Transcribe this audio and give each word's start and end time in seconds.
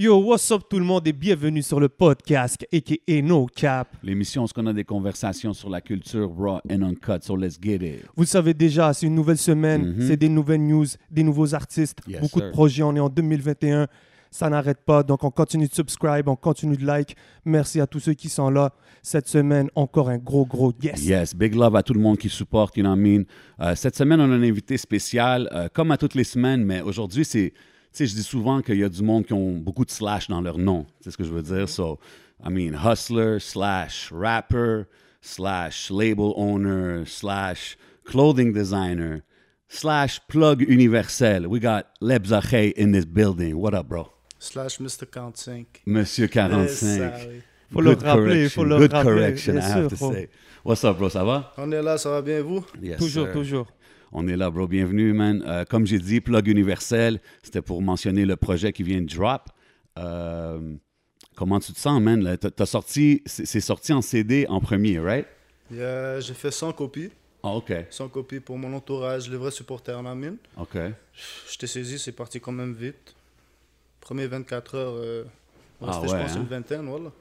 Yo, 0.00 0.16
what's 0.22 0.48
up 0.52 0.62
tout 0.70 0.78
le 0.78 0.84
monde 0.84 1.08
et 1.08 1.12
bienvenue 1.12 1.60
sur 1.60 1.80
le 1.80 1.88
podcast 1.88 2.64
aka 2.72 3.20
No 3.22 3.46
Cap. 3.46 3.88
L'émission, 4.04 4.46
ce 4.46 4.54
qu'on 4.54 4.66
a 4.68 4.72
des 4.72 4.84
conversations 4.84 5.52
sur 5.52 5.68
la 5.68 5.80
culture 5.80 6.30
raw 6.38 6.60
and 6.70 6.82
uncut, 6.82 7.20
so 7.22 7.34
let's 7.36 7.58
get 7.60 7.76
it. 7.84 8.04
Vous 8.14 8.22
le 8.22 8.26
savez 8.28 8.54
déjà, 8.54 8.92
c'est 8.92 9.06
une 9.06 9.16
nouvelle 9.16 9.38
semaine, 9.38 9.94
Mhm. 9.96 10.06
c'est 10.06 10.16
des 10.16 10.28
nouvelles 10.28 10.64
news, 10.64 10.86
des 11.10 11.24
nouveaux 11.24 11.52
artistes, 11.52 11.98
Yes, 12.06 12.20
beaucoup 12.20 12.40
de 12.40 12.50
projets. 12.50 12.84
On 12.84 12.94
est 12.94 13.00
en 13.00 13.08
2021, 13.08 13.88
ça 14.30 14.48
n'arrête 14.48 14.78
pas. 14.86 15.02
Donc 15.02 15.24
on 15.24 15.32
continue 15.32 15.66
de 15.66 15.74
subscribe, 15.74 16.28
on 16.28 16.36
continue 16.36 16.76
de 16.76 16.86
like. 16.86 17.16
Merci 17.44 17.80
à 17.80 17.88
tous 17.88 17.98
ceux 17.98 18.14
qui 18.14 18.28
sont 18.28 18.50
là. 18.50 18.72
Cette 19.02 19.26
semaine, 19.26 19.68
encore 19.74 20.10
un 20.10 20.18
gros, 20.18 20.46
gros 20.46 20.72
yes. 20.80 21.04
Yes, 21.04 21.34
big 21.34 21.56
love 21.56 21.74
à 21.74 21.82
tout 21.82 21.94
le 21.94 22.00
monde 22.00 22.18
qui 22.18 22.28
supporte, 22.28 22.76
you 22.76 22.84
know 22.84 22.90
what 22.92 22.98
I 22.98 23.00
mean? 23.00 23.24
Euh, 23.60 23.74
cette 23.74 23.96
semaine, 23.96 24.20
on 24.20 24.30
a 24.30 24.34
un 24.36 24.42
invité 24.44 24.76
spécial, 24.76 25.48
euh, 25.52 25.66
comme 25.72 25.90
à 25.90 25.96
toutes 25.96 26.14
les 26.14 26.22
semaines, 26.22 26.64
mais 26.64 26.82
aujourd'hui, 26.82 27.24
c'est, 27.24 27.52
sais, 27.98 28.06
je 28.06 28.14
dis 28.14 28.22
souvent 28.22 28.60
qu'il 28.62 28.76
y 28.78 28.84
a 28.84 28.88
du 28.88 29.02
monde 29.02 29.24
qui 29.26 29.32
ont 29.32 29.52
beaucoup 29.58 29.84
de 29.84 29.90
slash 29.90 30.28
dans 30.28 30.40
leur 30.40 30.58
nom. 30.58 30.86
C'est 31.00 31.10
ce 31.10 31.16
que 31.16 31.24
je 31.24 31.32
veux 31.32 31.42
dire? 31.42 31.68
So, 31.68 31.98
I 32.44 32.50
mean, 32.50 32.74
hustler, 32.74 33.38
slash 33.40 34.10
rapper, 34.12 34.84
slash 35.20 35.90
label 35.90 36.32
owner, 36.36 37.04
slash 37.06 37.76
clothing 38.04 38.52
designer, 38.52 39.22
slash 39.68 40.20
plug 40.28 40.60
universel. 40.62 41.46
We 41.46 41.60
got 41.60 41.86
Leb 42.00 42.26
Zahey 42.26 42.72
in 42.76 42.92
this 42.92 43.04
building. 43.04 43.56
What 43.56 43.74
up, 43.74 43.88
bro? 43.88 44.12
slash 44.40 44.78
Mr. 44.78 45.04
45. 45.04 45.82
Monsieur 45.86 46.28
45. 46.28 46.68
Ça, 46.76 47.12
oui. 47.28 47.42
Faut 47.72 47.80
le 47.82 47.90
Good 47.94 48.02
rappeler, 48.04 48.24
correction, 48.24 48.62
faut 48.62 48.64
le 48.64 48.78
Good 48.78 48.92
rappeler, 48.92 49.14
correction, 49.14 49.52
bien 49.54 49.62
I 49.62 49.70
have 49.72 49.88
to 49.90 49.96
bro. 49.96 50.12
say. 50.12 50.28
What's 50.64 50.84
up, 50.84 50.96
bro? 50.96 51.08
Ça 51.10 51.24
va? 51.24 51.52
On 51.58 51.70
est 51.70 51.82
là, 51.82 51.98
ça 51.98 52.10
va 52.10 52.22
bien 52.22 52.40
vous? 52.42 52.64
Yes, 52.80 52.98
toujours, 52.98 53.26
sir. 53.26 53.32
toujours. 53.34 53.66
On 54.12 54.26
est 54.28 54.36
là, 54.36 54.50
bro. 54.50 54.66
Bienvenue, 54.66 55.12
man. 55.12 55.42
Euh, 55.46 55.64
comme 55.64 55.86
j'ai 55.86 55.98
dit, 55.98 56.20
Plug 56.20 56.46
Universel, 56.48 57.20
c'était 57.42 57.62
pour 57.62 57.82
mentionner 57.82 58.24
le 58.24 58.36
projet 58.36 58.72
qui 58.72 58.82
vient 58.82 59.00
de 59.02 59.06
drop. 59.14 59.42
Euh, 59.98 60.74
comment 61.36 61.60
tu 61.60 61.72
te 61.72 61.78
sens, 61.78 62.00
man? 62.00 62.36
T'as- 62.38 62.66
sorti, 62.66 63.22
c'est 63.26 63.60
sorti 63.60 63.92
en 63.92 64.00
CD 64.02 64.46
en 64.48 64.60
premier, 64.60 64.98
right? 64.98 65.26
Il 65.70 65.76
y 65.78 65.82
a- 65.82 66.20
J'ai 66.20 66.34
fait 66.34 66.50
100 66.50 66.72
copies. 66.72 67.10
Ah, 67.42 67.50
OK. 67.54 67.72
100 67.90 68.08
copies 68.08 68.40
pour 68.40 68.58
mon 68.58 68.72
entourage, 68.74 69.28
les 69.30 69.36
vrais 69.36 69.50
supporters 69.50 69.98
en 69.98 70.02
la 70.02 70.14
mine. 70.14 70.36
OK. 70.56 70.76
Je 71.50 71.58
t'ai 71.58 71.66
saisi, 71.66 71.98
c'est 71.98 72.12
parti 72.12 72.40
quand 72.40 72.52
même 72.52 72.72
vite. 72.74 73.14
Premier 74.00 74.26
24 74.26 74.74
heures, 74.74 74.94
euh, 74.96 75.24
Ah 75.82 75.86
restait, 75.86 76.08
je 76.08 76.12
ouais, 76.14 76.22
pense 76.22 76.32
hein? 76.32 76.40
une 76.40 76.46
vingtaine, 76.46 76.86
voilà. 76.88 77.12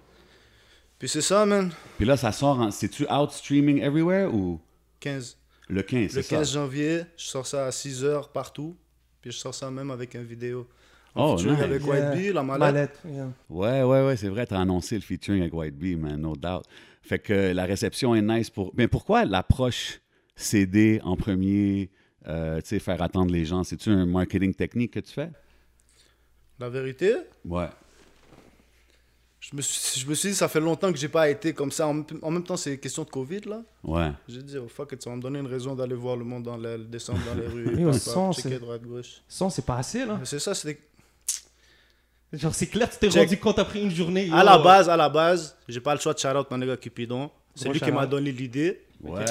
Puis 0.98 1.10
c'est 1.10 1.22
ça, 1.22 1.46
man. 1.46 1.70
Puis 1.98 2.06
là, 2.06 2.18
ça 2.18 2.32
sort 2.32 2.60
en... 2.60 2.72
C'est-tu 2.72 3.06
out 3.12 3.30
streaming 3.32 3.82
everywhere 3.82 4.34
ou? 4.34 4.60
15. 5.00 5.37
Le 5.70 5.82
15, 5.84 6.16
Le 6.16 6.22
c'est 6.22 6.30
15 6.30 6.48
ça? 6.48 6.54
janvier, 6.60 7.02
je 7.18 7.26
sors 7.26 7.46
ça 7.46 7.66
à 7.68 7.72
6 7.72 8.04
heures 8.04 8.32
partout. 8.32 8.76
Puis 9.22 9.32
je 9.32 9.38
sors 9.38 9.54
ça 9.54 9.70
même 9.72 9.92
avec 9.92 10.14
une 10.14 10.24
vidéo. 10.24 10.68
Oh, 11.16 11.36
featuring 11.38 11.56
nice. 11.56 11.64
avec 11.64 11.82
Yeah. 11.84 11.92
White 12.12 12.18
Bee, 12.18 12.34
la 12.34 12.44
mallette. 12.44 12.60
Mallette, 12.60 13.00
yeah. 13.06 13.28
Ouais, 13.50 13.82
ouais, 13.84 14.06
ouais, 14.06 14.16
c'est 14.18 14.30
vrai, 14.30 14.46
t'as 14.46 14.60
annoncé 14.62 14.96
le 14.96 15.02
featuring 15.02 15.42
avec 15.42 15.54
White 15.54 15.76
Bee, 15.76 15.96
man, 15.96 16.22
no 16.22 16.36
doubt. 16.36 16.64
Fait 17.02 17.18
que 17.20 17.52
la 17.54 17.66
réception 17.66 18.14
est 18.14 18.22
nice 18.22 18.50
pour... 18.50 18.72
Mais 18.78 18.88
pourquoi 18.88 19.26
l'approche 19.26 20.00
CD 20.36 21.00
en 21.04 21.16
premier, 21.16 21.90
euh, 22.28 22.62
tu 22.62 22.68
sais, 22.68 22.80
faire 22.80 23.02
attendre 23.02 23.32
les 23.32 23.46
gens? 23.46 23.64
C'est-tu 23.64 23.90
un 23.90 24.06
marketing 24.06 24.54
technique 24.54 24.92
que 24.94 25.00
tu 25.00 25.12
fais? 25.12 25.32
La 26.60 26.70
vérité, 26.70 27.14
Ouais. 27.46 27.68
Je 29.50 29.56
me, 29.56 29.62
suis, 29.62 30.02
je 30.02 30.06
me 30.08 30.14
suis 30.14 30.30
dit, 30.30 30.36
ça 30.36 30.48
fait 30.50 30.60
longtemps 30.60 30.92
que 30.92 30.98
j'ai 30.98 31.08
pas 31.08 31.30
été 31.30 31.54
comme 31.54 31.72
ça. 31.72 31.88
En, 31.88 31.94
même- 31.94 32.06
en 32.22 32.32
même 32.32 32.44
temps, 32.44 32.58
c'est 32.58 32.78
question 32.80 33.04
de 33.04 33.10
Covid, 33.10 33.42
là. 33.42 33.62
Ouais. 33.84 34.12
J'ai 34.28 34.44
dit, 34.44 34.58
oh, 34.58 34.68
fuck 34.68 34.92
it, 34.92 35.02
ça 35.02 35.10
va 35.10 35.16
me 35.16 35.22
donner 35.22 35.40
une 35.40 35.48
raison 35.48 35.74
d'aller 35.76 35.96
voir 35.96 36.18
le 36.18 36.26
monde 36.26 36.44
dans 36.44 36.58
le, 36.58 36.78
descendre 36.80 37.20
dans 37.26 37.34
les 37.40 37.48
rues. 37.76 37.86
Oui, 37.86 37.98
sens, 38.00 38.38
checker 38.38 38.50
c'est- 38.50 38.60
droite, 38.60 38.82
gauche. 38.84 39.22
Sans, 39.28 39.50
c'est 39.50 39.66
pas 39.66 39.78
assez, 39.78 40.06
là. 40.06 40.20
C'est 40.26 40.40
ça, 40.40 40.54
c'était. 40.54 40.82
Genre, 42.34 42.54
c'est 42.54 42.68
clair, 42.68 42.90
tu 42.90 42.98
t'es 42.98 43.10
Check. 43.10 43.24
rendu 43.24 43.40
compte 43.40 43.58
après 43.60 43.82
une 43.82 43.90
journée. 43.92 44.24
À 44.34 44.40
yo. 44.40 44.44
la 44.46 44.58
base, 44.58 44.90
à 44.90 44.98
la 44.98 45.08
base, 45.08 45.56
j'ai 45.70 45.80
pas 45.80 45.94
le 45.96 46.00
choix 46.02 46.14
de 46.14 46.20
shout 46.20 46.28
out 46.28 46.52
mon 46.52 46.58
gars 46.60 46.76
Cupidon. 46.76 47.32
C'est 47.56 47.66
Gros 47.66 47.74
lui 47.74 47.80
qui 47.80 47.92
m'a 47.92 48.06
donné 48.06 48.32
l'idée. 48.34 48.82
Ouais. 49.02 49.24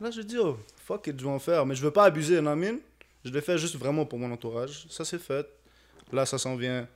Là, 0.00 0.10
je 0.10 0.22
dis, 0.22 0.38
oh, 0.38 0.56
fuck 0.86 1.06
it, 1.08 1.20
je 1.20 1.24
vais 1.24 1.30
en 1.30 1.38
faire. 1.38 1.66
Mais 1.66 1.74
je 1.74 1.82
veux 1.82 1.90
pas 1.90 2.04
abuser, 2.04 2.40
non, 2.40 2.56
mine. 2.56 2.78
Je 3.22 3.30
le 3.30 3.40
fais 3.42 3.58
juste 3.58 3.76
vraiment 3.76 4.06
pour 4.06 4.18
mon 4.18 4.32
entourage. 4.32 4.86
Ça, 4.88 5.04
c'est 5.04 5.18
fait. 5.18 5.46
Là, 6.10 6.24
ça 6.24 6.38
s'en 6.38 6.56
vient 6.56 6.88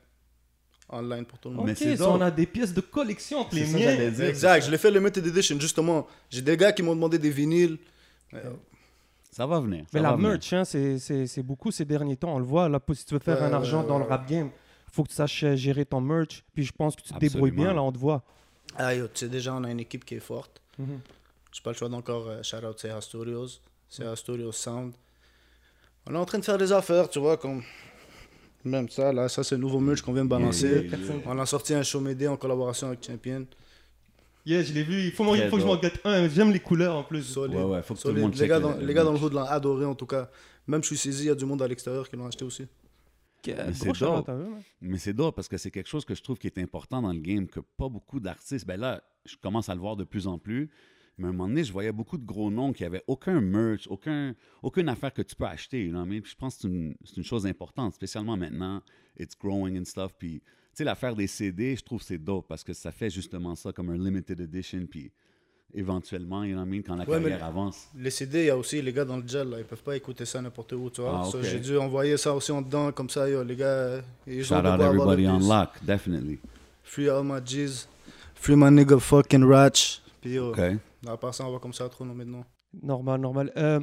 online 0.88 1.24
pour 1.24 1.38
tout 1.38 1.48
le 1.48 1.54
monde. 1.56 1.66
Mais 1.66 1.72
Ok, 1.72 1.78
c'est 1.78 1.96
ça, 1.96 2.04
dope. 2.04 2.14
on 2.16 2.20
a 2.20 2.30
des 2.30 2.46
pièces 2.46 2.72
de 2.74 2.80
collection 2.80 3.38
entre 3.40 3.54
les 3.54 3.64
dire. 3.64 4.22
Exact, 4.28 4.64
je 4.66 4.70
l'ai 4.70 4.78
fait 4.78 4.90
limited 4.90 5.26
edition, 5.26 5.58
justement. 5.60 6.06
J'ai 6.30 6.42
des 6.42 6.56
gars 6.56 6.72
qui 6.72 6.82
m'ont 6.82 6.94
demandé 6.94 7.18
des 7.18 7.30
vinyles. 7.30 7.78
Ça 9.30 9.46
va 9.46 9.60
venir. 9.60 9.82
ça 9.84 9.88
Mais 9.94 10.00
va 10.00 10.10
la 10.10 10.16
venir. 10.16 10.28
merch, 10.30 10.52
hein, 10.52 10.64
c'est- 10.64 11.42
beaucoup 11.42 11.70
ces 11.72 11.84
derniers 11.84 12.16
temps. 12.16 12.34
On 12.34 12.38
le 12.38 12.44
voit, 12.44 12.68
là, 12.68 12.78
si 12.94 13.04
tu 13.04 13.14
veux 13.14 13.20
faire 13.20 13.42
un 13.42 13.52
argent 13.52 13.82
ouais, 13.82 13.88
dans 13.88 13.98
le 13.98 14.04
rap 14.04 14.28
game, 14.28 14.50
faut 14.92 15.02
que 15.02 15.08
tu 15.08 15.14
saches 15.16 15.42
euh, 15.42 15.56
gérer 15.56 15.84
ton 15.84 16.00
merch. 16.00 16.44
Puis 16.54 16.62
je 16.64 16.72
pense 16.72 16.94
que 16.94 17.02
tu 17.02 17.12
te 17.12 17.18
débrouilles 17.18 17.50
bien, 17.50 17.72
là, 17.74 17.82
on 17.82 17.90
te 17.90 17.98
voit. 17.98 18.22
Ah, 18.76 18.94
yo, 18.94 19.06
tu 19.08 19.10
sais, 19.20 19.28
déjà, 19.28 19.52
on 19.54 19.64
a 19.64 19.70
une 19.70 19.80
équipe 19.80 20.04
qui 20.04 20.14
est 20.14 20.20
forte. 20.20 20.60
Mhm. 20.78 21.00
J'ai 21.52 21.62
pas 21.62 21.70
le 21.70 21.76
choix 21.76 21.88
d'encore 21.88 22.28
euh, 22.28 22.42
shout 22.42 22.64
out 22.64 22.78
CA 22.78 23.00
Studios, 23.00 23.46
CA 23.88 24.14
Studios 24.16 24.52
Sound. 24.52 24.94
On 26.06 26.14
est 26.14 26.18
en 26.18 26.24
train 26.24 26.38
de 26.38 26.44
faire 26.44 26.58
des 26.58 26.70
affaires, 26.72 27.08
tu 27.08 27.18
vois, 27.18 27.36
comme 27.36 27.62
même 28.64 28.88
ça, 28.88 29.12
là, 29.12 29.28
ça 29.28 29.44
c'est 29.44 29.54
le 29.56 29.60
nouveau 29.60 29.80
merch 29.80 30.02
qu'on 30.02 30.12
vient 30.12 30.24
de 30.24 30.30
balancer. 30.30 30.68
Yeah, 30.68 30.82
yeah, 30.82 30.98
yeah. 30.98 31.22
On 31.26 31.38
a 31.38 31.46
sorti 31.46 31.74
un 31.74 31.82
show 31.82 32.00
médé 32.00 32.26
en 32.26 32.36
collaboration 32.36 32.88
avec 32.88 33.04
Champion. 33.04 33.46
Yeah, 34.46 34.62
je 34.62 34.72
l'ai 34.72 34.82
vu. 34.82 35.04
Il 35.04 35.12
faut, 35.12 35.34
il 35.34 35.48
faut 35.48 35.56
que 35.56 35.62
je 35.62 35.66
m'en 35.66 35.76
gâte 35.76 36.00
un. 36.04 36.28
J'aime 36.28 36.52
les 36.52 36.60
couleurs 36.60 36.96
en 36.96 37.02
plus. 37.02 37.22
Solide. 37.22 37.56
Ouais, 37.56 37.64
ouais, 37.64 37.82
faut 37.82 37.94
que 37.94 38.00
tout 38.00 38.08
le 38.08 38.20
monde 38.20 38.32
les, 38.32 38.38
check 38.38 38.48
gars 38.48 38.60
dans, 38.60 38.72
le 38.76 38.84
les 38.84 38.94
gars 38.94 39.04
dans 39.04 39.12
le 39.12 39.18
hood 39.18 39.32
l'ont 39.32 39.44
adoré 39.44 39.84
en 39.84 39.94
tout 39.94 40.06
cas. 40.06 40.28
Même 40.66 40.82
je 40.82 40.88
suis 40.88 40.96
saisi, 40.96 41.24
il 41.24 41.26
y 41.26 41.30
a 41.30 41.34
du 41.34 41.44
monde 41.44 41.62
à 41.62 41.68
l'extérieur 41.68 42.08
qui 42.08 42.16
l'ont 42.16 42.26
acheté 42.26 42.44
aussi. 42.44 42.66
C'est 43.44 43.98
dope. 43.98 44.28
à 44.28 44.32
eux, 44.34 44.48
man. 44.48 44.62
Mais 44.80 44.98
c'est 44.98 45.12
drôle 45.12 45.32
parce 45.32 45.48
que 45.48 45.58
c'est 45.58 45.70
quelque 45.70 45.88
chose 45.88 46.04
que 46.04 46.14
je 46.14 46.22
trouve 46.22 46.38
qui 46.38 46.46
est 46.46 46.58
important 46.58 47.02
dans 47.02 47.12
le 47.12 47.18
game, 47.18 47.46
que 47.46 47.60
pas 47.60 47.88
beaucoup 47.88 48.20
d'artistes. 48.20 48.66
Ben 48.66 48.80
là, 48.80 49.02
je 49.26 49.36
commence 49.36 49.68
à 49.68 49.74
le 49.74 49.80
voir 49.80 49.96
de 49.96 50.04
plus 50.04 50.26
en 50.26 50.38
plus. 50.38 50.70
Mais 51.18 51.26
à 51.26 51.28
un 51.30 51.32
moment 51.32 51.48
donné, 51.48 51.62
je 51.62 51.72
voyais 51.72 51.92
beaucoup 51.92 52.18
de 52.18 52.24
gros 52.26 52.50
noms 52.50 52.72
qui 52.72 52.84
avaient 52.84 53.04
aucun 53.06 53.40
merch, 53.40 53.86
aucun, 53.88 54.34
aucune 54.62 54.88
affaire 54.88 55.12
que 55.12 55.22
tu 55.22 55.36
peux 55.36 55.44
acheter. 55.44 55.88
je 55.88 56.34
pense 56.34 56.56
que 56.56 56.62
c'est 56.62 56.68
une, 56.68 56.96
une 57.16 57.22
chose 57.24 57.46
importante, 57.46 57.94
spécialement 57.94 58.36
maintenant. 58.36 58.82
It's 59.18 59.36
growing 59.38 59.78
and 59.78 59.84
stuff. 59.84 60.12
Puis, 60.18 60.40
tu 60.40 60.44
sais, 60.74 60.84
l'affaire 60.84 61.14
des 61.14 61.28
CD, 61.28 61.76
je 61.76 61.84
trouve 61.84 62.02
c'est 62.02 62.18
dope 62.18 62.48
parce 62.48 62.64
que 62.64 62.72
ça 62.72 62.90
fait 62.90 63.10
justement 63.10 63.54
ça 63.54 63.72
comme 63.72 63.90
un 63.90 63.96
limited 63.96 64.40
edition. 64.40 64.86
Puis 64.90 65.12
éventuellement, 65.72 66.44
you 66.44 66.54
know 66.56 66.64
I 66.64 66.68
mean, 66.68 66.82
quand 66.82 66.96
la 66.96 67.04
Ouais, 67.08 67.20
carrière 67.20 67.44
avance. 67.44 67.88
Les 67.96 68.10
CD, 68.10 68.40
il 68.40 68.46
y 68.46 68.50
a 68.50 68.56
aussi 68.56 68.80
les 68.82 68.92
gars 68.92 69.04
dans 69.04 69.16
le 69.16 69.26
gel, 69.26 69.48
là, 69.50 69.58
ils 69.58 69.64
peuvent 69.64 69.82
pas 69.82 69.96
écouter 69.96 70.24
ça 70.24 70.40
n'importe 70.40 70.72
où, 70.72 70.90
tu 70.90 71.00
vois. 71.00 71.22
Ah, 71.24 71.30
So. 71.30 71.42
J'ai 71.42 71.60
dû 71.60 71.76
envoyer 71.76 72.16
ça 72.16 72.34
aussi 72.34 72.52
en 72.52 72.62
dedans, 72.62 72.92
comme 72.92 73.10
ça, 73.10 73.28
yo, 73.28 73.42
les 73.42 73.56
gars, 73.56 74.00
ils 74.26 74.44
Shout 74.44 74.54
ont 74.54 74.64
out 74.66 74.80
everybody 74.80 75.26
on 75.28 75.38
lock, 75.40 75.84
definitely. 75.84 76.38
Free 76.82 77.08
all 77.08 77.24
my 77.24 77.40
G's, 77.44 77.88
free 78.34 78.56
my 78.56 78.70
nigga 78.70 78.98
fucking 79.00 79.44
Ratch. 79.44 80.00
Puis 80.20 80.32
yo, 80.34 80.52
OK. 81.04 81.12
à 81.12 81.16
part 81.16 81.34
ça, 81.34 81.46
on 81.46 81.52
va 81.52 81.58
comme 81.58 81.72
ça 81.72 81.88
trop 81.88 82.04
nommer 82.04 82.24
de 82.24 82.30
nom. 82.30 82.44
Normal, 82.82 83.20
normal. 83.20 83.52
Euh, 83.56 83.80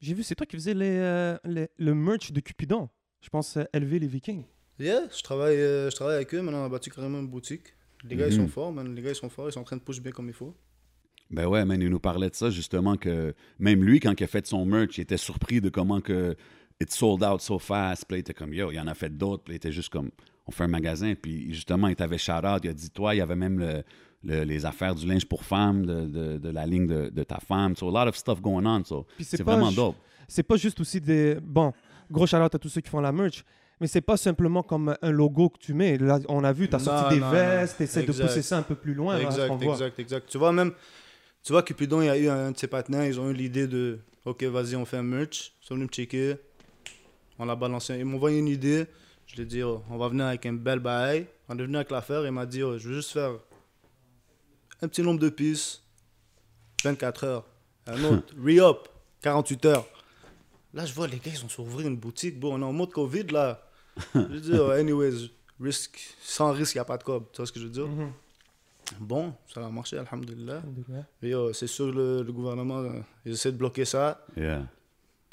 J'ai 0.00 0.12
vu, 0.12 0.22
c'est 0.22 0.34
toi 0.34 0.44
qui 0.46 0.56
faisais 0.56 0.74
les, 0.74 0.96
euh, 0.98 1.38
les- 1.44 1.68
le 1.78 1.94
merch 1.94 2.30
de 2.30 2.40
Cupidon. 2.40 2.90
Je 3.22 3.30
pense 3.30 3.56
euh, 3.56 3.64
élever 3.72 3.98
les 3.98 4.06
Vikings. 4.06 4.44
Yeah, 4.78 5.02
je 5.16 5.22
travaille, 5.22 5.56
euh, 5.56 5.88
je 5.88 5.94
travaille 5.96 6.16
avec 6.16 6.34
eux, 6.34 6.42
maintenant 6.42 6.62
on 6.62 6.66
a 6.66 6.68
bâti 6.68 6.90
carrément 6.90 7.20
une 7.20 7.28
boutique. 7.28 7.68
Les 8.04 8.16
gars, 8.16 8.26
ils 8.28 8.34
Mhm. 8.38 8.46
sont 8.46 8.48
forts, 8.52 8.72
man. 8.72 8.94
Les 8.94 9.00
gars, 9.00 9.10
ils 9.10 9.14
sont 9.14 9.30
forts, 9.30 9.48
ils 9.48 9.52
sont 9.52 9.60
en 9.60 9.64
train 9.64 9.76
de 9.76 9.82
push 9.82 10.00
bien 10.00 10.12
comme 10.12 10.26
il 10.28 10.34
faut. 10.34 10.54
Ben 11.30 11.46
ouais, 11.46 11.64
man, 11.64 11.80
il 11.80 11.88
nous 11.88 12.00
parlait 12.00 12.28
de 12.28 12.34
ça 12.34 12.50
justement 12.50 12.96
que 12.96 13.34
même 13.58 13.82
lui, 13.82 13.98
quand 13.98 14.12
il 14.20 14.24
a 14.24 14.26
fait 14.26 14.46
son 14.46 14.66
merch, 14.66 14.98
il 14.98 15.02
était 15.02 15.16
surpris 15.16 15.60
de 15.62 15.70
comment 15.70 16.02
que 16.02 16.36
it 16.82 16.90
sold 16.92 17.22
out 17.24 17.40
so 17.40 17.58
fast. 17.58 18.04
Puis 18.06 18.18
il 18.18 18.20
était 18.20 18.34
comme 18.34 18.52
yo, 18.52 18.70
il 18.72 18.78
en 18.80 18.86
a 18.88 18.94
fait 18.94 19.16
d'autres. 19.16 19.44
Puis 19.44 19.54
il 19.54 19.56
était 19.56 19.72
juste 19.72 19.88
comme 19.88 20.10
on 20.46 20.50
fait 20.50 20.64
un 20.64 20.68
magasin. 20.68 21.14
Puis 21.14 21.54
justement, 21.54 21.88
il 21.88 21.96
t'avait 21.96 22.18
shout 22.18 22.32
out. 22.44 22.60
Il 22.62 22.68
a 22.70 22.74
dit 22.74 22.90
toi, 22.90 23.14
il 23.14 23.18
y 23.18 23.20
avait 23.22 23.36
même 23.36 23.58
le- 23.58 23.82
le- 24.24 24.44
les 24.44 24.64
affaires 24.66 24.94
du 24.94 25.06
linge 25.06 25.26
pour 25.26 25.44
femmes, 25.44 25.84
de, 25.86 26.06
de- 26.06 26.38
de 26.38 26.48
la 26.50 26.66
ligne 26.66 26.86
de, 26.86 27.08
de 27.10 27.22
ta 27.22 27.38
femme. 27.38 27.76
So 27.76 27.88
a 27.88 28.04
lot 28.04 28.08
of 28.08 28.16
stuff 28.16 28.40
going 28.40 28.66
on. 28.66 28.84
So 28.84 29.06
c'est 29.20 29.42
vraiment 29.42 29.70
dope. 29.72 29.96
C'est 30.28 30.42
pas 30.42 30.56
juste 30.56 30.80
aussi 30.80 31.00
des. 31.00 31.36
Bon, 31.42 31.72
gros 32.10 32.26
shout 32.26 32.36
à 32.36 32.48
tous 32.50 32.68
ceux 32.68 32.80
qui 32.80 32.90
font 32.90 33.00
la 33.00 33.12
merch. 33.12 33.44
Mais 33.80 33.88
c'est 33.88 34.00
pas 34.00 34.16
simplement 34.16 34.62
comme 34.62 34.94
un 35.02 35.10
logo 35.10 35.48
que 35.48 35.58
tu 35.58 35.74
mets. 35.74 35.98
Là, 35.98 36.20
on 36.28 36.44
a 36.44 36.52
vu, 36.52 36.68
tu 36.68 36.76
as 36.76 36.78
Non, 36.78 36.84
sorti 36.84 37.14
des 37.16 37.20
non, 37.20 37.30
vestes, 37.30 37.80
non. 37.80 37.84
essaies 37.84 38.02
de 38.04 38.12
pousser 38.12 38.40
ça 38.42 38.58
un 38.58 38.62
peu 38.62 38.76
plus 38.76 38.94
loin. 38.94 39.18
exact, 39.18 39.60
exact, 39.62 39.98
exact. 39.98 40.28
Tu 40.30 40.38
vois, 40.38 40.52
même, 40.52 40.72
tu 41.42 41.52
vois, 41.52 41.62
Cupidon, 41.64 42.00
il 42.00 42.06
y 42.06 42.08
a 42.08 42.16
eu 42.16 42.28
un 42.28 42.52
de 42.52 42.56
ses 42.56 42.68
partenaires, 42.68 43.04
ils 43.04 43.18
ont 43.18 43.28
eu 43.30 43.34
l'idée 43.34 43.66
de, 43.66 43.98
ok, 44.24 44.44
vas-y, 44.44 44.76
on 44.76 44.84
fait 44.84 44.98
un 44.98 45.02
merch. 45.02 45.52
Ils 45.60 45.66
sont 45.66 45.74
venus 45.74 45.88
me 45.88 45.92
checker. 45.92 46.36
On 47.38 47.44
l'a 47.46 47.56
balancé. 47.56 47.96
Ils 47.98 48.04
m'ont 48.04 48.16
envoyé 48.16 48.38
une 48.38 48.48
idée. 48.48 48.86
Je 49.26 49.34
lui 49.36 49.42
ai 49.42 49.46
dit, 49.46 49.62
oh, 49.64 49.82
on 49.90 49.98
va 49.98 50.08
venir 50.08 50.26
avec 50.26 50.46
un 50.46 50.52
bel 50.52 50.78
bail. 50.78 51.26
On 51.48 51.58
est 51.58 51.62
venu 51.62 51.74
avec 51.76 51.90
l'affaire. 51.90 52.24
Il 52.24 52.30
m'a 52.32 52.46
dit, 52.46 52.62
oh, 52.62 52.78
je 52.78 52.88
veux 52.88 52.94
juste 52.94 53.10
faire 53.10 53.32
un 54.84 54.88
petit 54.88 55.02
nombre 55.02 55.20
de 55.20 55.28
pistes, 55.28 55.82
24 56.84 57.24
heures. 57.24 57.44
Un 57.86 58.02
autre, 58.04 58.34
re-up, 58.38 58.88
48 59.22 59.64
heures. 59.66 59.86
Là, 60.72 60.84
je 60.86 60.92
vois 60.94 61.06
les 61.06 61.18
gars, 61.18 61.30
ils 61.32 61.44
ont 61.44 61.48
su 61.48 61.60
ouvrir 61.60 61.86
une 61.88 61.96
boutique. 61.96 62.38
Bon, 62.38 62.54
on 62.54 62.60
est 62.60 62.64
en 62.64 62.72
mode 62.72 62.90
Covid, 62.90 63.24
là. 63.28 63.60
Je 64.14 64.18
veux 64.20 64.40
dire, 64.40 64.70
anyways, 64.70 65.30
risque, 65.60 66.16
sans 66.20 66.50
risque, 66.52 66.74
il 66.74 66.78
n'y 66.78 66.82
a 66.82 66.84
pas 66.84 66.98
de 66.98 67.04
cob. 67.04 67.26
Tu 67.32 67.36
vois 67.36 67.46
ce 67.46 67.52
que 67.52 67.60
je 67.60 67.66
veux 67.66 67.70
dire? 67.70 67.86
Mhm. 67.86 68.10
Bon, 68.98 69.32
ça 69.52 69.64
a 69.64 69.68
marché, 69.70 69.96
alhamdulillah. 69.98 70.62
Mais 71.22 71.32
euh, 71.32 71.52
c'est 71.52 71.68
sûr, 71.68 71.92
le, 71.92 72.22
le 72.22 72.32
gouvernement, 72.32 72.80
euh, 72.80 73.00
ils 73.24 73.32
essaient 73.32 73.52
de 73.52 73.56
bloquer 73.56 73.84
ça. 73.84 74.26
Yeah. 74.36 74.66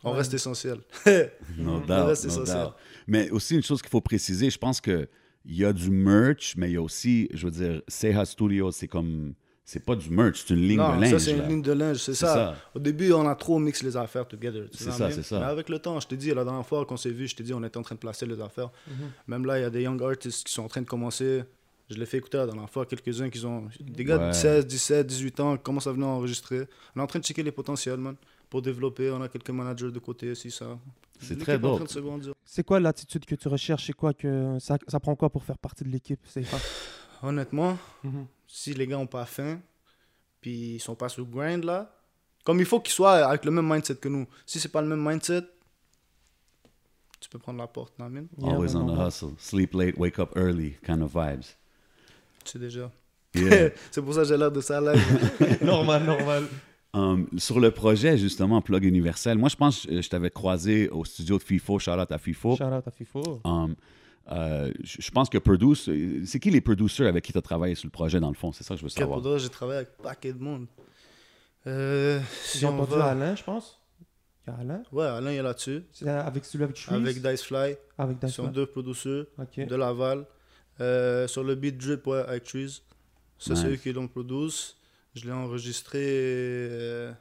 On 0.03 0.11
Ouais. 0.11 0.17
reste 0.17 0.33
essentiel. 0.35 0.79
No 1.57 1.79
doubt, 1.79 2.05
reste, 2.07 2.25
no 2.25 2.29
essentiel. 2.31 2.57
doubt. 2.65 2.73
Mais 3.07 3.29
aussi, 3.31 3.55
une 3.55 3.63
chose 3.63 3.81
qu'il 3.81 3.89
faut 3.89 3.99
préciser, 4.01 4.49
je 4.51 4.57
pense 4.59 4.79
que 4.79 5.07
il 5.43 5.55
y 5.55 5.65
a 5.65 5.73
du 5.73 5.89
merch, 5.89 6.55
mais 6.55 6.69
il 6.69 6.73
y 6.73 6.77
a 6.77 6.81
aussi, 6.83 7.27
je 7.33 7.45
veux 7.47 7.51
dire, 7.51 7.81
Seha 7.87 8.25
Studios, 8.25 8.71
c'est 8.71 8.87
comme. 8.87 9.33
C'est 9.63 9.85
pas 9.85 9.95
du 9.95 10.09
merch, 10.09 10.43
c'est 10.45 10.53
une 10.53 10.61
ligne 10.67 10.77
Non, 10.79 10.95
de 10.97 11.01
linge. 11.01 11.11
ça 11.11 11.19
c'est 11.19 11.35
là. 11.37 11.43
une 11.43 11.49
ligne 11.49 11.61
de 11.61 11.71
linge, 11.71 11.97
c'est 11.97 12.13
ça. 12.15 12.33
ça. 12.33 12.55
Au 12.75 12.79
début, 12.79 13.13
on 13.13 13.25
a 13.27 13.35
trop 13.35 13.57
mixé 13.59 13.85
les 13.85 13.95
affaires 13.95 14.27
together. 14.27 14.65
C'est 14.73 14.91
ça, 14.91 15.07
mais- 15.07 15.13
c'est 15.13 15.23
ça. 15.23 15.39
Mais 15.39 15.45
avec 15.45 15.69
le 15.69 15.79
temps, 15.79 15.99
je 15.99 16.07
te 16.07 16.15
dis, 16.15 16.33
la 16.33 16.43
dernière 16.43 16.65
fois 16.65 16.85
qu'on 16.85 16.97
s'est 16.97 17.11
vu, 17.11 17.27
je 17.27 17.35
t'ai 17.35 17.43
dit, 17.43 17.53
on 17.53 17.63
était 17.63 17.77
en 17.77 17.83
train 17.83 17.95
de 17.95 17.99
placer 17.99 18.25
les 18.25 18.41
affaires. 18.41 18.69
Même 19.27 19.45
là, 19.45 19.59
il 19.59 19.61
y 19.61 19.65
a 19.65 19.69
des 19.69 19.83
young 19.83 20.01
artists 20.01 20.45
qui 20.47 20.51
sont 20.51 20.63
en 20.63 20.67
train 20.67 20.81
de 20.81 20.87
commencer. 20.87 21.43
Je 21.89 21.95
l'ai 21.97 22.05
fait 22.05 22.17
écouter 22.17 22.37
la 22.37 22.45
dernière 22.47 22.69
fois, 22.69 22.85
quelques-uns 22.85 23.29
qui 23.29 23.45
ont. 23.45 23.67
Des 23.79 24.03
gars 24.03 24.17
Ouais. 24.17 24.27
de 24.29 24.33
16, 24.33 24.65
17, 24.65 25.05
18 25.07 25.39
ans 25.41 25.57
qui 25.57 25.63
commencent 25.63 25.87
à 25.87 25.91
venir 25.91 26.07
enregistrer. 26.07 26.67
On 26.95 26.99
est 26.99 27.03
en 27.03 27.07
train 27.07 27.19
de 27.19 27.23
checker 27.25 27.43
les 27.43 27.51
potentiels, 27.51 27.97
man. 27.97 28.15
Pour 28.49 28.61
développer, 28.61 29.11
on 29.11 29.21
a 29.21 29.29
quelques 29.29 29.49
managers 29.51 29.91
de 29.91 29.99
côté, 29.99 30.33
si 30.35 30.51
ça. 30.51 30.77
C'est 31.19 31.37
très 31.37 31.59
grandir. 31.59 31.85
C'est 32.43 32.63
quoi 32.65 32.79
l'attitude 32.79 33.25
que 33.25 33.35
tu 33.35 33.47
recherches? 33.47 33.85
C'est 33.87 33.93
quoi 33.93 34.13
que 34.13 34.57
ça, 34.59 34.77
ça 34.87 34.99
prend 34.99 35.15
quoi 35.15 35.29
pour 35.29 35.43
faire 35.45 35.57
partie 35.57 35.83
de 35.83 35.89
l'équipe? 35.89 36.19
C'est. 36.25 36.43
Honnêtement, 37.23 37.77
Mhm. 38.03 38.25
Si 38.51 38.73
les 38.73 38.85
gars 38.85 38.99
ont 38.99 39.07
pas 39.07 39.25
faim, 39.25 39.59
puis 40.41 40.75
ils 40.75 40.79
sont 40.79 40.95
pas 40.95 41.07
sur 41.09 41.23
le 41.23 41.31
grind 41.31 41.63
là, 41.63 41.95
comme 42.43 42.59
il 42.59 42.65
faut 42.65 42.79
qu'ils 42.79 42.93
soient 42.93 43.25
avec 43.25 43.45
le 43.45 43.51
même 43.51 43.71
mindset 43.71 43.95
que 43.95 44.09
nous. 44.09 44.27
Si 44.45 44.59
c'est 44.59 44.69
pas 44.69 44.81
le 44.81 44.87
même 44.87 45.07
mindset, 45.07 45.43
tu 47.19 47.29
peux 47.29 47.39
prendre 47.39 47.59
la 47.59 47.67
porte, 47.67 47.97
non? 47.97 48.11
Yeah, 48.11 48.53
Always 48.53 48.75
on 48.75 48.87
the 48.87 48.97
hustle. 48.97 49.35
Sleep 49.37 49.73
late, 49.73 49.97
wake 49.97 50.19
up 50.19 50.35
early 50.35 50.75
kind 50.83 51.01
of 51.01 51.13
vibes. 51.13 51.45
Tu 52.43 52.51
sais 52.51 52.59
déjà. 52.59 52.91
Yeah. 53.33 53.69
c'est 53.91 54.01
pour 54.01 54.13
ça 54.13 54.21
que 54.21 54.27
j'ai 54.27 54.37
l'air 54.37 54.51
de 54.51 54.59
ça 54.59 54.81
là. 54.81 54.93
normal, 55.61 56.03
normal. 56.03 56.47
Um, 56.93 57.27
sur 57.37 57.61
le 57.61 57.71
projet, 57.71 58.17
justement, 58.17 58.61
Plug 58.61 58.83
Universel, 58.83 59.37
moi, 59.37 59.47
je 59.47 59.55
pense 59.55 59.85
que 59.85 60.01
je 60.01 60.09
t'avais 60.09 60.29
croisé 60.29 60.89
au 60.89 61.05
studio 61.05 61.37
de 61.37 61.43
FIFO, 61.43 61.79
shout 61.79 61.91
out 61.91 62.11
à 62.11 62.17
FIFO. 62.17 62.57
Shout 62.57 62.63
out 62.65 62.85
à 62.85 62.91
FIFO. 62.91 63.41
Um, 63.45 63.75
euh, 64.29 64.71
je 64.83 65.11
pense 65.11 65.29
que 65.29 65.37
Produce, 65.37 65.89
c'est 66.25 66.39
qui 66.39 66.51
les 66.51 66.61
producers 66.61 67.07
avec 67.07 67.23
qui 67.23 67.31
tu 67.31 67.37
as 67.37 67.41
travaillé 67.41 67.75
sur 67.75 67.87
le 67.87 67.91
projet, 67.91 68.19
dans 68.19 68.29
le 68.29 68.35
fond? 68.35 68.51
C'est 68.51 68.63
ça 68.63 68.75
que 68.75 68.79
je 68.79 68.83
veux 68.85 68.89
savoir. 68.89 69.21
pour 69.21 69.37
j'ai 69.37 69.49
travaillé 69.49 69.77
avec 69.79 69.89
un 69.99 70.03
paquet 70.03 70.33
de 70.33 70.39
monde. 70.39 70.67
Euh, 71.67 72.19
si 72.43 72.59
J'ai 72.59 72.67
on 72.67 72.81
va... 72.83 73.05
Alain, 73.05 73.35
je 73.35 73.43
pense. 73.43 73.79
Il 74.47 74.51
y 74.51 74.53
a 74.53 74.59
Alain? 74.59 74.83
Ouais, 74.91 75.05
Alain 75.05 75.31
il 75.31 75.37
est 75.37 75.43
là-dessus. 75.43 75.83
C'est 75.91 76.07
avec 76.09 76.45
celui 76.45 76.63
avec 76.63 76.75
Trees. 76.75 76.95
Avec 76.95 77.21
Dicefly. 77.21 77.75
Avec 77.97 78.17
Ils 78.23 78.29
sont 78.29 78.47
deux 78.47 78.65
producteurs 78.65 79.25
Ok. 79.37 79.67
de 79.67 79.75
Laval. 79.75 80.25
Euh, 80.79 81.27
sur 81.27 81.43
le 81.43 81.53
beat 81.55 81.77
Drip, 81.77 82.07
ouais, 82.07 82.19
avec 82.19 82.43
Trees. 82.43 82.81
Ça, 83.37 83.55
c'est 83.55 83.67
eux 83.67 83.75
qui 83.75 83.91
l'ont 83.93 84.07
produit. 84.07 84.75
Je 85.13 85.25
l'ai 85.25 85.31
enregistré. 85.31 87.11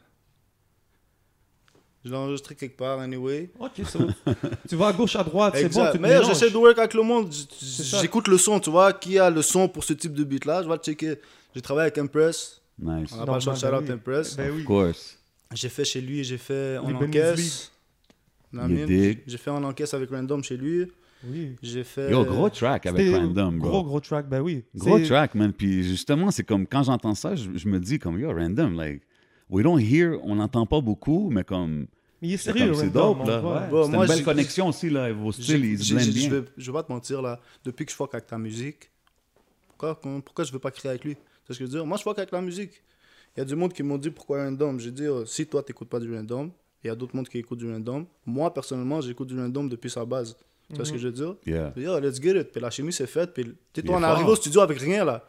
Je 2.04 2.10
l'ai 2.10 2.16
enregistré 2.16 2.54
quelque 2.54 2.76
part, 2.76 2.98
anyway. 3.00 3.50
Ok, 3.58 3.72
c'est 3.84 3.98
bon. 3.98 4.08
tu 4.68 4.76
vas 4.76 4.88
à 4.88 4.92
gauche, 4.92 5.16
à 5.16 5.22
droite, 5.22 5.54
c'est 5.56 5.68
bon, 5.72 5.92
tu 5.92 5.98
Mais 5.98 6.24
j'essaie 6.24 6.50
de 6.50 6.56
work 6.56 6.78
avec 6.78 6.94
le 6.94 7.02
monde. 7.02 7.30
J'écoute 8.00 8.26
le 8.28 8.38
son, 8.38 8.58
tu 8.58 8.70
vois. 8.70 8.92
Qui 8.94 9.18
a 9.18 9.28
le 9.28 9.42
son 9.42 9.68
pour 9.68 9.84
ce 9.84 9.92
type 9.92 10.14
de 10.14 10.24
beat 10.24 10.46
là 10.46 10.62
Je 10.62 10.68
vais 10.68 10.76
checker. 10.78 11.16
J'ai 11.54 11.60
travaillé 11.60 11.84
avec 11.86 11.98
Impress. 11.98 12.62
Nice. 12.78 13.10
On 13.12 13.18
n'a 13.18 13.26
pas 13.26 13.40
shout 13.40 13.50
out 13.50 13.60
ben 13.60 13.82
oui. 13.84 13.90
Impress. 13.90 14.36
Ben 14.36 14.50
Of 14.50 14.56
oui. 14.56 14.64
course. 14.64 15.18
J'ai 15.52 15.68
fait 15.68 15.84
chez 15.84 16.00
lui, 16.00 16.24
j'ai 16.24 16.38
fait 16.38 16.78
en 16.78 16.94
encaisse. 16.94 17.70
J'ai 18.52 19.38
fait 19.38 19.50
en 19.50 19.62
encaisse 19.64 19.92
avec 19.92 20.10
Random 20.10 20.42
chez 20.42 20.56
lui. 20.56 20.86
Oui. 21.24 21.56
J'ai 21.62 21.84
fait. 21.84 22.10
Yo, 22.10 22.24
gros 22.24 22.48
track 22.48 22.86
avec 22.86 23.14
Random, 23.14 23.58
bro. 23.58 23.68
Gros, 23.68 23.84
gros 23.84 24.00
track, 24.00 24.26
ben 24.26 24.40
oui. 24.40 24.64
Gros 24.74 24.98
track, 25.00 25.34
man. 25.34 25.52
Puis 25.52 25.82
justement, 25.82 26.30
c'est 26.30 26.44
comme 26.44 26.66
quand 26.66 26.84
j'entends 26.84 27.14
ça, 27.14 27.34
je, 27.36 27.50
je 27.54 27.68
me 27.68 27.78
dis 27.78 27.98
comme, 27.98 28.18
yo, 28.18 28.32
Random, 28.32 28.74
like, 28.74 29.02
we 29.50 29.62
don't 29.62 29.80
hear, 29.80 30.18
on 30.22 30.36
n'entend 30.36 30.66
pas 30.66 30.80
beaucoup, 30.80 31.28
mais 31.30 31.44
comme, 31.44 31.86
Mais 32.22 32.28
il 32.28 32.34
est 32.34 32.36
c'est 32.36 32.52
sérieux, 32.52 32.74
c'est 32.74 32.90
dope, 32.90 33.26
là. 33.26 33.42
Ouais. 33.42 33.68
Bon, 33.70 33.90
c'est 33.90 33.96
une 33.96 34.06
belle 34.06 34.24
connexion 34.24 34.68
aussi, 34.68 34.90
là. 34.90 35.12
Vos 35.12 35.32
styles, 35.32 35.64
ils 35.64 35.78
se 35.78 35.94
blendent 35.94 36.08
bien. 36.08 36.28
Je 36.28 36.34
vais, 36.34 36.44
je 36.56 36.70
vais 36.70 36.76
pas 36.76 36.82
te 36.82 36.92
mentir 36.92 37.22
là. 37.22 37.40
Depuis 37.64 37.84
que 37.84 37.90
je 37.92 37.96
fuck 37.96 38.14
avec 38.14 38.26
ta 38.26 38.38
musique, 38.38 38.90
pourquoi, 39.68 40.00
pourquoi 40.00 40.44
je 40.44 40.52
veux 40.52 40.58
pas 40.58 40.70
créer 40.70 40.90
avec 40.90 41.04
lui? 41.04 41.16
C'est 41.46 41.54
ce 41.54 41.58
que 41.58 41.64
je 41.64 41.70
veux 41.70 41.76
dire? 41.78 41.86
Moi, 41.86 41.96
je 41.96 42.02
fuck 42.02 42.18
avec 42.18 42.30
la 42.30 42.40
musique. 42.40 42.82
Il 43.36 43.40
y 43.40 43.42
a 43.42 43.44
du 43.44 43.54
monde 43.54 43.72
qui 43.72 43.82
m'ont 43.82 43.98
dit 43.98 44.10
pourquoi 44.10 44.44
random? 44.44 44.78
J'ai 44.80 44.90
dit 44.90 45.06
oh, 45.06 45.24
si 45.24 45.46
toi 45.46 45.62
t'écoutes 45.62 45.88
pas 45.88 46.00
du 46.00 46.14
random, 46.14 46.50
il 46.82 46.88
y 46.88 46.90
a 46.90 46.94
d'autres 46.94 47.14
mondes 47.14 47.28
qui 47.28 47.38
écoutent 47.38 47.58
du 47.58 47.70
random. 47.70 48.04
Moi 48.26 48.52
personnellement, 48.52 49.00
j'écoute 49.00 49.28
du 49.28 49.38
random 49.38 49.68
depuis 49.68 49.90
sa 49.90 50.04
base. 50.04 50.36
Tu 50.68 50.76
vois 50.76 50.84
ce 50.84 50.92
que 50.92 50.98
je 50.98 51.08
veux 51.08 51.12
dire? 51.14 51.36
Yeah. 51.46 51.70
Puis, 51.70 51.82
yo, 51.84 51.98
let's 52.00 52.20
get 52.20 52.38
it. 52.40 52.52
Puis 52.52 52.60
la 52.60 52.70
chimie 52.70 52.92
c'est 52.92 53.06
faite. 53.06 53.32
Puis 53.32 53.44
tu 53.72 53.82
on 53.88 54.00
fort. 54.00 54.28
au 54.28 54.36
studio 54.36 54.60
avec 54.60 54.78
rien 54.78 55.04
là. 55.04 55.24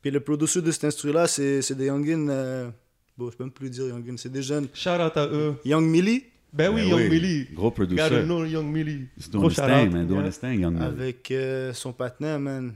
Puis 0.00 0.10
le 0.10 0.20
producer 0.20 0.62
de 0.62 0.70
cet 0.70 0.84
instru 0.84 1.12
là, 1.12 1.26
c'est 1.26 1.62
c'est 1.62 1.74
des 1.74 1.86
youngins. 1.86 2.28
euh, 2.28 2.70
Bon, 3.16 3.30
je 3.30 3.36
peux 3.36 3.44
même 3.44 3.52
plus 3.52 3.70
dire 3.70 3.86
youngins, 3.88 4.16
c'est 4.16 4.32
des 4.32 4.42
jeunes. 4.42 4.68
Shout 4.74 4.90
out 4.90 5.16
à 5.16 5.26
eux. 5.26 5.54
Young 5.64 5.84
Millie 5.84 6.24
Ben 6.52 6.70
oui, 6.72 6.82
Ben 6.82 6.98
Young 6.98 7.10
Millie. 7.10 7.46
Gros 7.52 7.70
Gotta 7.70 7.86
producer. 7.86 8.22
know 8.24 8.44
Young 8.44 8.66
Millie. 8.72 9.06
Gros 9.30 9.50
shout 9.50 9.62
thing, 9.66 9.86
out. 9.88 9.92
man. 9.92 10.06
Doing 10.06 10.20
Yeah. 10.20 10.28
his 10.30 10.38
thing, 10.40 10.60
young 10.60 10.74
man. 10.74 10.82
avec 10.82 11.30
euh, 11.30 11.72
son 11.72 11.92
partenaire, 11.92 12.38
man. 12.40 12.74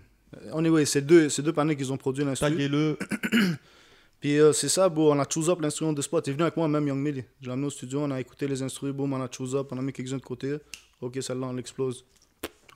Anyway, 0.54 0.84
c'est 0.84 1.00
deux, 1.00 1.28
c'est 1.30 1.42
deux 1.42 1.52
partenaires 1.52 1.76
qui 1.76 1.90
ont 1.90 1.96
produit 1.96 2.24
l'instru. 2.24 2.50
Taguez-le. 2.50 2.98
Puis 4.20 4.38
euh, 4.38 4.52
c'est 4.52 4.68
ça, 4.68 4.88
bon, 4.88 5.14
on 5.14 5.18
a 5.20 5.26
choose 5.28 5.48
up 5.50 5.60
l'instrument 5.60 5.92
de 5.92 6.02
spot. 6.02 6.26
Il 6.26 6.30
est 6.30 6.32
venu 6.34 6.42
avec 6.42 6.56
moi, 6.56 6.68
même 6.68 6.86
Young 6.86 6.98
Millie. 6.98 7.24
Je 7.40 7.46
l'ai 7.46 7.52
amené 7.52 7.66
au 7.66 7.70
studio, 7.70 8.00
on 8.02 8.10
a 8.10 8.20
écouté 8.20 8.48
les 8.48 8.62
instruments, 8.62 8.94
boum, 8.94 9.12
on 9.12 9.22
a 9.22 9.28
choose 9.30 9.54
up, 9.54 9.68
on 9.70 9.78
a 9.78 9.82
mis 9.82 9.92
quelques-uns 9.92 10.16
de 10.16 10.22
côté. 10.22 10.56
Ok, 11.00 11.18
celle-là, 11.20 11.46
on 11.48 11.52
l'explose. 11.52 12.04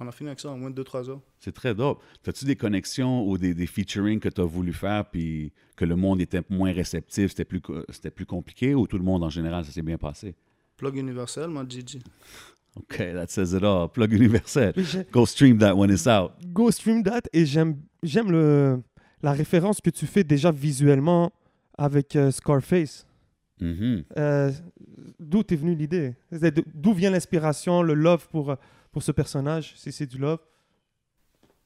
On 0.03 0.09
a 0.09 0.13
fini 0.13 0.31
avec 0.31 0.41
ça 0.41 0.51
en 0.51 0.57
moins 0.57 0.71
de 0.71 0.83
2-3 0.83 1.11
heures. 1.11 1.21
C'est 1.39 1.53
très 1.53 1.75
dope. 1.75 2.03
As-tu 2.27 2.47
des 2.47 2.57
connexions 2.57 3.29
ou 3.29 3.37
des, 3.37 3.53
des 3.53 3.67
featuring 3.67 4.19
que 4.19 4.31
tu 4.31 4.41
as 4.41 4.45
voulu 4.45 4.73
faire 4.73 5.05
puis 5.11 5.53
que 5.77 5.85
le 5.85 5.95
monde 5.95 6.23
était 6.23 6.41
moins 6.49 6.73
réceptif, 6.73 7.31
c'était 7.31 7.45
plus, 7.45 7.61
c'était 7.91 8.11
plus 8.11 8.25
compliqué 8.25 8.75
ou 8.75 8.87
tout 8.87 8.97
le 8.97 9.05
monde 9.05 9.23
en 9.23 9.29
général, 9.29 9.65
ça 9.65 9.73
s'est 9.73 9.83
bien 9.83 9.99
passé? 9.99 10.35
Plug 10.79 10.97
universel, 10.97 11.49
moi, 11.51 11.65
Gigi. 11.69 12.03
OK, 12.77 12.97
that 12.97 13.27
says 13.29 13.53
it 13.53 13.63
all. 13.63 13.89
Plug 13.89 14.13
universel. 14.13 14.73
Go 15.13 15.27
stream 15.27 15.59
that 15.59 15.75
when 15.75 15.91
it's 15.91 16.07
out. 16.07 16.33
Go 16.47 16.71
stream 16.71 17.03
that 17.03 17.23
et 17.33 17.45
j'aime 17.45 17.77
j'aime 18.03 18.31
le 18.31 18.81
la 19.23 19.33
référence 19.33 19.83
que 19.83 19.91
tu 19.91 20.07
fais 20.07 20.25
déjà 20.25 20.51
visuellement 20.51 21.31
avec 21.77 22.17
euh, 22.17 22.31
Scarface. 22.31 23.07
Mhm. 23.61 24.05
Euh, 24.17 24.51
d'où 25.19 25.43
t'es 25.43 25.57
venue 25.57 25.75
l'idée? 25.75 26.15
D'où 26.75 26.95
vient 26.95 27.11
l'inspiration, 27.11 27.83
le 27.83 27.93
love 27.93 28.27
pour, 28.29 28.53
euh, 28.53 28.57
pour 28.93 29.03
ce 29.03 29.13
personnage 29.13 29.75
Si 29.77 29.93
c'est 29.93 30.07
du 30.07 30.19
love. 30.19 30.39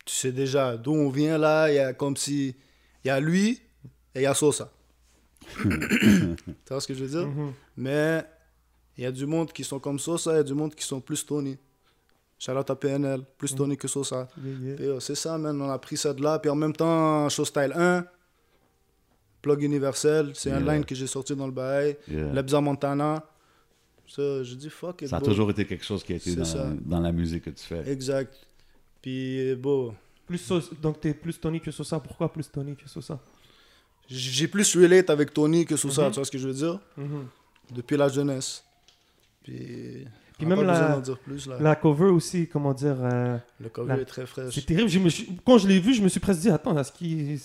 Tu 0.05 0.15
sais 0.15 0.32
déjà 0.32 0.76
d'où 0.76 0.93
on 0.93 1.09
vient 1.09 1.38
là, 1.38 1.71
il 1.71 1.76
y 1.76 1.79
a 1.79 1.93
comme 1.93 2.17
si. 2.17 2.55
Il 3.05 3.09
y 3.09 3.11
a 3.11 3.21
lui 3.21 3.61
et 4.15 4.21
il 4.21 4.23
y 4.23 4.26
a 4.26 4.35
Sosa. 4.35 4.71
tu 5.62 5.69
vois 6.69 6.81
ce 6.81 6.87
que 6.87 6.94
je 6.94 7.05
veux 7.05 7.19
dire? 7.19 7.26
Mhm. 7.26 7.53
Mais 7.76 8.25
il 8.97 9.05
y 9.05 9.06
a 9.06 9.12
du 9.12 9.26
monde 9.26 9.53
qui 9.53 9.65
sont 9.65 9.79
comme 9.79 9.99
Sosa, 9.99 10.33
il 10.33 10.37
y 10.37 10.40
a 10.40 10.43
du 10.43 10.54
monde 10.54 10.75
qui 10.75 10.85
sont 10.85 11.00
plus 11.00 11.25
Tony. 11.25 11.59
Charlotte 12.38 12.69
à 12.69 12.76
PNL, 12.76 13.23
plus 13.38 13.54
Tony 13.54 13.76
que 13.76 13.88
Sosa. 13.88 14.28
Yeah, 14.37 14.52
yeah. 14.52 14.76
Puis, 14.76 14.87
euh, 14.87 15.00
c'est 15.00 15.14
ça, 15.14 15.38
man. 15.38 15.61
On 15.61 15.71
a 15.71 15.78
pris 15.78 15.97
ça 15.97 16.12
de 16.12 16.23
là. 16.23 16.38
Puis 16.38 16.50
en 16.50 16.54
même 16.54 16.75
temps, 16.75 17.28
Show 17.28 17.45
Style 17.45 17.73
1, 17.75 18.04
Plug 19.40 19.62
Universel, 19.62 20.33
c'est 20.35 20.50
un 20.50 20.61
line 20.61 20.85
que 20.85 20.95
j'ai 20.95 21.07
sorti 21.07 21.35
dans 21.35 21.47
le 21.47 21.52
bail. 21.52 21.97
Yeah. 22.09 22.33
Lebza 22.33 22.61
Montana. 22.61 23.25
Ça, 24.06 24.42
j'ai 24.42 24.56
dit 24.56 24.70
fuck 24.70 25.02
it, 25.02 25.08
Ça 25.08 25.16
a 25.16 25.20
bro. 25.20 25.28
toujours 25.28 25.50
été 25.50 25.64
quelque 25.66 25.84
chose 25.84 26.04
qui 26.04 26.12
a 26.12 26.16
été 26.16 26.34
dans, 26.37 26.44
ça. 26.44 26.70
dans 26.84 27.00
la 27.00 27.11
musique 27.12 27.44
que 27.44 27.50
tu 27.50 27.64
fais. 27.64 27.88
Exact. 27.90 28.34
Puis, 29.02 29.54
bon, 29.56 29.94
Plus 30.26 30.38
Sos- 30.38 30.70
donc 30.80 31.00
t'es 31.00 31.12
plus 31.12 31.38
Tony 31.38 31.61
que 31.61 31.70
Sosa. 31.70 32.00
Pourquoi 32.00 32.32
plus 32.32 32.50
Tony 32.50 32.75
que 32.75 32.88
Sosa? 32.88 33.18
J'ai 34.08 34.49
plus 34.49 34.75
relate 34.76 35.11
avec 35.11 35.32
Tony 35.34 35.64
que 35.66 35.76
Sosa, 35.76 36.04
Mhm. 36.04 36.11
tu 36.11 36.14
vois 36.16 36.25
ce 36.25 36.30
que 36.30 36.38
je 36.38 36.49
veux 36.49 36.54
dire? 36.54 36.78
Mhm. 36.96 37.26
Depuis 37.75 37.96
la 37.96 38.08
jeunesse. 38.08 38.64
Puis, 39.42 40.06
Puis 40.38 40.46
même 40.46 40.62
la- 40.62 40.88
d'en 40.94 41.00
dire 41.00 41.18
plus, 41.18 41.46
là. 41.46 41.58
La 41.61 41.76
cover 41.76 42.06
aussi, 42.06 42.49
comment 42.49 42.73
dire 42.75 42.96
euh, 43.00 43.37
Le 43.61 43.68
cover 43.68 43.94
la- 43.96 44.00
est 44.00 44.04
très 44.06 44.26
fraîche. 44.26 44.54
C'est 44.54 44.64
terrible. 44.66 44.88
Je 44.88 44.99
me 44.99 45.08
suis- 45.11 45.28
Quand 45.44 45.58
je 45.58 45.68
l'ai 45.68 45.78
vu, 45.80 45.94
je 45.94 46.02
me 46.02 46.08
suis 46.08 46.20
presque 46.20 46.40
dit 46.40 46.50
attends, 46.50 46.76
est-ce 46.78 46.92
qu'il- 46.92 47.38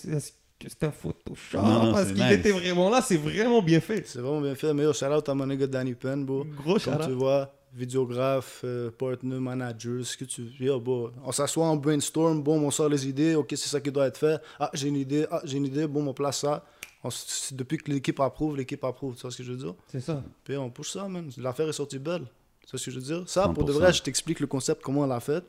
que 0.60 0.68
c'est 0.68 0.84
un 0.84 0.90
Photoshop 0.92 1.58
Non, 1.58 1.84
non, 1.86 1.92
Parce 1.92 2.12
qu'il 2.12 2.22
nice. 2.22 2.32
était 2.32 2.52
vraiment 2.52 2.90
là. 2.90 3.00
C'est 3.02 3.16
vraiment 3.16 3.62
bien 3.62 3.80
fait. 3.80 4.06
C'est 4.06 4.20
vraiment 4.20 4.40
bien 4.40 4.54
fait. 4.54 4.72
Mais 4.74 4.84
yo, 4.84 4.92
shout 4.92 5.06
out 5.06 5.28
à 5.28 5.34
mon 5.34 5.46
nigga 5.46 5.66
Danny 5.66 5.94
Penn, 5.94 6.24
bro. 6.24 6.44
Gros 6.44 6.78
Comme 6.78 6.98
tu 7.04 7.12
vois, 7.12 7.52
vidéographe, 7.72 8.60
euh, 8.64 8.90
partner, 8.90 9.38
manager, 9.40 10.04
ce 10.04 10.16
que 10.16 10.24
tu 10.24 10.42
veux. 10.60 10.78
Bon, 10.78 11.10
on 11.24 11.32
s'assoit, 11.32 11.68
on 11.68 11.76
brainstorm, 11.76 12.42
bon, 12.42 12.60
on 12.60 12.70
sort 12.70 12.88
les 12.88 13.06
idées, 13.08 13.34
ok, 13.34 13.48
c'est 13.50 13.68
ça 13.68 13.80
qui 13.80 13.90
doit 13.90 14.06
être 14.06 14.18
fait. 14.18 14.40
Ah, 14.58 14.70
j'ai 14.74 14.88
une 14.88 14.96
idée, 14.96 15.26
ah, 15.30 15.40
j'ai 15.44 15.56
une 15.56 15.66
idée, 15.66 15.86
bon, 15.86 16.06
on 16.06 16.12
place 16.14 16.40
ça. 16.40 16.64
On 17.02 17.08
depuis 17.52 17.78
que 17.78 17.90
l'équipe 17.90 18.20
approuve, 18.20 18.56
l'équipe 18.58 18.84
approuve, 18.84 19.14
tu 19.14 19.22
vois 19.22 19.30
ce 19.30 19.38
que 19.38 19.42
je 19.44 19.52
veux 19.52 19.58
dire? 19.58 19.74
C'est 19.88 20.00
ça. 20.00 20.22
Puis 20.44 20.56
on 20.56 20.68
push 20.68 20.90
ça, 20.90 21.08
man. 21.08 21.30
L'affaire 21.38 21.68
est 21.68 21.72
sortie 21.72 21.98
belle. 21.98 22.24
Tu 22.66 22.70
vois 22.72 22.78
ce 22.78 22.84
que 22.84 22.90
je 22.90 22.96
veux 22.98 23.04
dire? 23.04 23.22
Ça, 23.26 23.48
pour 23.48 23.64
de 23.64 23.72
100%. 23.72 23.76
vrai, 23.76 23.92
je 23.94 24.02
t'explique 24.02 24.40
le 24.40 24.46
concept, 24.46 24.82
comment 24.82 25.00
on 25.02 25.06
l'a 25.06 25.20
fait. 25.20 25.42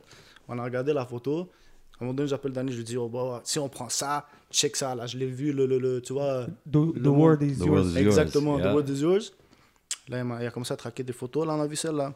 On 0.48 0.58
a 0.58 0.64
regardé 0.64 0.94
la 0.94 1.06
photo. 1.06 1.50
Un 2.02 2.06
moment 2.06 2.14
donné, 2.16 2.28
j'appelle 2.28 2.52
Danny, 2.52 2.72
je 2.72 2.78
lui 2.78 2.84
dis, 2.84 2.98
oh, 2.98 3.08
bah, 3.08 3.42
si 3.44 3.60
on 3.60 3.70
prend 3.70 3.88
ça, 3.88 4.26
check 4.52 4.76
ça, 4.76 4.96
là, 4.96 5.06
je 5.06 5.18
l'ai 5.18 5.28
vu, 5.28 5.54
le, 5.54 5.68
le, 5.68 5.78
le- 5.78 6.02
tu 6.02 6.14
vois. 6.14 6.48
The, 6.66 6.72
the 7.04 7.08
world 7.08 7.44
is 7.44 7.58
The 7.58 7.60
yours. 7.60 7.70
world 7.70 7.88
is 7.92 7.94
yours. 8.02 8.18
Exactement, 8.18 8.58
yeah. 8.58 8.70
The 8.70 8.74
World 8.74 8.90
is 8.90 9.02
Yours. 9.02 9.34
Là, 10.10 10.18
il, 10.18 10.24
m'a- 10.24 10.42
il 10.42 10.48
a 10.48 10.52
commencé 10.52 10.74
à 10.74 10.78
traquer 10.78 11.04
des 11.04 11.14
photos. 11.14 11.46
Là, 11.46 11.54
on 11.54 11.62
a 11.62 11.68
vu 11.68 11.76
celle-là. 11.76 12.14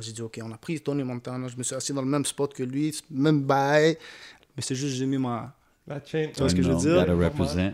J'ai 0.00 0.12
dit, 0.12 0.22
OK, 0.22 0.38
on 0.44 0.52
a 0.52 0.56
pris 0.56 0.80
Tony 0.80 1.02
Montana. 1.02 1.48
Je 1.48 1.56
me 1.56 1.64
suis 1.64 1.74
assis 1.74 1.92
dans 1.92 2.02
le 2.02 2.08
même 2.08 2.24
spot 2.24 2.54
que 2.54 2.62
lui, 2.62 2.96
même 3.10 3.42
bail. 3.42 3.98
Mais 4.56 4.62
c'est 4.62 4.76
juste, 4.76 4.94
j'ai 4.94 5.06
mis 5.06 5.18
ma. 5.18 5.52
La 5.88 5.96
chain. 6.04 6.28
Tu 6.32 6.38
vois 6.38 6.48
ce 6.48 6.54
que 6.54 6.62
je 6.62 6.70
veux 6.70 6.78
dire? 6.78 6.94
Gotta 7.04 7.14
represent. 7.16 7.72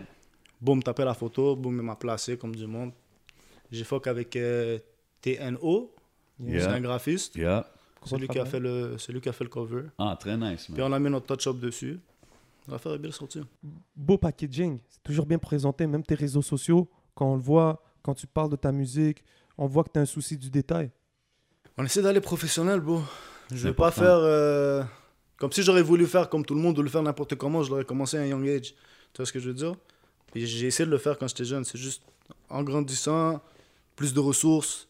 Boum, 0.59 0.81
tapé 0.81 1.03
la 1.05 1.13
photo. 1.13 1.55
Boum, 1.55 1.75
il 1.77 1.83
m'a 1.83 1.95
placé 1.95 2.35
comme 2.35 2.55
du 2.55 2.65
monde. 2.65 2.91
J'ai 3.71 3.83
fuck 3.83 4.07
avec 4.07 4.35
euh, 4.35 4.79
TNO. 5.21 5.93
Yeah. 6.39 6.61
C'est 6.61 6.67
un 6.67 6.81
graphiste. 6.81 7.35
Yeah. 7.35 7.67
Gros 8.07 8.15
C'est 8.15 8.21
lui, 8.21 8.27
qui 8.27 8.39
a 8.39 8.45
fait 8.45 8.59
le, 8.59 8.97
c'est 8.97 9.11
lui 9.13 9.21
qui 9.21 9.29
a 9.29 9.33
fait 9.33 9.43
le 9.43 9.49
cover. 9.49 9.83
Ah, 9.97 10.17
très 10.19 10.35
nice, 10.37 10.65
Puis 10.65 10.81
man. 10.81 10.91
on 10.91 10.95
a 10.95 10.99
mis 10.99 11.09
notre 11.09 11.35
touch-up 11.35 11.59
dessus. 11.59 11.99
L'affaire 12.67 12.93
est 12.93 12.99
bien 12.99 13.11
sortie. 13.11 13.41
Beau 13.95 14.17
packaging. 14.17 14.79
C'est 14.89 15.03
toujours 15.03 15.25
bien 15.25 15.37
présenté, 15.39 15.87
même 15.87 16.03
tes 16.03 16.15
réseaux 16.15 16.41
sociaux. 16.41 16.89
Quand 17.15 17.31
on 17.31 17.35
le 17.35 17.41
voit, 17.41 17.81
quand 18.01 18.13
tu 18.13 18.27
parles 18.27 18.49
de 18.49 18.55
ta 18.57 18.71
musique, 18.71 19.23
on 19.57 19.67
voit 19.67 19.83
que 19.83 19.91
tu 19.93 19.99
as 19.99 20.01
un 20.01 20.05
souci 20.05 20.37
du 20.37 20.49
détail. 20.49 20.91
On 21.77 21.85
essaie 21.85 22.01
d'aller 22.01 22.21
professionnel, 22.21 22.79
bro. 22.81 23.01
Je 23.51 23.55
C'est 23.57 23.63
vais 23.69 23.73
pas 23.73 23.91
faire. 23.91 24.17
euh, 24.17 24.83
Comme 25.37 25.51
si 25.51 25.63
j'aurais 25.63 25.81
voulu 25.83 26.05
faire 26.07 26.29
comme 26.29 26.43
tout 26.45 26.55
le 26.55 26.61
monde 26.61 26.77
ou 26.77 26.81
le 26.81 26.89
faire 26.89 27.01
n'importe 27.03 27.35
comment, 27.35 27.63
je 27.63 27.69
l'aurais 27.69 27.85
commencé 27.85 28.17
à 28.17 28.21
un 28.21 28.25
young 28.25 28.45
age. 28.47 28.73
Tu 29.13 29.17
vois 29.17 29.25
ce 29.25 29.31
que 29.31 29.39
je 29.39 29.47
veux 29.47 29.53
dire? 29.55 29.73
Puis 30.33 30.45
j'ai 30.45 30.67
essayé 30.67 30.85
de 30.85 30.91
le 30.91 30.97
faire 30.97 31.17
quand 31.17 31.27
j'étais 31.27 31.45
jeune. 31.45 31.63
C'est 31.63 31.77
juste 31.77 32.03
en 32.49 32.63
grandissant, 32.63 33.39
plus 33.95 34.13
de 34.13 34.19
ressources. 34.19 34.89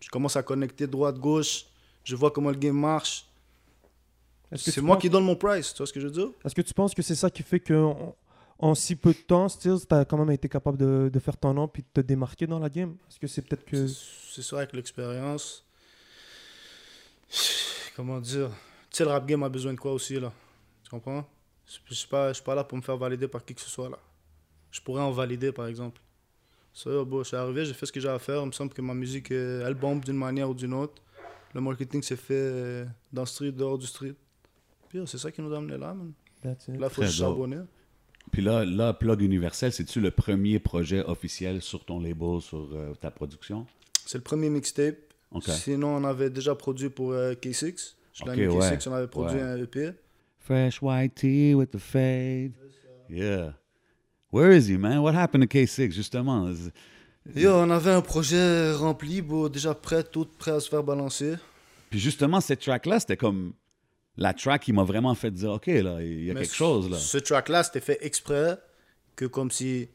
Je 0.00 0.08
commence 0.10 0.36
à 0.36 0.42
connecter 0.42 0.86
droite-gauche. 0.88 1.66
Je 2.04 2.14
vois 2.16 2.30
comment 2.30 2.50
le 2.50 2.56
game 2.56 2.78
marche. 2.78 3.26
C'est 4.56 4.80
moi 4.80 4.94
penses- 4.96 5.02
qui 5.02 5.10
donne 5.10 5.24
mon 5.24 5.34
price. 5.36 5.72
Tu 5.72 5.78
vois 5.78 5.86
ce 5.86 5.92
que 5.92 6.00
je 6.00 6.06
veux 6.06 6.12
dire? 6.12 6.28
Est-ce 6.44 6.54
que 6.54 6.62
tu 6.62 6.74
penses 6.74 6.94
que 6.94 7.02
c'est 7.02 7.14
ça 7.16 7.30
qui 7.30 7.42
fait 7.42 7.58
que 7.60 7.74
en, 7.74 8.14
en 8.58 8.74
si 8.74 8.94
peu 8.94 9.12
de 9.12 9.18
temps, 9.18 9.48
Stills, 9.48 9.86
tu 9.88 9.94
as 9.94 10.04
quand 10.04 10.18
même 10.18 10.30
été 10.30 10.48
capable 10.48 10.78
de, 10.78 11.10
de 11.12 11.18
faire 11.18 11.36
ton 11.36 11.54
nom 11.54 11.66
puis 11.66 11.82
de 11.82 11.88
te 12.02 12.06
démarquer 12.06 12.46
dans 12.46 12.58
la 12.60 12.68
game? 12.68 12.96
Est-ce 13.08 13.18
que 13.18 13.26
c'est 13.26 13.42
peut-être 13.42 13.64
que. 13.64 13.86
C'est 13.88 14.42
ça 14.42 14.58
avec 14.58 14.72
l'expérience. 14.74 15.64
Comment 17.96 18.20
dire? 18.20 18.50
Tu 18.90 18.98
sais, 18.98 19.04
le 19.04 19.10
rap 19.10 19.26
game 19.26 19.42
a 19.42 19.48
besoin 19.48 19.72
de 19.72 19.78
quoi 19.78 19.92
aussi, 19.92 20.20
là? 20.20 20.32
Tu 20.84 20.90
comprends? 20.90 21.26
Je 21.88 21.94
suis 21.94 22.06
pas, 22.08 22.28
je 22.28 22.34
suis 22.34 22.44
pas 22.44 22.54
là 22.54 22.62
pour 22.64 22.76
me 22.76 22.82
faire 22.82 22.96
valider 22.96 23.26
par 23.26 23.44
qui 23.44 23.54
que 23.54 23.60
ce 23.60 23.70
soit, 23.70 23.88
là. 23.88 23.98
Je 24.70 24.80
pourrais 24.80 25.02
en 25.02 25.10
valider, 25.10 25.50
par 25.52 25.66
exemple. 25.66 26.00
Ça, 26.72 26.90
bon, 27.04 27.22
je 27.22 27.28
suis 27.28 27.36
arrivé, 27.36 27.64
j'ai 27.64 27.74
fait 27.74 27.86
ce 27.86 27.92
que 27.92 28.00
j'ai 28.00 28.08
à 28.08 28.18
faire. 28.18 28.42
Il 28.42 28.46
me 28.46 28.52
semble 28.52 28.72
que 28.72 28.82
ma 28.82 28.94
musique, 28.94 29.30
euh, 29.30 29.66
elle 29.66 29.74
bombe 29.74 30.04
d'une 30.04 30.16
manière 30.16 30.50
ou 30.50 30.54
d'une 30.54 30.74
autre. 30.74 31.00
Le 31.54 31.60
marketing 31.60 32.02
s'est 32.02 32.16
fait 32.16 32.34
euh, 32.34 32.84
dans 33.12 33.22
le 33.22 33.26
street, 33.26 33.52
dehors 33.52 33.78
du 33.78 33.86
street. 33.86 34.14
Puis 34.88 34.98
euh, 34.98 35.06
c'est 35.06 35.18
ça 35.18 35.30
qui 35.30 35.40
nous 35.40 35.52
a 35.52 35.58
amené 35.58 35.78
là, 35.78 35.94
man. 35.94 36.12
That's 36.42 36.68
it. 36.68 36.78
Là, 36.78 36.88
faut 36.90 37.02
se 37.02 37.10
charbonner. 37.12 37.60
Puis 38.32 38.42
là, 38.42 38.64
là, 38.64 38.92
Plug 38.92 39.20
Universel, 39.22 39.72
c'est-tu 39.72 40.00
le 40.00 40.10
premier 40.10 40.58
projet 40.58 41.04
officiel 41.04 41.62
sur 41.62 41.84
ton 41.84 42.00
label, 42.00 42.40
sur 42.40 42.68
euh, 42.72 42.94
ta 43.00 43.10
production? 43.10 43.66
C'est 44.04 44.18
le 44.18 44.24
premier 44.24 44.50
mixtape. 44.50 44.96
Sinon, 45.40 45.96
on 45.96 46.04
avait 46.04 46.30
déjà 46.30 46.54
produit 46.54 46.90
pour 46.90 47.12
euh, 47.12 47.34
K6. 47.34 47.94
Je 48.12 48.24
l'ai 48.24 48.30
Ok, 48.30 48.36
mis 48.36 48.46
ouais. 48.46 48.76
K6, 48.76 48.88
on 48.88 48.92
avait 48.92 49.06
produit 49.08 49.36
Ouais. 49.36 49.42
un 49.42 49.56
EP. 49.58 49.90
Fresh 50.38 50.82
white 50.82 51.14
tee 51.14 51.54
with 51.54 51.70
the 51.70 51.78
fade. 51.78 52.52
Yeah. 53.08 53.54
Where 54.32 54.52
is 54.56 54.68
he, 54.68 54.76
man? 54.76 54.98
What 55.00 55.14
happened 55.14 55.48
to 55.48 55.58
K6, 55.58 55.92
justement? 55.92 56.52
Yo, 57.34 57.52
on 57.52 57.70
avait 57.70 57.90
un 57.92 58.02
projet 58.02 58.72
rempli, 58.72 59.22
beau, 59.22 59.48
déjà 59.48 59.74
prêt, 59.74 60.04
tout 60.04 60.26
prêt 60.38 60.50
à 60.50 60.60
se 60.60 60.68
faire 60.68 60.82
balancer. 60.82 61.36
Puis 61.90 61.98
justement, 61.98 62.40
cette 62.40 62.60
track-là, 62.60 63.00
c'était 63.00 63.16
comme 63.16 63.54
la 64.16 64.34
track 64.34 64.62
qui 64.62 64.72
m'a 64.72 64.84
vraiment 64.84 65.14
fait 65.14 65.30
dire, 65.30 65.52
OK, 65.52 65.66
là, 65.66 66.02
il 66.02 66.24
y 66.24 66.30
a 66.30 66.34
Mais 66.34 66.42
quelque 66.42 66.54
chose, 66.54 66.90
là. 66.90 66.98
Ce 66.98 67.18
track-là, 67.18 67.62
c'était 67.64 67.80
fait 67.80 67.98
exprès 68.02 68.58
que 69.16 69.24
comme 69.24 69.50
si 69.50 69.88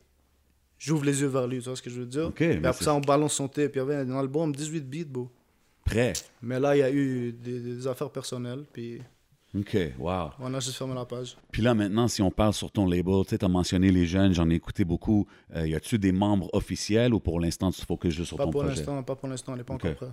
j'ouvre 0.77 1.05
les 1.05 1.21
yeux 1.21 1.27
vers 1.27 1.47
lui, 1.47 1.59
tu 1.59 1.65
vois 1.65 1.75
ce 1.75 1.81
que 1.81 1.89
je 1.89 1.99
veux 1.99 2.05
dire? 2.07 2.27
Ok, 2.27 2.35
Puis 2.35 2.59
mais 2.59 2.67
après 2.67 2.83
ça, 2.85 2.95
on 2.95 2.99
balance 3.01 3.33
son 3.33 3.47
tape. 3.47 3.71
Puis 3.71 3.79
il 3.81 3.87
y 3.87 3.91
avait 3.91 3.95
un 3.95 4.17
album 4.17 4.55
18 4.55 4.89
beats, 4.89 5.05
beau. 5.05 5.31
Prêt. 5.85 6.13
Mais 6.41 6.59
là, 6.59 6.75
il 6.75 6.79
y 6.79 6.83
a 6.83 6.91
eu 6.91 7.31
des, 7.31 7.59
des 7.59 7.87
affaires 7.87 8.09
personnelles, 8.11 8.65
puis 8.73 9.01
OK, 9.57 9.75
wow. 9.97 10.29
on 10.39 10.53
a 10.53 10.59
juste 10.59 10.77
fermé 10.77 10.93
la 10.93 11.05
page. 11.05 11.35
Puis 11.51 11.61
là, 11.63 11.73
maintenant, 11.73 12.07
si 12.07 12.21
on 12.21 12.29
parle 12.29 12.53
sur 12.53 12.71
ton 12.71 12.85
label, 12.85 13.23
tu 13.23 13.29
sais, 13.31 13.43
as 13.43 13.47
mentionné 13.47 13.91
les 13.91 14.05
jeunes, 14.05 14.31
j'en 14.33 14.47
ai 14.49 14.53
écouté 14.53 14.85
beaucoup. 14.85 15.25
Euh, 15.55 15.67
y 15.67 15.73
a-tu 15.73 15.97
des 15.97 16.11
membres 16.11 16.49
officiels 16.53 17.13
ou 17.15 17.19
pour 17.19 17.39
l'instant, 17.39 17.71
tu 17.71 17.81
te 17.81 17.85
focuses 17.85 18.13
juste 18.13 18.27
sur 18.27 18.37
Pas 18.37 18.43
ton 18.45 18.51
pour 18.51 18.61
projet? 18.61 18.75
l'instant, 18.75 19.01
pas 19.01 19.15
pour 19.15 19.27
l'instant, 19.27 19.53
on 19.53 19.55
n'est 19.55 19.63
pas 19.63 19.73
encore 19.73 19.95
prêt. 19.95 20.11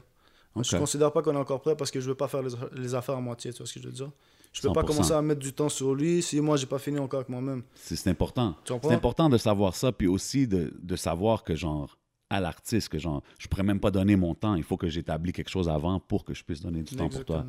Je 0.62 0.76
considère 0.78 1.12
pas 1.12 1.20
qu'on 1.20 1.34
est 1.34 1.38
encore 1.38 1.60
prêt 1.60 1.76
parce 1.76 1.90
que 1.90 2.00
je 2.00 2.08
veux 2.08 2.14
pas 2.14 2.28
faire 2.28 2.42
les, 2.42 2.52
les 2.80 2.94
affaires 2.94 3.16
à 3.16 3.20
moitié, 3.20 3.52
tu 3.52 3.58
vois 3.58 3.66
ce 3.66 3.74
que 3.74 3.80
je 3.80 3.86
veux 3.88 3.92
dire? 3.92 4.10
Je 4.54 4.62
peux 4.62 4.72
pas 4.72 4.82
100%. 4.82 4.86
commencer 4.86 5.12
à 5.12 5.20
mettre 5.20 5.40
du 5.40 5.52
temps 5.52 5.68
sur 5.68 5.94
lui 5.94 6.22
si 6.22 6.40
moi 6.40 6.56
j'ai 6.56 6.64
pas 6.64 6.78
fini 6.78 6.98
encore 6.98 7.18
avec 7.20 7.28
moi-même. 7.28 7.62
C'est 7.74 8.08
important. 8.08 8.54
C'est 8.64 8.92
important 8.92 9.28
de 9.28 9.36
savoir 9.36 9.76
ça, 9.76 9.92
puis 9.92 10.06
aussi 10.06 10.46
de, 10.48 10.72
de 10.82 10.96
savoir 10.96 11.44
que, 11.44 11.54
genre, 11.54 11.98
à 12.30 12.40
l'artiste, 12.40 12.88
que, 12.88 12.98
genre, 12.98 13.22
je 13.38 13.48
pourrais 13.48 13.64
même 13.64 13.80
pas 13.80 13.90
donner 13.90 14.16
mon 14.16 14.34
temps. 14.34 14.54
Il 14.54 14.62
faut 14.62 14.78
que 14.78 14.88
j'établis 14.88 15.34
quelque 15.34 15.50
chose 15.50 15.68
avant 15.68 16.00
pour 16.00 16.24
que 16.24 16.32
je 16.32 16.42
puisse 16.42 16.62
donner 16.62 16.82
du 16.82 16.96
temps 16.96 17.10
pour 17.10 17.24
toi. 17.26 17.44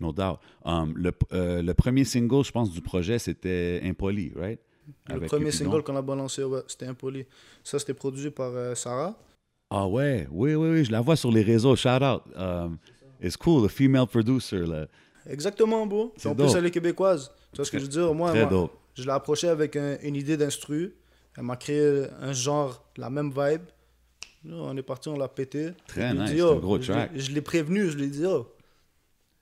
No 0.00 0.12
doubt. 0.12 0.38
Um, 0.64 0.92
le, 0.96 1.12
euh, 1.32 1.62
le 1.62 1.74
premier 1.74 2.04
single, 2.04 2.44
je 2.44 2.52
pense, 2.52 2.70
du 2.70 2.80
projet, 2.82 3.18
c'était 3.18 3.80
Impoli, 3.84 4.32
right? 4.36 4.60
Le 5.08 5.14
Avec 5.16 5.28
premier 5.28 5.46
Cupidon. 5.50 5.64
single 5.70 5.82
qu'on 5.82 5.96
a 5.96 6.02
balancé, 6.02 6.44
ouais, 6.44 6.60
c'était 6.68 6.86
Impoli. 6.86 7.24
Ça, 7.64 7.78
c'était 7.78 7.94
produit 7.94 8.30
par 8.30 8.52
euh, 8.54 8.74
Sarah. 8.74 9.18
Ah 9.70 9.86
ouais, 9.88 10.28
oui, 10.30 10.54
oui, 10.54 10.68
oui, 10.70 10.84
je 10.84 10.92
la 10.92 11.00
vois 11.00 11.16
sur 11.16 11.32
les 11.32 11.42
réseaux. 11.42 11.74
Shout 11.74 12.02
out. 12.02 12.22
Um, 12.36 12.78
it's 13.20 13.36
cool, 13.36 13.66
the 13.66 13.70
female 13.70 14.06
producer, 14.06 14.64
là. 14.66 14.86
Exactement, 15.28 15.84
beau. 15.86 16.12
C'est 16.16 16.28
En 16.28 16.34
plus, 16.36 16.46
dope. 16.46 16.56
elle 16.56 16.66
est 16.66 16.70
québécoise. 16.70 17.32
Tu 17.52 17.56
vois 17.56 17.64
ce 17.64 17.70
que 17.72 17.78
je 17.78 17.84
veux 17.84 17.88
dire? 17.90 18.14
Moi, 18.14 18.32
moi, 18.32 18.70
je 18.94 19.02
l'ai 19.02 19.10
approchée 19.10 19.48
avec 19.48 19.74
un- 19.74 19.98
une 20.02 20.14
idée 20.14 20.36
d'instru. 20.36 20.94
Elle 21.36 21.42
m'a 21.44 21.56
créé 21.56 22.04
un 22.20 22.32
genre, 22.32 22.84
la 22.96 23.10
même 23.10 23.30
vibe. 23.30 23.62
Là, 24.44 24.54
on 24.56 24.76
est 24.76 24.82
parti, 24.82 25.08
on 25.08 25.16
l'a 25.18 25.26
pété. 25.26 25.70
Très 25.88 26.10
Je 26.10 26.14
nice, 26.14 26.30
dit, 26.30 26.36
c'est 26.36 26.42
oh, 26.42 26.52
un 26.52 26.56
gros 26.60 26.80
je 26.80 26.92
track. 26.92 27.10
Je 27.16 27.32
l'ai 27.32 27.40
prévenu, 27.40 27.90
je 27.90 27.96
lui 27.96 28.04
ai 28.04 28.08
dit, 28.08 28.24
oh, 28.24 28.46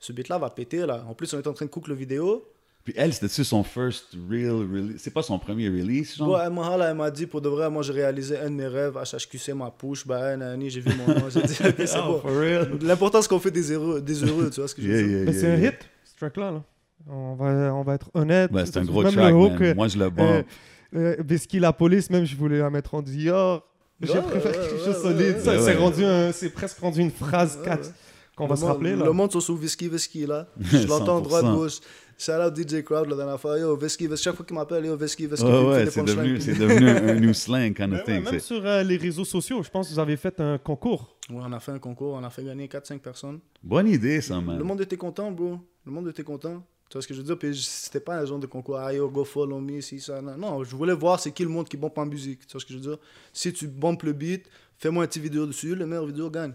ce 0.05 0.13
beat-là 0.13 0.39
va 0.39 0.51
péter, 0.51 0.85
là. 0.85 1.05
En 1.09 1.15
plus, 1.15 1.33
on 1.35 1.39
est 1.39 1.47
en 1.47 1.53
train 1.53 1.65
de 1.67 1.71
cook 1.71 1.89
le 1.89 1.95
vidéo. 1.95 2.45
Puis 2.85 2.93
elle, 2.99 3.15
c'était-tu 3.15 3.45
son 3.45 3.65
first 3.65 4.09
real 4.31 4.51
release? 4.57 5.01
C'est 5.01 5.13
pas 5.13 5.23
son 5.23 5.39
premier 5.39 5.69
release, 5.69 6.17
genre? 6.19 6.29
Bon, 6.29 6.39
elle 6.39 6.53
m'a 6.53 6.77
là, 6.77 6.91
elle 6.91 6.97
m'a 6.97 7.11
dit, 7.11 7.27
pour 7.27 7.41
de 7.41 7.49
vrai, 7.49 7.71
moi, 7.71 7.83
j'ai 7.83 7.95
réalisé 7.95 8.37
un 8.39 8.51
de 8.51 8.57
mes 8.57 8.67
rêves. 8.67 8.99
HHQC, 9.03 9.55
ma 9.55 9.71
push, 9.71 10.07
bah, 10.07 10.37
nani, 10.37 10.69
j'ai 10.69 10.81
vu 10.81 10.91
mon 10.95 11.07
nom. 11.09 11.31
J'ai 11.31 11.41
dit, 11.43 11.55
ok, 11.65 11.75
c'est 11.79 11.97
Oh, 11.99 12.13
bon. 12.13 12.19
for 12.21 12.39
real? 12.39 12.79
L'important, 12.83 13.23
c'est 13.23 13.29
qu'on 13.29 13.39
fait 13.41 13.51
des 13.51 13.73
heureux, 13.73 14.03
des 14.03 14.23
heureux, 14.23 14.51
tu 14.51 14.61
vois 14.61 14.69
ce 14.69 14.75
que 14.75 14.83
je 14.83 14.89
veux 14.89 14.95
Yeah, 14.99 15.03
dire? 15.09 15.17
yeah, 15.17 15.25
Mais 15.25 15.33
yeah, 15.33 15.41
c'est 15.41 15.47
un 15.47 15.69
hit, 15.71 15.79
ce 16.05 16.17
track-là. 16.17 16.51
là. 16.51 16.63
On, 17.09 17.35
va, 17.35 17.75
on 17.75 17.83
va 17.83 17.95
être 17.95 18.11
honnête. 18.13 18.51
Ouais, 18.53 18.67
c'est 18.67 18.77
un 18.77 18.85
gros 18.85 19.03
Même 19.03 19.13
track, 19.15 19.31
le 19.31 19.35
hook, 19.35 19.53
man. 19.53 19.63
euh, 19.63 19.75
Moi, 19.75 19.89
je 19.89 19.99
le 19.99 20.05
euh, 20.05 20.11
bump. 20.11 20.47
euh, 20.95 21.23
Biscuit 21.23 21.61
la 21.61 21.73
police, 21.73 22.11
même, 22.11 22.27
je 22.27 22.37
voulais 22.37 22.59
la 22.59 22.69
mettre 22.69 22.95
en 22.95 23.01
Dior. 23.01 23.67
J'ai 24.03 24.13
Ouais, 24.13 24.23
préféré 24.23 24.55
ouais, 24.59 24.61
quelque 24.61 24.73
ouais, 24.75 24.85
chose 24.85 24.97
ouais, 24.97 25.03
solide. 25.03 25.35
ouais, 25.37 25.41
Ça, 25.41 25.53
ouais. 25.53 25.59
c'est 25.61 25.75
rendu 25.77 26.05
un- 26.05 26.33
c'est 26.33 26.51
presque 26.51 26.79
rendu 26.81 27.01
une 27.01 27.11
phrase 27.11 27.57
Ouais, 27.59 27.65
4 27.65 27.87
ouais. 27.87 27.93
Qu'on 28.37 28.47
va 28.47 28.55
Le 28.55 28.57
se 28.57 28.65
monde- 28.65 28.73
rappeler. 28.73 28.97
Là. 28.97 29.05
Le 29.05 29.13
monde 29.13 29.33
sont 29.33 29.41
sur 29.41 29.55
Whisky, 29.55 29.89
Whisky, 29.89 30.27
là. 30.27 30.47
Je 30.61 30.87
l'entends 30.87 31.21
100%. 31.21 31.23
droite, 31.25 31.45
gauche. 31.45 31.79
Shout 32.17 32.33
out 32.33 32.55
DJ 32.57 32.83
Crowd 32.85 33.09
la 33.09 33.17
dernière 33.17 33.41
fois. 33.41 33.59
Yo, 33.59 33.77
Whisky, 33.77 34.07
Whisky. 34.07 34.25
Chaque 34.25 34.37
fois 34.37 34.45
qu'il 34.47 34.55
m'appelle, 34.57 34.85
yo, 34.87 34.97
Whisky, 34.97 35.27
Whisky. 35.27 35.45
Ouais, 35.45 35.51
il 35.51 35.57
me 35.57 35.91
fait 35.91 36.01
ouais, 36.01 36.41
c'est 36.41 36.55
devenu, 36.59 36.89
un, 36.89 37.09
un 37.09 37.15
new 37.21 37.35
slang 37.35 37.75
kind 37.77 37.93
of 37.93 38.01
ouais, 38.07 38.21
thing. 38.23 38.25
même 38.31 38.41
sur 38.41 38.65
euh, 38.65 38.83
les 38.85 38.97
réseaux 38.97 39.25
sociaux, 39.25 39.63
je 39.63 39.71
pense 39.71 39.89
que 39.89 39.95
vous 39.95 39.99
avez 40.01 40.17
fait 40.17 40.39
un 40.41 40.59
concours. 40.59 41.17
Ouais, 41.31 41.37
on 41.41 41.53
a 41.53 41.59
fait 41.61 41.73
un 41.73 41.79
concours, 41.79 42.15
on 42.15 42.23
a 42.23 42.31
fait 42.31 42.45
gagner 42.45 42.67
4-5 42.69 42.99
personnes. 43.01 43.41
Bonne 43.63 43.89
idée, 43.89 44.21
ça, 44.21 44.41
man. 44.41 44.57
Le 44.59 44.65
monde 44.65 44.81
était 44.81 44.97
content, 44.97 45.31
bro. 45.33 45.59
Le 45.85 45.91
monde 45.93 46.09
était 46.09 46.23
content. 46.23 46.63
Tu 46.89 46.95
vois 46.99 47.03
ce 47.03 47.09
que 47.09 47.15
je 47.15 47.21
veux 47.21 47.25
dire? 47.27 47.39
Puis 47.39 47.57
c'était 47.61 47.99
pas 47.99 48.17
un 48.19 48.25
genre 48.27 48.39
de 48.39 48.47
concours, 48.47 48.77
ah 48.77 48.93
yo, 48.93 49.09
go 49.09 49.25
follow 49.25 49.59
me, 49.59 49.81
si, 49.81 49.99
ça. 49.99 50.21
Non, 50.21 50.37
non 50.37 50.63
je 50.65 50.77
voulais 50.77 50.93
voir 50.95 51.19
c'est 51.19 51.33
qui 51.33 51.43
le 51.43 51.49
monde 51.49 51.67
qui 51.69 51.77
bombe 51.77 51.93
en 51.97 52.07
musique. 52.07 52.47
Tu 52.47 52.53
vois 52.53 52.61
ce 52.61 52.67
que 52.67 52.73
je 52.75 52.79
veux 52.79 52.85
dire? 52.85 52.99
Si 53.33 53.53
tu 53.53 53.67
bombes 53.67 54.01
le 54.05 54.13
beat, 54.13 54.45
fais-moi 54.79 55.03
un 55.03 55.07
petit 55.07 55.19
vidéo 55.19 55.47
dessus, 55.47 55.75
le 55.75 55.87
meilleur 55.87 56.07
vidéo 56.07 56.31
gagne. 56.31 56.53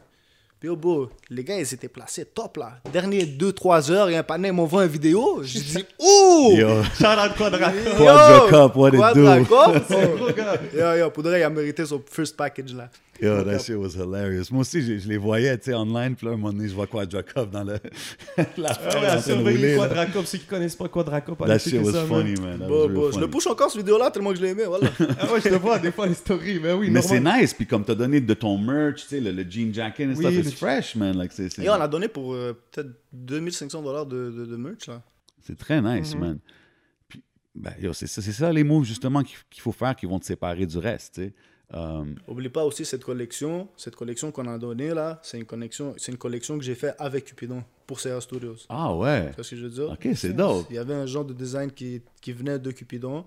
Puis 0.60 0.68
oh, 0.68 0.76
beau, 0.76 1.10
les 1.30 1.42
gars, 1.44 1.58
ils 1.58 1.74
étaient 1.74 1.88
placés 1.88 2.26
top 2.26 2.58
là. 2.58 2.80
Dernier 2.92 3.24
2-3 3.24 3.92
heures, 3.92 4.10
il 4.10 4.14
y 4.14 4.16
a 4.18 4.20
un 4.20 4.24
panel, 4.24 4.52
ils 4.52 4.56
m'envoie 4.56 4.84
une 4.84 4.92
vidéo. 4.92 5.40
J'ai 5.42 5.62
dit, 5.62 5.86
ouh! 6.00 6.52
Yo, 6.58 6.84
Shout 6.98 7.06
out 7.06 7.34
Quadra. 7.38 7.72
Quadra 7.98 8.50
Cup, 8.50 8.76
what 8.76 8.90
it 8.90 9.16
do? 9.16 9.46
Quadra 9.46 9.80
Cup, 9.80 9.88
gars. 10.36 10.60
Yo, 10.98 11.00
yo, 11.06 11.10
pour 11.12 11.24
vrai, 11.24 11.40
il 11.40 11.44
a 11.44 11.50
mérité 11.50 11.86
son 11.86 12.02
first 12.12 12.36
package 12.36 12.74
là. 12.74 12.90
Yo, 13.22 13.44
that 13.44 13.60
shit 13.60 13.76
was 13.76 13.96
hilarious. 13.98 14.46
Moi 14.50 14.62
aussi, 14.62 14.82
je, 14.82 14.98
je 14.98 15.06
les 15.10 15.18
voyais, 15.18 15.58
tu 15.58 15.66
sais, 15.66 15.74
online, 15.74 16.16
puis 16.16 16.26
là, 16.26 16.32
un 16.34 16.38
moment 16.38 16.54
donné, 16.54 16.70
je 16.70 16.74
vois 16.74 16.88
Quadra 16.88 17.22
Cup 17.22 17.52
dans 17.52 17.66
le... 17.66 17.74
la 18.58 18.70
Ah 18.70 19.16
ouais, 19.16 19.22
surveiller 19.22 19.76
Quadracop. 19.76 20.26
Ceux 20.26 20.38
qui 20.38 20.46
connaissent 20.46 20.78
pas 20.78 20.88
Quadracop, 20.88 21.38
That 21.40 21.44
allez 21.44 21.60
shit 21.60 21.74
checker 21.74 21.84
was 21.84 21.92
ça, 21.92 22.06
man. 22.06 22.08
funny, 22.08 22.40
man. 22.40 22.60
That 22.60 22.68
Bon, 22.70 22.84
was 22.84 22.88
bon, 22.88 23.02
real 23.02 23.14
je 23.16 23.20
le 23.20 23.28
push 23.30 23.48
encore, 23.48 23.70
cette 23.72 23.80
vidéo-là, 23.82 24.10
tellement 24.10 24.30
que 24.32 24.38
je 24.38 24.42
l'ai 24.44 24.50
aimé, 24.52 24.64
voilà. 24.66 24.90
Ah 25.20 25.34
ouais, 25.34 25.42
je 25.44 25.50
te 25.50 25.56
vois 25.56 25.80
des 25.80 25.92
fois 25.92 26.08
les 26.08 26.14
stories, 26.14 26.62
mais 26.64 26.72
oui, 26.72 26.90
Mais 26.90 27.02
c'est 27.02 27.20
nice, 27.20 27.54
puis 27.54 27.68
comme 27.68 27.84
t'as 27.84 27.96
donné 27.96 28.22
de 28.22 28.34
ton 28.34 28.58
merch, 28.58 29.02
tu 29.02 29.08
sais, 29.10 29.20
le, 29.20 29.32
le 29.34 29.44
jean 29.50 29.74
jacket 29.74 30.08
Oui, 30.16 30.24
le- 30.24 30.49
it's 30.50 30.60
fresh, 30.60 30.96
man. 30.96 31.18
Like, 31.18 31.32
c'est, 31.32 31.50
c'est, 31.50 31.64
Et 31.64 31.70
on 31.70 31.74
a 31.74 31.88
donné 31.88 32.08
pour 32.08 32.34
euh, 32.34 32.54
peut-être 32.72 32.90
2500 33.14 33.82
dollars 33.82 34.06
de, 34.06 34.32
de, 34.32 34.46
de 34.46 34.56
merch 34.56 34.88
là. 34.88 35.02
c'est 35.42 35.58
très 35.58 35.82
nice, 35.82 36.14
Mhm. 36.16 36.20
man. 36.22 36.40
Puis, 37.08 37.24
ben, 37.56 37.74
yo, 37.80 37.94
c'est, 37.94 38.08
ça- 38.08 38.22
c'est 38.22 38.32
ça 38.32 38.52
les 38.52 38.64
moves, 38.64 38.86
justement, 38.86 39.24
qu'il, 39.24 39.38
qu'il 39.50 39.62
faut 39.62 39.72
faire 39.72 39.96
qui 39.96 40.06
vont 40.06 40.20
te 40.20 40.26
séparer 40.26 40.66
du 40.66 40.78
reste, 40.78 41.16
tu 41.16 41.22
sais. 41.26 41.34
Um, 41.72 42.16
Oublie 42.28 42.50
pas 42.50 42.66
aussi 42.66 42.84
cette 42.84 43.04
collection, 43.04 43.70
cette 43.78 43.96
collection 43.96 44.32
qu'on 44.32 44.48
a 44.48 44.58
donnée 44.58 44.92
là, 44.92 45.20
c'est 45.22 45.38
une 45.38 45.46
collection, 45.46 45.94
c'est 45.98 46.12
une 46.12 46.18
collection 46.18 46.58
que 46.58 46.64
j'ai 46.64 46.74
fait 46.74 46.96
avec 46.98 47.26
Cupidon 47.26 47.64
pour 47.86 48.00
CR 48.02 48.20
Studios. 48.24 48.56
ah 48.70 48.96
ouais. 48.96 49.30
Tu 49.30 49.36
vois 49.36 49.44
ce 49.44 49.50
que 49.52 49.56
je 49.56 49.64
veux 49.66 49.70
dire? 49.70 49.92
Ok, 49.92 50.08
c'est 50.16 50.34
dope. 50.34 50.66
Il 50.72 50.78
y 50.78 50.80
avait 50.80 50.96
un 50.96 51.06
genre 51.06 51.24
de 51.26 51.34
design 51.34 51.70
qui, 51.72 52.02
qui 52.22 52.34
venait 52.34 52.58
de 52.58 52.72
Cupidon. 52.72 53.24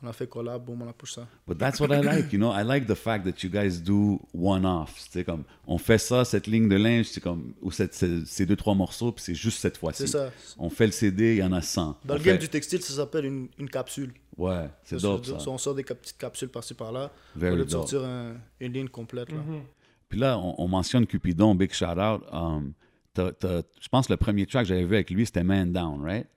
On 0.00 0.06
a 0.06 0.12
fait 0.12 0.28
collab, 0.28 0.64
boum, 0.64 0.80
on 0.82 0.88
a 0.88 0.92
poussé 0.92 1.14
ça. 1.16 1.26
But 1.46 1.58
that's 1.58 1.80
what 1.80 1.88
I 1.88 2.00
like, 2.00 2.32
you 2.32 2.38
know? 2.38 2.52
I 2.52 2.62
like 2.62 2.86
the 2.86 2.94
fact 2.94 3.24
that 3.24 3.42
you 3.42 3.50
guys 3.50 3.80
do 3.82 4.20
one-offs. 4.32 5.08
C'est 5.10 5.24
comme, 5.24 5.42
on 5.66 5.76
fait 5.76 5.98
ça, 5.98 6.24
cette 6.24 6.46
ligne 6.46 6.68
de 6.68 6.76
linge, 6.76 7.06
c'est 7.06 7.20
comme, 7.20 7.52
ou 7.60 7.72
cette, 7.72 7.94
ces, 7.94 8.24
ces 8.24 8.46
deux, 8.46 8.54
trois 8.54 8.76
morceaux, 8.76 9.10
puis 9.10 9.24
c'est 9.24 9.34
juste 9.34 9.58
cette 9.58 9.76
fois-ci. 9.76 10.02
C'est 10.06 10.18
ça. 10.18 10.30
On 10.56 10.70
fait 10.70 10.86
le 10.86 10.92
CD, 10.92 11.32
il 11.34 11.38
y 11.38 11.42
en 11.42 11.50
a 11.52 11.60
100. 11.62 11.98
Dans 12.04 12.14
On 12.14 12.16
le 12.16 12.22
game 12.22 12.34
fait- 12.34 12.38
du 12.42 12.48
textile, 12.48 12.80
ça 12.80 12.92
s'appelle 12.94 13.24
une, 13.24 13.48
une 13.58 13.68
capsule. 13.68 14.12
Ouais, 14.36 14.68
c'est 14.84 15.02
dope 15.02 15.26
ça. 15.26 15.32
dire? 15.36 15.48
On 15.48 15.58
sort 15.58 15.74
des 15.74 15.82
cap- 15.82 15.98
petites 16.00 16.16
capsules 16.18 16.48
par-ci 16.48 16.74
par-là. 16.74 17.10
Very 17.34 17.54
au 17.54 17.56
lieu 17.56 17.64
de 17.64 17.70
dope. 17.70 17.88
sortir 17.88 18.04
un- 18.08 18.36
une 18.60 18.72
ligne 18.72 18.88
complète 18.88 19.32
là. 19.32 19.38
Mhm. 19.38 19.62
Puis 20.08 20.20
là, 20.20 20.38
on, 20.38 20.54
on 20.62 20.68
mentionne 20.68 21.06
Cupidon, 21.08 21.56
big 21.56 21.72
shout 21.72 21.86
out. 21.98 22.22
Um, 22.32 22.72
je 23.16 23.88
pense 23.90 24.06
que 24.06 24.12
le 24.12 24.16
premier 24.16 24.46
track 24.46 24.62
que 24.62 24.68
j'avais 24.68 24.84
vu 24.84 24.94
avec 24.94 25.10
lui, 25.10 25.26
c'était 25.26 25.42
Man 25.42 25.72
Down, 25.72 26.02
right? 26.04 26.28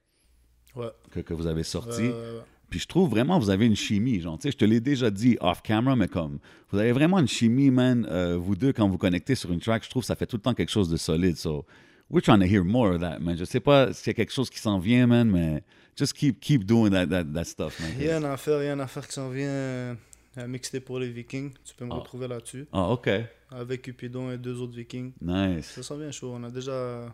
Ouais. 0.76 0.90
Que, 1.12 1.20
que 1.20 1.34
vous 1.36 1.46
avez 1.46 1.62
sorti. 1.64 2.02
Ouais, 2.02 2.08
ouais, 2.10 2.14
ouais. 2.14 2.42
Puis 2.72 2.80
je 2.80 2.88
trouve 2.88 3.10
vraiment 3.12 3.38
vous 3.38 3.52
avez 3.52 3.68
une 3.68 3.76
chimie, 3.76 4.20
genre, 4.22 4.40
tu 4.40 4.44
sais, 4.48 4.52
je 4.52 4.58
te 4.58 4.66
l'ai 4.66 4.80
déjà 4.80 5.12
dit 5.12 5.38
off-camera, 5.42 5.96
mais 5.96 6.08
comme, 6.08 6.40
vous 6.72 6.80
avez 6.80 6.92
vraiment 6.94 7.20
une 7.20 7.28
chimie, 7.28 7.70
man, 7.70 8.08
euh, 8.10 8.36
vous 8.38 8.56
deux, 8.56 8.72
quand 8.74 8.88
vous 8.90 8.98
connectez 8.98 9.36
sur 9.36 9.52
une 9.52 9.60
track, 9.60 9.84
je 9.84 9.90
trouve 9.90 10.02
que 10.02 10.08
ça 10.08 10.16
fait 10.16 10.26
tout 10.26 10.38
le 10.38 10.42
temps 10.42 10.54
quelque 10.56 10.72
chose 10.72 10.90
de 10.90 10.98
solide, 10.98 11.36
so, 11.36 11.66
we're 12.10 12.24
trying 12.24 12.40
to 12.40 12.46
hear 12.46 12.64
more 12.64 12.94
of 12.96 13.02
that, 13.02 13.20
man. 13.20 13.38
Je 13.38 13.44
sais 13.46 13.60
pas 13.60 13.94
s'il 13.94 14.08
y 14.08 14.10
a 14.12 14.14
quelque 14.16 14.32
chose 14.34 14.50
qui 14.50 14.58
s'en 14.60 14.80
vient, 14.80 15.06
man, 15.06 15.30
mais 15.30 15.64
just 15.98 16.14
keep, 16.14 16.40
keep 16.40 16.64
doing 16.66 16.90
that, 16.92 17.06
that, 17.08 17.26
that 17.26 17.44
stuff, 17.44 17.80
man. 17.80 17.92
Rien 18.00 18.24
à 18.24 18.36
faire, 18.38 18.58
rien 18.60 18.80
à 18.80 18.88
faire 18.88 19.06
qui 19.08 19.14
s'en 19.14 19.30
vient. 19.30 19.48
euh, 19.50 19.94
Un 20.38 20.48
mixtape 20.48 20.86
pour 20.86 20.98
les 20.98 21.10
Vikings. 21.10 21.52
Tu 21.66 21.76
peux 21.76 21.84
me 21.84 21.92
Ah. 21.92 21.96
retrouver 21.96 22.26
là-dessus. 22.30 22.66
Ah, 22.72 22.90
OK. 22.90 23.10
Avec 23.50 23.82
Cupidon 23.82 24.32
et 24.32 24.38
deux 24.38 24.62
autres 24.62 24.74
Vikings. 24.78 25.12
Nice, 25.22 25.66
Ça 25.76 25.84
s'en 25.84 25.98
vient 25.98 26.10
chaud. 26.10 26.32
On 26.34 26.44
a 26.46 26.50
déjà. 26.50 27.14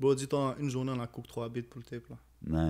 Bon, 0.00 0.14
dis-toi, 0.14 0.56
une 0.58 0.70
journée, 0.70 0.92
on 0.96 1.00
a 1.00 1.06
cook 1.06 1.26
3 1.26 1.50
beats 1.50 1.68
pour 1.68 1.80
le 1.80 1.84
tape. 1.84 2.08
Là. 2.08 2.16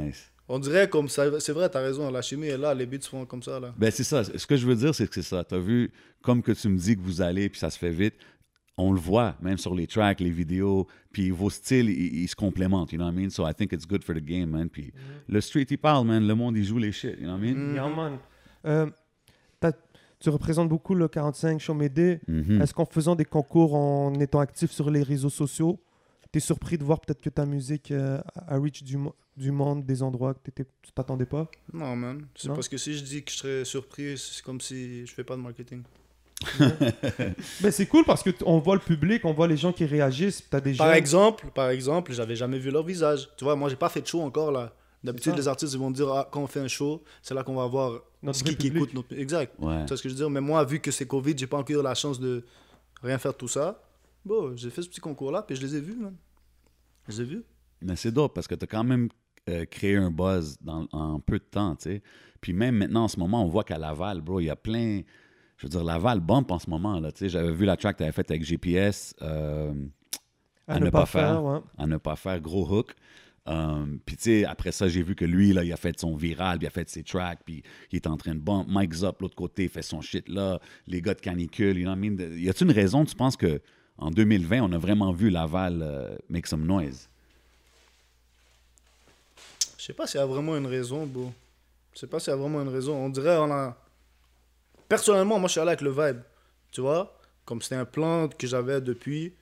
nice. 0.02 0.28
On 0.48 0.58
dirait 0.58 0.88
comme 0.88 1.08
ça. 1.08 1.24
C'est 1.40 1.52
vrai, 1.52 1.68
t'as 1.68 1.80
raison. 1.80 2.10
La 2.10 2.20
chimie 2.22 2.48
est 2.48 2.58
là. 2.58 2.74
Les 2.74 2.84
beats 2.86 3.00
se 3.00 3.08
font 3.08 3.24
comme 3.24 3.42
ça. 3.42 3.58
Là. 3.58 3.74
Ben, 3.78 3.90
c'est 3.90 4.04
ça. 4.04 4.24
Ce 4.24 4.46
que 4.46 4.56
je 4.56 4.66
veux 4.66 4.74
dire, 4.76 4.94
c'est 4.94 5.06
que 5.08 5.14
c'est 5.14 5.22
ça. 5.22 5.42
Tu 5.44 5.54
as 5.54 5.58
vu, 5.58 5.90
comme 6.22 6.42
que 6.42 6.52
tu 6.52 6.68
me 6.68 6.76
dis 6.76 6.96
que 6.96 7.02
vous 7.02 7.22
allez, 7.22 7.48
puis 7.48 7.58
ça 7.58 7.70
se 7.70 7.78
fait 7.78 7.90
vite, 7.90 8.14
on 8.76 8.92
le 8.92 8.98
voit, 9.00 9.36
même 9.40 9.56
sur 9.56 9.74
les 9.74 9.86
tracks, 9.86 10.20
les 10.20 10.30
vidéos, 10.30 10.86
puis 11.12 11.30
vos 11.30 11.48
styles, 11.48 11.88
ils, 11.88 12.22
ils 12.24 12.28
se 12.28 12.34
complémentent, 12.34 12.92
you 12.92 12.98
know 12.98 13.06
what 13.06 13.12
I 13.12 13.16
mean? 13.16 13.30
So 13.30 13.48
I 13.48 13.54
think 13.54 13.72
it's 13.72 13.86
good 13.86 14.02
for 14.04 14.14
the 14.14 14.18
game, 14.24 14.50
man. 14.50 14.68
Puis 14.68 14.92
le 15.28 15.40
street, 15.40 15.66
il 15.70 15.78
parle, 15.78 16.06
man. 16.06 16.26
Le 16.26 16.34
monde, 16.34 16.56
il 16.56 16.64
joue 16.64 16.78
les 16.78 16.92
shit, 16.92 17.12
you 17.18 17.24
know 17.26 17.34
what 17.34 17.38
I 17.38 17.52
mean? 17.54 17.70
Mm. 17.72 17.74
Yeah, 17.76 17.88
man. 17.88 18.18
Euh, 18.66 18.86
t'as- 19.60 19.72
tu 20.18 20.28
représentes 20.30 20.68
beaucoup 20.68 20.94
le 20.94 21.06
45 21.08 21.60
Chomédé. 21.60 22.20
Mhm. 22.28 22.60
Est-ce 22.62 22.74
qu'en 22.74 22.84
faisant 22.86 23.14
des 23.14 23.24
concours, 23.24 23.74
en 23.74 24.12
étant 24.20 24.40
actif 24.40 24.70
sur 24.72 24.90
les 24.90 25.02
réseaux 25.02 25.30
sociaux, 25.30 25.78
tu 26.34 26.38
es 26.38 26.40
surpris 26.40 26.76
de 26.78 26.82
voir 26.82 26.98
peut-être 27.00 27.20
que 27.20 27.30
ta 27.30 27.46
musique 27.46 27.92
euh, 27.92 28.18
a 28.48 28.58
reach 28.58 28.82
du, 28.82 28.96
mo- 28.96 29.14
du 29.36 29.52
monde, 29.52 29.86
des 29.86 30.02
endroits 30.02 30.34
que 30.34 30.50
tu 30.50 30.64
t'attendais 30.92 31.26
pas? 31.26 31.48
Non, 31.72 31.94
man. 31.94 32.26
C'est 32.34 32.48
parce 32.48 32.68
que 32.68 32.76
si 32.76 32.94
je 32.98 33.04
dis 33.04 33.22
que 33.22 33.30
je 33.30 33.36
serais 33.36 33.64
surpris, 33.64 34.18
c'est 34.18 34.42
comme 34.42 34.60
si 34.60 35.06
je 35.06 35.14
fais 35.14 35.22
pas 35.22 35.36
de 35.36 35.40
marketing. 35.42 35.82
Ben, 37.60 37.70
c'est 37.70 37.86
cool 37.86 38.04
parce 38.04 38.22
qu'on 38.24 38.58
voit 38.58 38.74
le 38.74 38.80
public, 38.80 39.24
on 39.24 39.32
voit 39.32 39.46
les 39.46 39.56
gens 39.56 39.72
qui 39.72 39.84
réagissent. 39.86 40.42
T'as 40.50 40.60
des 40.60 40.74
Par 40.74 40.88
jeunes- 40.88 40.96
exemple, 40.96 41.46
par 41.54 41.70
exemple, 41.70 42.12
j'avais 42.12 42.36
jamais 42.36 42.58
vu 42.58 42.70
leur 42.70 42.84
visage. 42.84 43.28
Tu 43.36 43.44
vois, 43.44 43.54
moi, 43.56 43.68
j'ai 43.68 43.76
pas 43.76 43.88
fait 43.88 44.00
de 44.02 44.06
show 44.06 44.20
encore 44.20 44.50
là. 44.52 44.74
D'habitude, 45.04 45.36
les 45.36 45.46
artistes 45.48 45.72
ils 45.74 45.78
vont 45.78 45.90
dire 45.90 46.08
ah, 46.12 46.28
quand 46.32 46.40
on 46.42 46.46
fait 46.46 46.60
un 46.60 46.68
show, 46.68 47.02
c'est 47.22 47.34
là 47.34 47.44
qu'on 47.44 47.54
va 47.54 47.66
voir 47.66 48.00
Notre 48.22 48.38
ce 48.38 48.44
qui, 48.44 48.56
qui 48.56 48.68
public. 48.70 48.82
écoute 48.82 48.94
notre. 48.94 49.12
Exact. 49.18 49.54
Ouais. 49.58 49.82
Tu 49.82 49.88
vois 49.88 49.96
ce 49.96 50.02
que 50.02 50.08
je 50.08 50.14
veux 50.14 50.18
dire? 50.18 50.30
Mais 50.30 50.40
moi, 50.40 50.64
vu 50.64 50.80
que 50.80 50.90
c'est 50.90 51.06
Covid, 51.06 51.34
j'ai 51.36 51.46
pas 51.46 51.58
encore 51.58 51.78
eu 51.78 51.82
la 51.82 51.94
chance 51.94 52.18
de 52.18 52.42
rien 53.02 53.18
faire 53.18 53.32
de 53.32 53.36
tout 53.36 53.48
ça. 53.48 53.80
Bon, 54.24 54.56
j'ai 54.56 54.70
fait 54.70 54.82
ce 54.82 54.88
petit 54.88 55.00
concours 55.00 55.30
là, 55.30 55.42
puis 55.42 55.56
je 55.56 55.62
les 55.62 55.76
ai 55.76 55.80
vus, 55.80 55.96
man. 55.96 56.16
Je 57.08 57.12
les 57.12 57.20
ai 57.20 57.24
vus. 57.24 57.42
Mais 57.82 57.96
c'est 57.96 58.12
dope 58.12 58.34
parce 58.34 58.46
que 58.48 58.54
tu 58.54 58.64
as 58.64 58.66
quand 58.66 58.84
même 58.84 59.08
euh, 59.48 59.66
créé 59.66 59.96
un 59.96 60.10
buzz 60.10 60.56
dans, 60.60 60.86
en 60.92 61.20
peu 61.20 61.38
de 61.38 61.44
temps, 61.44 61.76
tu 61.76 61.84
sais. 61.84 62.02
Puis 62.40 62.52
même 62.52 62.76
maintenant, 62.76 63.04
en 63.04 63.08
ce 63.08 63.18
moment, 63.18 63.44
on 63.44 63.48
voit 63.48 63.64
qu'à 63.64 63.78
Laval, 63.78 64.20
bro, 64.22 64.40
il 64.40 64.46
y 64.46 64.50
a 64.50 64.56
plein. 64.56 65.02
Je 65.58 65.66
veux 65.66 65.70
dire, 65.70 65.84
Laval 65.84 66.20
bump 66.20 66.50
en 66.50 66.58
ce 66.58 66.68
moment, 66.70 66.98
là, 66.98 67.12
tu 67.12 67.18
sais. 67.20 67.28
J'avais 67.28 67.52
vu 67.52 67.64
la 67.66 67.76
track 67.76 67.96
que 67.96 67.98
tu 67.98 68.02
avais 68.04 68.12
faite 68.12 68.30
avec 68.30 68.44
GPS. 68.44 69.14
euh, 69.22 69.72
à, 70.66 70.80
ne 70.80 70.88
pas, 70.88 71.04
faire. 71.04 71.44
ouais. 71.44 71.60
à 71.76 71.86
ne 71.86 71.98
pas 71.98 72.16
faire 72.16 72.40
gros 72.40 72.66
hook. 72.66 72.94
Um, 73.46 74.00
puis 74.06 74.16
tu 74.16 74.22
sais, 74.22 74.44
après 74.46 74.72
ça, 74.72 74.88
j'ai 74.88 75.02
vu 75.02 75.14
que 75.14 75.26
lui, 75.26 75.52
là, 75.52 75.62
il 75.62 75.72
a 75.72 75.76
fait 75.76 76.00
son 76.00 76.16
viral, 76.16 76.56
puis 76.58 76.64
il 76.64 76.68
a 76.68 76.70
fait 76.70 76.88
ses 76.88 77.02
tracks, 77.02 77.40
puis 77.44 77.62
il 77.92 77.96
est 77.96 78.06
en 78.06 78.16
train 78.16 78.34
de 78.34 78.40
bump. 78.40 78.66
Mike 78.68 78.94
Zop, 78.94 79.20
l'autre 79.20 79.36
côté, 79.36 79.68
fait 79.68 79.82
son 79.82 80.00
shit 80.00 80.26
là. 80.30 80.58
Les 80.86 81.02
gars 81.02 81.12
de 81.12 81.20
canicule, 81.20 81.76
you 81.76 81.84
know 81.84 81.90
what 81.92 81.98
I 81.98 82.10
mean? 82.10 82.16
Y 82.38 82.48
a-t-il 82.48 82.70
une 82.70 82.74
raison, 82.74 83.04
tu 83.04 83.14
penses 83.14 83.36
que 83.36 83.60
en 83.98 84.10
2020, 84.10 84.60
on 84.62 84.72
a 84.72 84.78
vraiment 84.78 85.12
vu 85.12 85.30
Laval 85.30 85.80
euh, 85.82 86.16
make 86.28 86.46
some 86.46 86.66
noise? 86.66 87.08
Je 89.78 89.84
sais 89.84 89.92
pas 89.92 90.06
s'il 90.06 90.18
y 90.18 90.22
a 90.22 90.26
vraiment 90.26 90.56
une 90.56 90.66
raison, 90.66 91.06
bro. 91.06 91.32
Je 91.92 92.00
sais 92.00 92.06
pas 92.06 92.18
s'il 92.18 92.30
y 92.30 92.34
a 92.34 92.36
vraiment 92.36 92.62
une 92.62 92.68
raison. 92.68 92.94
On 92.96 93.08
dirait, 93.08 93.36
on 93.36 93.50
a. 93.52 93.76
Personnellement, 94.88 95.38
moi, 95.38 95.48
je 95.48 95.52
suis 95.52 95.60
allé 95.60 95.68
avec 95.70 95.80
le 95.82 95.90
vibe. 95.90 96.22
Tu 96.70 96.80
vois? 96.80 97.18
Comme 97.44 97.60
c'était 97.62 97.76
un 97.76 97.84
plan 97.84 98.28
que 98.28 98.46
j'avais 98.46 98.80
depuis. 98.80 99.34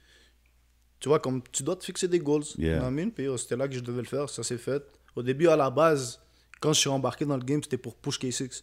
Tu 1.01 1.09
vois, 1.09 1.19
comme 1.21 1.43
tu 1.51 1.63
dois 1.63 1.77
te 1.77 1.85
fixer 1.85 2.09
des 2.09 2.19
goals. 2.19 2.45
Yeah. 2.59 2.91
Mean? 2.91 3.11
Puis, 3.11 3.29
oh, 3.29 3.37
c'était 3.37 3.57
là 3.57 3.67
que 3.69 3.75
je 3.75 3.81
devais 3.81 4.03
le 4.03 4.07
faire. 4.07 4.29
Ça 4.29 4.43
s'est 4.43 4.59
fait. 4.59 4.83
Au 5.17 5.23
début, 5.23 5.49
à 5.49 5.57
la 5.57 5.71
base, 5.71 6.21
quand 6.61 6.73
je 6.73 6.81
suis 6.81 6.89
embarqué 6.91 7.25
dans 7.25 7.37
le 7.37 7.45
game, 7.45 7.63
c'était 7.63 7.79
pour 7.79 7.95
push 7.97 8.19
K6. 8.19 8.63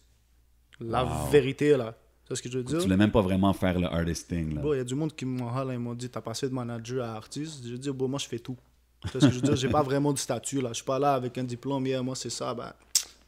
La 0.80 1.04
Wow. 1.04 1.30
vérité, 1.30 1.76
là. 1.76 1.96
C'est 2.30 2.36
ce 2.36 2.42
que 2.42 2.50
je 2.50 2.58
veux 2.58 2.64
Tu 2.64 2.76
voulais 2.76 2.96
même 2.96 3.10
pas 3.10 3.22
vraiment 3.22 3.52
faire 3.52 3.78
le 3.78 3.86
artist 3.86 4.28
thing, 4.28 4.54
là. 4.54 4.60
Bon, 4.60 4.72
il 4.72 4.76
y 4.76 4.80
a 4.80 4.84
du 4.84 4.94
monde 4.94 5.12
qui 5.14 5.24
m'ont 5.24 5.78
m'ont 5.80 5.94
dit 5.94 6.08
T'as 6.08 6.20
passé 6.20 6.48
de 6.48 6.54
manager 6.54 7.04
à 7.04 7.16
artiste 7.16 7.66
Je 7.66 7.74
dis 7.74 7.90
Bon, 7.90 8.06
moi, 8.08 8.20
je 8.20 8.26
fais 8.28 8.38
tout. 8.38 8.56
Tu 9.02 9.08
ce 9.08 9.26
que 9.26 9.30
je 9.32 9.36
veux 9.36 9.40
dire? 9.40 9.56
J'ai 9.56 9.68
pas 9.68 9.82
vraiment 9.82 10.12
de 10.12 10.18
statut, 10.18 10.60
là. 10.60 10.68
Je 10.68 10.74
suis 10.74 10.84
pas 10.84 10.98
là 10.98 11.14
avec 11.14 11.36
un 11.38 11.44
diplôme, 11.44 11.86
yeah, 11.86 12.02
moi, 12.02 12.14
c'est 12.14 12.30
ça. 12.30 12.54
Ben, 12.54 12.72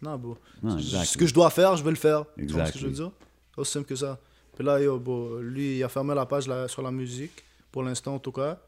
non, 0.01 0.17
bro. 0.17 0.37
Non, 0.63 0.79
Ce 0.79 1.19
que 1.19 1.27
je 1.27 1.35
dois 1.35 1.51
faire, 1.51 1.77
je 1.77 1.83
vais 1.83 1.91
le 1.91 1.97
faire. 1.97 2.25
Tu 2.37 2.47
vois 2.47 2.67
ce 2.67 2.73
que 2.73 2.79
je 2.79 2.85
veux 2.85 2.91
Exactly. 2.91 3.11
dire? 3.11 3.11
Aussi 3.57 3.73
simple 3.73 3.87
que 3.87 3.97
ça. 3.97 4.21
Puis 4.55 4.65
là, 4.65 4.81
yo, 4.81 4.99
bon, 4.99 5.39
lui, 5.39 5.79
il 5.79 5.83
a 5.83 5.89
fermé 5.89 6.15
la 6.15 6.27
page 6.27 6.47
là, 6.47 6.69
sur 6.69 6.83
la 6.83 6.91
musique, 6.91 7.43
pour 7.73 7.83
l'instant 7.83 8.15
en 8.15 8.19
tout 8.19 8.33
cas. 8.33 8.59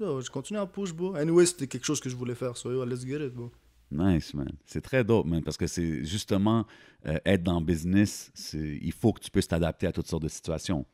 Yo, 0.00 0.20
je 0.20 0.30
continue 0.30 0.58
à 0.58 0.66
push, 0.66 0.92
bro. 0.92 1.14
Anyway, 1.14 1.46
c'était 1.46 1.66
quelque 1.66 1.84
chose 1.86 2.00
que 2.00 2.10
je 2.10 2.16
voulais 2.16 2.34
faire. 2.34 2.56
So, 2.56 2.72
yo, 2.72 2.84
let's 2.84 3.06
get 3.06 3.24
it, 3.24 3.32
bro. 3.32 3.50
Nice, 3.90 4.34
man. 4.34 4.50
C'est 4.66 4.82
très 4.82 5.02
dope, 5.02 5.26
man, 5.26 5.42
parce 5.42 5.56
que 5.56 5.66
c'est 5.66 6.04
justement 6.04 6.66
euh, 7.06 7.18
être 7.24 7.42
dans 7.42 7.58
le 7.58 7.64
business, 7.64 8.30
il 8.54 8.92
faut 8.92 9.12
que 9.12 9.20
tu 9.20 9.30
puisses 9.30 9.48
t'adapter 9.48 9.86
à 9.86 9.92
toutes 9.92 10.06
sortes 10.06 10.22
de 10.22 10.28
situations. 10.28 10.84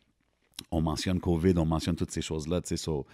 On 0.71 0.81
mentionne 0.81 1.19
COVID, 1.19 1.55
on 1.57 1.65
mentionne 1.65 1.97
toutes 1.97 2.13
ces 2.13 2.23
choses-là, 2.23 2.61
tu 2.61 2.69
sais, 2.69 2.77
so, 2.77 3.05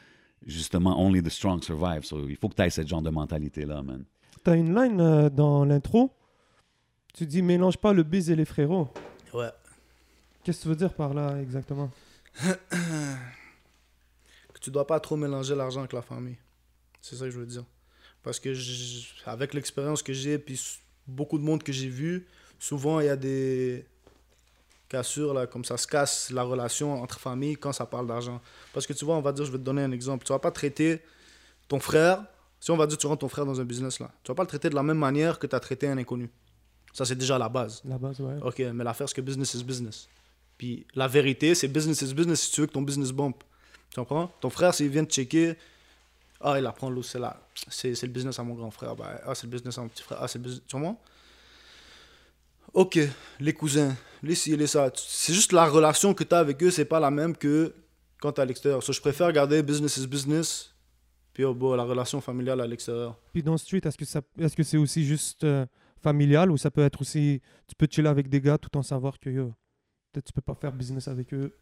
justement, 0.46 1.00
only 1.00 1.22
the 1.22 1.30
strong 1.30 1.62
survive. 1.62 2.04
So, 2.04 2.28
il 2.28 2.36
faut 2.36 2.48
que 2.48 2.54
tu 2.54 2.62
aies 2.62 2.70
ce 2.70 2.86
genre 2.86 3.02
de 3.02 3.10
mentalité-là, 3.10 3.82
man. 3.82 4.04
T'as 4.42 4.56
une 4.56 4.74
line 4.74 5.00
euh, 5.00 5.30
dans 5.30 5.64
l'intro? 5.64 6.12
Tu 7.14 7.26
dis 7.26 7.42
mélange 7.42 7.76
pas 7.76 7.92
le 7.92 8.02
biz 8.02 8.30
et 8.30 8.36
les 8.36 8.44
frérots. 8.44 8.88
Ouais. 9.34 9.50
Qu'est-ce 10.44 10.58
que 10.58 10.62
tu 10.62 10.68
veux 10.68 10.76
dire 10.76 10.94
par 10.94 11.14
là 11.14 11.40
exactement? 11.40 11.90
Que 14.52 14.64
tu 14.64 14.70
dois 14.70 14.86
pas 14.86 15.00
trop 15.00 15.16
mélanger 15.16 15.54
l'argent 15.54 15.80
avec 15.80 15.94
la 15.94 16.02
famille. 16.02 16.36
C'est 17.00 17.16
ça 17.16 17.24
que 17.24 17.30
je 17.30 17.38
veux 17.38 17.46
dire. 17.46 17.64
Parce 18.22 18.38
que 18.38 18.52
avec 19.24 19.54
l'expérience 19.54 20.02
que 20.02 20.12
j'ai, 20.12 20.38
puis 20.38 20.60
beaucoup 21.06 21.38
de 21.38 21.44
monde 21.44 21.62
que 21.62 21.72
j'ai 21.72 21.88
vu, 21.88 22.26
souvent 22.58 23.00
il 23.00 23.06
y 23.06 23.08
a 23.08 23.16
des 23.16 23.84
cassures, 24.88 25.32
là, 25.32 25.46
comme 25.46 25.64
ça 25.64 25.76
se 25.76 25.86
casse 25.86 26.30
la 26.30 26.42
relation 26.42 27.00
entre 27.00 27.18
familles 27.18 27.56
quand 27.56 27.72
ça 27.72 27.86
parle 27.86 28.06
d'argent. 28.06 28.40
Parce 28.74 28.86
que 28.86 28.92
tu 28.92 29.04
vois, 29.04 29.16
on 29.16 29.20
va 29.20 29.32
dire, 29.32 29.44
je 29.44 29.52
vais 29.52 29.58
te 29.58 29.62
donner 29.62 29.82
un 29.82 29.92
exemple. 29.92 30.24
Tu 30.26 30.32
vas 30.32 30.38
pas 30.38 30.50
traiter 30.50 31.00
ton 31.68 31.78
frère, 31.78 32.24
si 32.58 32.70
on 32.70 32.76
va 32.76 32.86
dire 32.86 32.98
tu 32.98 33.06
rentres 33.06 33.20
ton 33.20 33.28
frère 33.28 33.46
dans 33.46 33.60
un 33.60 33.64
business, 33.64 34.00
là, 34.00 34.10
tu 34.22 34.30
vas 34.30 34.34
pas 34.34 34.42
le 34.42 34.48
traiter 34.48 34.68
de 34.68 34.74
la 34.74 34.82
même 34.82 34.98
manière 34.98 35.38
que 35.38 35.46
tu 35.46 35.56
as 35.56 35.60
traité 35.60 35.86
un 35.86 35.96
inconnu. 35.96 36.28
Ça, 36.92 37.04
c'est 37.04 37.14
déjà 37.14 37.38
la 37.38 37.48
base. 37.48 37.80
La 37.84 37.98
base, 37.98 38.20
ouais. 38.20 38.34
Ok, 38.42 38.58
mais 38.74 38.84
l'affaire, 38.84 39.08
c'est 39.08 39.14
que 39.14 39.20
business 39.20 39.54
is 39.54 39.62
business. 39.62 40.08
Puis 40.58 40.86
la 40.94 41.06
vérité, 41.06 41.54
c'est 41.54 41.68
business 41.68 42.02
is 42.02 42.12
business 42.12 42.42
si 42.42 42.52
tu 42.52 42.60
veux 42.60 42.66
que 42.66 42.72
ton 42.72 42.82
business 42.82 43.12
bump. 43.12 43.42
Tu 43.90 44.00
comprends? 44.00 44.30
Ton 44.40 44.50
frère, 44.50 44.74
s'il 44.74 44.88
vient 44.88 45.04
te 45.04 45.12
checker, 45.12 45.54
ah, 46.40 46.58
il 46.58 46.66
apprend 46.66 46.88
l'eau, 46.88 47.02
c'est 47.02 47.18
là. 47.18 47.36
C'est 47.68 47.94
c'est 47.94 48.06
le 48.06 48.12
business 48.12 48.38
à 48.38 48.42
mon 48.42 48.54
grand 48.54 48.70
frère. 48.70 48.96
Ben, 48.96 49.18
ah, 49.24 49.34
c'est 49.34 49.46
le 49.46 49.50
business 49.50 49.76
à 49.76 49.82
mon 49.82 49.88
petit 49.88 50.02
frère. 50.02 50.18
Ah, 50.20 50.28
c'est 50.28 50.38
le 50.38 50.44
business. 50.44 50.62
Tu? 50.66 50.76
Ok, 52.72 52.98
les 53.40 53.52
cousins, 53.52 53.94
les 54.22 54.34
ci, 54.34 54.56
les 54.56 54.66
ça. 54.66 54.90
C'est 54.94 55.34
juste 55.34 55.52
la 55.52 55.66
relation 55.66 56.14
que 56.14 56.24
tu 56.24 56.34
as 56.34 56.38
avec 56.38 56.62
eux, 56.62 56.70
c'est 56.70 56.84
pas 56.84 57.00
la 57.00 57.10
même 57.10 57.36
que 57.36 57.74
quand 58.20 58.32
tu 58.32 58.40
à 58.40 58.44
l'extérieur. 58.44 58.82
So, 58.82 58.92
je 58.92 59.00
préfère 59.00 59.32
garder 59.32 59.62
business 59.62 59.96
is 59.96 60.06
business, 60.06 60.74
puis 61.32 61.44
oh, 61.44 61.52
bon, 61.52 61.74
la 61.74 61.82
relation 61.82 62.20
familiale 62.20 62.60
à 62.60 62.66
l'extérieur. 62.66 63.18
Puis 63.32 63.42
dans 63.42 63.58
Street, 63.58 63.80
est-ce 63.84 63.98
que 63.98 64.04
ça, 64.04 64.22
est-ce 64.38 64.56
que 64.56 64.62
c'est 64.62 64.76
aussi 64.76 65.04
juste 65.04 65.44
euh, 65.44 65.66
familial 66.00 66.50
ou 66.50 66.56
ça 66.56 66.70
peut 66.70 66.82
être 66.82 67.00
aussi, 67.00 67.42
tu 67.66 67.74
peux 67.74 67.88
chiller 67.90 68.08
avec 68.08 68.28
des 68.28 68.40
gars 68.40 68.56
tout 68.56 68.74
en 68.78 68.82
savoir 68.82 69.18
que 69.18 69.28
yo, 69.28 69.52
peut-être 70.12 70.26
tu 70.26 70.32
peux 70.32 70.40
pas 70.40 70.54
faire 70.54 70.72
business 70.72 71.08
avec 71.08 71.34
eux? 71.34 71.54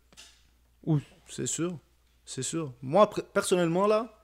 Ou 0.84 1.00
C'est 1.28 1.46
sûr. 1.46 1.78
C'est 2.24 2.42
sûr. 2.42 2.74
Moi, 2.82 3.08
personnellement, 3.32 3.86
là, 3.86 4.17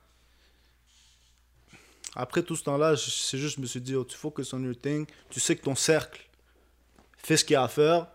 après 2.14 2.42
tout 2.42 2.56
ce 2.56 2.62
temps-là, 2.64 2.94
je- 2.94 3.10
c'est 3.10 3.38
juste, 3.38 3.56
je 3.56 3.60
me 3.60 3.66
suis 3.66 3.80
dit, 3.80 3.94
oh, 3.96 4.04
tu 4.04 4.16
focus 4.16 4.52
on 4.52 4.62
your 4.62 4.76
thing. 4.76 5.06
Tu 5.30 5.40
sais 5.40 5.56
que 5.56 5.62
ton 5.62 5.74
cercle 5.74 6.20
fait 7.18 7.36
ce 7.36 7.44
qu'il 7.44 7.54
y 7.54 7.56
a 7.56 7.62
à 7.64 7.68
faire. 7.68 8.06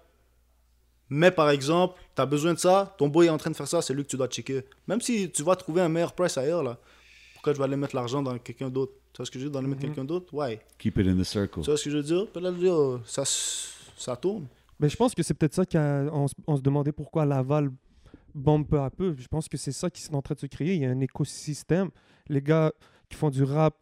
Mais 1.09 1.31
par 1.31 1.49
exemple, 1.49 1.99
tu 2.15 2.21
as 2.21 2.25
besoin 2.25 2.53
de 2.53 2.59
ça, 2.59 2.93
ton 2.97 3.07
boy 3.07 3.25
est 3.27 3.29
en 3.29 3.37
train 3.37 3.49
de 3.49 3.55
faire 3.55 3.67
ça, 3.67 3.81
c'est 3.81 3.93
lui 3.93 4.03
que 4.03 4.09
tu 4.09 4.17
dois 4.17 4.27
checker. 4.27 4.63
Même 4.87 5.01
si 5.01 5.31
tu 5.31 5.41
vas 5.43 5.55
trouver 5.55 5.81
un 5.81 5.89
meilleur 5.89 6.13
price 6.13 6.37
ailleurs, 6.37 6.61
là, 6.61 6.77
pourquoi 7.33 7.53
je 7.53 7.57
vais 7.57 7.63
aller 7.63 7.75
mettre 7.77 7.95
l'argent 7.95 8.21
dans 8.21 8.37
quelqu'un 8.37 8.69
d'autre? 8.69 8.93
Tu 9.11 9.17
vois 9.17 9.25
ce 9.25 9.31
que 9.31 9.39
je 9.39 9.45
veux 9.45 9.49
dire? 9.49 9.59
Dans 9.59 9.61
le 9.61 9.67
mettre 9.69 9.81
Mhm. 9.81 9.87
quelqu'un 9.87 10.05
d'autre? 10.05 10.31
Ouais. 10.33 10.61
Keep 10.77 10.97
it 10.99 11.07
in 11.07 11.17
the 11.17 11.23
circle. 11.23 11.61
Tu 11.61 11.65
vois 11.65 11.77
ce 11.77 11.83
que 11.85 11.89
je 11.89 11.97
veux 11.97 12.03
dire? 12.03 12.27
Puis 12.31 12.41
là, 12.43 12.51
oh, 12.71 12.99
ça, 13.05 13.23
ça 13.25 14.15
tourne. 14.15 14.45
Mais 14.79 14.87
je 14.87 14.95
pense 14.95 15.15
que 15.15 15.23
c'est 15.23 15.33
peut-être 15.33 15.55
ça 15.55 15.65
qu'on 15.65 16.27
se, 16.27 16.33
on 16.45 16.55
se 16.55 16.61
demandait 16.61 16.91
pourquoi 16.91 17.25
Laval 17.25 17.69
bombe 18.35 18.67
peu 18.67 18.79
à 18.79 18.89
peu. 18.91 19.15
Je 19.17 19.27
pense 19.27 19.49
que 19.49 19.57
c'est 19.57 19.71
ça 19.71 19.89
qui 19.89 20.03
est 20.03 20.13
en 20.15 20.21
train 20.21 20.35
de 20.35 20.39
se 20.39 20.45
créer. 20.45 20.75
Il 20.75 20.81
y 20.83 20.85
a 20.85 20.89
un 20.91 20.99
écosystème. 21.01 21.89
Les 22.27 22.41
gars 22.41 22.71
qui 23.09 23.17
font 23.17 23.29
du 23.29 23.43
rap 23.43 23.75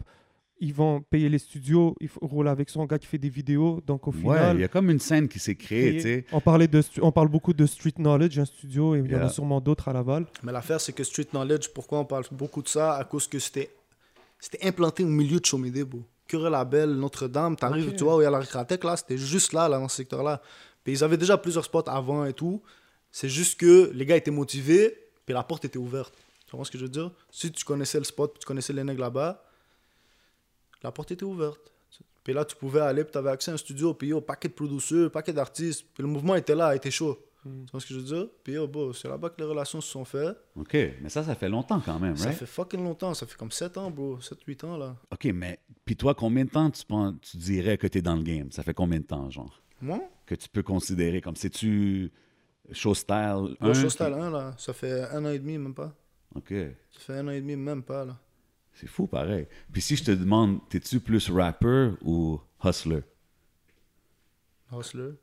ils 0.59 0.73
vont 0.73 1.01
payer 1.01 1.29
les 1.29 1.37
studios, 1.37 1.95
il 2.01 2.07
faut 2.07 2.19
rouler 2.25 2.49
avec 2.49 2.71
son 2.71 2.85
gars 2.85 2.97
qui 2.97 3.05
fait 3.05 3.19
des 3.19 3.29
vidéos. 3.29 3.79
Donc 3.85 4.07
au 4.07 4.11
Ouais, 4.11 4.17
final, 4.17 4.57
il 4.57 4.61
y 4.61 4.63
a 4.63 4.67
comme 4.67 4.89
une 4.89 4.97
scène 4.99 5.27
qui 5.27 5.37
s'est 5.37 5.53
créée, 5.53 5.93
tu 5.97 6.01
sais. 6.01 6.25
on, 6.31 6.41
parlait 6.41 6.67
de, 6.67 6.81
stu- 6.81 6.99
on 7.03 7.11
parle 7.11 7.27
beaucoup 7.27 7.53
de 7.53 7.63
Street 7.67 7.93
Knowledge, 7.95 8.39
un 8.39 8.45
studio, 8.45 8.95
et 8.95 9.03
il 9.05 9.11
y 9.11 9.15
en 9.15 9.21
a 9.21 9.29
sûrement 9.29 9.61
d'autres 9.61 9.87
à 9.87 9.93
Laval. 9.93 10.25
Mais 10.41 10.51
l'affaire, 10.51 10.81
c'est 10.81 10.93
que 10.93 11.03
Street 11.03 11.27
Knowledge, 11.31 11.67
pourquoi 11.75 11.99
on 11.99 12.05
parle 12.05 12.23
beaucoup 12.31 12.63
de 12.63 12.67
ça? 12.69 12.95
À 12.95 13.03
cause 13.03 13.27
que 13.27 13.37
c'était 13.37 13.69
c'était 14.39 14.65
implanté 14.65 15.03
au 15.03 15.07
milieu 15.09 15.39
de 15.39 15.45
Chomedey, 15.45 15.83
bro. 15.83 16.01
Curé 16.27 16.49
Label, 16.49 16.89
Notre-Dame, 16.89 17.55
t'arrives, 17.55 17.89
Ok. 17.89 17.95
tu 17.97 18.03
vois, 18.03 18.15
où 18.17 18.21
il 18.21 18.23
y 18.23 18.27
a 18.27 18.31
la 18.31 18.39
Récratec, 18.39 18.83
là, 18.83 18.97
c'était 18.97 19.17
juste 19.19 19.53
là, 19.53 19.69
là, 19.69 19.77
dans 19.77 19.87
ce 19.87 19.97
secteur-là. 19.97 20.41
Puis 20.83 20.93
ils 20.93 21.03
avaient 21.03 21.17
déjà 21.17 21.37
plusieurs 21.37 21.65
spots 21.65 21.87
avant 21.87 22.25
et 22.25 22.33
tout. 22.33 22.63
C'est 23.11 23.29
juste 23.29 23.59
que 23.59 23.91
les 23.93 24.07
gars 24.07 24.15
étaient 24.15 24.31
motivés, 24.31 24.91
puis 25.23 25.35
la 25.35 25.43
porte 25.43 25.65
était 25.65 25.77
ouverte. 25.77 26.15
Tu 26.47 26.51
comprends 26.51 26.63
ce 26.63 26.71
que 26.71 26.77
je 26.79 26.83
veux 26.85 26.89
dire? 26.89 27.11
Si 27.29 27.51
tu 27.51 27.63
connaissais 27.63 27.97
le 27.99 28.05
spot, 28.05 28.31
puis 28.33 28.39
tu 28.39 28.45
connaissais 28.45 28.73
les 28.73 28.83
nègres 28.83 29.01
là-bas, 29.01 29.43
la 30.83 30.91
porte 30.91 31.11
était 31.11 31.25
ouverte. 31.25 31.59
Puis 32.23 32.33
là, 32.33 32.43
tu 32.45 32.55
pouvais 32.55 32.81
aller, 32.81 33.03
puis 33.03 33.11
tu 33.11 33.17
avais 33.17 33.29
accès 33.29 33.51
à 33.51 33.53
un 33.53 33.57
studio, 33.57 33.93
puis 33.93 34.09
yo, 34.09 34.19
paquet 34.21 34.47
de 34.49 34.53
producteurs, 34.53 35.09
paquet 35.11 35.31
d'artistes. 35.33 35.85
Puis 35.93 36.03
le 36.03 36.09
mouvement 36.09 36.35
était 36.35 36.55
là, 36.55 36.75
était 36.75 36.91
chaud. 36.91 37.17
Mm. 37.45 37.65
Tu 37.65 37.71
vois 37.71 37.79
ce 37.79 37.85
que 37.85 37.93
je 37.93 37.99
veux 37.99 38.05
dire? 38.05 38.27
Puis 38.43 38.55
bro, 38.67 38.91
c'est 38.93 39.07
là-bas 39.07 39.29
que 39.29 39.35
les 39.41 39.45
relations 39.47 39.79
se 39.79 39.89
sont 39.89 40.03
faites. 40.03 40.37
OK, 40.57 40.73
mais 40.73 41.07
ça, 41.09 41.23
ça 41.23 41.35
fait 41.35 41.47
longtemps 41.47 41.79
quand 41.79 41.99
même, 41.99 42.17
Ça 42.17 42.25
right? 42.25 42.37
fait 42.39 42.45
fucking 42.45 42.83
longtemps, 42.83 43.13
ça 43.13 43.25
fait 43.25 43.37
comme 43.37 43.51
7 43.51 43.77
ans, 43.77 43.89
bro. 43.91 44.17
7-8 44.19 44.65
ans, 44.65 44.77
là. 44.77 44.95
OK, 45.11 45.25
mais 45.33 45.59
puis 45.85 45.95
toi, 45.95 46.13
combien 46.15 46.43
de 46.43 46.49
temps 46.49 46.69
tu, 46.69 46.85
penses, 46.85 47.13
tu 47.21 47.37
dirais 47.37 47.77
que 47.77 47.87
tu 47.87 47.99
es 47.99 48.01
dans 48.01 48.15
le 48.17 48.23
game? 48.23 48.51
Ça 48.51 48.61
fait 48.63 48.73
combien 48.73 48.99
de 48.99 49.05
temps, 49.05 49.29
genre? 49.29 49.61
Moi? 49.81 50.01
Que 50.25 50.35
tu 50.35 50.49
peux 50.49 50.63
considérer 50.63 51.21
comme 51.21 51.35
c'est 51.37 51.49
tu 51.49 52.11
show 52.73 52.93
style 52.93 53.15
Moi, 53.15 53.55
un, 53.61 53.67
je 53.73 53.77
suis 53.77 53.85
au 53.85 53.87
qui- 53.87 53.93
style 53.93 54.13
1, 54.13 54.29
là. 54.31 54.53
Ça 54.57 54.73
fait 54.73 55.03
un 55.11 55.23
an 55.25 55.29
et 55.29 55.39
demi, 55.39 55.57
même 55.57 55.73
pas. 55.75 55.93
OK. 56.35 56.49
Ça 56.49 56.99
fait 56.99 57.13
un 57.17 57.27
an 57.27 57.31
et 57.31 57.41
demi, 57.41 57.55
même 57.55 57.83
pas, 57.83 58.05
là. 58.05 58.17
C'est 58.73 58.87
fou, 58.87 59.07
pareil. 59.07 59.47
Puis 59.71 59.81
si 59.81 59.95
je 59.95 60.03
te 60.03 60.11
demande, 60.11 60.59
t'es-tu 60.69 60.99
plus 60.99 61.29
rapper 61.31 61.93
ou 62.01 62.39
hustler? 62.63 63.01
Hustler. 64.71 65.13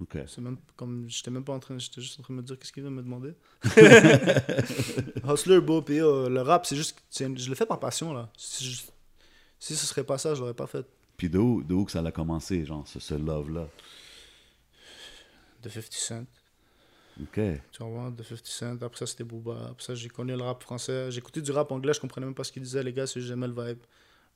OK. 0.00 0.18
C'est 0.26 0.40
même 0.40 0.58
comme. 0.76 1.08
J'étais 1.08 1.30
même 1.30 1.44
pas 1.44 1.54
en 1.54 1.58
train. 1.58 1.78
J'étais 1.78 2.00
juste 2.00 2.20
en 2.20 2.22
train 2.22 2.34
de 2.34 2.40
me 2.40 2.44
dire 2.44 2.58
qu'est-ce 2.58 2.72
qu'il 2.72 2.82
veut 2.82 2.90
me 2.90 3.02
demander. 3.02 3.32
Hustler, 5.32 5.60
bro. 5.60 5.82
Puis 5.82 5.96
yo, 5.96 6.28
le 6.28 6.42
rap, 6.42 6.66
c'est 6.66 6.76
juste. 6.76 7.02
Je 7.10 7.48
le 7.48 7.54
fais 7.54 7.66
par 7.66 7.80
passion, 7.80 8.12
là. 8.12 8.30
Si, 8.36 8.86
si 9.58 9.76
ce 9.76 9.86
serait 9.86 10.04
pas 10.04 10.18
ça, 10.18 10.34
je 10.34 10.40
l'aurais 10.40 10.54
pas 10.54 10.66
fait. 10.66 10.86
Puis 11.16 11.28
de 11.28 11.38
où, 11.38 11.64
de 11.64 11.74
où 11.74 11.84
que 11.84 11.90
ça 11.90 12.00
a 12.00 12.12
commencé, 12.12 12.64
genre, 12.64 12.86
ce, 12.86 13.00
ce 13.00 13.14
love-là? 13.14 13.66
De 15.62 15.68
50 15.68 15.92
Cent. 15.92 16.26
OK. 17.20 17.40
Tu 17.72 17.82
vois, 17.82 18.10
de 18.10 18.22
50 18.22 18.46
Cent. 18.46 18.82
Après 18.82 18.98
ça, 18.98 19.06
c'était 19.06 19.24
Booba. 19.24 19.56
Après 19.70 19.82
ça, 19.84 19.94
j'ai 19.94 20.08
connu 20.08 20.36
le 20.36 20.42
rap 20.42 20.62
français. 20.62 21.10
J'écoutais 21.10 21.40
du 21.40 21.50
rap 21.52 21.70
anglais, 21.72 21.92
je 21.92 22.00
comprenais 22.00 22.26
même 22.26 22.34
pas 22.34 22.44
ce 22.44 22.52
qu'ils 22.52 22.62
disaient, 22.62 22.82
les 22.82 22.92
gars, 22.92 23.06
c'est 23.06 23.20
j'aimais 23.20 23.48
le 23.48 23.54
vibe. 23.54 23.78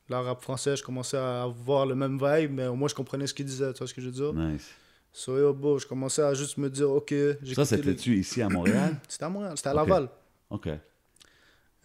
Là, 0.09 0.21
rap 0.21 0.43
français, 0.43 0.77
je 0.77 0.83
commençais 0.83 1.17
à 1.17 1.43
avoir 1.45 1.87
le 1.87 1.95
même 1.95 2.19
vibe, 2.21 2.51
mais 2.53 2.67
au 2.67 2.75
moins, 2.75 2.89
je 2.89 2.95
comprenais 2.95 3.27
ce 3.27 3.35
qu'ils 3.35 3.47
disaient. 3.47 3.73
Tu 3.73 3.79
vois 3.79 3.87
ce 3.87 3.95
que 3.95 4.01
je 4.01 4.07
veux 4.07 4.13
dire? 4.13 4.33
Nice. 4.35 4.69
So, 5.13 5.39
yo, 5.39 5.53
bro, 5.53 5.79
je 5.79 5.87
commençais 5.87 6.23
à 6.23 6.35
juste 6.35 6.57
me 6.57 6.69
dire, 6.71 6.91
ok. 6.91 7.11
Ça, 7.11 7.37
j'écoutais 7.43 7.77
les- 7.77 7.83
c'était-tu 7.83 8.17
ici 8.19 8.43
à 8.43 8.49
Montréal? 8.49 8.97
C'était 9.09 9.25
à 9.25 9.29
Montréal, 9.29 9.53
c'était 9.57 9.69
à. 9.69 9.75
Laval. 9.75 10.09
OK. 10.51 10.69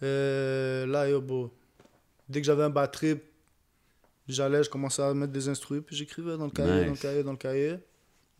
Euh, 0.02 0.86
là, 0.86 1.08
yo, 1.08 1.20
bro. 1.20 1.50
Dès 2.28 2.40
que 2.40 2.46
j'avais 2.46 2.62
un 2.64 2.70
bad 2.70 2.90
trip, 2.90 3.22
j'allais, 4.28 4.62
je 4.62 4.70
commençais 4.70 5.02
à 5.02 5.12
mettre 5.14 5.32
des 5.32 5.48
instruments, 5.48 5.82
puis 5.82 5.96
j'écrivais 5.96 6.36
dans 6.36 6.44
le 6.44 6.50
cahier, 6.50 6.70
dans 6.86 6.90
le 6.92 6.96
cahier, 6.98 7.22
dans 7.22 7.30
le 7.32 7.36
cahier. 7.38 7.76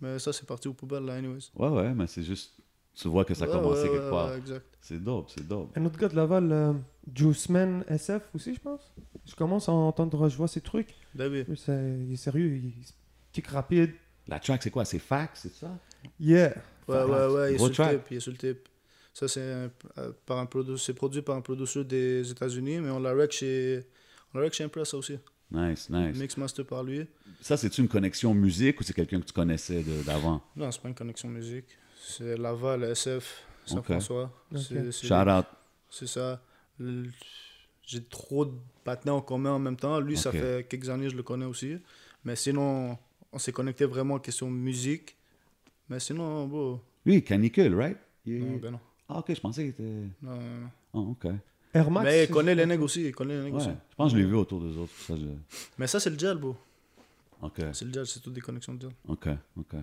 Mais 0.01 0.19
ça, 0.19 0.33
c'est 0.33 0.47
parti 0.47 0.69
aux 0.69 0.75
poubelles, 0.75 1.05
là, 1.05 1.15
anyways. 1.15 1.51
Ouais, 1.57 1.69
ouais, 1.69 1.95
mais 1.95 2.07
c'est 2.07 2.23
juste... 2.23 2.55
Tu 2.95 3.07
vois 3.09 3.25
que 3.25 3.35
ça 3.35 3.45
a 3.45 3.47
Ouais, 3.49 3.53
commencé 3.55 3.83
ouais, 3.85 3.91
quelque 3.91 4.05
ouais, 4.05 4.11
part. 4.11 4.31
ouais, 4.31 4.39
exact. 4.39 4.67
C'est 4.81 5.03
dope, 5.03 5.31
c'est 5.31 5.47
dope. 5.47 5.77
Un 5.77 5.85
autre 5.85 5.99
gars 5.99 6.09
de 6.09 6.17
Laval, 6.17 6.51
euh, 6.53 6.73
Juiceman 7.15 7.85
SF 7.89 8.23
aussi, 8.35 8.55
je 8.55 8.61
pense. 8.61 8.93
Je 9.27 9.35
commence 9.37 9.69
à 9.69 9.73
entendre, 9.73 10.29
je 10.29 10.37
vois 10.37 10.49
ces 10.49 10.61
trucs. 10.61 10.95
Lui, 11.15 11.47
c'est- 11.57 11.99
il 12.01 12.13
est 12.13 12.17
sérieux, 12.17 12.57
il 12.57 12.73
kick 13.33 13.47
rapide. 13.49 13.93
La 14.27 14.41
track, 14.41 14.63
c'est 14.63 14.71
quoi? 14.71 14.85
C'est 14.85 14.99
fax, 14.99 15.41
c'est 15.43 15.55
ça? 15.55 15.79
Yeah. 16.19 16.55
Ouais, 16.89 17.05
ouais, 17.05 17.27
ouais, 17.29 17.53
il 17.53 17.55
est 17.55 17.59
sur 17.59 17.69
le 17.69 17.75
tape, 17.75 18.11
il 18.11 18.17
est 18.17 18.21
sur 18.21 18.33
le 18.33 18.39
tape. 18.39 18.69
Ça, 19.15 19.27
c'est 19.29 19.41
euh, 19.41 19.69
par 20.27 20.39
un 20.39 20.45
produ- 20.45 20.77
c'est 20.77 20.95
produit 20.95 21.23
par 21.23 21.37
un 21.37 21.41
producteur 21.41 21.85
des 21.85 22.31
États-Unis, 22.31 22.79
mais 22.81 22.91
on 22.91 23.01
l'a 23.01 23.13
rec 23.15 23.33
chez, 23.33 23.85
on 24.33 24.39
l'a 24.39 24.45
rec 24.45 24.55
chez 24.55 24.65
Impress 24.65 24.95
aussi. 24.95 25.19
Nice, 25.51 25.89
nice. 25.89 26.17
Mix 26.19 26.37
master 26.37 26.67
par 26.67 26.83
lui. 26.83 27.07
Ça, 27.41 27.57
c'est-tu 27.57 27.81
une 27.81 27.89
connexion 27.89 28.35
musique 28.35 28.81
ou 28.81 28.83
c'est 28.83 28.93
quelqu'un 28.93 29.21
que 29.21 29.27
tu 29.27 29.33
connaissais 29.33 29.83
d'avant? 30.05 30.43
Non, 30.55 30.71
c'est 30.71 30.81
pas 30.83 30.89
une 30.89 30.95
connexion 30.95 31.29
musique. 31.29 31.65
C'est 32.01 32.37
Laval, 32.37 32.85
SF, 32.85 33.45
Saint-François. 33.65 34.25
Ok. 34.53 34.59
C'est- 34.61 34.93
c'est- 34.93 35.07
Shout 35.07 35.15
out. 35.31 35.47
C'est 35.91 36.07
ça. 36.07 36.43
J'ai 37.83 38.05
trop 38.05 38.45
de 38.45 38.53
partenaires 38.85 39.15
en 39.17 39.21
commun 39.23 39.53
en 39.53 39.59
même 39.59 39.77
temps. 39.77 39.99
Lui, 40.01 40.17
ça 40.17 40.31
fait 40.41 40.69
quelques 40.69 40.89
années 40.91 41.05
que 41.07 41.13
je 41.13 41.17
le 41.17 41.23
connais 41.23 41.47
aussi. 41.47 41.79
Mais 42.25 42.37
sinon, 42.37 42.99
on 43.33 43.39
s'est 43.39 43.53
connecté 43.53 43.87
vraiment 43.87 44.15
en 44.15 44.19
question 44.19 44.51
musique. 44.51 45.17
Mais 45.89 45.99
sinon, 46.01 46.47
bon. 46.47 46.81
Lui, 47.07 47.23
canicule, 47.25 47.75
right? 47.75 47.97
Il- 48.27 48.45
Non, 48.45 48.57
ben 48.57 48.71
non. 48.73 48.81
Ah, 49.09 49.19
ok, 49.21 49.35
je 49.35 49.41
pensais 49.41 49.63
qu'il 49.63 49.71
était. 49.71 49.83
Non, 50.23 50.37
non, 50.37 50.61
non. 50.61 50.71
Ah, 50.93 50.99
ok. 50.99 51.27
Ouais, 51.75 51.81
Air 51.81 51.91
Max. 51.91 52.05
Mais 52.07 52.25
il 52.25 52.31
connaît 52.31 52.55
les 52.55 52.67
nègres 52.67 52.85
aussi. 52.85 53.05
Il 53.07 53.15
connaît 53.15 53.37
les 53.37 53.45
nègres 53.45 53.57
aussi. 53.57 53.69
je 53.69 53.95
pense 53.97 54.13
que 54.13 54.19
je 54.19 54.23
l'ai 54.23 54.29
vu 54.29 54.35
autour 54.37 54.61
des 54.61 54.77
autres. 54.77 54.93
Ça, 55.07 55.15
je- 55.17 55.25
Mais 55.79 55.87
ça, 55.87 56.01
c'est 56.01 56.11
le 56.11 56.19
gel, 56.19 56.37
bro. 56.39 56.57
Ok, 57.43 57.61
C'est 57.73 57.85
le 57.85 57.93
gel, 57.93 58.07
c'est 58.07 58.21
toutes 58.21 58.33
des 58.33 58.41
connexions 58.41 58.75
de 58.75 58.83
gel. 58.83 58.91
ok, 59.07 59.29
ok. 59.59 59.75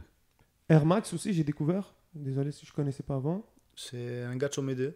Air 0.67 0.85
Max 0.85 1.13
aussi, 1.13 1.33
j'ai 1.33 1.43
découvert. 1.43 1.93
Désolé 2.13 2.51
si 2.51 2.65
je 2.65 2.73
connaissais 2.73 3.03
pas 3.03 3.15
avant. 3.15 3.45
C'est 3.75 4.23
un 4.23 4.35
gars 4.35 4.47
de 4.47 4.53
Chomédé. 4.53 4.91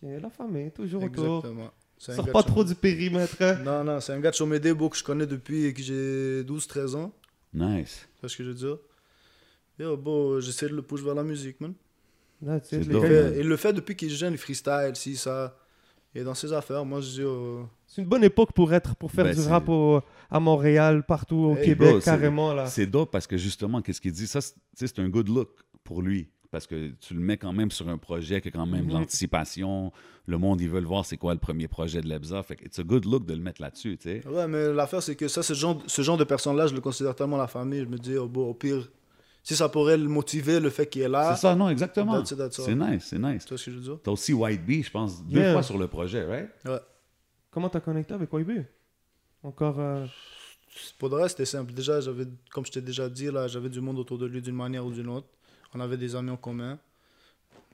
Qui 0.00 0.06
est 0.06 0.20
la 0.20 0.30
famille, 0.30 0.70
toujours 0.72 1.02
autour. 1.02 1.36
Exactement. 1.36 1.70
C'est 1.96 2.12
un 2.12 2.16
Sors 2.16 2.30
pas 2.32 2.42
trop 2.42 2.64
du 2.64 2.74
périmètre. 2.74 3.36
hein. 3.40 3.54
Non, 3.64 3.84
non, 3.84 4.00
c'est 4.00 4.12
un 4.12 4.20
gars 4.20 4.30
de 4.30 4.34
Chomédé, 4.34 4.74
bro, 4.74 4.88
que 4.90 4.96
je 4.96 5.04
connais 5.04 5.26
depuis 5.26 5.72
que 5.72 5.80
j'ai 5.82 6.42
12-13 6.44 6.94
ans. 6.96 7.12
Nice. 7.52 8.06
C'est 8.20 8.28
ce 8.28 8.36
que 8.36 8.42
je 8.44 8.48
veux 8.48 8.54
dire. 8.54 8.78
Yo, 9.78 9.96
bro, 9.96 10.40
j'essaie 10.40 10.68
de 10.68 10.74
le 10.74 10.82
pousser 10.82 11.04
vers 11.04 11.14
la 11.14 11.22
musique, 11.24 11.60
man. 11.60 11.72
Là, 12.42 12.60
tu 12.60 12.68
sais, 12.70 12.82
fait- 12.82 13.40
il 13.40 13.46
le 13.48 13.56
fait 13.56 13.72
depuis 13.72 13.94
qu'il 13.96 14.10
est 14.12 14.14
jeune, 14.16 14.32
il 14.34 14.38
freestyle, 14.38 14.92
si, 14.94 15.16
ça. 15.16 15.56
Est 16.14 16.22
dans 16.24 16.34
ses 16.34 16.52
affaires. 16.52 16.84
Moi, 16.84 17.00
je 17.00 17.08
dis, 17.22 17.66
C'est 17.86 18.02
une 18.02 18.08
bonne 18.08 18.22
époque 18.24 18.52
pour 18.52 18.72
être, 18.72 18.94
pour 18.96 19.10
faire 19.10 19.24
Ben, 19.24 19.34
du 19.34 19.40
rap 19.40 19.68
au- 19.68 20.00
à 20.30 20.38
Montréal, 20.40 21.04
partout 21.06 21.36
au 21.36 21.56
Hey, 21.56 21.64
Québec, 21.64 21.90
bro, 21.92 22.00
carrément 22.00 22.54
là. 22.54 22.66
C'est 22.66 22.86
dope 22.86 23.10
parce 23.10 23.26
que 23.26 23.36
justement, 23.36 23.82
qu'est-ce 23.82 24.00
qu'il 24.00 24.12
dit? 24.12 24.26
Ça, 24.26 24.40
c'est 24.40 24.52
tu 24.54 24.60
sais, 24.74 24.86
c'est 24.86 25.00
un 25.00 25.08
good 25.08 25.28
look 25.28 25.48
pour 25.82 26.02
lui. 26.02 26.28
Parce 26.52 26.68
que 26.68 26.90
tu 27.00 27.14
le 27.14 27.20
mets 27.20 27.36
quand 27.36 27.52
même 27.52 27.72
sur 27.72 27.88
un 27.88 27.98
projet 27.98 28.40
qui 28.40 28.46
a 28.46 28.50
quand 28.52 28.64
même 28.64 28.84
Mhm. 28.84 28.92
l'anticipation. 28.92 29.90
Le 30.26 30.38
monde, 30.38 30.60
ils 30.60 30.68
veulent 30.70 30.84
voir 30.84 31.04
c'est 31.04 31.16
quoi 31.16 31.34
le 31.34 31.40
premier 31.40 31.66
projet 31.66 32.00
de 32.00 32.08
Lebza. 32.08 32.44
Fait 32.44 32.54
que 32.54 32.64
it's 32.64 32.78
a 32.78 32.84
good 32.84 33.04
look 33.06 33.26
de 33.26 33.34
le 33.34 33.40
mettre 33.40 33.60
là-dessus, 33.60 33.98
tu 33.98 34.08
sais. 34.20 34.28
Ouais, 34.28 34.46
mais 34.46 34.72
l'affaire, 34.72 35.02
c'est 35.02 35.16
que 35.16 35.26
ça, 35.26 35.42
ce 35.42 35.52
genre, 35.52 35.82
ce 35.88 36.02
genre 36.02 36.16
de 36.16 36.22
personne-là, 36.22 36.68
je 36.68 36.74
le 36.74 36.80
considère 36.80 37.16
tellement 37.16 37.36
la 37.38 37.48
famille. 37.48 37.80
Je 37.80 37.86
me 37.86 37.98
dis, 37.98 38.16
oh, 38.16 38.28
bon, 38.28 38.50
au 38.50 38.54
pire, 38.54 38.88
si 39.44 39.54
ça 39.54 39.68
pourrait 39.68 39.96
le 39.96 40.08
motiver, 40.08 40.58
le 40.58 40.70
fait 40.70 40.86
qu'il 40.88 41.02
est 41.02 41.08
là. 41.08 41.34
C'est 41.36 41.42
ça, 41.42 41.54
non, 41.54 41.68
exactement. 41.68 42.14
That's 42.18 42.32
it, 42.32 42.38
that's 42.38 42.58
all. 42.58 42.64
C'est 42.64 42.74
nice, 42.74 43.04
c'est 43.10 43.18
nice. 43.20 43.44
Tu 43.44 43.50
vois 43.50 43.58
ce 43.58 43.64
que 43.66 43.70
je 43.70 43.76
veux 43.76 43.82
dire? 43.82 43.98
T'as 44.02 44.10
aussi 44.10 44.32
White 44.32 44.64
Bee, 44.66 44.82
je 44.82 44.90
pense, 44.90 45.22
deux 45.24 45.38
Yeah. 45.38 45.52
fois 45.52 45.62
sur 45.62 45.78
le 45.78 45.86
projet, 45.86 46.24
right? 46.24 46.48
Ouais. 46.64 46.80
Comment 47.52 47.68
t'as 47.68 47.78
connecté 47.80 48.12
avec 48.14 48.30
YB 48.32 48.64
Encore. 49.44 49.78
euh, 49.78 50.06
Pour 50.98 51.08
le 51.10 51.16
reste, 51.16 51.36
c'était 51.36 51.44
simple. 51.44 51.72
Déjà, 51.72 52.00
j'avais, 52.00 52.26
comme 52.52 52.66
je 52.66 52.72
t'ai 52.72 52.80
déjà 52.80 53.08
dit, 53.08 53.30
là, 53.30 53.46
j'avais 53.46 53.68
du 53.68 53.80
monde 53.80 53.98
autour 53.98 54.18
de 54.18 54.26
lui 54.26 54.42
d'une 54.42 54.56
manière 54.56 54.84
ou 54.84 54.90
d'une 54.90 55.08
autre. 55.08 55.28
On 55.74 55.78
avait 55.80 55.96
des 55.96 56.16
amis 56.16 56.30
en 56.30 56.36
commun. 56.36 56.78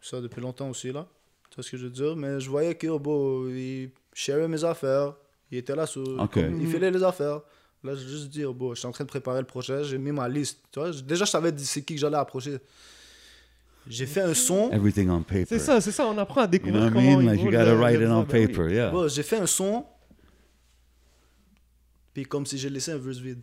Ça 0.02 0.20
depuis 0.20 0.40
longtemps 0.40 0.68
aussi, 0.68 0.92
là. 0.92 1.06
Tu 1.50 1.54
vois 1.56 1.64
ce 1.64 1.70
que 1.70 1.76
je 1.76 1.84
veux 1.84 1.90
dire? 1.90 2.16
Mais 2.16 2.40
je 2.40 2.48
voyais 2.50 2.74
que, 2.74 2.86
oh, 2.88 2.98
bon, 2.98 3.48
il 3.48 3.90
sharait 4.12 4.48
mes 4.48 4.64
affaires. 4.64 5.14
Il 5.50 5.58
était 5.58 5.74
là, 5.76 5.86
sur, 5.86 6.02
Ok. 6.20 6.34
comme- 6.34 6.60
il 6.60 6.66
filait 6.68 6.90
les 6.90 7.02
affaires. 7.02 7.40
Là, 7.82 7.94
j'ai 7.94 8.06
juste 8.08 8.28
dit, 8.28 8.44
oh, 8.44 8.52
bon, 8.52 8.74
je 8.74 8.80
suis 8.80 8.86
en 8.88 8.92
train 8.92 9.04
de 9.04 9.08
préparer 9.08 9.40
le 9.40 9.46
projet. 9.46 9.84
J'ai 9.84 9.96
mis 9.98 10.12
ma 10.12 10.28
liste. 10.28 10.60
Tu 10.70 10.78
vois? 10.78 10.90
Déjà, 10.90 11.24
je 11.24 11.30
savais 11.30 11.52
c'est 11.58 11.82
qui 11.82 11.94
que 11.94 12.00
j'allais 12.00 12.16
approcher. 12.18 12.58
J'ai 13.86 14.04
fait 14.06 14.20
un 14.20 14.34
son. 14.34 14.70
Everything 14.70 15.08
on 15.08 15.22
paper. 15.22 15.46
C'est 15.48 15.58
ça, 15.58 15.80
c'est 15.80 15.90
ça, 15.92 16.06
on 16.06 16.16
apprend 16.18 16.42
à 16.42 16.44
You 16.44 16.48
know 16.48 16.50
découvrir 16.50 16.82
what 16.82 16.88
I 16.88 16.92
comment 16.92 17.10
mean? 17.16 17.20
il 17.22 17.26
Like, 17.26 17.38
you 17.38 17.44
roule, 17.46 17.52
gotta 17.52 17.70
euh, 17.70 17.78
write 17.80 17.94
it 17.94 18.00
Lebza. 18.00 18.14
on 18.14 18.22
Ben 18.24 18.38
oui. 18.40 18.46
paper, 18.46 18.70
yeah. 18.74 18.90
Bon, 18.90 19.08
j'ai 19.08 19.22
fait 19.22 19.38
un 19.38 19.46
son. 19.46 19.86
Puis 22.12 22.24
comme 22.24 22.44
si 22.44 22.58
j'ai 22.58 22.68
laissé 22.68 22.92
un 22.92 22.98
verse 22.98 23.18
vide. 23.18 23.40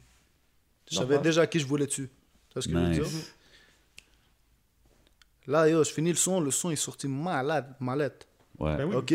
Je 0.89 0.95
savais 0.97 1.17
déjà 1.19 1.41
à 1.41 1.47
qui 1.47 1.59
je 1.59 1.65
voulais 1.65 1.87
dessus. 1.87 2.07
Tu 2.49 2.53
vois 2.53 2.61
ce 2.61 2.67
que 2.67 2.73
je 2.73 2.79
veux 2.79 2.91
dire? 2.93 3.03
Nice. 3.03 3.33
Là, 5.47 5.67
yo, 5.67 5.83
je 5.83 5.91
finis 5.91 6.09
le 6.11 6.15
son. 6.15 6.39
Le 6.39 6.51
son 6.51 6.69
est 6.71 6.75
sorti 6.75 7.07
malade, 7.07 7.73
malette. 7.79 8.27
Ouais. 8.59 8.77
Ben 8.77 8.85
oui. 8.85 8.95
Ok? 8.95 9.13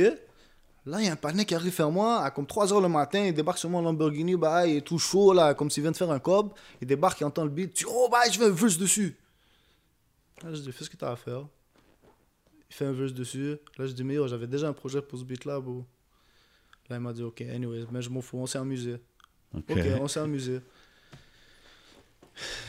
Là, 0.85 1.01
il 1.01 1.07
y 1.07 1.09
a 1.09 1.13
un 1.13 1.17
panier 1.17 1.45
qui 1.45 1.55
arrive 1.55 1.77
vers 1.77 1.91
moi 1.91 2.23
à 2.23 2.31
comme 2.31 2.45
3h 2.45 2.83
le 2.83 2.89
matin. 2.89 3.25
Il 3.25 3.35
débarque 3.35 3.59
sur 3.59 3.71
mon 3.71 3.81
Lamborghini. 3.81 4.35
Bah, 4.35 4.67
il 4.67 4.79
est 4.79 4.81
tout 4.81 4.99
chaud, 4.99 5.33
là, 5.33 5.55
comme 5.55 5.71
s'il 5.71 5.83
vient 5.83 5.93
de 5.93 5.97
faire 5.97 6.11
un 6.11 6.19
cob. 6.19 6.53
Il 6.81 6.89
débarque, 6.89 7.21
il 7.21 7.25
entend 7.25 7.45
le 7.45 7.51
beat. 7.51 7.73
Tu 7.73 7.87
oh, 7.89 8.09
bah, 8.11 8.23
je 8.31 8.39
veux 8.39 8.47
un 8.47 8.51
verse 8.51 8.77
dessus. 8.77 9.17
Là, 10.43 10.53
je 10.53 10.61
dis, 10.61 10.73
fais 10.73 10.85
ce 10.85 10.91
que 10.91 10.97
t'as 10.97 11.13
à 11.13 11.17
faire. 11.17 11.47
Il 12.69 12.75
fait 12.75 12.87
un 12.87 12.93
verse 12.93 13.13
dessus. 13.13 13.57
Là, 13.79 13.87
je 13.87 13.93
dis, 13.93 14.03
mais 14.03 14.17
j'avais 14.27 14.49
déjà 14.49 14.67
un 14.67 14.73
projet 14.73 15.01
pour 15.01 15.19
ce 15.19 15.25
beat-là, 15.25 15.61
bro. 15.61 15.85
Là, 16.91 16.97
il 16.97 17.01
m'a 17.01 17.13
dit, 17.13 17.23
ok, 17.23 17.43
anyways, 17.43 17.87
mais 17.93 18.03
je 18.03 18.11
m'en 18.11 18.21
fous, 18.21 18.39
on 18.39 18.47
s'est 18.47 18.59
amusé. 18.59 18.97
OK. 19.55 19.65
Ok, 19.71 19.79
on 20.01 20.09
s'est 20.09 20.21
amusé. 20.21 20.61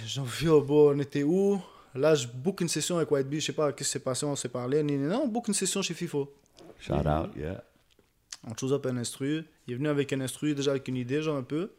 J'en 0.06 0.24
vis 0.24 0.50
au 0.50 0.62
bord, 0.62 0.94
on 0.96 1.00
était 1.00 1.24
où? 1.24 1.60
Là, 1.96 2.14
je 2.14 2.28
book 2.28 2.62
une 2.62 2.68
session 2.68 2.98
avec 2.98 3.10
White 3.10 3.28
Bee, 3.28 3.40
je 3.40 3.48
sais 3.48 3.54
pas 3.54 3.72
qu'est-ce 3.72 3.90
qui 3.90 3.94
s'est 3.94 4.00
passé, 4.00 4.26
on 4.26 4.36
s'est 4.36 4.50
parlé. 4.50 4.84
Non, 4.84 4.98
non, 4.98 5.22
on 5.24 5.28
book 5.28 5.48
une 5.48 5.54
session 5.54 5.82
chez 5.82 5.94
FIFO. 5.94 6.32
Shout 6.80 6.94
out, 6.94 7.36
yeah. 7.36 7.64
On 8.46 8.56
chose 8.56 8.74
up 8.74 8.86
un 8.86 8.98
instru. 8.98 9.46
Il 9.68 9.74
est 9.74 9.78
venu 9.78 9.88
avec 9.88 10.12
un 10.14 10.22
instru, 10.22 10.54
déjà 10.54 10.72
avec 10.72 10.88
une 10.88 10.98
idée, 10.98 11.22
genre 11.22 11.38
un 11.38 11.44
peu. 11.44 11.72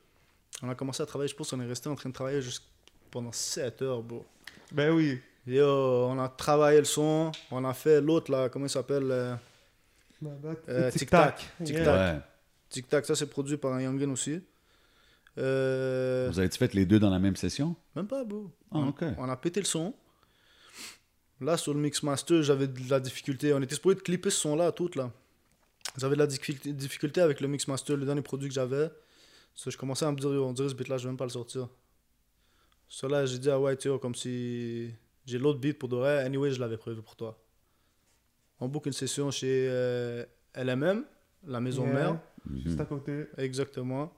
On 0.62 0.68
a 0.68 0.74
commencé 0.74 1.02
à 1.02 1.06
travailler, 1.06 1.28
je 1.28 1.34
pense 1.36 1.50
qu'on 1.50 1.60
est 1.60 1.66
resté 1.66 1.88
en 1.88 1.94
train 1.94 2.08
de 2.08 2.14
travailler 2.14 2.40
jusqu' 2.40 2.64
pendant 3.10 3.32
7 3.32 3.82
heures, 3.82 4.02
bro. 4.02 4.24
Ben 4.72 4.90
oui. 4.92 5.18
Et 5.46 5.58
euh, 5.60 5.66
on 6.06 6.18
a 6.18 6.28
travaillé 6.28 6.78
le 6.78 6.84
son, 6.84 7.30
on 7.50 7.64
a 7.64 7.74
fait 7.74 8.00
l'autre 8.00 8.30
là, 8.32 8.48
comment 8.48 8.64
il 8.66 8.70
s'appelle 8.70 9.10
euh, 9.10 9.34
Euh, 10.68 10.90
Tic 10.90 11.00
Tic 11.00 11.10
Tac. 11.10 11.36
Tic 11.64 11.74
Yeah. 11.76 11.84
Tac. 11.84 12.14
Ouais. 12.16 12.22
Tic 12.70 12.88
Tac, 12.88 13.04
ça 13.04 13.14
c'est 13.14 13.26
produit 13.28 13.56
par 13.58 13.74
un 13.74 13.82
Youngin 13.82 14.10
aussi. 14.10 14.40
Euh, 15.36 16.28
Vous 16.30 16.38
avez-tu 16.38 16.56
fait 16.58 16.72
les 16.74 16.86
deux 16.86 16.98
dans 16.98 17.10
la 17.10 17.18
même 17.18 17.36
session? 17.36 17.76
Même 17.94 18.06
pas, 18.06 18.24
bro. 18.24 18.50
Ah, 18.70 18.78
on, 18.78 18.88
ok. 18.88 19.04
on 19.18 19.28
a 19.28 19.36
pété 19.36 19.60
le 19.60 19.66
son. 19.66 19.92
Là, 21.40 21.56
sur 21.56 21.74
le 21.74 21.80
Mix 21.80 22.02
Master, 22.02 22.42
j'avais 22.42 22.68
de 22.68 22.88
la 22.88 23.00
difficulté. 23.00 23.52
On 23.52 23.60
était 23.60 23.74
supposé 23.74 23.96
de 23.96 24.00
clipper 24.00 24.30
ce 24.30 24.40
son-là, 24.40 24.72
tout 24.72 24.90
là. 24.94 25.10
J'avais 25.96 26.16
de 26.16 26.20
la 26.20 26.26
difficulté, 26.26 27.20
avec 27.20 27.40
le 27.40 27.48
Mix 27.48 27.68
Master, 27.68 27.96
le 27.96 28.04
dernier 28.04 28.22
produit 28.22 28.48
que 28.48 28.54
j'avais. 28.54 28.90
Ça, 29.54 29.70
je 29.70 29.76
commençais 29.76 30.04
à 30.04 30.10
me 30.10 30.16
dire, 30.16 30.28
on 30.30 30.52
dirait 30.52 30.68
ce 30.68 30.74
beat-là, 30.74 30.98
je 30.98 31.04
vais 31.04 31.10
même 31.10 31.16
pas 31.16 31.24
le 31.24 31.30
sortir. 31.30 31.68
Cela, 32.88 33.24
j'ai 33.26 33.38
dit, 33.38 33.50
ah 33.50 33.60
ouais, 33.60 33.76
tu 33.76 33.88
vois, 33.88 33.98
comme 34.00 34.14
si 34.14 34.90
j'ai 35.26 35.38
l'autre 35.38 35.60
beat 35.60 35.78
pour 35.78 35.88
de 35.88 35.96
vrai. 35.96 36.24
Anyway, 36.24 36.50
je 36.50 36.60
l'avais 36.60 36.76
prévu 36.76 37.00
pour 37.02 37.14
toi. 37.16 37.38
On 38.60 38.68
book 38.68 38.86
une 38.86 38.92
session 38.92 39.30
chez 39.30 39.66
euh, 39.70 40.24
LMM, 40.56 41.04
la 41.46 41.60
maison 41.60 41.84
Yeah. 41.84 41.94
mère. 41.94 42.20
Juste 42.64 42.80
à 42.80 42.84
côté. 42.84 43.26
Exactement. 43.38 44.12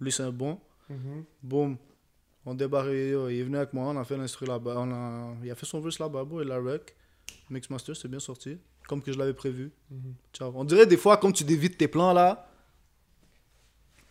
Lui, 0.00 0.10
c'est 0.12 0.22
un 0.24 0.32
bon. 0.32 0.58
Mhm. 0.88 1.24
Boum. 1.42 1.76
On 2.44 2.54
débarque, 2.54 2.88
il 2.88 2.92
est 2.98 3.42
venu 3.44 3.56
avec 3.56 3.72
moi, 3.72 3.84
on 3.88 3.96
a 3.96 4.04
fait 4.04 4.16
l'instru 4.16 4.46
là-bas. 4.46 4.74
On 4.78 4.90
a... 4.92 5.34
Il 5.44 5.50
a 5.50 5.54
fait 5.54 5.66
son 5.66 5.80
verse 5.80 5.98
là-bas, 6.00 6.24
bro, 6.24 6.40
et 6.40 6.44
la 6.44 6.58
rec. 6.58 6.94
Mixmaster, 7.50 7.94
c'est 7.94 8.08
bien 8.08 8.18
sorti. 8.18 8.58
Comme 8.88 9.02
que 9.02 9.12
je 9.12 9.18
l'avais 9.18 9.34
prévu. 9.34 9.70
Mhm. 9.90 10.14
On 10.54 10.64
dirait 10.64 10.86
des 10.86 10.96
fois, 10.96 11.16
comme 11.16 11.32
tu 11.32 11.44
dévites 11.44 11.78
tes 11.78 11.88
plans 11.88 12.12
là. 12.12 12.48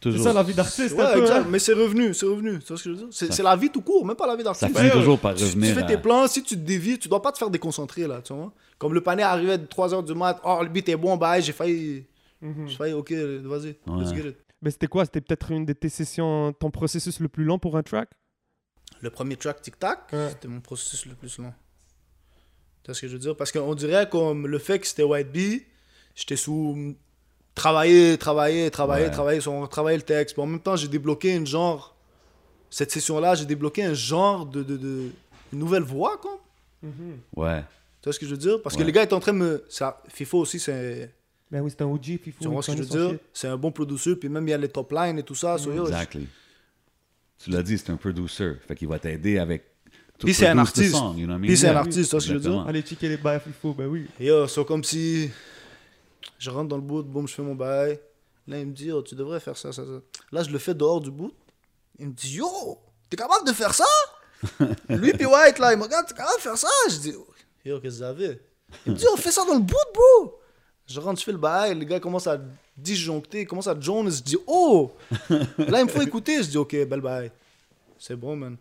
C'est 0.04 0.18
ça 0.18 0.34
la 0.34 0.42
vie 0.42 0.56
d'artiste, 0.56 0.96
Ouais, 0.96 1.14
peu, 1.14 1.32
hein. 1.32 1.46
Mais 1.48 1.60
c'est 1.60 1.74
revenu, 1.74 2.12
c'est 2.16 2.26
revenu. 2.26 2.58
Tu 2.58 2.76
ce? 2.76 3.08
C'est 3.12 3.32
Ça- 3.32 3.44
la 3.44 3.56
vie 3.56 3.70
tout 3.70 3.82
court, 3.84 4.04
même 4.04 4.16
pas 4.16 4.26
la 4.26 4.36
vie 4.36 4.42
Ça 4.42 4.46
d'artiste. 4.46 4.76
finit 4.76 4.90
Ouais, 4.90 4.92
toujours 4.92 5.20
par 5.20 5.36
tu, 5.36 5.44
tu 5.44 5.46
revenir 5.46 5.76
fais 5.76 5.86
tes 5.86 5.98
plans, 6.00 6.28
si 6.28 6.42
tu 6.42 6.56
te 6.56 6.62
dévies, 6.62 6.98
tu 6.98 7.08
dois 7.08 7.22
pas 7.22 7.32
te 7.32 7.38
faire 7.38 7.52
déconcentrer 7.52 8.08
là, 8.08 8.20
tu 8.24 8.34
vois. 8.34 8.52
Comme 8.80 8.96
le 8.96 9.02
panier 9.02 9.22
arrivait 9.22 9.60
de 9.60 9.66
3h 9.68 10.04
du 10.04 10.16
mat, 10.16 10.42
oh 10.44 10.60
le 10.64 10.70
beat 10.70 10.90
est 10.90 10.96
bon, 10.96 11.18
bah 11.18 11.40
j'ai 11.40 11.52
failli. 11.54 12.04
Mhm. 12.42 12.68
J'ai 12.68 12.76
failli, 12.78 12.94
ok, 12.94 13.12
vas-y, 13.12 13.68
let's 13.86 14.10
Ouais. 14.10 14.16
get 14.16 14.30
it. 14.30 14.38
Mais 14.64 14.72
c'était 14.72 14.88
quoi? 14.88 15.06
C'était 15.06 15.22
peut-être 15.22 15.52
une 15.52 15.66
de 15.66 15.74
tes 15.74 15.90
sessions, 15.90 16.52
ton 16.54 16.72
processus 16.72 17.20
le 17.20 17.28
plus 17.28 17.44
long 17.44 17.60
pour 17.60 17.78
un 17.78 17.84
track? 17.84 18.10
Le 19.02 19.12
premier 19.12 19.36
track 19.36 19.62
Tic 19.62 19.78
Tac, 19.78 20.12
Ouais. 20.12 20.30
c'était 20.30 20.48
mon 20.48 20.62
processus 20.62 21.06
le 21.06 21.14
plus 21.14 21.38
long. 21.38 21.54
Tu 22.84 22.88
vois 22.88 22.96
ce 22.96 23.02
que 23.02 23.08
je 23.08 23.14
veux 23.14 23.20
dire? 23.20 23.36
Parce 23.36 23.52
qu'on 23.52 23.76
dirait 23.76 24.10
comme 24.10 24.48
le 24.48 24.58
fait 24.60 24.80
que 24.80 24.88
c'était 24.88 25.04
White 25.04 25.32
Bee, 25.32 25.64
j'étais 26.16 26.36
sous 26.36 26.96
travailler, 27.56 28.18
travailler, 28.18 28.72
travailler, 28.72 29.06
Ouais. 29.06 29.12
travailler, 29.12 29.48
on 29.48 29.68
travaillait 29.68 29.98
le 29.98 30.04
texte. 30.04 30.36
Puis 30.36 30.42
en 30.42 30.48
même 30.48 30.60
temps, 30.62 30.76
j'ai 30.76 30.88
débloqué 30.88 31.36
une 31.36 31.46
genre. 31.48 31.96
Cette 32.70 32.92
session-là, 32.92 33.36
j'ai 33.36 33.46
débloqué 33.46 33.84
un 33.84 33.94
genre 33.94 34.46
de, 34.46 34.64
de, 34.64 34.78
de- 34.78 35.10
une 35.54 35.60
nouvelle 35.60 35.84
voix, 35.84 36.18
quoi. 36.18 36.42
Ouais. 37.36 37.62
Tu 38.02 38.06
vois 38.06 38.14
ce 38.14 38.20
que 38.20 38.26
je 38.26 38.32
veux 38.32 38.38
dire? 38.38 38.62
Parce 38.62 38.76
que 38.76 38.82
les 38.84 38.92
gars 38.92 39.04
étaient 39.04 39.14
en 39.14 39.20
train 39.20 39.34
de 39.34 39.38
me. 39.38 39.64
Ça, 39.70 40.02
FIFO 40.08 40.40
aussi, 40.40 40.60
c'est. 40.60 41.14
Ben 41.52 41.62
oui, 41.62 41.70
c'était 41.70 41.84
un 41.84 41.88
OG, 41.88 42.18
Fifo. 42.24 42.38
Tu 42.42 42.48
vois 42.48 42.64
ce 42.64 42.72
que 42.72 42.78
je 42.78 42.84
veux 42.84 43.10
dire? 43.10 43.20
C'est 43.34 43.50
un 43.50 43.58
bon 43.58 43.72
producer, 43.72 44.16
puis 44.16 44.30
même 44.30 44.48
il 44.48 44.52
y 44.52 44.54
a 44.54 44.58
les 44.58 44.70
top 44.70 44.92
lines 44.94 45.20
et 45.20 45.24
tout 45.24 45.36
ça. 45.36 45.58
so, 45.58 45.72
yo, 45.74 45.84
Exactly. 45.86 46.28
Tu 47.44 47.50
l'as 47.50 47.62
dit, 47.62 47.78
c'est 47.78 47.90
un 47.92 47.98
producer. 47.98 48.54
Fait 48.68 48.76
qu'il 48.76 48.88
va 48.88 48.98
t'aider 49.00 49.38
avec. 49.38 49.64
To 50.22 50.26
Puis 50.28 50.34
c'est 50.34 50.48
un 50.48 50.58
artiste. 50.58 50.92
song, 50.92 51.18
you 51.18 51.26
know 51.26 51.34
what 51.34 51.40
I 51.40 51.42
mean? 51.42 51.48
Puis 51.48 51.58
c'est 51.58 51.68
un 51.68 51.76
artiste, 51.76 52.10
tu 52.10 52.16
vois 52.16 52.22
ce 52.22 52.28
que 52.28 52.34
je 52.34 52.38
veux 52.38 52.50
dire? 52.50 52.66
Allez 52.68 52.82
checker 52.82 53.10
les 53.10 53.18
bails 53.18 53.40
Fifo, 53.40 53.74
ben 53.74 53.88
oui. 53.88 54.08
Et 54.20 54.28
yo, 54.28 54.48
c'est 54.48 54.64
comme 54.66 54.84
si 54.84 55.30
je 56.40 56.50
rentre 56.50 56.70
dans 56.70 56.76
le 56.78 56.82
boot, 56.82 57.06
boum, 57.08 57.28
je 57.28 57.34
fais 57.34 57.42
mon 57.42 57.56
bail. 57.56 58.00
Là, 58.48 58.60
il 58.60 58.68
me 58.68 58.74
dit, 58.74 58.92
oh, 58.92 59.02
tu 59.02 59.16
devrais 59.16 59.40
faire 59.40 59.58
ça, 59.58 59.72
ça, 59.72 59.84
ça. 59.86 60.02
Là, 60.32 60.44
je 60.44 60.50
le 60.50 60.60
fais 60.60 60.74
dehors 60.74 61.00
du 61.00 61.12
boot. 61.12 61.34
Il 62.00 62.08
me 62.08 62.14
dit, 62.14 62.36
yo, 62.36 62.78
t'es 63.10 63.18
capable 63.18 63.48
de 63.48 63.54
faire 63.54 63.74
ça? 63.74 63.86
Lui, 64.90 65.14
puis 65.14 65.26
White, 65.26 65.60
là, 65.60 65.74
il 65.74 65.78
me 65.78 65.84
regarde, 65.84 66.08
t'es 66.08 66.16
capable 66.16 66.38
de 66.38 66.42
faire 66.42 66.58
ça? 66.58 66.68
Je 66.90 66.96
dis, 66.98 67.14
yo, 67.66 67.80
qu'est-ce 67.80 68.00
que 68.00 68.04
vous 68.04 68.04
avez? 68.04 68.42
Il 68.86 68.94
me 68.94 68.98
dit, 68.98 69.06
on 69.14 69.18
fait 69.18 69.32
ça 69.32 69.46
dans 69.46 69.54
le 69.54 69.60
boot, 69.60 69.78
bro. 69.94 70.40
Je 70.88 71.00
rentre, 71.00 71.20
je 71.20 71.26
fais 71.26 71.32
le 71.32 71.38
bail, 71.38 71.78
les 71.78 71.86
gars 71.86 72.00
commencent 72.00 72.28
à 72.28 72.40
disjoncter, 72.76 73.46
commencent 73.46 73.68
à 73.68 73.80
Jones. 73.80 74.12
Je 74.12 74.22
dis, 74.22 74.38
oh! 74.48 74.92
Là, 75.30 75.80
il 75.80 75.86
me 75.86 75.90
faut 75.90 76.02
écouter. 76.02 76.44
Je 76.44 76.50
dis, 76.50 76.58
ok, 76.58 76.76
belle 76.88 77.02
bail. 77.02 77.32
C'est 77.98 78.16
bon, 78.16 78.36
man. 78.36 78.58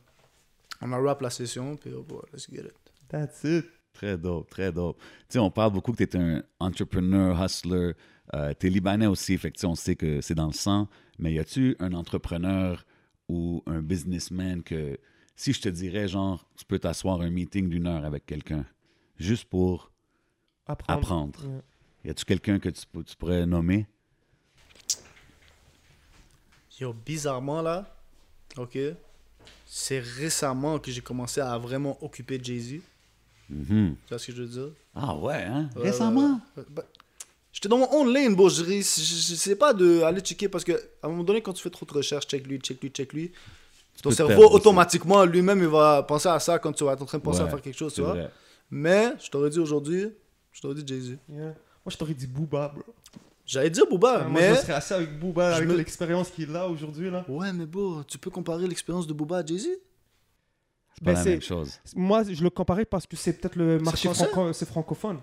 On 0.81 0.93
a 0.93 0.99
rap 0.99 1.21
la 1.21 1.31
session, 1.31 1.77
puis 1.77 1.93
oh, 1.95 2.03
boy, 2.03 2.23
let's 2.33 2.49
get 2.51 2.63
it. 2.63 2.75
That's 3.09 3.45
it. 3.45 3.67
Très 3.93 4.17
dope, 4.17 4.49
très 4.49 4.73
dope. 4.73 4.99
Tu 4.99 5.07
sais, 5.31 5.39
on 5.39 5.51
parle 5.51 5.73
beaucoup 5.73 5.93
que 5.93 6.03
tu 6.03 6.17
es 6.17 6.17
un 6.17 6.43
entrepreneur, 6.59 7.43
hustler. 7.43 7.93
Euh, 8.35 8.55
tu 8.59 8.69
es 8.69 8.71
libanais 8.71 9.07
aussi, 9.07 9.37
fait 9.37 9.51
que 9.51 9.57
tu 9.57 9.63
sais, 9.63 9.67
on 9.67 9.75
sait 9.75 9.97
que 9.97 10.21
c'est 10.21 10.35
dans 10.35 10.47
le 10.47 10.53
sang. 10.53 10.89
Mais 11.19 11.33
y 11.33 11.39
a-tu 11.39 11.77
un 11.81 11.93
entrepreneur 11.93 12.87
ou 13.29 13.63
un 13.67 13.83
businessman 13.83 14.63
que, 14.63 14.99
si 15.37 15.53
je 15.53 15.61
te 15.61 15.69
dirais, 15.69 16.09
genre, 16.09 16.49
tu 16.57 16.65
peux 16.65 16.79
t'asseoir 16.79 17.21
un 17.21 17.31
meeting 17.31 17.69
d'une 17.69 17.87
heure 17.87 18.05
avec 18.05 18.27
quelqu'un, 18.27 18.65
juste 19.19 19.45
pour 19.45 19.91
Apprendre. 20.67 21.41
Y 22.05 22.11
a-tu 22.11 22.25
quelqu'un 22.25 22.59
que 22.59 22.69
tu, 22.69 22.83
tu 23.05 23.17
pourrais 23.17 23.45
nommer? 23.45 23.87
Yo, 26.79 26.95
bizarrement 26.95 27.61
là, 27.61 27.95
ok, 28.57 28.79
c'est 29.73 30.01
récemment 30.01 30.81
que 30.81 30.91
j'ai 30.91 31.01
commencé 31.01 31.41
à 31.41 31.57
vraiment 31.57 31.97
occuper 32.03 32.41
Jay-Z. 32.43 32.81
Mhm. 33.49 33.95
Tu 34.05 34.09
vois 34.09 34.19
ce 34.19 34.27
que 34.27 34.33
je 34.33 34.43
veux 34.43 34.49
dire? 34.49 34.73
Ah 34.97 35.15
ouais, 35.15 35.45
hein? 35.45 35.71
Ouais, 35.77 35.83
Récemment? 35.83 36.41
ouais, 36.57 36.63
ouais. 36.63 36.69
Bah, 36.71 36.85
J'étais 37.53 37.69
dans 37.69 37.79
mon 37.79 37.89
own 37.93 38.13
lane, 38.13 38.35
bro. 38.35 38.49
Je, 38.49 38.65
je, 38.65 38.73
je 38.73 39.35
sais 39.37 39.55
pas 39.55 39.73
de 39.73 40.03
aller 40.03 40.21
checker 40.23 40.49
parce 40.49 40.65
que 40.65 40.73
à 41.01 41.07
un 41.07 41.09
moment 41.11 41.23
donné, 41.23 41.41
quand 41.41 41.53
tu 41.53 41.63
fais 41.63 41.71
trop 41.71 41.87
de 41.87 41.93
recherches, 41.93 42.27
check 42.27 42.45
lui, 42.49 42.59
check 42.59 42.81
lui, 42.83 42.91
check 42.91 43.13
lui, 43.13 43.31
ton 44.03 44.11
cerveau 44.11 44.51
automatiquement 44.51 45.25
lui-même 45.25 45.61
il 45.61 45.69
va 45.69 46.03
penser 46.03 46.29
à 46.29 46.41
ça 46.41 46.59
quand 46.59 46.73
tu 46.73 46.83
vas 46.83 46.95
être 46.95 47.03
en 47.03 47.07
train 47.07 47.19
de 47.19 47.23
penser 47.23 47.43
à 47.43 47.49
faire 47.49 47.63
quelque 47.63 47.79
chose, 47.79 47.95
tu 47.95 48.01
vois. 48.01 48.15
vrai. 48.15 48.31
Mais 48.73 49.13
je 49.23 49.31
t'aurais 49.31 49.51
dit 49.51 49.61
aujourd'hui, 49.61 50.09
je 50.53 50.61
t'aurais 50.61 50.75
dit 50.75 50.85
Jay-Z. 50.85 51.11
Yeah. 51.29 51.45
Moi, 51.45 51.55
je 51.87 51.97
t'aurais 51.97 52.15
dit 52.15 52.27
Booba, 52.27 52.73
bro. 52.75 52.83
J'allais 53.51 53.71
dire 53.71 53.85
Booba, 53.91 54.29
Moi, 54.29 54.41
mais 54.41 54.55
je 54.55 54.61
serais 54.61 54.75
assis 54.75 54.93
avec 54.93 55.19
Booba, 55.19 55.51
je 55.51 55.57
avec 55.57 55.69
me- 55.69 55.77
l'expérience 55.77 56.31
qu'il 56.31 56.55
a 56.55 56.69
aujourd'hui, 56.69 57.11
là. 57.11 57.25
ouais, 57.29 57.53
mais 57.53 57.67
bon, 57.67 58.05
tu 58.05 58.17
peux 58.17 58.31
comparer 58.31 58.65
l'expérience 58.69 59.09
de 59.09 59.13
Booba 59.13 59.39
à 59.39 59.45
Jay-Z? 59.45 59.67
C'est 60.95 61.05
pas 61.05 61.13
Ben, 61.15 61.19
la 61.19 61.25
même 61.25 61.43
chose. 61.43 61.81
Moi, 61.97 62.23
je 62.31 62.43
le 62.45 62.51
comparais 62.51 62.85
parce 62.85 63.07
que 63.09 63.17
c'est 63.17 63.33
peut-être 63.33 63.57
le 63.57 63.81
marché 63.81 64.09
franco 64.15 64.53
c'est 64.53 64.67
francophone. 64.69 65.19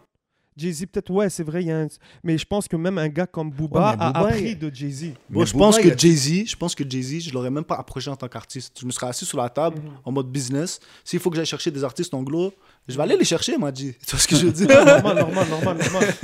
Jay-Z, 0.57 0.87
peut-être, 0.87 1.09
ouais, 1.11 1.29
c'est 1.29 1.43
vrai, 1.43 1.61
il 1.63 1.67
y 1.67 1.71
a 1.71 1.77
un- 1.81 1.87
mais 2.21 2.37
je 2.37 2.45
pense 2.45 2.67
que 2.67 2.75
même 2.75 2.97
un 2.97 3.07
gars 3.07 3.27
comme 3.27 3.49
Booba 3.49 3.91
Ouais, 3.91 3.95
a 3.99 4.19
appris 4.19 4.49
il- 4.51 4.59
de 4.59 4.73
Jay-Z. 4.75 5.03
Moi, 5.29 5.43
Mais 5.43 5.45
je 5.45 5.53
Booba, 5.53 5.65
pense 5.65 5.77
que 5.79 5.87
a- 5.87 5.95
Jay-Z, 5.95 6.47
je 6.49 6.55
pense 6.57 6.75
que 6.75 6.83
Jay-Z, 6.89 7.21
je 7.29 7.33
l'aurais 7.33 7.51
même 7.51 7.63
pas 7.63 7.75
approché 7.75 8.09
en 8.09 8.15
tant 8.17 8.27
qu'artiste. 8.27 8.77
Je 8.81 8.85
me 8.85 8.91
serais 8.91 9.07
assis 9.07 9.23
sur 9.25 9.37
la 9.37 9.49
table 9.49 9.77
Mhm. 9.79 9.91
en 10.03 10.11
mode 10.11 10.29
business. 10.29 10.81
S'il 11.05 11.19
faut 11.21 11.29
que 11.29 11.37
j'aille 11.37 11.45
chercher 11.45 11.71
des 11.71 11.83
artistes 11.83 12.13
anglo, 12.13 12.51
je 12.89 12.97
vais 12.97 13.03
aller 13.03 13.15
les 13.15 13.23
chercher, 13.23 13.57
m'a 13.57 13.71
dit. 13.71 13.93
Tu 14.05 14.11
vois 14.11 14.19
ce 14.19 14.27
que 14.27 14.35
je 14.35 14.47
veux 14.47 14.51
dire? 14.67 14.67
Normal, 14.67 15.15
normal, 15.15 15.47
normal, 15.47 15.77
normal. 15.77 16.15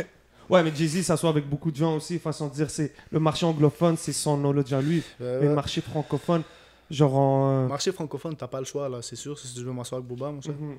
Ouais, 0.53 0.63
mais 0.63 0.71
Jay-Z 0.75 1.01
s'assoit 1.03 1.29
avec 1.31 1.49
beaucoup 1.49 1.71
de 1.71 1.75
gens 1.75 1.95
aussi, 1.95 2.19
façon 2.19 2.47
de 2.47 2.53
dire, 2.53 2.69
c'est 2.69 2.93
le 3.11 3.19
marché 3.19 3.45
anglophone, 3.45 3.97
c'est 3.97 4.13
son 4.13 4.37
knowledge 4.37 4.71
à 4.73 4.81
lui. 4.81 5.01
Euh, 5.19 5.39
Mais 5.41 5.47
le 5.47 5.55
marché 5.55 5.81
francophone, 5.81 6.43
genre 6.91 7.15
en. 7.15 7.63
euh, 7.63 7.67
Marché 7.67 7.91
francophone, 7.91 8.35
t'as 8.35 8.47
pas 8.47 8.59
le 8.59 8.65
choix 8.65 8.87
là, 8.87 9.01
c'est 9.01 9.15
sûr. 9.15 9.37
Si 9.39 9.53
tu 9.53 9.63
veux 9.63 9.71
m'asseoir 9.73 9.97
avec 9.99 10.07
Booba, 10.07 10.31
mon 10.31 10.41
cher. 10.41 10.53
Mhm. 10.53 10.77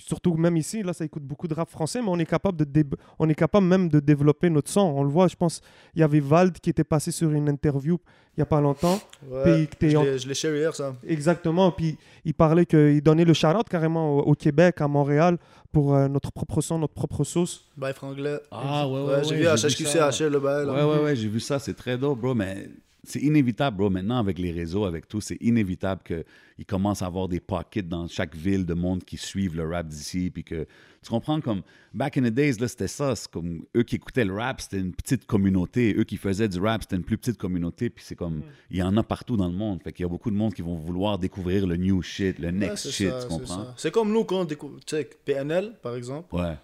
Surtout 0.00 0.34
même 0.34 0.56
ici, 0.56 0.82
là, 0.84 0.92
ça 0.92 1.04
écoute 1.04 1.24
beaucoup 1.24 1.48
de 1.48 1.54
rap 1.54 1.68
français, 1.68 2.00
mais 2.00 2.08
on 2.08 2.18
est 2.18 2.24
capable 2.24 2.56
de 2.56 2.64
dé- 2.64 2.84
on 3.18 3.28
est 3.28 3.34
capable 3.34 3.66
même 3.66 3.88
de 3.88 3.98
développer 3.98 4.48
notre 4.48 4.70
son. 4.70 4.80
On 4.80 5.02
le 5.02 5.10
voit, 5.10 5.26
je 5.26 5.34
pense. 5.34 5.60
Il 5.94 6.00
y 6.00 6.02
avait 6.04 6.20
Vald 6.20 6.58
qui 6.60 6.70
était 6.70 6.84
passé 6.84 7.10
sur 7.10 7.30
une 7.32 7.48
interview 7.48 7.98
il 8.36 8.40
y 8.40 8.42
a 8.42 8.46
pas 8.46 8.60
longtemps. 8.60 9.00
Ouais, 9.28 9.66
Puis 9.80 9.90
je 9.90 9.96
en- 9.96 10.04
l'ai- 10.04 10.16
je 10.20 10.28
l'ai 10.28 10.34
share 10.34 10.54
hier, 10.54 10.72
ça. 10.72 10.94
Exactement. 11.04 11.72
Puis 11.72 11.98
il 12.24 12.32
parlait 12.34 12.64
qu'il 12.64 13.02
donnait 13.02 13.24
le 13.24 13.34
shout-out 13.34 13.68
carrément 13.68 14.18
au, 14.18 14.20
au 14.20 14.34
Québec, 14.34 14.80
à 14.80 14.86
Montréal, 14.86 15.36
pour 15.72 15.92
euh, 15.96 16.06
notre 16.06 16.30
propre 16.30 16.60
son, 16.60 16.78
notre 16.78 16.94
propre 16.94 17.24
sauce. 17.24 17.68
Bye 17.76 17.92
franglais. 17.92 18.38
Ah 18.52 18.86
ouais, 18.86 19.00
ouais, 19.02 19.14
Ouais, 19.16 19.24
j'ai 19.24 19.34
vu 19.34 19.44
HHQC, 19.46 19.86
ça. 19.88 20.10
HL, 20.10 20.28
le 20.30 20.38
bail. 20.38 20.66
Ouais, 20.66 20.84
ouais, 20.84 21.02
ouais, 21.04 21.16
j'ai 21.16 21.26
vu 21.28 21.40
ça, 21.40 21.58
c'est 21.58 21.74
très 21.74 21.98
dope, 21.98 22.20
bro, 22.20 22.32
mais 22.36 22.68
c'est 23.04 23.20
inévitable, 23.20 23.76
bro. 23.76 23.90
Maintenant, 23.90 24.18
avec 24.18 24.38
les 24.38 24.50
réseaux, 24.50 24.84
avec 24.84 25.08
tout, 25.08 25.20
c'est 25.20 25.36
inévitable 25.40 26.02
qu'ils 26.04 26.66
commencent 26.66 27.02
à 27.02 27.06
avoir 27.06 27.28
des 27.28 27.40
pockets 27.40 27.88
dans 27.88 28.06
chaque 28.08 28.34
ville 28.34 28.66
de 28.66 28.74
monde 28.74 29.04
qui 29.04 29.16
suivent 29.16 29.56
le 29.56 29.68
rap 29.68 29.86
d'ici, 29.86 30.30
puis 30.30 30.44
que, 30.44 30.66
tu 31.02 31.10
comprends, 31.10 31.40
comme, 31.40 31.62
back 31.94 32.16
in 32.16 32.22
the 32.22 32.32
days, 32.34 32.54
là, 32.58 32.66
c'était 32.66 32.88
ça, 32.88 33.14
c'est 33.14 33.30
comme, 33.30 33.64
eux 33.76 33.82
qui 33.84 33.96
écoutaient 33.96 34.24
le 34.24 34.34
rap, 34.34 34.60
c'était 34.60 34.80
une 34.80 34.92
petite 34.92 35.26
communauté, 35.26 35.94
eux 35.96 36.04
qui 36.04 36.16
faisaient 36.16 36.48
du 36.48 36.58
rap, 36.58 36.82
c'était 36.82 36.96
une 36.96 37.04
plus 37.04 37.16
petite 37.18 37.38
communauté, 37.38 37.88
puis 37.88 38.04
c'est 38.06 38.16
comme, 38.16 38.42
il 38.70 38.78
y 38.78 38.82
en 38.82 38.96
a 38.96 39.02
partout 39.02 39.36
dans 39.36 39.48
le 39.48 39.56
monde, 39.56 39.82
fait 39.82 39.92
qu'il 39.92 40.02
y 40.02 40.06
a 40.06 40.08
beaucoup 40.08 40.30
de 40.30 40.36
monde 40.36 40.52
qui 40.54 40.62
vont 40.62 40.74
vouloir 40.76 41.18
découvrir 41.18 41.66
le 41.66 41.76
new 41.76 42.02
shit, 42.02 42.38
le 42.38 42.50
next 42.50 42.90
shit, 42.90 43.10
ça, 43.10 43.16
tu 43.16 43.22
c'est 43.22 43.28
comprends? 43.28 43.64
ça. 43.64 43.74
C'est 43.76 43.90
comme 43.92 44.12
nous 44.12 44.24
quand 44.24 44.40
on 44.40 44.44
découvre. 44.44 44.80
Tu 44.84 44.96
sais, 44.96 45.08
PNL, 45.24 45.74
par 45.82 45.94
exemple. 45.94 46.34
Ouais, 46.34 46.56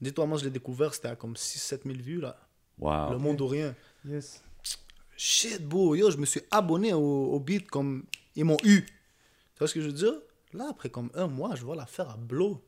Dis-toi, 0.00 0.26
moi, 0.26 0.36
je 0.38 0.44
l'ai 0.44 0.50
découvert, 0.50 0.92
c'était 0.94 1.08
à 1.08 1.16
comme 1.16 1.34
6-7 1.34 1.82
000 1.84 1.98
vues, 2.02 2.20
là. 2.20 2.36
wow. 2.80 3.12
Le 3.12 3.18
monde 3.18 3.40
ou 3.40 3.46
rien. 3.46 3.72
Yes. 4.04 4.42
Shit, 5.24 5.62
bro, 5.64 5.94
yo, 5.94 6.10
je 6.10 6.16
me 6.16 6.26
suis 6.26 6.40
abonné 6.50 6.92
au, 6.92 6.98
au 7.32 7.38
beat 7.38 7.68
comme 7.70 8.02
ils 8.34 8.44
m'ont 8.44 8.56
eu. 8.64 8.82
Tu 8.84 9.58
vois 9.60 9.68
ce 9.68 9.74
que 9.74 9.80
je 9.80 9.86
veux 9.86 9.92
dire? 9.92 10.14
Là, 10.52 10.66
après 10.70 10.90
comme 10.90 11.10
un 11.14 11.28
mois, 11.28 11.54
je 11.54 11.62
vois 11.62 11.76
l'affaire 11.76 12.10
à 12.10 12.16
blow. 12.16 12.60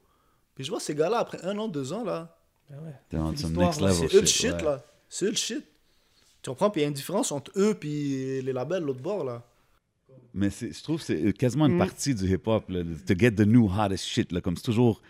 Puis 0.55 0.63
je 0.63 0.71
vois 0.71 0.79
ces 0.79 0.95
gars-là, 0.95 1.19
après 1.19 1.43
un 1.45 1.59
an, 1.59 1.67
deux 1.67 1.93
ans, 1.93 2.05
là, 2.05 2.39
T'es 3.11 3.17
on 3.19 3.33
C'est 3.35 3.43
some 3.43 3.51
l'histoire, 3.51 3.67
next 3.67 3.81
là, 3.81 3.89
level 3.89 4.09
c'est 4.09 4.17
eux 4.17 4.21
le 4.21 4.27
shit, 4.27 4.53
ouais. 4.53 4.63
là. 4.63 4.85
C'est 5.09 5.25
eux 5.27 5.31
le 5.31 5.35
shit. 5.37 5.65
Tu 6.43 6.51
comprends? 6.51 6.71
Puis 6.71 6.81
il 6.81 6.85
y 6.85 6.87
a 6.87 6.89
une 6.89 6.95
différence 6.95 7.33
entre 7.33 7.51
eux 7.57 7.75
puis 7.75 8.41
les 8.41 8.53
labels, 8.53 8.85
l'autre 8.85 9.03
bord, 9.03 9.25
là. 9.25 9.43
Mais 10.33 10.49
je 10.51 10.81
trouve 10.83 10.99
que 11.01 11.07
c'est 11.07 11.33
quasiment 11.33 11.67
une 11.67 11.75
Mm. 11.75 11.79
partie 11.79 12.15
du 12.15 12.33
hip-hop, 12.33 12.69
là, 12.69 12.85
to 13.07 13.15
get 13.19 13.33
the 13.33 13.41
new 13.41 13.69
hottest 13.69 14.05
shit. 14.05 14.31
Là, 14.31 14.41
comme 14.41 14.57
c'est 14.57 14.63
toujours. 14.63 15.03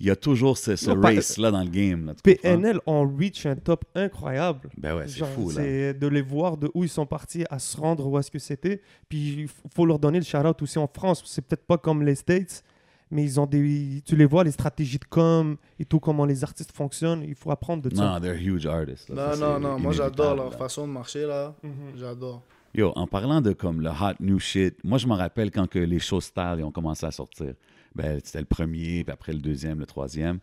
Il 0.00 0.06
y 0.06 0.10
a 0.10 0.16
toujours 0.16 0.56
ce, 0.56 0.90
race-là 0.90 1.50
dans 1.50 1.62
le 1.62 1.70
game. 1.70 2.06
Là? 2.06 2.14
PNL 2.22 2.78
ont 2.86 3.08
reach 3.08 3.46
un 3.46 3.56
top 3.56 3.84
incroyable. 3.94 4.70
Ben 4.76 4.96
ouais, 4.96 5.08
c'est 5.08 5.24
fou. 5.24 5.48
Là. 5.50 5.56
C'est 5.56 5.94
de 5.94 6.06
les 6.06 6.22
voir 6.22 6.56
de 6.56 6.70
où 6.74 6.84
ils 6.84 6.88
sont 6.88 7.06
partis 7.06 7.44
à 7.50 7.58
se 7.58 7.76
rendre 7.76 8.06
où 8.06 8.18
est-ce 8.18 8.30
que 8.30 8.38
c'était. 8.38 8.80
Puis 9.08 9.42
il 9.42 9.48
faut 9.74 9.86
leur 9.86 9.98
donner 9.98 10.18
le 10.18 10.24
shout-out 10.24 10.60
aussi 10.62 10.78
en 10.78 10.86
France. 10.86 11.22
C'est 11.26 11.42
peut-être 11.42 11.66
pas 11.66 11.78
comme 11.78 12.04
les 12.04 12.14
States, 12.14 12.62
mais 13.10 13.24
ils 13.24 13.40
ont 13.40 13.46
des. 13.46 14.00
Tu 14.04 14.14
les 14.14 14.24
vois, 14.24 14.44
les 14.44 14.52
stratégies 14.52 14.98
de 14.98 15.04
com 15.04 15.56
et 15.80 15.84
tout, 15.84 15.98
comment 15.98 16.24
les 16.24 16.44
artistes 16.44 16.72
fonctionnent. 16.72 17.24
Il 17.26 17.34
faut 17.34 17.50
apprendre 17.50 17.82
de 17.82 17.94
ça. 17.94 18.04
Non, 18.04 18.20
they're 18.20 18.40
huge 18.40 18.66
artists. 18.66 19.08
là. 19.08 19.30
Non, 19.30 19.34
Ça, 19.34 19.58
non, 19.58 19.60
non. 19.60 19.78
Moi, 19.80 19.92
j'adore 19.92 20.36
leur 20.36 20.50
là. 20.50 20.56
façon 20.56 20.86
de 20.86 20.92
marcher, 20.92 21.26
là. 21.26 21.54
Mhm. 21.62 21.72
J'adore. 21.96 22.42
Yo, 22.74 22.92
en 22.94 23.06
parlant 23.06 23.40
de 23.40 23.52
comme 23.52 23.80
le 23.80 23.88
hot 23.88 24.14
new 24.20 24.38
shit, 24.38 24.76
moi 24.84 24.98
je 24.98 25.06
me 25.06 25.14
rappelle 25.14 25.50
quand 25.50 25.66
que 25.66 25.78
les 25.78 25.98
shows 25.98 26.20
style 26.20 26.56
ils 26.58 26.64
ont 26.64 26.70
commencé 26.70 27.06
à 27.06 27.10
sortir. 27.10 27.54
Ben, 27.94 28.20
c'était 28.24 28.40
le 28.40 28.44
premier, 28.46 29.04
puis 29.04 29.12
après 29.12 29.32
le 29.32 29.40
deuxième, 29.40 29.80
le 29.80 29.86
troisième. 29.86 30.38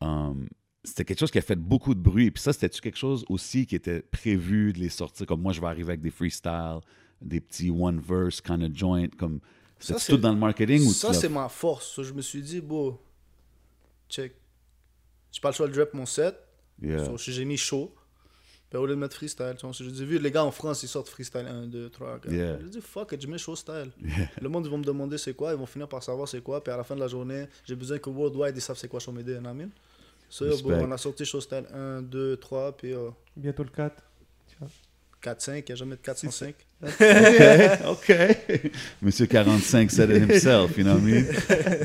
Um, 0.00 0.48
c'était 0.82 1.04
quelque 1.04 1.20
chose 1.20 1.30
qui 1.30 1.38
a 1.38 1.42
fait 1.42 1.56
beaucoup 1.56 1.94
de 1.94 2.00
bruit. 2.00 2.30
Puis 2.30 2.42
ça, 2.42 2.52
c'était-tu 2.52 2.80
quelque 2.80 2.98
chose 2.98 3.24
aussi 3.28 3.66
qui 3.66 3.74
était 3.74 4.00
prévu 4.02 4.72
de 4.72 4.78
les 4.80 4.88
sortir? 4.90 5.26
Comme 5.26 5.40
moi, 5.42 5.52
je 5.52 5.60
vais 5.60 5.66
arriver 5.66 5.90
avec 5.90 6.00
des 6.02 6.10
freestyles, 6.10 6.80
des 7.22 7.40
petits 7.40 7.70
one 7.70 8.00
verse 8.00 8.40
kind 8.40 8.62
of 8.62 8.74
joint. 8.74 9.08
Comme, 9.18 9.40
Ça, 9.78 9.98
c'est- 9.98 10.12
tout 10.12 10.18
dans 10.18 10.32
le 10.32 10.38
marketing 10.38 10.82
ou 10.86 10.92
Ça, 10.92 11.12
c'est 11.12 11.28
ma 11.28 11.48
force. 11.48 12.02
Je 12.02 12.12
me 12.12 12.22
suis 12.22 12.42
dit, 12.42 12.60
bon, 12.60 12.98
check. 14.08 14.34
J'ai 15.32 15.40
pas 15.40 15.50
le 15.50 15.54
choix 15.54 15.68
de 15.68 15.72
drop 15.72 15.92
mon 15.94 16.06
set. 16.06 16.36
Yeah. 16.80 17.04
So, 17.04 17.16
j'ai 17.16 17.44
mis 17.44 17.56
chaud. 17.56 17.94
Puis 18.74 18.82
au 18.82 18.86
lieu 18.86 18.96
de 18.96 18.98
mettre 18.98 19.14
freestyle, 19.14 19.54
tu 19.56 19.66
vois, 19.66 19.72
j'ai 19.72 20.04
vu 20.04 20.18
les 20.18 20.32
gars 20.32 20.42
en 20.42 20.50
France, 20.50 20.82
ils 20.82 20.88
sortent 20.88 21.08
freestyle 21.08 21.46
1, 21.46 21.68
2, 21.68 21.90
3, 21.90 22.18
4. 22.18 22.32
Yeah. 22.34 22.58
J'ai 22.60 22.70
dit, 22.70 22.80
fuck 22.80 23.12
it, 23.12 23.22
je 23.22 23.28
mets 23.28 23.38
chaud 23.38 23.54
style. 23.54 23.92
Yeah. 24.02 24.28
Le 24.42 24.48
monde, 24.48 24.66
ils 24.66 24.68
vont 24.72 24.78
me 24.78 24.84
demander 24.84 25.16
c'est 25.16 25.32
quoi, 25.32 25.52
ils 25.52 25.56
vont 25.56 25.64
finir 25.64 25.86
par 25.86 26.02
savoir 26.02 26.26
c'est 26.26 26.42
quoi. 26.42 26.60
Puis 26.60 26.72
à 26.72 26.76
la 26.76 26.82
fin 26.82 26.96
de 26.96 27.00
la 27.00 27.06
journée, 27.06 27.46
j'ai 27.64 27.76
besoin 27.76 27.98
que 27.98 28.10
Worldwide, 28.10 28.56
ils 28.56 28.60
savent 28.60 28.76
c'est 28.76 28.88
quoi 28.88 28.98
Show. 28.98 29.14
So, 30.28 30.46
bon, 30.64 30.88
on 30.88 30.90
a 30.90 30.98
sorti 30.98 31.24
show 31.24 31.40
style 31.40 31.66
1, 31.72 32.02
2, 32.02 32.36
3, 32.38 32.76
puis 32.76 32.92
euh, 32.92 33.10
Bientôt 33.36 33.62
le 33.62 33.68
4. 33.68 34.02
4, 35.24 35.40
5, 35.40 35.54
il 35.56 35.64
n'y 35.66 35.72
a 35.72 35.74
jamais 35.74 35.96
de 35.96 36.00
405. 36.02 36.54
OK. 37.88 38.12
Monsieur 39.00 39.26
45 39.26 39.90
said 39.90 40.10
it 40.10 40.30
himself, 40.30 40.76
you 40.76 40.84
know 40.84 40.96
what 40.96 41.00
I 41.00 41.12
mean? 41.12 41.24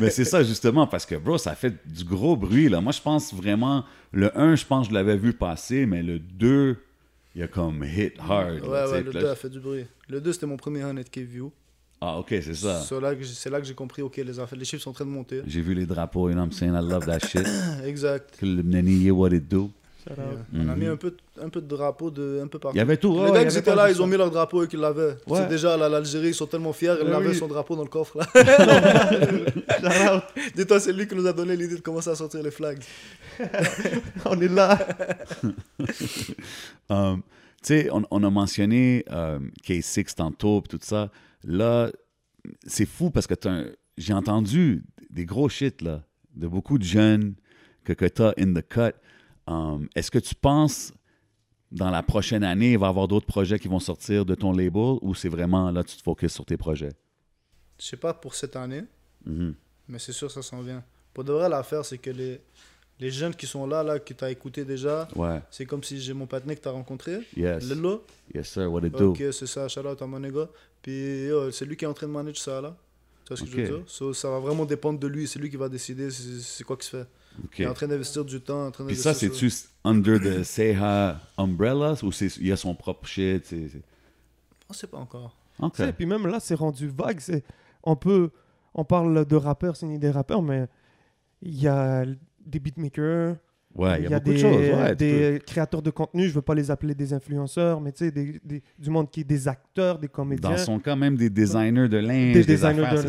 Mais 0.01 0.09
c'est 0.09 0.25
ça, 0.25 0.43
justement, 0.43 0.87
parce 0.87 1.05
que, 1.05 1.15
bro, 1.15 1.37
ça 1.37 1.55
fait 1.55 1.73
du 1.85 2.03
gros 2.03 2.35
bruit, 2.35 2.67
là. 2.67 2.81
Moi, 2.81 2.91
je 2.91 3.01
pense 3.01 3.33
vraiment... 3.33 3.85
Le 4.11 4.37
1, 4.37 4.55
je 4.55 4.65
pense 4.65 4.87
que 4.87 4.93
je 4.93 4.95
l'avais 4.95 5.15
vu 5.15 5.31
passer, 5.31 5.85
mais 5.85 6.03
le 6.03 6.19
2, 6.19 6.75
il 7.35 7.43
a 7.43 7.47
comme 7.47 7.81
hit 7.85 8.15
hard. 8.19 8.61
Ouais, 8.61 8.67
là, 8.67 8.89
ouais, 8.89 8.97
le 9.03 9.11
puis 9.11 9.19
2 9.19 9.25
là, 9.25 9.31
a 9.31 9.35
fait 9.35 9.49
du 9.49 9.61
bruit. 9.61 9.85
Le 10.09 10.19
2, 10.19 10.33
c'était 10.33 10.47
mon 10.47 10.57
premier 10.57 10.81
100k 10.81 11.23
view. 11.23 11.53
Ah, 12.01 12.17
OK, 12.17 12.27
c'est 12.29 12.55
ça. 12.55 12.81
C'est 12.81 12.99
là 12.99 13.15
que 13.15 13.23
j'ai- 13.23 13.49
là 13.49 13.61
compris, 13.73 14.01
ok, 14.01 14.17
les, 14.17 14.39
affaires, 14.39 14.57
les 14.57 14.65
chiffres 14.65 14.83
sont 14.83 14.89
en 14.89 14.93
train 14.93 15.05
de 15.05 15.11
monter. 15.11 15.41
J'ai 15.47 15.61
vu 15.61 15.73
les 15.73 15.85
drapeaux, 15.85 16.27
you 16.27 16.33
know 16.33 16.41
what 16.41 16.47
I'm 16.47 16.51
saying? 16.51 16.73
I 16.73 16.81
love 16.81 17.05
that 17.05 17.19
shit. 17.19 17.47
exact. 17.85 18.37
Que 18.37 18.45
le 18.45 19.11
what 19.11 19.29
it 19.29 19.47
do. 19.47 19.71
On 20.53 20.69
a 20.69 20.75
mis 20.75 20.85
un 20.87 20.95
peu, 20.95 21.11
de- 21.11 21.43
un 21.43 21.49
peu 21.49 21.61
de 21.61 21.67
drapeau 21.67 22.09
de, 22.09 22.39
un 22.43 22.47
peu 22.47 22.57
partout. 22.57 22.75
Il 22.75 22.79
y 22.79 22.81
avait 22.81 22.97
tout. 22.97 23.13
les 23.13 23.19
gars 23.19 23.25
il 23.25 23.29
y 23.29 23.33
qui 23.33 23.39
avait 23.39 23.59
étaient 23.59 23.75
là, 23.75 23.89
ils 23.91 24.01
ont 24.01 24.07
mis 24.07 24.17
leur 24.17 24.31
drapeau 24.31 24.63
et 24.63 24.67
qu'ils 24.67 24.79
l'avaient. 24.79 25.17
Ouais. 25.27 25.39
C'est 25.41 25.47
déjà 25.49 25.75
là, 25.77 25.89
l'Algérie, 25.89 26.29
ils 26.29 26.33
sont 26.33 26.47
tellement 26.47 26.73
fiers, 26.73 26.95
ils 27.01 27.07
Ouais, 27.07 27.13
avaient 27.15 27.29
oui. 27.29 27.35
son 27.35 27.47
drapeau 27.47 27.75
dans 27.75 27.83
le 27.83 27.89
coffre 27.89 28.17
là. 28.17 28.25
Dis-toi, 30.55 30.79
c'est 30.79 30.93
lui 30.93 31.07
qui 31.07 31.15
nous 31.15 31.27
a 31.27 31.33
donné 31.33 31.55
l'idée 31.55 31.75
de 31.75 31.81
commencer 31.81 32.09
à 32.09 32.15
sortir 32.15 32.41
les 32.41 32.51
flags. 32.51 32.81
On 34.25 34.39
est 34.41 34.47
là. 34.47 34.77
Um, 36.89 37.21
tu 37.61 37.67
sais, 37.67 37.89
on, 37.91 38.03
on 38.11 38.23
a 38.23 38.29
mentionné 38.29 39.03
um, 39.09 39.51
K6 39.65 40.15
tantôt, 40.15 40.61
tout 40.67 40.79
ça. 40.81 41.11
Là, 41.43 41.91
c'est 42.65 42.85
fou 42.87 43.11
parce 43.11 43.27
que 43.27 43.35
j'ai 43.97 44.13
entendu 44.13 44.83
des 45.09 45.25
gros 45.25 45.49
shit, 45.49 45.81
là, 45.81 46.03
de 46.35 46.47
beaucoup 46.47 46.77
de 46.77 46.83
jeunes 46.83 47.35
que, 47.83 47.93
que 47.93 48.05
tu 48.05 48.21
as 48.21 48.33
in 48.39 48.53
the 48.53 48.65
cut. 48.67 48.93
Um, 49.49 49.87
Est-ce 49.95 50.11
que 50.11 50.19
tu 50.19 50.35
penses, 50.35 50.93
dans 51.71 51.89
la 51.89 52.03
prochaine 52.03 52.43
année, 52.43 52.73
il 52.73 52.77
va 52.77 52.87
y 52.87 52.89
avoir 52.89 53.07
d'autres 53.07 53.25
projets 53.25 53.57
qui 53.59 53.67
vont 53.67 53.79
sortir 53.79 54.25
de 54.25 54.35
ton 54.35 54.51
label 54.51 54.97
ou 55.01 55.15
c'est 55.15 55.29
vraiment 55.29 55.71
là, 55.71 55.83
tu 55.83 55.97
te 55.97 56.03
focuses 56.03 56.31
sur 56.33 56.45
tes 56.45 56.57
projets? 56.57 56.91
Je 57.79 57.85
sais 57.85 57.97
pas 57.97 58.13
pour 58.13 58.35
cette 58.35 58.55
année, 58.55 58.83
Mhm. 59.25 59.55
mais 59.87 59.99
c'est 59.99 60.11
sûr 60.13 60.29
ça 60.29 60.41
s'en 60.41 60.61
vient. 60.61 60.83
Pour 61.13 61.23
de 61.23 61.33
vrai, 61.33 61.49
l'affaire, 61.49 61.83
c'est 61.83 61.97
que 61.97 62.09
les, 62.11 62.41
les 62.99 63.09
jeunes 63.11 63.33
qui 63.33 63.47
sont 63.47 63.65
là, 63.65 63.81
là, 63.81 63.97
que 63.99 64.13
tu 64.13 64.23
as 64.23 64.29
écouté 64.29 64.65
déjà, 64.65 65.07
Ouais. 65.15 65.41
c'est 65.49 65.65
comme 65.65 65.83
si 65.83 65.99
j'ai 65.99 66.13
mon 66.13 66.27
patiné 66.27 66.55
que 66.55 66.61
tu 66.61 66.67
as 66.67 66.71
rencontré. 66.71 67.19
Yes. 67.35 67.63
Lilo. 67.63 68.03
Yes, 68.33 68.49
sir. 68.49 68.71
What 68.71 68.85
it 68.85 68.93
do? 68.93 69.11
Ok, 69.11 69.23
c'est 69.31 69.47
ça, 69.47 69.67
shout 69.67 69.81
out 69.87 70.01
à 70.01 70.05
mon. 70.05 70.21
Puis 70.81 71.29
c'est 71.51 71.65
lui 71.65 71.75
qui 71.75 71.85
est 71.85 71.87
en 71.87 71.93
train 71.93 72.07
de 72.07 72.11
manager 72.11 72.43
ça 72.43 72.61
là. 72.61 72.77
Tu 73.29 73.35
vois 73.35 73.37
ce 73.37 73.43
que 73.43 73.49
je 73.51 73.55
veux 73.57 73.63
Ok. 73.75 73.81
dire? 73.83 73.89
So, 73.91 74.13
ça 74.13 74.29
va 74.29 74.39
vraiment 74.39 74.65
dépendre 74.65 74.99
de 74.99 75.07
lui, 75.07 75.27
c'est 75.27 75.37
lui 75.39 75.49
qui 75.51 75.55
va 75.55 75.69
décider 75.69 76.09
c'est 76.09 76.39
c'est 76.39 76.63
quoi 76.63 76.75
qui 76.77 76.87
se 76.87 76.97
fait. 76.97 77.07
Il 77.59 77.63
est 77.63 77.67
en 77.67 77.73
train 77.75 77.87
d'investir 77.87 78.25
du 78.25 78.41
temps, 78.41 78.65
en 78.67 78.71
train 78.71 78.85
Puis 78.85 78.95
ça, 78.95 79.13
c'est-tu 79.13 79.49
under 79.83 80.19
the 80.19 80.43
Seha 80.43 81.21
umbrella 81.37 81.93
ou 82.03 82.11
c'est- 82.11 82.35
il 82.37 82.47
y 82.47 82.51
a 82.51 82.57
son 82.57 82.73
propre 82.75 83.07
shit? 83.07 83.45
c'est- 83.45 83.69
c'est- 83.69 83.81
On 84.67 84.73
sait 84.73 84.87
pas 84.87 84.97
encore. 84.97 85.37
OK. 85.59 85.73
Tu 85.75 85.83
sais, 85.83 85.93
puis 85.93 86.05
même 86.05 86.25
là, 86.27 86.39
c'est 86.39 86.55
rendu 86.55 86.87
vague. 86.87 87.19
C'est, 87.19 87.43
on 87.83 87.95
peut, 87.95 88.31
on 88.73 88.83
parle 88.83 89.25
de 89.25 89.35
rappeurs, 89.35 89.75
signer 89.77 89.99
des 89.99 90.09
rappeurs, 90.11 90.41
mais 90.41 90.67
il 91.41 91.59
y 91.61 91.67
a 91.67 92.05
des 92.45 92.59
beatmakers, 92.59 93.35
Ouais, 93.75 94.01
il 94.01 94.09
y 94.09 94.13
a, 94.13 94.19
beaucoup 94.19 94.31
des, 94.31 94.35
de 94.35 94.39
choses. 94.39 94.55
Ouais, 94.79 94.95
des 94.95 95.41
créateurs 95.45 95.81
de 95.81 95.91
contenu. 95.91 96.27
Je 96.27 96.33
veux 96.33 96.41
pas 96.41 96.55
les 96.55 96.71
appeler 96.71 96.95
des 96.95 97.13
influenceurs, 97.13 97.79
mais 97.79 97.91
tu 97.91 98.05
sais, 98.05 98.11
des, 98.11 98.39
des- 98.43 98.63
du 98.77 98.89
monde 98.89 99.09
qui 99.11 99.21
est 99.21 99.25
des 99.25 99.47
acteurs, 99.47 99.99
des 99.99 100.07
comédiens, 100.07 100.49
Dans 100.51 100.57
son 100.57 100.79
cas, 100.79 100.95
même 100.95 101.15
des 101.15 101.29
designers 101.29 101.87
de 101.87 101.97
linge, 101.97 102.33
des 102.33 102.39
des, 102.39 102.45
designers 102.45 102.83
affaires, 102.83 103.03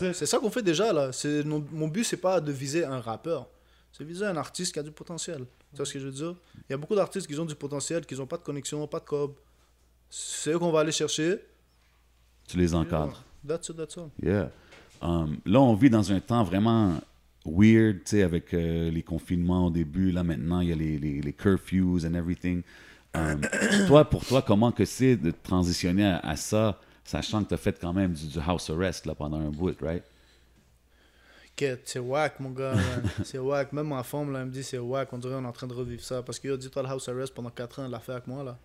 de 0.00 0.04
linge. 0.04 0.12
C'est 0.14 0.26
ça 0.26 0.38
qu'on 0.38 0.50
fait 0.50 0.62
déjà 0.62 0.92
là. 0.92 1.12
C'est 1.12 1.44
non- 1.44 1.64
mon 1.72 1.86
but 1.86 2.02
c'est 2.04 2.16
pas 2.16 2.40
de 2.40 2.50
viser 2.50 2.84
un 2.84 3.00
rappeur. 3.00 3.48
C'est 3.92 4.04
viser 4.04 4.26
un 4.26 4.36
artiste 4.36 4.72
qui 4.72 4.78
a 4.80 4.82
du 4.82 4.90
potentiel. 4.92 5.46
Tu 5.70 5.76
vois 5.76 5.86
ce 5.86 5.92
que 5.92 6.00
je 6.00 6.06
veux 6.06 6.12
dire? 6.12 6.34
Il 6.68 6.72
y 6.72 6.74
a 6.74 6.76
beaucoup 6.76 6.96
d'artistes 6.96 7.26
qui 7.26 7.38
ont 7.38 7.44
du 7.46 7.54
potentiel, 7.54 8.04
qui 8.04 8.14
n'ont 8.16 8.26
pas 8.26 8.36
de 8.36 8.42
connexion, 8.42 8.86
pas 8.88 8.98
de 9.00 9.04
cob. 9.04 9.32
C'est 10.08 10.50
eux 10.52 10.58
qu'on 10.58 10.72
va 10.72 10.80
aller 10.80 10.92
chercher. 10.92 11.38
Tu 12.48 12.56
les 12.56 12.74
encadres. 12.74 13.22
That's 13.46 13.68
it, 13.68 13.76
that's 13.76 13.96
all. 13.96 14.10
Yeah. 14.22 14.50
Um, 15.00 15.38
là, 15.46 15.60
on 15.60 15.74
vit 15.74 15.88
dans 15.88 16.12
un 16.12 16.20
temps 16.20 16.42
vraiment 16.44 17.00
weird, 17.44 18.04
tu 18.04 18.10
sais, 18.10 18.22
avec 18.22 18.52
euh, 18.54 18.90
les 18.90 19.02
confinements 19.02 19.66
au 19.66 19.70
début. 19.70 20.10
Là, 20.10 20.22
maintenant, 20.22 20.60
il 20.60 20.68
y 20.68 20.72
a 20.72 20.76
les, 20.76 20.98
les, 20.98 21.32
curfews 21.32 22.04
and 22.06 22.14
everything. 22.14 22.62
Um, 23.14 23.40
toi, 23.86 24.04
pour 24.08 24.24
toi, 24.24 24.42
comment 24.42 24.72
que 24.72 24.84
c'est 24.84 25.16
de 25.16 25.32
transitionner 25.42 26.06
à, 26.06 26.18
à 26.18 26.36
ça, 26.36 26.80
sachant 27.04 27.42
que 27.42 27.48
tu 27.48 27.54
as 27.54 27.58
fait 27.58 27.78
quand 27.80 27.92
même 27.92 28.12
du, 28.12 28.26
du 28.26 28.38
house 28.38 28.70
arrest 28.70 29.06
là, 29.06 29.14
pendant 29.14 29.38
un 29.38 29.50
bout, 29.50 29.76
right? 29.80 30.04
Quête, 31.60 31.82
c'est 31.84 31.98
whack, 31.98 32.40
mon 32.40 32.50
gars. 32.52 32.72
c'est 33.24 33.38
whack. 33.38 33.72
Même 33.74 33.88
ma 33.88 34.02
femme, 34.02 34.32
là, 34.32 34.38
elle 34.40 34.46
me 34.46 34.50
dit 34.50 34.62
c'est 34.62 34.78
whack. 34.78 35.12
On 35.12 35.18
dirait 35.18 35.34
qu'on 35.34 35.44
est 35.44 35.46
en 35.46 35.52
train 35.52 35.66
de 35.66 35.74
revivre 35.74 36.02
ça. 36.02 36.22
Parce 36.22 36.38
que, 36.38 36.48
yo, 36.48 36.56
dis-toi, 36.56 36.82
le 36.82 36.88
house 36.88 37.06
arrest 37.10 37.34
pendant 37.34 37.50
4 37.50 37.80
ans, 37.80 37.84
elle 37.84 37.90
l'a 37.90 38.00
fait 38.00 38.12
avec 38.12 38.26
moi, 38.26 38.42
là. 38.42 38.58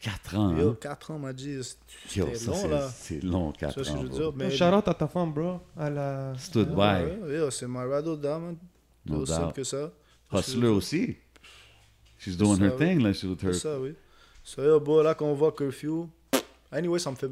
Quatre 0.00 0.36
ans, 0.36 0.56
Yo, 0.56 0.70
hein? 0.70 0.76
4 0.80 1.12
ans, 1.12 1.18
m'a 1.20 1.32
dit. 1.32 1.60
C'était 2.08 2.26
long, 2.26 2.34
c'est- 2.34 2.68
là. 2.68 2.88
C'est 2.92 3.22
long, 3.22 3.52
Tu 3.52 3.60
quatre 3.60 3.74
vois 3.76 3.84
ce 3.84 3.90
que 3.90 3.94
ans. 3.94 3.98
je 4.00 4.02
veux 4.02 4.08
bro. 4.08 4.18
dire? 4.18 4.32
Mais 4.34 4.50
Shout 4.50 4.64
out 4.64 4.88
à 4.88 4.94
ta 4.94 5.06
femme, 5.06 5.32
bro. 5.32 5.60
À 5.76 5.88
la... 5.90 6.32
Stood 6.38 6.74
by. 6.74 7.32
Yo, 7.32 7.50
c'est 7.52 7.68
my 7.68 7.84
ride 7.84 8.08
or 8.08 8.16
die, 8.18 8.26
man. 8.26 8.56
No 9.06 9.18
Aussi 9.20 9.32
simple 9.32 9.44
doubt. 9.46 9.54
que 9.54 9.62
ça. 9.64 9.92
Hustler 10.32 10.68
aussi. 10.68 11.16
She's 12.18 12.36
doing 12.36 12.56
ça, 12.58 12.64
her 12.64 12.72
oui. 12.72 12.78
thing, 12.84 13.00
là, 13.02 13.12
she's 13.12 13.24
with 13.30 13.42
her. 13.44 13.54
C'est 13.54 13.60
ça, 13.60 13.78
oui. 13.78 13.94
Ça, 14.42 14.62
yo, 14.64 14.80
bon, 14.80 15.02
là, 15.02 15.14
quand 15.14 15.26
on 15.26 15.34
voit 15.34 15.52
curfew, 15.52 16.08
anyway, 16.72 16.98
ça 16.98 17.10
me 17.12 17.16
fait. 17.16 17.30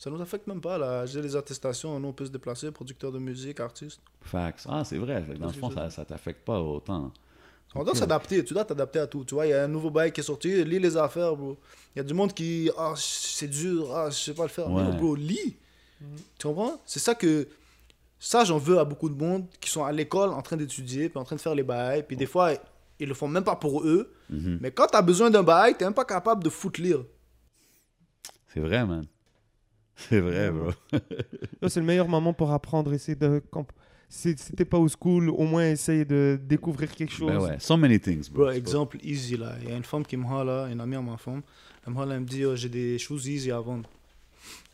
Ça 0.00 0.08
nous 0.08 0.20
affecte 0.22 0.46
même 0.46 0.62
pas, 0.62 0.78
là. 0.78 1.04
J'ai 1.04 1.20
les 1.20 1.36
attestations, 1.36 2.00
nous, 2.00 2.08
on 2.08 2.12
peut 2.14 2.24
se 2.24 2.30
déplacer, 2.30 2.70
producteur 2.70 3.12
de 3.12 3.18
musique, 3.18 3.60
artiste. 3.60 4.00
Facts. 4.22 4.64
Ah, 4.66 4.82
c'est 4.82 4.96
vrai. 4.96 5.22
Dans 5.38 5.48
le 5.48 5.52
fond, 5.52 5.70
ça, 5.70 5.90
ça 5.90 6.06
t'affecte 6.06 6.42
pas 6.42 6.58
autant. 6.58 7.12
On 7.74 7.84
doit 7.84 7.94
s'adapter, 7.94 8.42
tu 8.42 8.54
dois 8.54 8.64
t'adapter 8.64 8.98
à 8.98 9.06
tout. 9.06 9.26
Tu 9.26 9.34
vois, 9.34 9.46
il 9.46 9.50
y 9.50 9.52
a 9.52 9.62
un 9.62 9.68
nouveau 9.68 9.90
bail 9.90 10.10
qui 10.10 10.20
est 10.20 10.24
sorti, 10.24 10.64
lis 10.64 10.78
les 10.78 10.96
affaires, 10.96 11.36
bro. 11.36 11.58
Il 11.94 11.98
y 11.98 12.00
a 12.00 12.02
du 12.02 12.14
monde 12.14 12.32
qui, 12.32 12.70
ah, 12.78 12.94
c'est 12.96 13.46
dur, 13.46 13.94
ah, 13.94 14.08
je 14.08 14.16
sais 14.16 14.32
pas 14.32 14.44
le 14.44 14.48
faire. 14.48 14.70
Ouais. 14.70 14.82
Non, 14.82 14.94
bro, 14.96 15.14
lis. 15.14 15.58
Tu 16.38 16.46
comprends? 16.46 16.80
C'est 16.86 16.98
ça 16.98 17.14
que. 17.14 17.46
Ça, 18.18 18.44
j'en 18.44 18.56
veux 18.56 18.78
à 18.78 18.86
beaucoup 18.86 19.10
de 19.10 19.14
monde 19.14 19.44
qui 19.60 19.68
sont 19.68 19.84
à 19.84 19.92
l'école 19.92 20.30
en 20.30 20.40
train 20.40 20.56
d'étudier, 20.56 21.10
puis 21.10 21.18
en 21.18 21.24
train 21.24 21.36
de 21.36 21.42
faire 21.42 21.54
les 21.54 21.62
bails, 21.62 22.06
puis 22.06 22.16
des 22.16 22.26
fois, 22.26 22.52
ils 22.98 23.08
le 23.08 23.14
font 23.14 23.28
même 23.28 23.44
pas 23.44 23.56
pour 23.56 23.82
eux. 23.82 24.14
Mhm. 24.30 24.60
Mais 24.62 24.70
quand 24.70 24.86
t'as 24.86 25.02
besoin 25.02 25.28
d'un 25.28 25.42
bail, 25.42 25.76
t'es 25.76 25.84
même 25.84 25.92
pas 25.92 26.06
capable 26.06 26.42
de 26.42 26.48
foutre 26.48 26.80
lire. 26.80 27.04
C'est 28.54 28.60
vrai, 28.60 28.86
man. 28.86 29.04
C'est 30.08 30.20
vrai, 30.20 30.50
bro. 30.50 30.70
C'est 31.68 31.80
le 31.80 31.86
meilleur 31.86 32.08
moment 32.08 32.32
pour 32.32 32.50
apprendre. 32.52 32.92
Essayer 32.92 33.16
de. 33.16 33.42
comp- 33.50 33.70
Si, 34.08 34.34
t'es 34.34 34.64
pas 34.64 34.78
au 34.78 34.88
school, 34.88 35.30
au 35.30 35.44
moins 35.44 35.66
essaye 35.66 36.04
de 36.04 36.38
découvrir 36.42 36.90
quelque 36.92 37.12
chose. 37.12 37.30
Ben 37.30 37.38
ouais. 37.40 37.56
So 37.60 37.76
many 37.76 38.00
things, 38.00 38.28
bro. 38.30 38.44
Bro, 38.44 38.50
exemple 38.52 38.98
easy 39.04 39.36
là. 39.36 39.54
Il 39.62 39.68
y 39.68 39.72
a 39.72 39.76
une 39.76 39.84
femme 39.84 40.04
qui 40.04 40.16
me 40.16 40.24
là, 40.44 40.66
une 40.68 40.80
amie 40.80 40.96
à 40.96 41.00
ma 41.02 41.16
femme. 41.16 41.42
Elle 41.86 41.92
me 41.92 42.02
elle 42.12 42.20
me 42.20 42.26
dit 42.26 42.44
oh, 42.44 42.56
J'ai 42.56 42.68
des 42.68 42.98
choses 42.98 43.26
easy 43.28 43.50
à 43.52 43.60
vendre. 43.60 43.88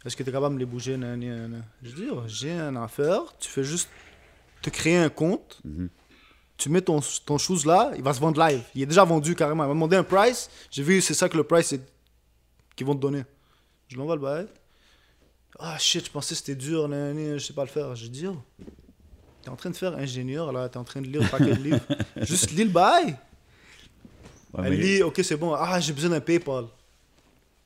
Est-ce 0.04 0.16
que 0.16 0.22
tu 0.22 0.30
es 0.30 0.32
capable 0.32 0.54
de 0.54 0.60
me 0.60 0.60
les 0.60 0.70
bouger 0.70 0.96
nan, 0.96 1.18
nan, 1.20 1.50
nan? 1.50 1.64
Je 1.82 1.90
dis 1.94 2.06
oh, 2.10 2.22
J'ai 2.26 2.52
une 2.52 2.76
affaire. 2.76 3.22
Tu 3.40 3.50
fais 3.50 3.64
juste 3.64 3.88
te 4.62 4.70
créer 4.70 4.96
un 4.96 5.08
compte. 5.10 5.60
Mhm. 5.64 5.88
Tu 6.56 6.70
mets 6.70 6.80
ton, 6.80 7.00
ton 7.26 7.36
chose 7.36 7.66
là, 7.66 7.92
il 7.96 8.02
va 8.02 8.14
se 8.14 8.20
vendre 8.20 8.40
live. 8.42 8.62
Il 8.74 8.80
est 8.82 8.86
déjà 8.86 9.04
vendu 9.04 9.34
carrément. 9.34 9.64
Elle 9.64 9.68
m'a 9.68 9.74
demandé 9.74 9.96
un 9.96 10.02
price. 10.04 10.48
J'ai 10.70 10.82
vu, 10.82 11.02
c'est 11.02 11.12
ça 11.12 11.28
que 11.28 11.36
le 11.36 11.44
price 11.44 11.72
est 11.74 11.82
qu'ils 12.74 12.86
vont 12.86 12.94
te 12.94 13.00
donner. 13.00 13.24
Je 13.88 13.96
l'envoie 13.98 14.14
le 14.16 14.22
bail. 14.22 14.46
Ah 15.58 15.78
shit, 15.78 16.06
je 16.06 16.10
pensais 16.10 16.34
que 16.34 16.38
c'était 16.38 16.54
dur, 16.54 16.88
nan, 16.88 17.38
je 17.38 17.44
sais 17.44 17.52
pas 17.52 17.62
le 17.62 17.70
faire. 17.70 17.94
Je 17.94 18.06
dis, 18.08 18.26
oh, 18.26 18.36
t'es 19.42 19.48
en 19.48 19.56
train 19.56 19.70
de 19.70 19.76
faire 19.76 19.96
ingénieur 19.96 20.52
là, 20.52 20.68
t'es 20.68 20.76
en 20.76 20.84
train 20.84 21.00
de 21.00 21.06
lire 21.06 21.22
un 21.22 21.26
paquet 21.28 21.54
de 21.56 21.62
livres. 21.62 21.80
Juste 22.22 22.50
lis 22.50 22.64
le 22.64 22.70
bail. 22.70 23.16
Ouais, 24.52 24.64
Elle 24.64 24.70
mais 24.70 24.76
lit, 24.76 25.02
ok, 25.02 25.20
c'est 25.22 25.36
bon. 25.36 25.54
Ah, 25.54 25.80
j'ai 25.80 25.92
besoin 25.92 26.10
d'un 26.10 26.20
PayPal. 26.20 26.64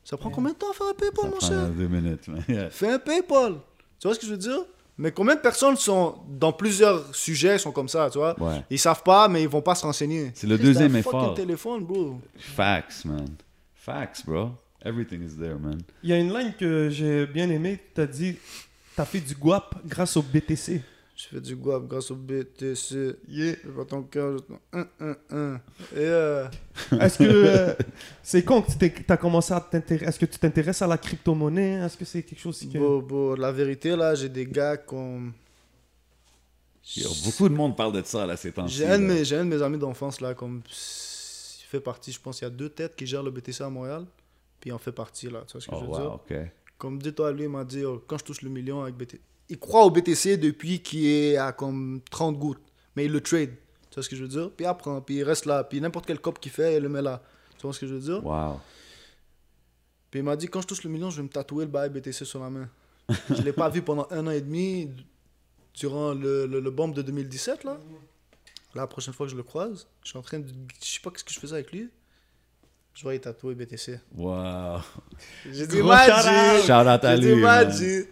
Ça 0.05 0.17
prend 0.17 0.31
combien 0.31 0.53
de 0.53 0.57
temps 0.57 0.71
à 0.71 0.75
faire 0.75 0.87
un 0.87 0.91
ça 0.91 0.95
PayPal, 0.95 1.31
mon 1.31 1.37
prend 1.37 1.49
cher? 1.49 1.69
deux 1.69 1.89
minutes. 1.89 2.27
yeah. 2.49 2.71
Fais 2.71 2.91
un 2.91 2.99
PayPal. 2.99 3.55
Tu 3.99 4.09
vois 4.09 4.15
ce 4.15 4.21
que 4.21 4.27
je 4.27 4.33
veux 4.33 4.39
dire? 4.39 4.61
Mais 4.99 5.13
combien 5.13 5.35
de 5.35 5.41
personnes 5.41 5.77
sont 5.77 6.17
dans 6.29 6.53
plusieurs 6.53 7.15
sujets 7.15 7.59
sont 7.59 7.73
comme 7.73 7.89
ça, 7.89 8.11
tu 8.11 8.19
vois? 8.19 8.39
Ouais. 8.39 8.63
Ils 8.69 8.79
savent 8.79 9.03
pas, 9.03 9.29
mais 9.29 9.43
ils 9.43 9.49
vont 9.49 9.63
pas 9.63 9.75
se 9.75 9.83
renseigner. 9.83 10.31
C'est 10.35 10.47
le 10.47 10.59
deuxième 10.59 10.95
effort. 10.97 11.35
téléphone, 11.35 11.85
bro. 11.85 12.21
Facts, 12.39 13.05
man. 13.07 13.29
Facts, 13.75 14.25
bro. 14.27 14.51
Everything 14.83 15.23
is 15.23 15.37
there, 15.37 15.59
man. 15.59 15.79
Il 16.03 16.11
y 16.11 16.13
a 16.13 16.19
une 16.19 16.33
ligne 16.37 16.53
que 16.59 16.89
j'ai 16.91 17.27
bien 17.27 17.49
aimée. 17.51 17.79
Tu 17.95 18.01
as 18.01 18.07
dit 18.07 18.37
tu 18.95 19.01
as 19.01 19.05
fait 19.05 19.21
du 19.21 19.35
guap 19.35 19.75
grâce 19.87 20.17
au 20.17 20.23
BTC. 20.23 20.83
Je 21.17 21.27
fais 21.27 21.41
du 21.41 21.55
guap 21.55 21.87
grâce 21.87 22.11
au 22.11 22.15
BTC. 22.17 23.17
Yeah. 23.29 23.57
Je 23.63 23.69
vois 23.71 23.85
ton 23.85 24.03
cœur. 24.05 24.39
je- 24.39 24.79
un, 24.79 24.87
un, 25.01 25.17
un. 25.31 25.55
Et 25.93 25.99
euh, 25.99 26.47
Est-ce 26.99 27.19
que 27.19 27.25
euh, 27.25 27.75
c'est 28.23 28.43
con 28.43 28.63
que 28.63 28.73
tu 28.73 29.05
as 29.09 29.17
commencé 29.19 29.53
à 29.53 29.61
t'intéresser 29.61 30.07
Est-ce 30.09 30.19
que 30.19 30.25
tu 30.27 30.39
t'intéresses 30.39 30.81
à 30.81 30.87
la 30.87 30.97
crypto-monnaie? 30.97 31.73
Est-ce 31.85 31.97
que 31.99 32.07
c'est 32.07 32.23
quelque 32.23 32.41
chose 32.41 32.59
que. 32.73 32.79
bon, 32.79 33.01
bon, 33.01 33.35
la 33.35 33.53
vérité, 33.53 33.95
là, 33.95 34.15
j'ai 34.15 34.31
des 34.31 34.47
gars 34.47 34.79
comme. 34.79 35.33
Beaucoup 37.25 37.49
de 37.49 37.55
monde 37.55 37.77
parle 37.77 37.93
de 37.93 38.03
ça, 38.05 38.27
là, 38.27 38.37
ces 38.37 38.51
temps-ci. 38.53 38.77
J'ai 38.77 38.87
un, 38.87 38.99
de 38.99 39.07
là. 39.07 39.15
mes- 39.15 39.25
j'ai 39.25 39.37
un 39.37 39.45
de 39.45 39.51
mes 39.55 39.63
amis 39.63 39.79
d'enfance, 39.79 40.21
là, 40.21 40.35
comme. 40.35 40.63
Il 40.67 41.67
fait 41.71 41.81
partie, 41.81 42.11
je 42.11 42.19
pense, 42.21 42.41
il 42.41 42.45
y 42.45 42.47
a 42.47 42.51
deux 42.51 42.69
têtes 42.71 42.97
qui 42.97 43.07
gèrent 43.07 43.23
le 43.23 43.31
BTC 43.31 43.63
à 43.63 43.69
Montréal. 43.69 44.05
Puis 44.61 44.71
il 44.71 44.73
en 44.73 44.79
fait 44.79 44.93
partie, 44.93 45.29
là. 45.31 45.43
Tu 45.47 45.53
vois 45.53 45.61
ce 45.61 45.67
que 45.67 45.75
Oh, 45.75 45.79
je 45.81 45.85
veux 45.85 45.91
wow, 45.91 46.21
dire. 46.29 46.49
Comme 46.79 47.01
dis-toi, 47.01 47.33
lui, 47.33 47.45
il 47.45 47.49
m'a 47.49 47.65
dit, 47.65 47.85
oh, 47.85 48.03
quand 48.07 48.19
je 48.19 48.25
touche 48.25 48.43
le 48.43 48.51
million 48.51 48.83
avec 48.83 48.95
BTC. 48.97 49.21
Il 49.49 49.59
croit 49.59 49.85
au 49.85 49.91
BTC 49.91 50.37
depuis 50.37 50.81
qu'il 50.81 51.07
est 51.07 51.37
à 51.37 51.53
comme 51.53 52.01
30 52.11 52.39
gouttes. 52.39 52.63
Mais 52.95 53.07
il 53.07 53.13
le 53.13 53.21
trade. 53.21 53.51
Tu 53.91 53.95
vois 53.95 54.03
ce 54.03 54.09
que 54.09 54.17
je 54.17 54.23
veux 54.23 54.29
dire 54.29 54.51
Puis 54.53 54.65
il 54.65 54.69
apprend, 54.69 55.01
puis 55.01 55.17
il 55.17 55.25
reste 55.25 55.47
là. 55.47 55.65
Puis 55.65 55.81
n'importe 55.81 56.07
quel 56.07 56.21
cop 56.21 56.39
qu'il 56.39 56.53
fait, 56.53 56.77
il 56.77 56.83
le 56.83 56.89
met 56.89 57.03
là. 57.03 57.23
Tu 57.57 57.63
vois 57.63 57.73
ce 57.73 57.81
que 57.81 57.87
je 57.87 57.95
veux 57.95 58.01
dire 58.01 58.25
Wow. 58.25 58.61
Puis 60.11 60.21
il 60.21 60.23
m'a 60.23 60.37
dit, 60.37 60.49
quand 60.49 60.61
je 60.61 60.67
touche 60.67 60.85
le 60.85 60.91
million, 60.91 61.11
je 61.11 61.17
vais 61.19 61.23
me 61.23 61.29
tatouer 61.29 61.65
le 61.65 61.71
bail 61.71 61.91
BTC 61.91 62.25
sur 62.25 62.41
la 62.41 62.51
main. 62.51 62.69
je 63.31 63.43
l'ai 63.43 63.53
pas 63.53 63.69
vu 63.69 63.83
pendant 63.83 64.07
un 64.11 64.27
an 64.27 64.31
et 64.31 64.41
demi, 64.41 64.91
durant 65.75 66.15
le, 66.15 66.47
le, 66.47 66.61
le 66.61 66.71
bomb 66.71 66.89
de 66.89 67.03
2017, 67.03 67.65
là. 67.65 67.79
La 68.75 68.87
prochaine 68.87 69.15
fois 69.15 69.27
que 69.27 69.33
je 69.33 69.37
le 69.37 69.43
croise, 69.43 69.89
je 70.05 70.11
suis 70.11 70.19
en 70.19 70.23
train 70.23 70.39
de. 70.39 70.47
Je 70.81 70.87
sais 70.87 71.01
pas 71.01 71.11
ce 71.17 71.25
que 71.25 71.33
je 71.33 71.41
faisais 71.41 71.55
avec 71.55 71.73
lui. 71.73 71.91
Je 73.01 73.09
vais 73.09 73.17
y 73.17 73.21
tatouer 73.21 73.55
BTC. 73.55 73.99
Wow. 74.15 74.81
J'ai 75.51 75.67
dit, 75.67 75.83
Magic! 75.83 76.65
Shout 76.67 76.73
out 76.73 77.03
à 77.05 77.17
J'ai 77.17 77.23
dit, 77.23 77.35
lui! 77.35 78.05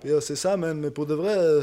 Puis, 0.00 0.08
yo, 0.08 0.20
c'est 0.22 0.36
ça, 0.36 0.56
man. 0.56 0.78
Mais 0.80 0.90
pour 0.90 1.04
de 1.04 1.12
vrai, 1.12 1.36
euh, 1.36 1.62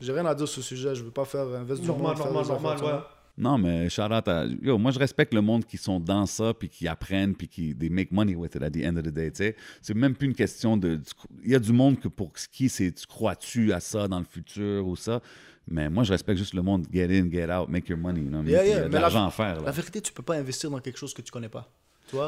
j'ai 0.00 0.12
rien 0.12 0.26
à 0.26 0.34
dire 0.34 0.48
sur 0.48 0.60
ce 0.60 0.68
sujet. 0.68 0.92
Je 0.96 1.04
veux 1.04 1.12
pas 1.12 1.24
faire 1.24 1.46
invest 1.46 1.80
du 1.80 1.86
Normal, 1.86 2.16
normal, 2.18 2.46
normal, 2.48 2.82
ouais. 2.82 3.00
Non, 3.38 3.58
mais 3.58 3.88
shout 3.90 4.02
out 4.12 4.26
à. 4.26 4.44
Yo, 4.60 4.76
moi, 4.76 4.90
je 4.90 4.98
respecte 4.98 5.32
le 5.34 5.40
monde 5.40 5.64
qui 5.64 5.76
sont 5.76 6.00
dans 6.00 6.26
ça, 6.26 6.52
puis 6.52 6.68
qui 6.68 6.88
apprennent, 6.88 7.36
puis 7.36 7.46
qui 7.46 7.76
they 7.76 7.90
make 7.90 8.10
money 8.10 8.34
with 8.34 8.56
it 8.56 8.62
at 8.62 8.70
the 8.70 8.84
end 8.84 8.96
of 8.96 9.04
the 9.04 9.10
day. 9.10 9.30
tu 9.30 9.44
sais. 9.44 9.56
C'est 9.80 9.94
même 9.94 10.16
plus 10.16 10.26
une 10.26 10.34
question 10.34 10.76
de. 10.76 11.00
Il 11.44 11.52
y 11.52 11.54
a 11.54 11.60
du 11.60 11.72
monde 11.72 12.00
que 12.00 12.08
pour 12.08 12.32
qui 12.32 12.68
c'est 12.68 12.90
tu 12.90 13.06
crois-tu 13.06 13.72
à 13.72 13.78
ça 13.78 14.08
dans 14.08 14.18
le 14.18 14.26
futur 14.28 14.84
ou 14.84 14.96
ça? 14.96 15.20
Mais 15.68 15.88
moi, 15.88 16.02
je 16.02 16.10
respecte 16.10 16.38
juste 16.38 16.54
le 16.54 16.62
monde 16.62 16.86
get 16.92 17.04
in, 17.16 17.30
get 17.30 17.52
out, 17.52 17.68
make 17.68 17.88
your 17.88 17.98
money. 17.98 18.20
you 18.20 18.28
know? 18.28 18.42
Yeah, 18.42 18.64
yeah, 18.64 18.64
Il 18.64 18.68
y 18.68 18.72
a 18.72 18.80
de 18.82 18.88
mais 18.88 18.94
la- 18.94 19.00
l'argent 19.02 19.26
à 19.26 19.30
faire. 19.30 19.62
La 19.62 19.70
vérité, 19.70 20.00
tu 20.00 20.12
peux 20.12 20.22
pas 20.24 20.34
investir 20.34 20.70
dans 20.70 20.80
quelque 20.80 20.98
chose 20.98 21.14
que 21.14 21.22
tu 21.22 21.30
connais 21.30 21.48
pas. 21.48 21.70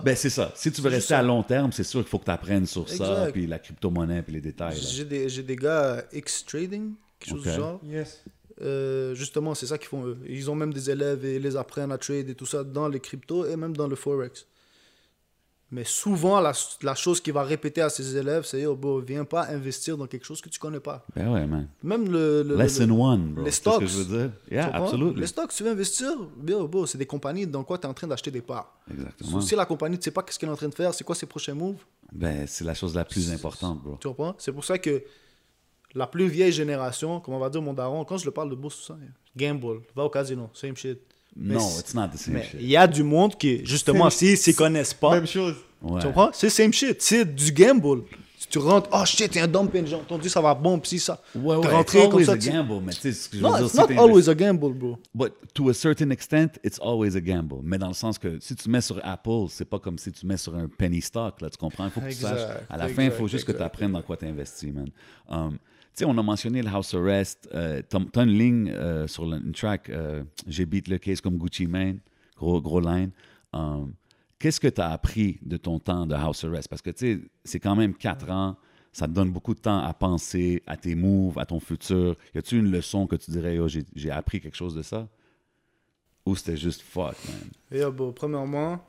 Ben, 0.05 0.17
c'est 0.17 0.31
ça. 0.31 0.53
Si 0.55 0.71
tu 0.73 0.81
veux 0.81 0.91
rester 0.91 1.15
à 1.15 1.23
long 1.23 1.43
terme, 1.43 1.73
c'est 1.73 1.85
sûr 1.85 2.01
qu'il 2.01 2.09
faut 2.09 2.19
que 2.19 2.25
tu 2.25 2.31
apprennes 2.31 2.67
sur 2.67 2.89
ça, 2.89 3.29
puis 3.33 3.47
la 3.47 3.59
crypto-monnaie, 3.59 4.23
puis 4.23 4.35
les 4.35 4.41
détails. 4.41 4.77
J'ai 4.77 5.05
des, 5.05 5.29
j'ai 5.29 5.43
des 5.43 5.57
gars 5.57 5.83
euh, 5.85 6.03
X-Trading, 6.13 6.93
quelque 7.19 7.31
chose 7.31 7.41
Ok. 7.47 7.53
du 7.53 7.57
genre. 7.57 7.81
Yes. 7.85 8.25
Euh, 8.63 9.15
justement, 9.15 9.55
c'est 9.55 9.67
ça 9.67 9.77
qu'ils 9.79 9.89
font 9.89 10.07
eux. 10.07 10.19
Ils 10.29 10.51
ont 10.51 10.55
même 10.55 10.73
des 10.73 10.91
élèves 10.91 11.25
et 11.27 11.37
ils 11.37 11.43
les 11.43 11.57
apprennent 11.57 11.93
à 11.93 11.99
trade 11.99 12.29
et 12.31 12.35
tout 12.35 12.47
ça 12.47 12.65
dans 12.65 12.89
les 12.89 13.01
cryptos 13.01 13.45
et 13.47 13.57
même 13.57 13.77
dans 13.77 13.87
le 13.87 13.97
forex. 13.97 14.47
Mais 15.73 15.83
souvent, 15.83 16.41
la, 16.41 16.53
la 16.83 16.95
chose 16.95 17.21
qu'il 17.21 17.33
va 17.33 17.43
répéter 17.43 17.81
à 17.81 17.89
ses 17.89 18.17
élèves, 18.17 18.45
c'est 18.45 18.61
Yo, 18.61 18.77
bro, 18.77 19.01
viens 19.01 19.25
pas 19.25 19.49
investir 19.49 19.97
dans 19.97 20.07
quelque 20.07 20.25
chose 20.25 20.41
que 20.41 20.49
tu 20.49 20.61
connais 20.61 20.79
pas. 20.79 21.05
Ben 21.17 21.29
ouais, 21.33 21.45
man. 21.45 21.67
Même 21.83 22.09
le. 22.09 22.45
le- 22.45 22.57
Lesson 22.57 22.87
le- 22.87 22.93
one, 22.93 23.33
bro. 23.35 23.45
les 23.45 23.51
C'est 23.51 23.57
ce 23.57 23.65
que 23.65 23.71
stocks. 23.73 23.87
je 23.87 23.97
veux 24.03 24.19
dire. 24.19 24.31
tu 24.49 24.55
Yeah, 24.55 24.69
absolutely. 24.77 25.21
Les 25.21 25.27
stocks, 25.27 25.53
tu 25.53 25.65
veux 25.65 25.71
investir, 25.73 26.13
yo, 26.47 26.69
bro, 26.69 26.87
c'est 26.87 26.99
des 26.99 27.07
compagnies 27.07 27.49
dans 27.49 27.65
quoi 27.65 27.79
tu 27.79 27.87
es 27.87 27.91
en 27.91 27.95
train 27.95 28.07
d'acheter 28.07 28.31
des 28.31 28.43
parts. 28.43 28.77
Exactement. 28.89 29.41
Si 29.41 29.57
la 29.57 29.67
compagnie, 29.67 29.99
tu 29.99 30.05
sais 30.05 30.13
pas 30.13 30.23
qu'est-ce 30.23 30.39
qu'elle 30.39 30.49
est 30.49 30.53
en 30.53 30.57
train 30.57 30.69
de 30.69 30.75
faire, 30.75 30.95
c'est 30.95 31.03
quoi 31.03 31.17
ses 31.17 31.27
prochains 31.27 31.55
moves, 31.55 31.83
Ben, 32.13 32.47
c'est 32.47 32.65
la 32.65 32.75
chose 32.75 32.95
la 32.95 33.05
plus 33.05 33.33
importante, 33.33 33.83
bro. 33.83 33.97
tu 34.01 34.07
comprends? 34.07 34.37
C'est 34.39 34.53
pour 34.53 34.65
ça 34.65 34.79
que 34.79 35.03
la 35.97 36.07
plus 36.07 36.29
vieille 36.29 36.53
génération, 36.53 37.19
comme 37.19 37.35
on 37.35 37.39
va 37.41 37.51
dire 37.51 37.61
mon 37.63 37.73
daron, 37.73 38.05
quand 38.05 38.19
je 38.19 38.25
le 38.27 38.31
parle 38.31 38.51
de 38.51 38.55
bourse, 38.55 38.77
tout 38.77 38.85
ça, 38.85 38.99
gamble, 39.37 39.81
va 39.97 40.05
au 40.05 40.11
casino, 40.11 40.49
same 40.55 40.77
shit. 40.77 41.01
Mais 41.39 41.55
No, 41.55 41.61
c'est- 41.61 41.81
it's 41.81 41.95
not 41.95 42.09
the 42.09 42.17
same 42.17 42.35
Mais 42.35 42.45
shit. 42.45 42.57
il 42.61 42.69
y 42.69 42.77
a 42.77 42.87
du 42.87 43.03
monde 43.03 43.37
qui, 43.37 43.65
justement, 43.65 44.09
s'ils 44.11 44.39
s'y 44.39 44.55
connaissent 44.55 44.95
pas, 44.95 45.15
Même 45.17 45.27
chose. 45.27 45.55
Ouais. 45.83 46.01
tu 46.01 46.07
comprends? 46.07 46.31
C'est 46.33 46.49
same 46.51 46.73
shit, 46.73 47.01
c'est 47.03 47.25
du 47.35 47.53
gamble. 47.53 48.03
Si 48.39 48.49
tu 48.49 48.59
rentres, 48.59 48.89
oh 48.93 49.05
shit, 49.05 49.35
il 49.35 49.39
y 49.39 49.41
a 49.41 49.45
un 49.45 49.49
dumping, 49.49 49.87
j'ai 49.87 49.97
entendu, 49.97 50.29
ça 50.29 50.41
va 50.41 50.55
bon, 50.55 50.79
pis 50.79 50.91
si 50.91 50.99
ça. 51.01 51.21
Ouais, 51.35 51.57
ouais, 51.57 51.81
it's 51.81 51.93
comme 51.93 52.01
always 52.13 52.25
ça, 52.27 52.33
a 52.33 52.37
gamble, 52.37 52.81
mais 52.85 52.93
tu 52.93 53.01
sais 53.01 53.13
ce 53.13 53.29
que 53.29 53.37
je 53.39 53.43
veux 53.43 53.49
Non, 53.49 53.57
dire, 53.57 53.67
it's 53.67 53.75
not 53.75 53.91
always 53.99 54.29
a 54.29 54.35
gamble, 54.35 54.73
bro. 54.73 54.99
But 55.15 55.33
to 55.55 55.69
a 55.69 55.75
certain 55.75 56.11
extent, 56.11 56.59
it's 56.63 56.79
always 56.81 57.17
a 57.17 57.21
gamble. 57.21 57.59
Mais 57.63 57.77
dans 57.79 57.89
le 57.89 57.95
sens 57.95 58.19
que 58.19 58.39
si 58.41 58.55
tu 58.55 58.69
mets 58.71 58.81
sur 58.83 59.01
Apple, 59.05 59.47
c'est 59.51 59.65
pas 59.65 59.79
comme 59.79 59.99
si 59.99 60.13
tu 60.13 60.27
mets 60.27 60.37
sur 60.37 60.55
un 60.55 60.69
penny 60.69 61.01
stock, 61.03 61.41
là, 61.41 61.51
tu 61.51 61.57
comprends? 61.59 61.87
Il 61.87 61.91
faut 61.91 62.01
que 62.01 62.07
tu 62.09 62.13
saches. 62.15 62.49
À 62.71 62.77
la 62.77 62.89
fin, 62.89 63.05
il 63.05 63.11
faut 63.11 63.25
exact, 63.25 63.29
juste 63.29 63.45
que 63.47 63.53
tu 63.53 63.63
apprennes 63.63 63.93
dans 63.93 64.03
quoi 64.03 64.17
tu 64.17 64.27
investis, 64.27 64.73
man. 64.73 64.91
Um, 65.29 65.59
sais, 65.97 66.05
on 66.05 66.17
a 66.19 66.23
mentionné 66.23 66.63
le 66.63 66.69
house 66.69 66.95
arrest. 66.95 67.49
Euh, 67.55 67.83
t'as 67.89 68.23
une 68.25 68.39
ligne 68.39 68.71
euh, 68.71 69.07
sur 69.07 69.27
le- 69.27 69.39
une 69.39 69.53
track, 69.53 69.89
euh, 69.91 70.23
j'ai 70.47 70.67
beat 70.67 70.89
le 70.89 70.99
case 70.99 71.21
comme 71.21 71.37
Gucci 71.39 71.67
Mane, 71.67 72.01
gros, 72.37 72.61
gros 72.61 72.81
line. 72.81 73.11
Um, 73.53 73.93
Qu'est-ce 74.39 74.61
que 74.61 74.69
tu 74.69 74.83
as 74.83 74.91
appris 74.91 75.39
de 75.41 75.57
ton 75.57 75.79
temps 75.79 76.05
de 76.07 76.15
house 76.15 76.45
arrest? 76.45 76.69
Parce 76.69 76.83
que 76.83 76.91
tu 76.91 76.99
sais, 77.17 77.21
c'est 77.43 77.59
quand 77.61 77.75
même 77.75 77.95
quatre 77.95 78.31
ans. 78.31 78.57
Ça 78.93 79.07
te 79.07 79.13
donne 79.13 79.31
beaucoup 79.33 79.55
de 79.55 79.61
temps 79.61 79.79
à 79.79 79.95
penser 79.95 80.63
à 80.67 80.77
tes 80.77 80.95
moves, 80.95 81.39
à 81.39 81.47
ton 81.47 81.59
futur. 81.59 82.17
Y 82.35 82.39
a-tu 82.39 82.59
une 82.59 82.71
leçon 82.71 83.07
que 83.07 83.17
tu 83.17 83.31
dirais, 83.31 83.57
Yo, 83.57 83.67
j'ai 83.69 83.85
j'ai 83.95 84.11
appris 84.11 84.41
quelque 84.41 84.55
chose 84.57 84.75
de 84.75 84.83
ça? 84.83 85.09
Ou 86.27 86.35
c'était 86.37 86.57
juste 86.57 86.83
fuck, 86.83 87.15
man? 87.29 87.51
Yo, 87.81 87.91
bro, 87.93 88.13
premièrement, 88.13 88.85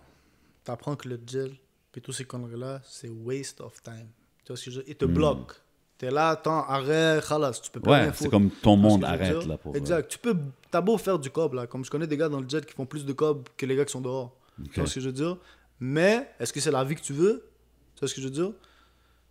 t'apprends 0.64 0.96
que 0.98 1.08
le 1.08 1.20
gel, 1.26 1.56
puis 1.92 2.02
tous 2.02 2.12
ces 2.12 2.26
conneries-là, 2.26 2.82
c'est 2.84 3.10
waste 3.10 3.62
of 3.62 3.82
time. 3.82 4.08
Tu 4.44 4.48
vois 4.48 4.58
ce 4.58 4.66
que 4.66 4.72
je 4.72 4.78
veux 4.80 4.84
dire? 4.84 4.94
Il 4.94 4.98
te 4.98 5.06
bloque. 5.06 5.54
T'es 5.98 6.12
là, 6.12 6.30
attends, 6.30 6.64
arrête, 6.68 7.26
khalas, 7.28 7.60
tu 7.64 7.72
peux 7.72 7.80
pas 7.80 8.04
Hmm. 8.04 8.08
Ouais, 8.08 8.12
c'est 8.16 8.30
comme 8.30 8.50
ton 8.52 8.76
monde 8.78 9.04
arrête, 9.04 9.46
là, 9.48 9.58
pour... 9.58 9.74
euh, 9.74 9.78
Exact. 9.80 10.08
Tu 10.10 10.20
peux, 10.20 10.36
t'as 10.70 10.82
beau 10.82 10.98
faire 10.98 11.18
du 11.18 11.30
cob, 11.32 11.54
là. 11.54 11.66
Comme 11.66 11.84
je 11.84 11.90
connais 11.90 12.06
des 12.08 12.18
gars 12.18 12.30
dans 12.30 12.40
le 12.40 12.48
jet 12.48 12.64
qui 12.66 12.74
font 12.74 12.86
plus 12.86 13.04
de 13.06 13.14
cob 13.14 13.48
que 13.58 13.66
les 13.66 13.76
gars 13.76 13.84
qui 13.86 13.92
sont 13.94 14.02
dehors. 14.02 14.36
Tu 14.74 14.80
vois 14.80 14.88
ce 14.88 14.96
que 14.96 15.02
je 15.02 15.08
veux 15.08 15.14
dire? 15.14 15.38
Mais, 15.80 16.30
est-ce 16.40 16.54
que 16.54 16.60
c'est 16.60 16.72
la 16.72 16.84
vie 16.84 16.96
que 16.96 17.02
tu 17.02 17.14
veux? 17.14 17.50
Tu 17.96 18.00
vois 18.02 18.08
ce 18.10 18.14
que 18.14 18.22
je 18.22 18.28
veux 18.28 18.34
dire? 18.34 18.52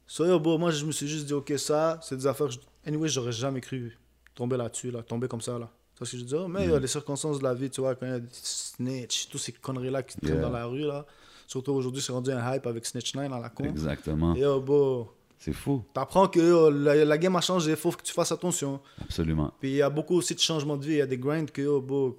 So, 0.08 0.24
yo, 0.24 0.38
bro, 0.40 0.58
moi, 0.58 0.70
je 0.72 0.84
me 0.84 0.92
suis 0.92 1.06
juste 1.08 1.26
dit, 1.26 1.32
ok, 1.34 1.52
ça, 1.56 1.98
c'est 2.02 2.16
des 2.16 2.26
affaires. 2.26 2.48
Anyway, 2.86 3.08
j'aurais 3.08 3.32
jamais 3.32 3.60
cru 3.60 3.96
tomber 4.34 4.56
là-dessus, 4.56 4.90
là, 4.90 5.02
tomber 5.02 5.28
comme 5.28 5.40
ça, 5.40 5.58
là. 5.58 5.68
Tu 5.94 5.98
vois 6.00 6.06
ce 6.06 6.12
que 6.12 6.18
je 6.18 6.22
veux 6.22 6.28
dire? 6.28 6.48
Mais 6.48 6.64
il 6.64 6.70
y 6.70 6.74
a 6.74 6.78
les 6.78 6.86
circonstances 6.88 7.38
de 7.38 7.44
la 7.44 7.54
vie, 7.54 7.70
tu 7.70 7.80
vois, 7.80 7.94
quand 7.94 8.06
il 8.06 8.12
y 8.12 8.14
a 8.14 8.20
des 8.20 8.28
snitch, 8.32 9.28
tous 9.28 9.38
ces 9.38 9.52
conneries-là 9.52 10.02
qui 10.02 10.16
traînent 10.18 10.34
Yeah. 10.34 10.42
dans 10.42 10.50
la 10.50 10.66
rue, 10.66 10.82
là. 10.86 11.06
Surtout 11.46 11.72
aujourd'hui, 11.72 12.02
c'est 12.02 12.12
rendu 12.12 12.30
un 12.32 12.54
hype 12.54 12.66
avec 12.66 12.84
Snitch 12.84 13.14
9 13.14 13.32
à 13.32 13.38
la 13.40 13.48
con. 13.50 13.64
Exactement. 13.64 14.34
Et 14.34 14.40
yo, 14.40 14.60
bro, 14.60 15.12
C'est 15.38 15.52
fou. 15.52 15.84
t'apprends 15.92 16.28
que 16.28 16.40
yo, 16.40 16.70
la, 16.70 17.04
la 17.04 17.18
game 17.18 17.36
a 17.36 17.40
changé, 17.40 17.70
il 17.70 17.76
faut 17.76 17.90
que 17.92 18.02
tu 18.02 18.12
fasses 18.12 18.32
attention. 18.32 18.80
Absolument. 19.00 19.52
Puis 19.60 19.70
il 19.70 19.76
y 19.76 19.82
a 19.82 19.90
beaucoup 19.90 20.14
aussi 20.16 20.34
de 20.34 20.40
changements 20.40 20.76
de 20.76 20.84
vie. 20.84 20.92
Il 20.92 20.98
y 20.98 21.02
a 21.02 21.06
des 21.06 21.18
grinds 21.18 21.46
que, 21.52 21.62
oh, 21.66 21.80
bon, 21.80 22.16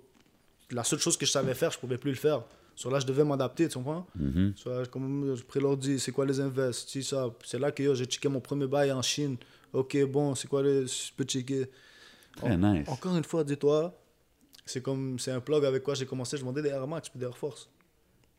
la 0.72 0.84
seule 0.84 1.00
chose 1.00 1.18
que 1.18 1.26
je 1.26 1.32
savais 1.32 1.54
faire, 1.56 1.72
je 1.72 1.80
pouvais 1.80 1.98
plus 1.98 2.12
le 2.12 2.18
faire. 2.18 2.44
Sur 2.76 2.92
là, 2.92 3.00
je 3.00 3.08
devais 3.08 3.24
m'adapter, 3.24 3.68
tu 3.68 3.74
comprends? 3.80 4.06
Là, 4.66 4.86
comme 4.92 5.36
j'ai 5.36 5.44
pris 5.44 5.60
l'ordi, 5.60 6.00
c'est 6.00 6.12
quoi 6.12 6.26
les 6.28 6.40
invests, 6.40 6.90
si 6.90 7.04
ça. 7.04 7.28
C'est 7.44 7.58
là 7.58 7.72
que 7.72 7.82
yo, 7.82 7.96
j'ai 7.96 8.06
checké 8.06 8.30
mon 8.30 8.40
premier 8.40 8.68
bail 8.68 8.92
en 8.92 9.02
Chine. 9.02 9.36
Ok, 9.74 9.98
bon, 10.06 10.36
c'est 10.36 10.48
quoi 10.48 10.62
les. 10.62 10.86
Je 10.86 11.12
peux 11.16 11.24
checker. 11.24 11.66
Très 12.36 12.54
En- 12.54 12.58
nice. 12.58 12.88
Encore 12.88 13.18
une 13.18 13.24
fois, 13.24 13.44
dis-toi, 13.44 14.00
c'est 14.64 14.82
comme. 14.84 15.18
C'est 15.18 15.32
un 15.32 15.40
plug 15.40 15.66
avec 15.66 15.82
quoi 15.82 15.96
j'ai 15.96 16.06
commencé. 16.06 16.38
Je 16.38 16.46
vendais 16.46 16.62
des 16.62 16.70
Air 16.70 16.88
Max 16.88 17.10
puis 17.10 17.20
des 17.20 17.26
Air 17.26 17.36
Force. 17.36 17.68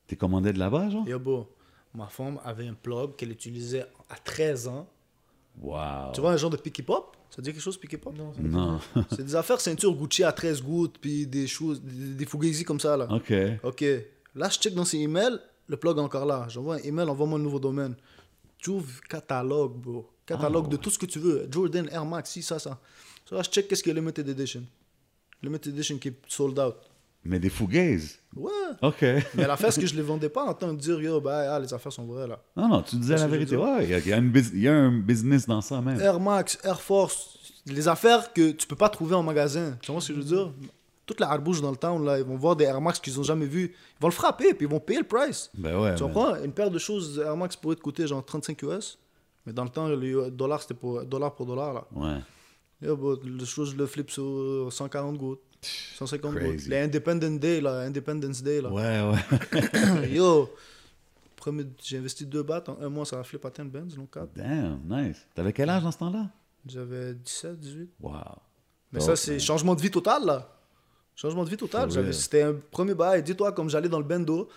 T'es 0.06 0.14
commandé 0.16 0.52
de 0.52 0.58
là-bas, 0.60 0.88
genre? 0.88 1.06
Yo, 1.08 1.18
bon, 1.18 1.46
ma 1.94 2.06
femme 2.08 2.38
avait 2.44 2.66
un 2.66 2.74
plug 2.74 3.16
qu'elle 3.16 3.30
utilisait 3.32 3.86
à 4.08 4.16
13 4.22 4.68
ans. 4.68 4.88
Wow. 5.60 6.12
Tu 6.14 6.20
vois 6.20 6.32
un 6.32 6.36
genre 6.36 6.50
de 6.50 6.56
picky 6.56 6.82
pop? 6.82 7.16
Ça 7.30 7.42
dit 7.42 7.50
quelque 7.52 7.60
chose, 7.60 7.76
picky 7.76 7.96
pop? 7.96 8.14
Non, 8.16 8.32
Non. 8.40 8.80
C'est 9.10 9.24
des 9.24 9.34
affaires 9.34 9.60
ceinture 9.60 9.92
Gucci 9.94 10.22
à 10.24 10.32
13 10.32 10.62
gouttes, 10.62 10.98
puis 11.00 11.26
des 11.26 11.46
choses, 11.46 11.80
des, 11.82 12.14
des 12.14 12.26
Fugazi 12.26 12.64
comme 12.64 12.78
ça, 12.80 12.96
là. 12.96 13.08
OK. 13.10 13.32
Ok, 13.64 13.84
là, 14.34 14.48
je 14.48 14.58
check 14.58 14.74
dans 14.74 14.84
ses 14.84 14.98
emails, 14.98 15.38
le 15.66 15.76
plug 15.76 15.98
est 15.98 16.00
encore 16.00 16.24
là. 16.26 16.46
J'envoie 16.48 16.76
un 16.76 16.82
email, 16.82 17.08
envoie-moi 17.08 17.38
un 17.38 17.42
nouveau 17.42 17.58
domaine. 17.60 17.96
Tu 18.58 18.70
ouvres 18.70 19.00
catalogue, 19.08 19.74
bro. 19.76 20.08
Catalogue 20.24 20.66
Ah, 20.68 20.72
de 20.72 20.76
tout 20.76 20.90
ce 20.90 20.98
que 20.98 21.06
tu 21.06 21.18
veux. 21.18 21.48
Jordan, 21.50 21.88
Air 21.90 22.04
Max, 22.04 22.30
si, 22.30 22.42
ça, 22.42 22.58
ça. 22.58 22.78
So 23.24 23.34
là, 23.34 23.42
je 23.42 23.50
check 23.50 23.66
qu'est-ce 23.68 23.82
qui 23.82 23.90
est 23.90 23.94
limited 23.94 24.28
edition. 24.28 24.62
Limited 25.42 25.74
edition 25.74 25.98
qui 25.98 26.08
est 26.08 26.18
sold 26.28 26.58
out. 26.58 26.74
Mais 27.28 27.38
des 27.38 27.50
fugaises. 27.50 28.18
Ouais. 28.34 28.50
OK. 28.80 29.02
Mais 29.34 29.46
l'affaire, 29.46 29.70
c'est 29.70 29.82
que 29.82 29.86
je 29.86 29.94
les 29.94 30.02
vendais 30.02 30.30
pas 30.30 30.44
en 30.44 30.54
tant 30.54 30.74
que 30.74 30.80
dire, 30.80 30.98
yo, 30.98 31.20
bah, 31.20 31.54
ah, 31.54 31.60
les 31.60 31.72
affaires 31.74 31.92
sont 31.92 32.06
vraies, 32.06 32.26
là. 32.26 32.40
Non, 32.56 32.68
non, 32.68 32.82
tu 32.82 32.96
disais 32.96 33.16
la 33.16 33.26
vérité. 33.26 33.54
Ouais, 33.54 33.84
il 33.84 33.90
y 33.90 34.08
y, 34.08 34.60
y 34.62 34.68
a 34.68 34.74
un 34.74 34.98
business 34.98 35.46
dans 35.46 35.60
ça, 35.60 35.80
même. 35.82 36.00
Air 36.00 36.18
Max, 36.18 36.58
Air 36.64 36.80
Force, 36.80 37.38
les 37.66 37.86
affaires 37.86 38.32
que 38.32 38.52
tu 38.52 38.66
peux 38.66 38.76
pas 38.76 38.88
trouver 38.88 39.14
en 39.14 39.22
magasin. 39.22 39.76
Tu 39.82 39.92
vois 39.92 40.00
ce 40.00 40.08
que 40.08 40.14
je 40.14 40.18
veux 40.20 40.24
dire? 40.24 40.52
Toute 41.04 41.20
la 41.20 41.30
harbouche 41.30 41.60
dans 41.60 41.70
le 41.70 41.76
town, 41.76 42.02
là, 42.02 42.18
ils 42.18 42.24
vont 42.24 42.36
voir 42.36 42.56
des 42.56 42.64
Air 42.64 42.80
Max 42.80 42.98
qu'ils 42.98 43.20
ont 43.20 43.22
jamais 43.22 43.46
vus. 43.46 43.74
Ils 43.98 44.02
vont 44.02 44.08
le 44.08 44.14
frapper, 44.14 44.54
puis 44.54 44.66
ils 44.66 44.70
vont 44.70 44.80
payer 44.80 45.00
le 45.00 45.06
price. 45.06 45.50
Ben 45.52 45.78
ouais. 45.78 45.94
Tu 45.94 46.02
comprends? 46.02 46.34
Une 46.42 46.52
paire 46.52 46.70
de 46.70 46.78
choses 46.78 47.18
Air 47.18 47.36
Max 47.36 47.56
pourrait 47.56 47.76
te 47.76 47.82
coûter 47.82 48.06
genre 48.06 48.24
35 48.24 48.62
US. 48.62 48.98
Mais 49.44 49.52
dans 49.52 49.64
le 49.64 49.70
temps, 49.70 49.88
les 49.88 50.30
dollars, 50.30 50.62
c'était 50.62 50.74
pour 50.74 51.04
dollar 51.04 51.34
pour 51.34 51.44
dollar, 51.44 51.74
là. 51.74 51.84
Ouais. 51.94 52.20
Yo, 52.80 52.96
bro, 52.96 53.16
les 53.22 53.44
choses, 53.44 53.72
je 53.72 53.76
le 53.76 53.86
flip 53.86 54.10
sur 54.10 54.68
140 54.70 55.16
gouttes. 55.16 55.40
150 55.60 56.34
Crazy. 56.34 56.68
Les 56.68 56.78
Independence 56.78 57.38
Day, 57.40 57.60
là. 57.60 57.80
Independence 57.80 58.42
Day, 58.42 58.60
là. 58.60 58.70
Ouais, 58.70 59.00
ouais. 59.02 60.08
Yo, 60.14 60.48
j'ai 61.82 61.98
investi 61.98 62.26
deux 62.26 62.42
bahts. 62.42 62.64
En 62.68 62.80
un 62.80 62.88
mois, 62.88 63.04
ça 63.04 63.18
a 63.18 63.24
flip 63.24 63.44
à 63.44 63.50
10 63.50 63.62
Benz, 63.70 63.96
non 63.96 64.06
4. 64.06 64.28
Damn, 64.34 64.80
nice. 64.88 65.26
T'avais 65.34 65.52
quel 65.52 65.68
âge 65.70 65.82
dans 65.82 65.92
ce 65.92 65.98
temps-là? 65.98 66.30
J'avais 66.66 67.14
17, 67.14 67.58
18. 67.58 67.90
Wow. 68.00 68.12
Mais 68.92 69.00
ça, 69.00 69.16
c'est 69.16 69.38
changement 69.38 69.74
de 69.74 69.80
vie 69.80 69.90
total, 69.90 70.24
là. 70.24 70.54
Changement 71.14 71.44
de 71.44 71.50
vie 71.50 71.56
total. 71.56 71.90
C'était 72.12 72.42
un 72.42 72.54
premier 72.70 72.94
bail. 72.94 73.22
Dis-toi, 73.22 73.52
comme 73.52 73.68
j'allais 73.68 73.88
dans 73.88 73.98
le 73.98 74.04
bendo, 74.04 74.48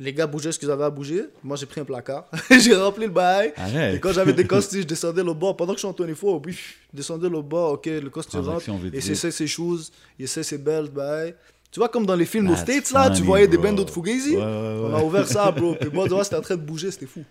les 0.00 0.14
gars 0.14 0.26
bougeaient 0.26 0.50
ce 0.50 0.58
qu'ils 0.58 0.70
avaient 0.70 0.84
à 0.84 0.90
bouger. 0.90 1.26
Moi, 1.44 1.56
j'ai 1.56 1.66
pris 1.66 1.80
un 1.80 1.84
placard. 1.84 2.28
j'ai 2.50 2.74
rempli 2.74 3.04
le 3.04 3.10
bail. 3.10 3.52
Arrête. 3.56 3.96
Et 3.96 4.00
quand 4.00 4.12
j'avais 4.12 4.32
des 4.32 4.46
costis, 4.46 4.80
je 4.82 4.86
descendais 4.86 5.22
le 5.22 5.34
bord. 5.34 5.56
Pendant 5.56 5.74
que 5.74 5.80
je 5.80 5.86
suis 5.86 5.88
en 5.88 5.92
24, 5.92 6.40
puis 6.40 6.54
je 6.54 6.96
descendais 6.96 7.28
le 7.28 7.42
bord. 7.42 7.74
Ok, 7.74 7.86
le 7.86 8.10
rentre. 8.40 8.70
Vite, 8.72 8.94
Et 8.94 8.98
vite. 8.98 9.02
c'est 9.02 9.14
ça, 9.14 9.30
ses 9.30 9.46
shoes. 9.46 9.90
Et 10.18 10.26
c'est 10.26 10.42
ses 10.42 10.58
belts, 10.58 10.90
bail. 10.92 11.34
Tu 11.70 11.78
vois, 11.78 11.88
comme 11.88 12.06
dans 12.06 12.16
les 12.16 12.24
films 12.24 12.50
aux 12.50 12.56
States, 12.56 12.90
là, 12.90 13.10
tu 13.10 13.22
voyais 13.22 13.46
des 13.46 13.56
bro. 13.56 13.66
bendos 13.66 13.84
de 13.84 13.90
Fugazi? 13.90 14.30
Ouais, 14.30 14.42
ouais, 14.42 14.42
On 14.42 14.94
a 14.94 15.02
ouvert 15.04 15.28
ça, 15.28 15.52
bro. 15.52 15.76
Puis 15.78 15.90
moi, 15.92 16.04
tu 16.04 16.14
vois, 16.14 16.24
c'était 16.24 16.36
en 16.36 16.40
train 16.40 16.56
de 16.56 16.62
bouger. 16.62 16.90
C'était 16.90 17.06
fou. 17.06 17.22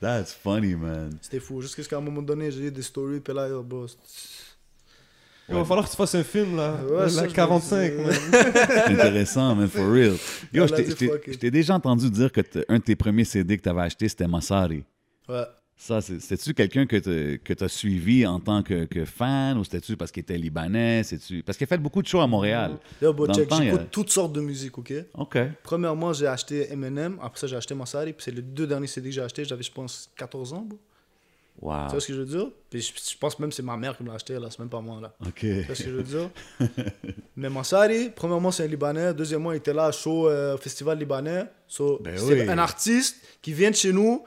That's 0.00 0.32
funny, 0.32 0.74
man. 0.74 1.16
C'était 1.20 1.40
fou. 1.40 1.60
Jusqu'à 1.60 1.82
ce 1.82 1.88
qu'à 1.88 1.98
un 1.98 2.00
moment 2.00 2.22
donné, 2.22 2.50
j'ai 2.50 2.64
eu 2.66 2.70
des 2.70 2.82
stories. 2.82 3.20
Puis 3.20 3.34
là, 3.34 3.48
yo, 3.48 3.62
bro. 3.62 3.86
Il 5.48 5.54
va 5.56 5.64
falloir 5.64 5.84
que 5.84 5.90
tu 5.90 5.96
fasses 5.96 6.14
un 6.14 6.22
film, 6.22 6.56
là. 6.56 6.76
Ouais, 6.88 7.10
la 7.10 7.28
je 7.28 7.34
45, 7.34 7.92
me 7.92 8.02
man. 8.04 8.12
Intéressant, 8.88 9.54
man, 9.54 9.68
for 9.68 9.90
real. 9.90 10.14
Yo, 10.52 10.66
je 10.66 10.74
t'ai- 10.74 11.10
c'est 11.40 11.50
déjà 11.50 11.74
entendu 11.74 12.08
dire 12.10 12.30
que 12.32 12.40
un 12.68 12.78
de 12.78 12.82
tes 12.82 12.96
premiers 12.96 13.24
CD 13.24 13.56
que 13.56 13.62
t'avais 13.62 13.82
acheté, 13.82 14.08
c'était 14.08 14.26
Massari. 14.28 14.84
Ouais. 15.28 15.42
Ça, 15.76 16.00
c'est- 16.00 16.20
c'était-tu 16.20 16.54
quelqu'un 16.54 16.86
que 16.86 16.96
tu 17.54 17.64
as 17.64 17.68
suivi 17.68 18.24
en 18.24 18.38
tant 18.38 18.62
que, 18.62 18.84
que 18.84 19.04
fan 19.04 19.58
ou 19.58 19.64
c'était-tu 19.64 19.96
parce 19.96 20.12
qu'il 20.12 20.20
était 20.20 20.38
libanais? 20.38 21.02
C'est-tu... 21.02 21.42
Parce 21.42 21.58
qu'il 21.58 21.64
a 21.64 21.68
fait 21.68 21.78
beaucoup 21.78 22.00
de 22.02 22.06
shows 22.06 22.20
à 22.20 22.26
Montréal. 22.28 22.78
Yo, 23.02 23.12
bro, 23.12 23.26
Dans 23.26 23.32
le 23.34 23.40
check, 23.40 23.48
temps, 23.48 23.58
il 23.60 23.66
y 23.66 23.68
a- 23.68 23.72
j'écoute 23.72 23.88
toutes 23.90 24.10
sortes 24.10 24.32
de 24.32 24.40
musique, 24.40 24.78
ok? 24.78 24.92
OK. 25.14 25.38
Premièrement, 25.64 26.12
j'ai 26.12 26.28
acheté 26.28 26.72
Eminem, 26.72 27.18
après 27.20 27.40
ça, 27.40 27.46
j'ai 27.48 27.56
acheté 27.56 27.74
Massari, 27.74 28.12
puis 28.12 28.22
c'est 28.24 28.30
les 28.34 28.42
deux 28.42 28.66
derniers 28.68 28.86
CD 28.86 29.08
que 29.08 29.14
j'ai 29.16 29.22
acheté, 29.22 29.44
j'avais, 29.44 29.64
je 29.64 29.72
pense, 29.72 30.08
14 30.16 30.52
ans, 30.52 30.64
bro. 30.68 30.78
Wow. 31.62 31.84
Tu 31.86 31.90
vois 31.92 32.00
ce 32.00 32.06
que 32.08 32.14
je 32.14 32.18
veux 32.18 32.26
dire? 32.26 32.48
Puis 32.68 32.80
je, 32.80 32.92
je 33.12 33.16
pense 33.16 33.38
même 33.38 33.50
que 33.50 33.54
c'est 33.54 33.62
ma 33.62 33.76
mère 33.76 33.96
qui 33.96 34.02
me 34.02 34.08
l'a 34.08 34.16
acheté, 34.16 34.34
là, 34.34 34.48
c'est 34.50 34.58
même 34.58 34.68
pas 34.68 34.80
moi, 34.80 35.00
là. 35.00 35.14
OK. 35.24 35.36
Tu 35.38 35.62
vois 35.62 35.74
ce 35.76 35.82
que 35.84 35.90
je 35.90 35.94
veux 35.94 36.02
dire? 36.02 36.28
Mais 37.36 37.48
Massari, 37.48 38.10
premièrement, 38.10 38.50
c'est 38.50 38.64
un 38.64 38.66
Libanais, 38.66 39.14
deuxièmement, 39.14 39.52
il 39.52 39.58
était 39.58 39.72
là, 39.72 39.92
show 39.92 40.28
euh, 40.28 40.56
festival 40.56 40.98
libanais. 40.98 41.44
So, 41.68 42.00
Ben 42.02 42.18
c'est 42.18 42.42
oui. 42.42 42.48
un 42.48 42.58
artiste 42.58 43.16
qui 43.40 43.52
vient 43.52 43.70
de 43.70 43.76
chez 43.76 43.92
nous, 43.92 44.24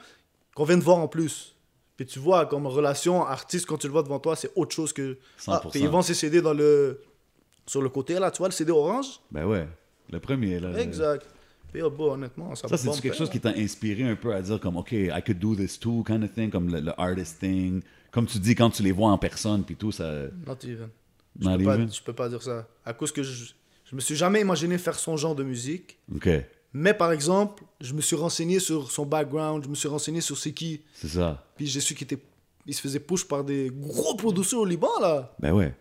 qu'on 0.54 0.64
vient 0.64 0.78
de 0.78 0.82
voir 0.82 0.96
en 0.96 1.08
plus. 1.08 1.54
Puis 1.98 2.06
tu 2.06 2.18
vois, 2.18 2.46
comme 2.46 2.66
relation 2.66 3.24
artiste, 3.26 3.66
quand 3.66 3.76
tu 3.76 3.86
le 3.86 3.92
vois 3.92 4.02
devant 4.02 4.18
toi, 4.18 4.34
c'est 4.34 4.50
autre 4.56 4.74
chose 4.74 4.94
que. 4.94 5.18
Ah, 5.46 5.60
100%. 5.62 5.70
puis 5.70 5.80
ils 5.80 5.88
vendent 5.88 6.04
ses 6.04 6.14
CD 6.14 6.40
dans 6.40 6.54
le... 6.54 7.02
sur 7.66 7.82
le 7.82 7.90
côté, 7.90 8.14
là, 8.18 8.30
tu 8.30 8.38
vois, 8.38 8.48
le 8.48 8.52
CD 8.52 8.72
orange? 8.72 9.20
Ben 9.30 9.44
ouais. 9.44 9.68
Le 10.10 10.20
premier, 10.20 10.58
là. 10.58 10.78
Exact. 10.78 11.26
Oh, 11.82 11.90
bon, 11.90 12.12
honnêtement, 12.12 12.54
ça 12.54 12.68
Ça, 12.68 12.76
c'est 12.76 13.00
quelque 13.00 13.16
chose 13.16 13.30
qui 13.30 13.40
t'a 13.40 13.50
inspiré 13.50 14.02
un 14.02 14.16
peu 14.16 14.34
à 14.34 14.42
dire 14.42 14.60
comme, 14.60 14.76
OK, 14.76 14.92
I 14.92 15.22
could 15.24 15.38
do 15.38 15.54
this 15.54 15.78
too, 15.78 16.02
kind 16.06 16.22
of 16.22 16.32
thing, 16.32 16.50
comme 16.50 16.70
le, 16.70 16.80
le 16.80 16.92
artist 17.00 17.38
thing? 17.40 17.82
Comme 18.10 18.26
tu 18.26 18.38
dis, 18.38 18.54
quand 18.54 18.70
tu 18.70 18.82
les 18.82 18.92
vois 18.92 19.10
en 19.10 19.18
personne, 19.18 19.64
puis 19.64 19.76
tout, 19.76 19.92
ça... 19.92 20.24
Not 20.46 20.56
even. 20.62 20.88
Je 21.38 21.48
peux, 21.48 21.64
pas, 21.64 21.86
je 21.86 22.02
peux 22.02 22.12
pas 22.14 22.28
dire 22.28 22.42
ça. 22.42 22.66
À 22.84 22.94
cause 22.94 23.12
que 23.12 23.22
je, 23.22 23.52
je 23.84 23.94
me 23.94 24.00
suis 24.00 24.16
jamais 24.16 24.40
imaginé 24.40 24.78
faire 24.78 24.98
son 24.98 25.16
genre 25.16 25.34
de 25.34 25.44
musique. 25.44 25.98
OK, 26.14 26.28
Mais 26.72 26.94
par 26.94 27.12
exemple, 27.12 27.62
je 27.80 27.92
me 27.92 28.00
suis 28.00 28.16
renseigné 28.16 28.58
sur 28.58 28.90
son 28.90 29.06
background, 29.06 29.64
je 29.64 29.68
me 29.68 29.74
suis 29.74 29.88
renseigné 29.88 30.20
sur 30.20 30.38
c'est 30.38 30.52
qui. 30.52 30.82
c'est 30.94 31.08
ça. 31.08 31.44
Puis 31.56 31.66
j'ai 31.66 31.80
su 31.80 31.94
qu'il 31.94 32.04
était, 32.04 32.18
il 32.66 32.74
se 32.74 32.80
faisait 32.80 33.00
push 33.00 33.24
par 33.24 33.44
des 33.44 33.70
gros 33.72 34.14
producteurs 34.16 34.60
au 34.60 34.64
Liban, 34.64 34.88
là. 35.00 35.34
Ben 35.38 35.52
ouais. 35.52 35.74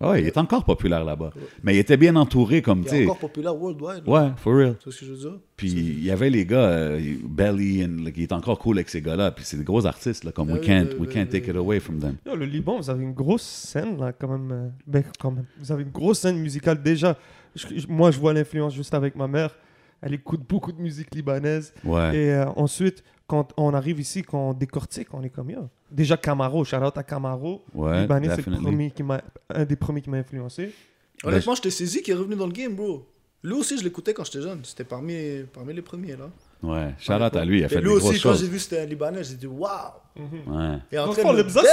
Ah 0.00 0.10
Ouais, 0.10 0.20
il 0.22 0.26
est 0.26 0.36
encore 0.36 0.64
populaire 0.64 1.04
là-bas. 1.04 1.30
Mais 1.62 1.74
il 1.74 1.78
était 1.78 1.96
bien 1.96 2.16
entouré, 2.16 2.60
comme, 2.60 2.80
Il 2.80 2.84
tu 2.84 2.94
est 2.94 2.98
sais... 2.98 3.04
encore 3.04 3.18
populaire 3.18 3.56
worldwide. 3.56 4.02
là. 4.06 4.12
Ouais, 4.12 4.30
for 4.36 4.54
real. 4.54 4.76
Tu 4.78 4.92
ce 4.92 5.00
que 5.00 5.06
je 5.06 5.10
veux 5.12 5.16
dire? 5.18 5.38
Puis 5.56 5.70
il 5.70 6.04
y 6.04 6.10
avait 6.10 6.28
les 6.28 6.44
gars, 6.44 6.68
euh, 6.68 7.00
Belly, 7.24 7.82
and, 7.84 8.02
like, 8.04 8.16
il 8.18 8.24
est 8.24 8.32
encore 8.32 8.58
cool 8.58 8.76
avec 8.76 8.90
ces 8.90 9.00
gars-là. 9.00 9.30
Puis 9.30 9.44
c'est 9.46 9.56
des 9.56 9.64
gros 9.64 9.86
artistes, 9.86 10.24
là, 10.24 10.32
comme 10.32 10.50
Ah 10.50 10.52
we 10.54 10.60
oui, 10.60 10.66
can't, 10.66 10.86
oui, 10.92 10.98
we 10.98 11.08
oui, 11.08 11.14
can't 11.14 11.20
oui, 11.22 11.28
take 11.40 11.46
it 11.48 11.52
oui. 11.54 11.58
away 11.58 11.80
from 11.80 11.98
them. 11.98 12.16
Yo, 12.26 12.36
le 12.36 12.44
Liban, 12.44 12.76
vous 12.78 12.90
avez 12.90 13.02
une 13.04 13.14
grosse 13.14 13.42
scène, 13.42 13.98
là, 13.98 14.12
quand 14.12 14.28
même. 14.28 14.50
euh, 14.52 14.68
Ben, 14.86 15.02
quand 15.18 15.30
même. 15.30 15.46
Vous 15.58 15.72
avez 15.72 15.82
une 15.84 15.90
grosse 15.90 16.18
scène 16.20 16.38
musicale 16.38 16.82
déjà. 16.82 17.16
Je- 17.54 17.86
moi, 17.88 18.10
je 18.10 18.18
vois 18.20 18.34
l'influence 18.34 18.74
juste 18.74 18.92
avec 18.92 19.16
ma 19.16 19.26
mère. 19.26 19.56
Elle 20.02 20.14
écoute 20.14 20.42
beaucoup 20.48 20.72
de 20.72 20.80
musique 20.80 21.14
libanaise. 21.14 21.72
Ouais. 21.84 22.16
Et 22.16 22.32
euh, 22.32 22.46
ensuite, 22.56 23.02
quand 23.26 23.52
on 23.56 23.74
arrive 23.74 23.98
ici, 24.00 24.22
quand 24.22 24.50
on 24.50 24.52
décortique, 24.52 25.08
on 25.12 25.22
est 25.22 25.30
comme 25.30 25.50
yo. 25.50 25.68
Déjà 25.90 26.16
Camaro, 26.16 26.64
shout 26.64 26.76
out 26.76 26.96
à 26.96 27.02
Camaro. 27.02 27.64
Ouais, 27.74 28.02
Libanais, 28.02 28.28
c'est 28.36 28.46
le 28.46 28.58
premier 28.58 28.90
qui 28.90 29.02
m'a, 29.02 29.20
un 29.50 29.64
des 29.64 29.76
premiers 29.76 30.02
qui 30.02 30.10
m'a 30.10 30.18
influencé. 30.18 30.72
Honnêtement, 31.24 31.54
j'étais 31.54 31.70
saisi 31.70 32.02
qu'il 32.02 32.14
est 32.14 32.16
revenu 32.16 32.36
dans 32.36 32.46
le 32.46 32.52
game, 32.52 32.74
bro. 32.74 33.06
Lui 33.42 33.54
aussi, 33.54 33.78
je 33.78 33.84
l'écoutais 33.84 34.12
quand 34.12 34.24
j'étais 34.24 34.42
jeune. 34.42 34.60
C'était 34.64 34.84
parmi, 34.84 35.44
parmi 35.52 35.72
les 35.72 35.82
premiers, 35.82 36.16
là. 36.16 36.30
Ouais. 36.62 36.94
Shout 36.98 37.12
out 37.12 37.36
à 37.36 37.44
lui, 37.44 37.60
il 37.60 37.64
a 37.64 37.68
fait 37.68 37.76
lui 37.76 37.84
des 37.84 37.88
grosses 38.00 38.04
aussi, 38.04 38.20
quand 38.20 38.30
choses. 38.30 38.40
j'ai 38.40 38.46
vu 38.46 38.56
que 38.56 38.62
c'était 38.62 38.80
un 38.80 38.86
Libanais, 38.86 39.24
j'ai 39.24 39.34
dit 39.34 39.46
waouh! 39.46 39.70
Ouais. 40.18 40.78
Et 40.90 40.98
en 40.98 41.12
Dans 41.12 41.32
le 41.32 41.42
bizarre, 41.42 41.64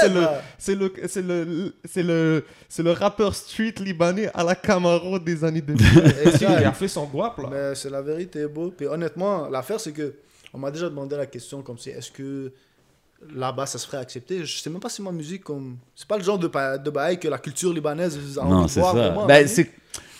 c'est 0.57 0.75
le, 0.75 0.93
c'est 1.07 1.21
le, 1.21 1.73
c'est 1.85 2.03
le, 2.03 2.45
c'est 2.67 2.83
le, 2.83 2.91
rappeur 2.91 3.33
street 3.33 3.75
libanais 3.79 4.29
à 4.33 4.43
la 4.43 4.53
Camaro 4.53 5.17
des 5.17 5.43
années 5.45 5.61
2000. 5.61 5.81
Exact. 6.25 6.57
il 6.59 6.65
a 6.65 6.73
fait 6.73 6.89
son 6.89 7.05
guap 7.05 7.37
là. 7.37 7.49
Mais 7.49 7.75
c'est 7.75 7.89
la 7.89 8.01
vérité, 8.01 8.45
beau. 8.47 8.73
Puis 8.75 8.85
honnêtement, 8.85 9.47
l'affaire, 9.47 9.79
c'est 9.79 9.93
que 9.93 10.15
on 10.53 10.57
m'a 10.57 10.71
déjà 10.71 10.89
demandé 10.89 11.15
la 11.15 11.25
question 11.25 11.61
comme 11.61 11.77
si 11.77 11.89
est-ce 11.89 12.11
que 12.11 12.51
là-bas 13.35 13.65
ça 13.65 13.77
se 13.77 13.85
ferait 13.85 13.97
accepter. 13.97 14.45
Je 14.45 14.57
sais 14.57 14.69
même 14.69 14.79
pas 14.79 14.89
si 14.89 15.01
ma 15.01 15.11
musique 15.11 15.43
comme. 15.43 15.77
C'est 15.95 16.07
pas 16.07 16.17
le 16.17 16.23
genre 16.23 16.39
de, 16.39 16.47
de 16.47 16.89
bail 16.89 17.19
que 17.19 17.27
la 17.27 17.37
culture 17.37 17.71
libanaise 17.73 18.17
a 18.37 18.41
envie 18.41 18.51
Non, 18.51 18.63
de 18.63 18.67
c'est 18.69 18.79
voir 18.79 18.93
ça. 18.93 18.99
vraiment. 19.09 19.25
Ben, 19.25 19.43
hein. 19.45 19.47
c'est... 19.47 19.71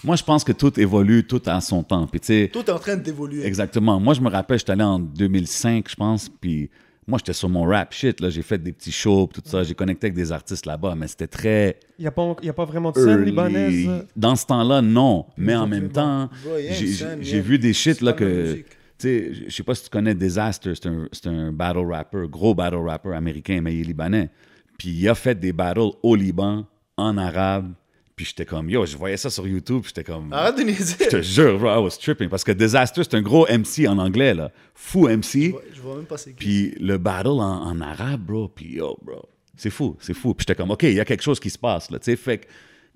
Moi, 0.03 0.17
je 0.17 0.23
pense 0.23 0.43
que 0.43 0.51
tout 0.51 0.77
évolue, 0.79 1.25
tout 1.25 1.41
a 1.45 1.61
son 1.61 1.81
temps. 1.81 2.05
Puis, 2.07 2.19
tu 2.19 2.27
sais, 2.27 2.49
Tout 2.51 2.59
est 2.59 2.69
en 2.71 2.77
train 2.79 2.97
d'évoluer. 2.97 3.45
exactement. 3.45 3.99
Moi, 4.01 4.13
je 4.13 4.19
me 4.19 4.29
rappelle, 4.29 4.59
j'étais 4.59 4.73
allé 4.73 4.83
en 4.83 4.99
2005, 4.99 5.87
je 5.89 5.95
pense, 5.95 6.27
puis 6.27 6.69
moi, 7.07 7.17
j'étais 7.19 7.31
sur 7.31 7.47
mon 7.47 7.63
rap 7.63 7.93
shit, 7.93 8.19
là. 8.19 8.29
J'ai 8.29 8.41
fait 8.41 8.57
des 8.57 8.73
petits 8.73 8.91
shows, 8.91 9.29
tout 9.33 9.41
ça. 9.45 9.63
J'ai 9.63 9.73
connecté 9.75 10.07
avec 10.07 10.15
des 10.15 10.29
artistes 10.33 10.65
là-bas, 10.65 10.95
mais 10.97 11.07
c'était 11.07 11.27
très 11.27 11.79
Il 11.97 12.01
n'y 12.01 12.07
a, 12.07 12.11
pas- 12.11 12.35
il 12.41 12.45
y 12.47 12.49
a 12.49 12.53
pas 12.53 12.65
vraiment 12.65 12.91
de 12.91 12.99
scène 12.99 13.09
early. 13.11 13.25
libanaise? 13.27 13.89
Dans 14.15 14.35
ce 14.35 14.45
temps-là, 14.45 14.81
non. 14.81 15.25
Mais 15.37 15.55
en 15.55 15.67
même 15.67 15.89
temps, 15.89 16.29
j'ai 16.71 16.87
scène, 16.93 17.21
vu 17.21 17.57
des 17.57 17.71
shit, 17.71 17.99
c'est 17.99 18.05
là, 18.05 18.11
que... 18.11 18.25
musique. 18.25 18.65
Sais, 19.03 19.33
je 19.47 19.53
sais 19.53 19.63
pas 19.63 19.75
si 19.75 19.83
tu 19.83 19.89
connais 19.89 20.15
Disaster, 20.15 20.73
c'est 20.75 20.87
un, 20.87 21.07
un 21.25 21.51
battle 21.51 21.85
rapper, 21.91 22.25
gros 22.29 22.55
battle 22.55 22.77
rapper 22.77 23.13
américain, 23.13 23.59
mais 23.61 23.73
il 23.75 23.81
est 23.81 23.83
libanais. 23.83 24.29
Puis 24.77 24.89
il 24.89 25.07
a 25.09 25.15
fait 25.15 25.39
des 25.39 25.53
battles 25.53 25.91
au 26.01 26.15
Liban, 26.15 26.65
en 26.97 27.17
arabe. 27.17 27.73
Puis 28.15 28.25
j'étais 28.27 28.45
comme, 28.45 28.69
yo, 28.69 28.85
je 28.85 28.95
voyais 28.95 29.17
ça 29.17 29.29
sur 29.31 29.47
YouTube, 29.47 29.83
j'étais 29.87 30.03
comme... 30.03 30.31
Arrête 30.31 30.55
de 30.57 30.63
niaiser. 30.63 30.95
Je 31.05 31.09
te 31.17 31.21
jure, 31.23 31.57
bro, 31.57 31.67
I 31.69 31.77
was 31.83 31.97
tripping. 31.99 32.29
Parce 32.29 32.43
que 32.43 32.51
Disaster, 32.51 33.01
c'est 33.03 33.15
un 33.15 33.21
gros 33.23 33.47
MC 33.47 33.87
en 33.87 33.97
anglais, 33.97 34.33
là. 34.35 34.51
Fou 34.75 35.07
Je 35.09 35.13
MC. 35.15 35.49
vois- 35.51 35.61
Je 35.73 35.81
vois 35.81 35.95
même 35.95 36.05
pas 36.05 36.17
c'est 36.17 36.29
qui. 36.31 36.35
Puis 36.37 36.75
le 36.79 36.97
battle 36.99 37.29
en, 37.29 37.63
en 37.71 37.81
arabe, 37.81 38.21
bro. 38.21 38.47
Puis 38.49 38.75
yo, 38.75 38.97
bro. 39.01 39.27
C'est 39.57 39.71
fou, 39.71 39.97
c'est 39.99 40.13
fou. 40.13 40.33
Puis 40.35 40.45
j'étais 40.47 40.55
comme, 40.55 40.69
OK, 40.71 40.83
il 40.83 40.93
y 40.93 40.99
a 40.99 41.05
quelque 41.05 41.23
chose 41.23 41.39
qui 41.39 41.49
se 41.49 41.57
passe, 41.57 41.89
là. 41.89 41.97
Tu 41.99 42.05
sais, 42.05 42.15
fait 42.15 42.37
que, 42.39 42.45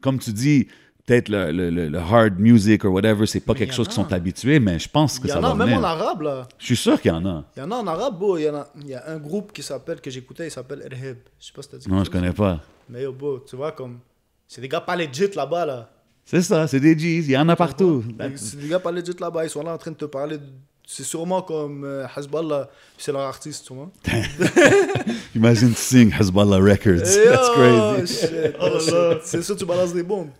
comme 0.01 0.19
tu 0.19 0.31
dis, 0.31 0.67
peut-être 1.07 1.29
le, 1.29 1.51
le- 1.51 1.89
le- 1.89 1.97
hard 1.97 2.37
music 2.37 2.85
or 2.85 2.91
whatever, 2.93 3.25
c'est 3.25 3.39
pas 3.39 3.53
Mais 3.53 3.59
quelque 3.59 3.73
chose 3.73 3.87
qui 3.87 3.93
a. 3.93 4.03
sont 4.03 4.13
habitués, 4.13 4.59
mais 4.59 4.77
je 4.77 4.87
pense 4.89 5.17
que 5.17 5.25
Il 5.25 5.29
y 5.29 5.31
ça 5.31 5.39
en 5.39 5.41
va 5.41 5.49
a 5.51 5.55
même 5.55 5.67
venir. 5.69 5.79
en 5.79 5.83
arabe, 5.83 6.21
là. 6.21 6.47
Je 6.59 6.65
suis 6.65 6.75
sûr 6.75 7.01
qu'il 7.01 7.09
y 7.09 7.13
en 7.13 7.25
a. 7.25 7.43
Il 7.55 7.59
y 7.59 7.63
en 7.63 7.71
a 7.71 7.75
en 7.77 7.87
arabe, 7.87 8.19
bro. 8.19 8.37
Il 8.37 8.43
y, 8.43 8.49
en 8.49 8.55
a, 8.55 8.67
il 8.79 8.87
y 8.87 8.93
a 8.93 9.03
un 9.09 9.17
groupe 9.17 9.51
qui 9.53 9.63
s'appelle, 9.63 9.99
que 10.01 10.11
j'écoutais, 10.11 10.45
il 10.47 10.51
s'appelle 10.51 10.81
Erheb. 10.91 11.17
Je 11.39 11.45
sais 11.47 11.53
pas 11.53 11.61
si 11.63 11.69
t'as 11.69 11.77
dit 11.77 11.89
Non, 11.89 12.03
je 12.03 12.11
connais 12.11 12.33
pas. 12.33 12.59
Mais 12.89 13.01
yo, 13.03 13.11
bro, 13.13 13.39
tu 13.39 13.55
vois, 13.55 13.71
comme. 13.71 13.97
C'est 14.47 14.61
des 14.61 14.67
gars 14.69 14.81
pas 14.81 14.95
legit 14.95 15.29
là-bas, 15.35 15.65
là. 15.65 15.89
C'est 16.25 16.41
ça, 16.41 16.67
c'est 16.67 16.81
des 16.81 16.93
G's, 16.95 17.25
il 17.25 17.31
y 17.31 17.37
en 17.37 17.47
a 17.47 17.55
partout. 17.55 18.03
C'est 18.35 18.59
des 18.59 18.67
gars 18.67 18.79
pas 18.79 18.91
legit 18.91 19.15
là-bas, 19.19 19.45
ils 19.45 19.49
sont 19.49 19.63
là 19.63 19.73
en 19.73 19.77
train 19.77 19.91
de 19.91 19.95
te 19.95 20.05
parler. 20.05 20.37
de- 20.37 20.43
C'est 20.89 21.03
sûrement 21.03 21.41
comme 21.41 21.83
euh, 21.83 22.07
Hezbollah, 22.15 22.69
c'est 22.97 23.11
leur 23.11 23.23
artiste, 23.23 23.67
tu 23.67 23.73
vois. 23.73 23.91
Imagine 25.35 25.75
sing 25.75 26.13
Hezbollah 26.17 26.59
Records. 26.59 27.01
Eh, 27.05 27.29
That's 27.29 27.49
oh, 27.49 27.55
crazy. 27.55 28.15
shit, 28.21 28.55
oh, 28.61 28.79
shit. 28.79 29.19
C'est 29.23 29.41
sûr, 29.43 29.57
tu 29.57 29.65
balances 29.65 29.93
des 29.93 30.03
bombes. 30.03 30.29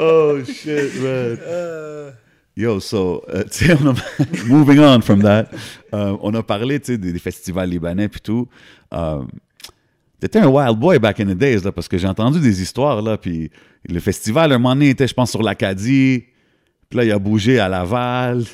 Oh 0.00 0.38
shit, 0.44 0.94
man. 1.00 1.38
Euh, 1.46 2.10
Yo, 2.56 2.80
so, 2.80 3.22
euh, 3.28 3.44
tu 3.50 3.66
sais, 3.66 3.76
on 3.80 3.88
a- 3.90 4.46
moving 4.46 4.80
on 4.80 5.00
from 5.00 5.22
that, 5.22 5.48
euh, 5.94 6.16
on 6.20 6.34
a 6.34 6.42
parlé, 6.42 6.80
tu 6.80 6.86
sais, 6.86 6.98
des, 6.98 7.12
des 7.12 7.18
festivals 7.20 7.68
libanais 7.70 8.08
puis 8.08 8.20
tout. 8.20 8.48
Euh, 8.92 9.22
T'étais 10.18 10.40
un 10.40 10.48
wild 10.48 10.78
boy 10.78 10.98
back 10.98 11.20
in 11.20 11.26
the 11.26 11.36
days, 11.38 11.60
là, 11.62 11.70
parce 11.70 11.86
que 11.86 11.98
j'ai 11.98 12.08
entendu 12.08 12.40
des 12.40 12.60
histoires, 12.62 13.00
là, 13.02 13.16
puis 13.16 13.50
le 13.88 14.00
festival, 14.00 14.50
un 14.52 14.58
moment 14.58 14.74
donné, 14.74 14.88
était, 14.90 15.06
je 15.06 15.14
pense, 15.14 15.30
sur 15.30 15.42
l'Acadie, 15.42 16.24
puis 16.88 16.98
là, 16.98 17.04
il 17.04 17.12
a 17.12 17.18
bougé 17.18 17.58
à 17.58 17.68
Laval, 17.68 18.44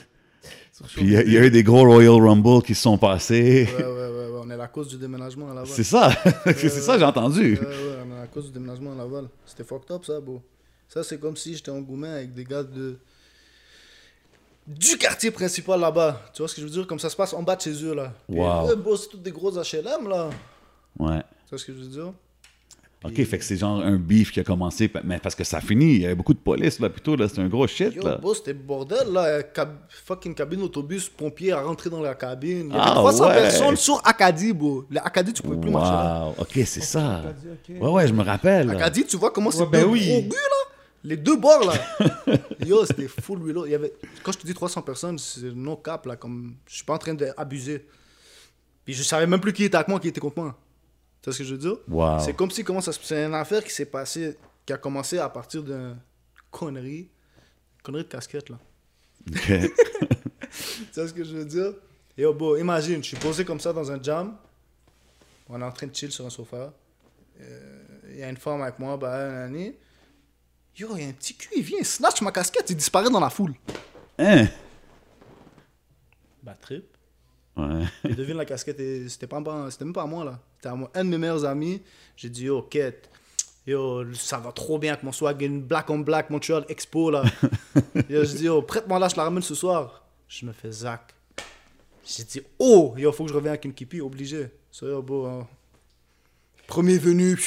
puis 0.95 1.03
il 1.05 1.11
y, 1.13 1.17
a- 1.17 1.23
il 1.23 1.33
y 1.33 1.37
a 1.39 1.45
eu 1.45 1.51
des 1.51 1.63
gros 1.63 1.85
Royal 1.85 2.21
Rumble 2.21 2.63
qui 2.63 2.75
se 2.75 2.83
sont 2.83 2.99
passés. 2.99 3.69
Ouais, 3.79 3.85
ouais, 3.85 3.91
ouais, 3.91 4.09
ouais, 4.31 4.41
on 4.43 4.51
est 4.51 4.55
à 4.55 4.57
la 4.57 4.69
cause 4.69 4.89
du 4.89 4.97
déménagement 4.97 5.47
à 5.51 5.55
Laval. 5.55 5.69
C'est 5.69 5.85
ça, 5.85 6.11
c'est 6.47 6.69
ça, 6.69 6.99
j'ai 6.99 7.05
entendu. 7.05 7.55
Ouais, 7.55 7.67
ouais, 7.67 7.99
on 8.07 8.17
est 8.19 8.23
à 8.23 8.27
cause 8.27 8.47
du 8.47 8.53
déménagement 8.53 8.93
à 8.93 8.97
Laval. 8.97 9.29
C'était 9.47 9.65
fucked 9.65 9.91
up, 9.91 10.05
ça, 10.05 10.21
bro. 10.21 10.43
Ça, 10.89 11.03
c'est 11.05 11.19
comme 11.19 11.37
si 11.37 11.55
j'étais 11.55 11.71
en 11.71 11.83
avec 12.03 12.35
des 12.35 12.45
gars 12.45 12.63
de... 12.63 12.99
du 14.67 14.97
quartier 14.99 15.31
principal 15.31 15.81
là-bas. 15.81 16.21
Tu 16.35 16.43
vois 16.43 16.49
ce 16.49 16.55
que 16.55 16.61
je 16.61 16.67
veux 16.67 16.73
dire? 16.73 16.87
Comme 16.87 16.99
ça 16.99 17.09
se 17.09 17.17
passe 17.17 17.33
en 17.33 17.43
bas 17.43 17.57
de 17.57 17.63
chez 17.63 17.83
eux, 17.85 17.95
là. 17.95 18.13
Puis, 18.29 18.39
Wow. 18.39 18.77
bro, 18.77 18.97
c'est 18.97 19.09
toutes 19.09 19.23
des 19.23 19.33
grosses 19.33 19.57
HLM, 19.73 20.09
là. 20.09 20.29
Ouais. 20.99 21.21
Tu 21.47 21.51
vois 21.51 21.59
ce 21.59 21.65
que 21.65 21.73
je 21.73 21.79
veux 21.79 21.87
dire? 21.87 22.13
OK, 23.05 23.25
fait 23.25 23.39
que 23.39 23.45
c'est 23.45 23.57
genre 23.57 23.81
un 23.81 23.97
beef 23.97 24.31
qui 24.31 24.41
a 24.41 24.45
commencé, 24.45 24.91
mais 25.05 25.19
parce 25.19 25.35
que 25.35 25.43
ça 25.45 25.61
finit, 25.61 25.95
il 25.97 26.01
y 26.03 26.05
avait 26.07 26.15
beaucoup 26.15 26.35
de 26.35 26.39
police, 26.39 26.79
là, 26.79 26.89
plutôt, 26.89 27.17
là, 27.17 27.29
c'était 27.29 27.41
un 27.43 27.49
gros 27.49 27.67
shit, 27.67 27.95
Yo, 27.95 28.03
là. 28.03 28.17
bro, 28.17 28.33
c'était 28.35 28.55
bordel, 28.55 29.09
là. 29.13 29.43
Cab- 29.43 29.79
fucking 29.89 30.35
cabine 30.35 30.63
autobus, 30.63 31.09
pompier 31.09 31.53
à 31.53 31.63
rentrer 31.63 31.91
dans 31.91 32.01
la 32.01 32.15
cabine. 32.15 32.69
Il 32.71 32.75
y 32.77 32.79
avait 32.79 32.91
Ah, 32.91 32.95
300 32.95 33.27
ouais. 33.29 33.35
personnes 33.35 33.77
sur 33.77 34.01
Acadie, 34.07 34.53
bro. 34.53 34.85
L'Acadie, 34.91 35.33
tu 35.33 35.43
pouvais 35.43 35.57
plus 35.61 35.71
marcher 35.71 35.91
là. 35.93 36.27
Wow, 36.29 36.35
OK, 36.39 36.53
c'est 36.65 36.81
ça. 36.83 37.23
Ouais, 37.69 37.89
ouais, 37.91 38.07
je 38.09 38.13
me 38.13 38.23
rappelle. 38.23 38.71
Acadie, 38.71 39.05
tu 39.05 39.17
vois 39.17 39.31
comment 39.33 39.51
c'est 39.51 39.61
Ouais, 39.63 39.67
ben 39.71 39.81
deux 39.83 39.89
oui. 39.89 40.07
gros 40.07 40.17
rues, 40.21 40.29
là? 40.29 40.73
Les 41.05 41.17
deux 41.17 41.37
bords, 41.37 41.65
là. 41.67 42.37
Yo, 42.65 42.87
c'était 42.87 43.09
full 43.09 43.43
reload. 43.43 43.67
Il 43.67 43.73
y 43.73 43.75
avait... 43.75 43.93
Quand 44.23 44.31
je 44.31 44.39
te 44.39 44.47
dis 44.47 44.55
300 44.55 44.83
personnes, 44.83 45.19
c'est 45.19 45.53
non 45.53 45.75
cap, 45.75 46.07
là. 46.07 46.15
Comme... 46.15 46.55
Je 46.69 46.77
suis 46.77 46.85
pas 46.85 46.95
en 46.95 46.99
train 46.99 47.15
d'abuser. 47.15 47.85
Puis 48.85 48.95
je 48.95 49.03
savais 49.03 49.27
même 49.27 49.41
plus 49.41 49.53
qui 49.53 49.65
était 49.65 49.75
avec 49.77 49.89
moi, 49.89 49.99
qui 49.99 50.09
était 50.09 50.21
contre 50.21 50.39
moi. 50.41 50.57
Tu 51.23 51.31
vois 51.31 51.33
ce 51.35 51.39
que 51.39 51.45
je 51.45 51.53
veux 51.55 51.59
dire? 51.61 51.77
Wow. 51.89 52.19
C'est 52.21 52.35
comme 52.35 52.51
si 52.51 52.65
comment 52.65 52.81
ça 52.81 52.93
se- 52.93 52.99
c'est 53.03 53.25
une 53.25 53.35
affaire 53.35 53.63
qui 53.63 53.71
s'est 53.71 53.87
passée, 53.87 54.37
qui 54.67 54.73
a 54.73 54.77
commencé 54.79 55.19
à 55.19 55.29
partir 55.29 55.63
d'une 55.63 55.97
connerie, 56.51 57.09
connerie 57.83 58.03
de 58.03 58.09
casquette 58.09 58.51
là. 58.51 58.59
OK. 59.31 59.53
Tu 60.53 60.85
sais 60.93 61.09
ce 61.09 61.15
que 61.15 61.25
je 61.25 61.35
veux 61.35 61.45
dire? 61.47 61.73
Et 62.19 62.27
oh, 62.27 62.35
bon, 62.35 62.57
imagine, 62.57 63.03
je 63.03 63.09
suis 63.09 63.17
posé 63.17 63.43
comme 63.45 63.59
ça 63.61 63.73
dans 63.73 63.91
un 63.91 64.03
jam, 64.03 64.37
on 65.49 65.59
est 65.61 65.65
en 65.65 65.73
train 65.73 65.87
de 65.87 65.95
chill 65.97 66.13
sur 66.13 66.27
un 66.27 66.31
sofa, 66.31 66.75
Euh, 67.41 67.83
il 68.11 68.19
y 68.19 68.23
a 68.23 68.29
une 68.29 68.37
femme 68.37 68.61
avec 68.61 68.79
moi, 68.79 68.97
bah, 68.99 69.15
un 69.17 69.45
année. 69.47 69.79
Yo, 70.77 70.89
il 70.97 71.03
y 71.03 71.07
a 71.07 71.09
un 71.09 71.13
petit 71.13 71.35
cul, 71.35 71.49
il 71.57 71.63
vient, 71.63 71.79
il 71.81 71.87
snatch 71.87 72.21
ma 72.21 72.31
casquette, 72.33 72.69
il 72.69 72.77
disparaît 72.77 73.09
dans 73.11 73.19
la 73.21 73.31
foule. 73.31 73.55
Hein? 74.19 74.47
Bah, 76.43 76.57
trip. 76.61 76.85
Ouais. 77.57 77.85
Et 78.05 78.15
devine 78.15 78.37
la 78.37 78.45
casquette, 78.45 78.79
et 78.81 79.09
c'était 79.09 79.27
pas- 79.27 79.43
c'était 79.71 79.85
même 79.85 79.95
pas 79.95 80.03
à 80.03 80.07
moi 80.07 80.25
là. 80.25 80.39
Un 80.67 81.05
de 81.05 81.11
mes 81.11 81.19
meilleurs 81.19 81.45
amis. 81.45 81.83
J'ai 82.17 82.29
dit, 82.29 82.45
yo, 82.45 82.63
quête. 82.63 83.09
Yo, 83.67 84.05
ça 84.15 84.39
va 84.39 84.51
trop 84.51 84.79
bien 84.79 84.93
avec 84.93 85.05
mon 85.05 85.13
swag, 85.13 85.43
une 85.43 85.63
black 85.63 85.89
on 85.89 86.01
black 86.01 86.31
Montreal 86.31 86.65
Expo 86.69 87.13
là. 87.13 87.23
yo, 88.09 88.25
je 88.25 88.37
dis, 88.37 88.45
yo, 88.45 88.61
prête-moi 88.63 88.99
là, 88.99 89.09
je 89.09 89.17
la 89.17 89.25
ramène 89.25 89.43
ce 89.43 89.55
soir. 89.55 90.05
Je 90.29 90.47
me 90.47 90.53
fais 90.53 90.73
zac. 90.73 91.15
J'ai 92.05 92.25
dit, 92.25 92.43
oh, 92.59 92.95
yo, 92.97 93.13
faut 93.13 93.25
que 93.25 93.31
je 93.31 93.35
revienne 93.35 93.53
avec 93.53 93.65
une 93.65 93.73
kipi, 93.73 94.01
obligé. 94.01 94.49
Ça, 94.71 94.87
yo, 94.87 95.01
beau, 95.01 95.27
hein. 95.27 95.47
Premier 96.67 96.99
venu. 96.99 97.39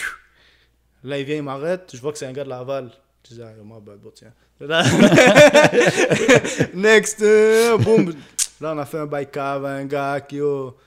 Là, 1.03 1.19
il 1.19 1.25
vient, 1.25 1.35
il 1.35 1.43
m'arrête. 1.43 1.91
Je 1.93 1.99
vois 1.99 2.13
que 2.13 2.17
c'est 2.17 2.25
un 2.25 2.31
gars 2.31 2.45
de 2.45 2.49
Laval. 2.49 2.91
Je 3.27 3.35
dis, 3.35 3.41
ah, 3.41 3.51
yo, 3.57 3.63
moi, 3.63 3.81
bah, 3.85 3.93
bon, 4.01 4.11
tiens. 4.13 4.31
Next, 6.73 7.21
euh, 7.21 7.77
boum. 7.77 8.13
Là, 8.61 8.73
on 8.73 8.77
a 8.77 8.85
fait 8.85 8.99
un 8.99 9.05
bail 9.05 9.29
cave 9.29 9.65
à 9.65 9.75
un 9.75 9.85
gars 9.85 10.21
qui, 10.21 10.37
yo. 10.37 10.77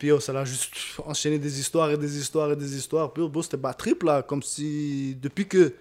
Puis, 0.00 0.08
yo, 0.08 0.18
ça 0.18 0.32
l'a 0.32 0.46
juste 0.46 0.72
enchaîné 1.04 1.38
des 1.38 1.60
histoires 1.60 1.90
et 1.90 1.98
des 1.98 2.18
histoires 2.18 2.50
et 2.50 2.56
des 2.56 2.74
histoires. 2.74 3.12
Puis, 3.12 3.28
bro, 3.28 3.42
c'était 3.42 3.58
trip, 3.76 4.02
là. 4.02 4.22
Comme 4.22 4.42
si, 4.42 5.14
depuis 5.20 5.46
que 5.46 5.74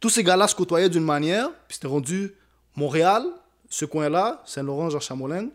tous 0.00 0.08
ces 0.08 0.24
gars-là 0.24 0.48
se 0.48 0.54
côtoyaient 0.54 0.88
d'une 0.88 1.04
manière, 1.04 1.50
puis 1.68 1.74
c'était 1.74 1.86
rendu 1.86 2.32
Montréal, 2.74 3.24
ce 3.68 3.84
coin-là, 3.84 4.42
Saint-Laurent, 4.46 4.88
Jean 4.88 5.00
Chamolin. 5.00 5.48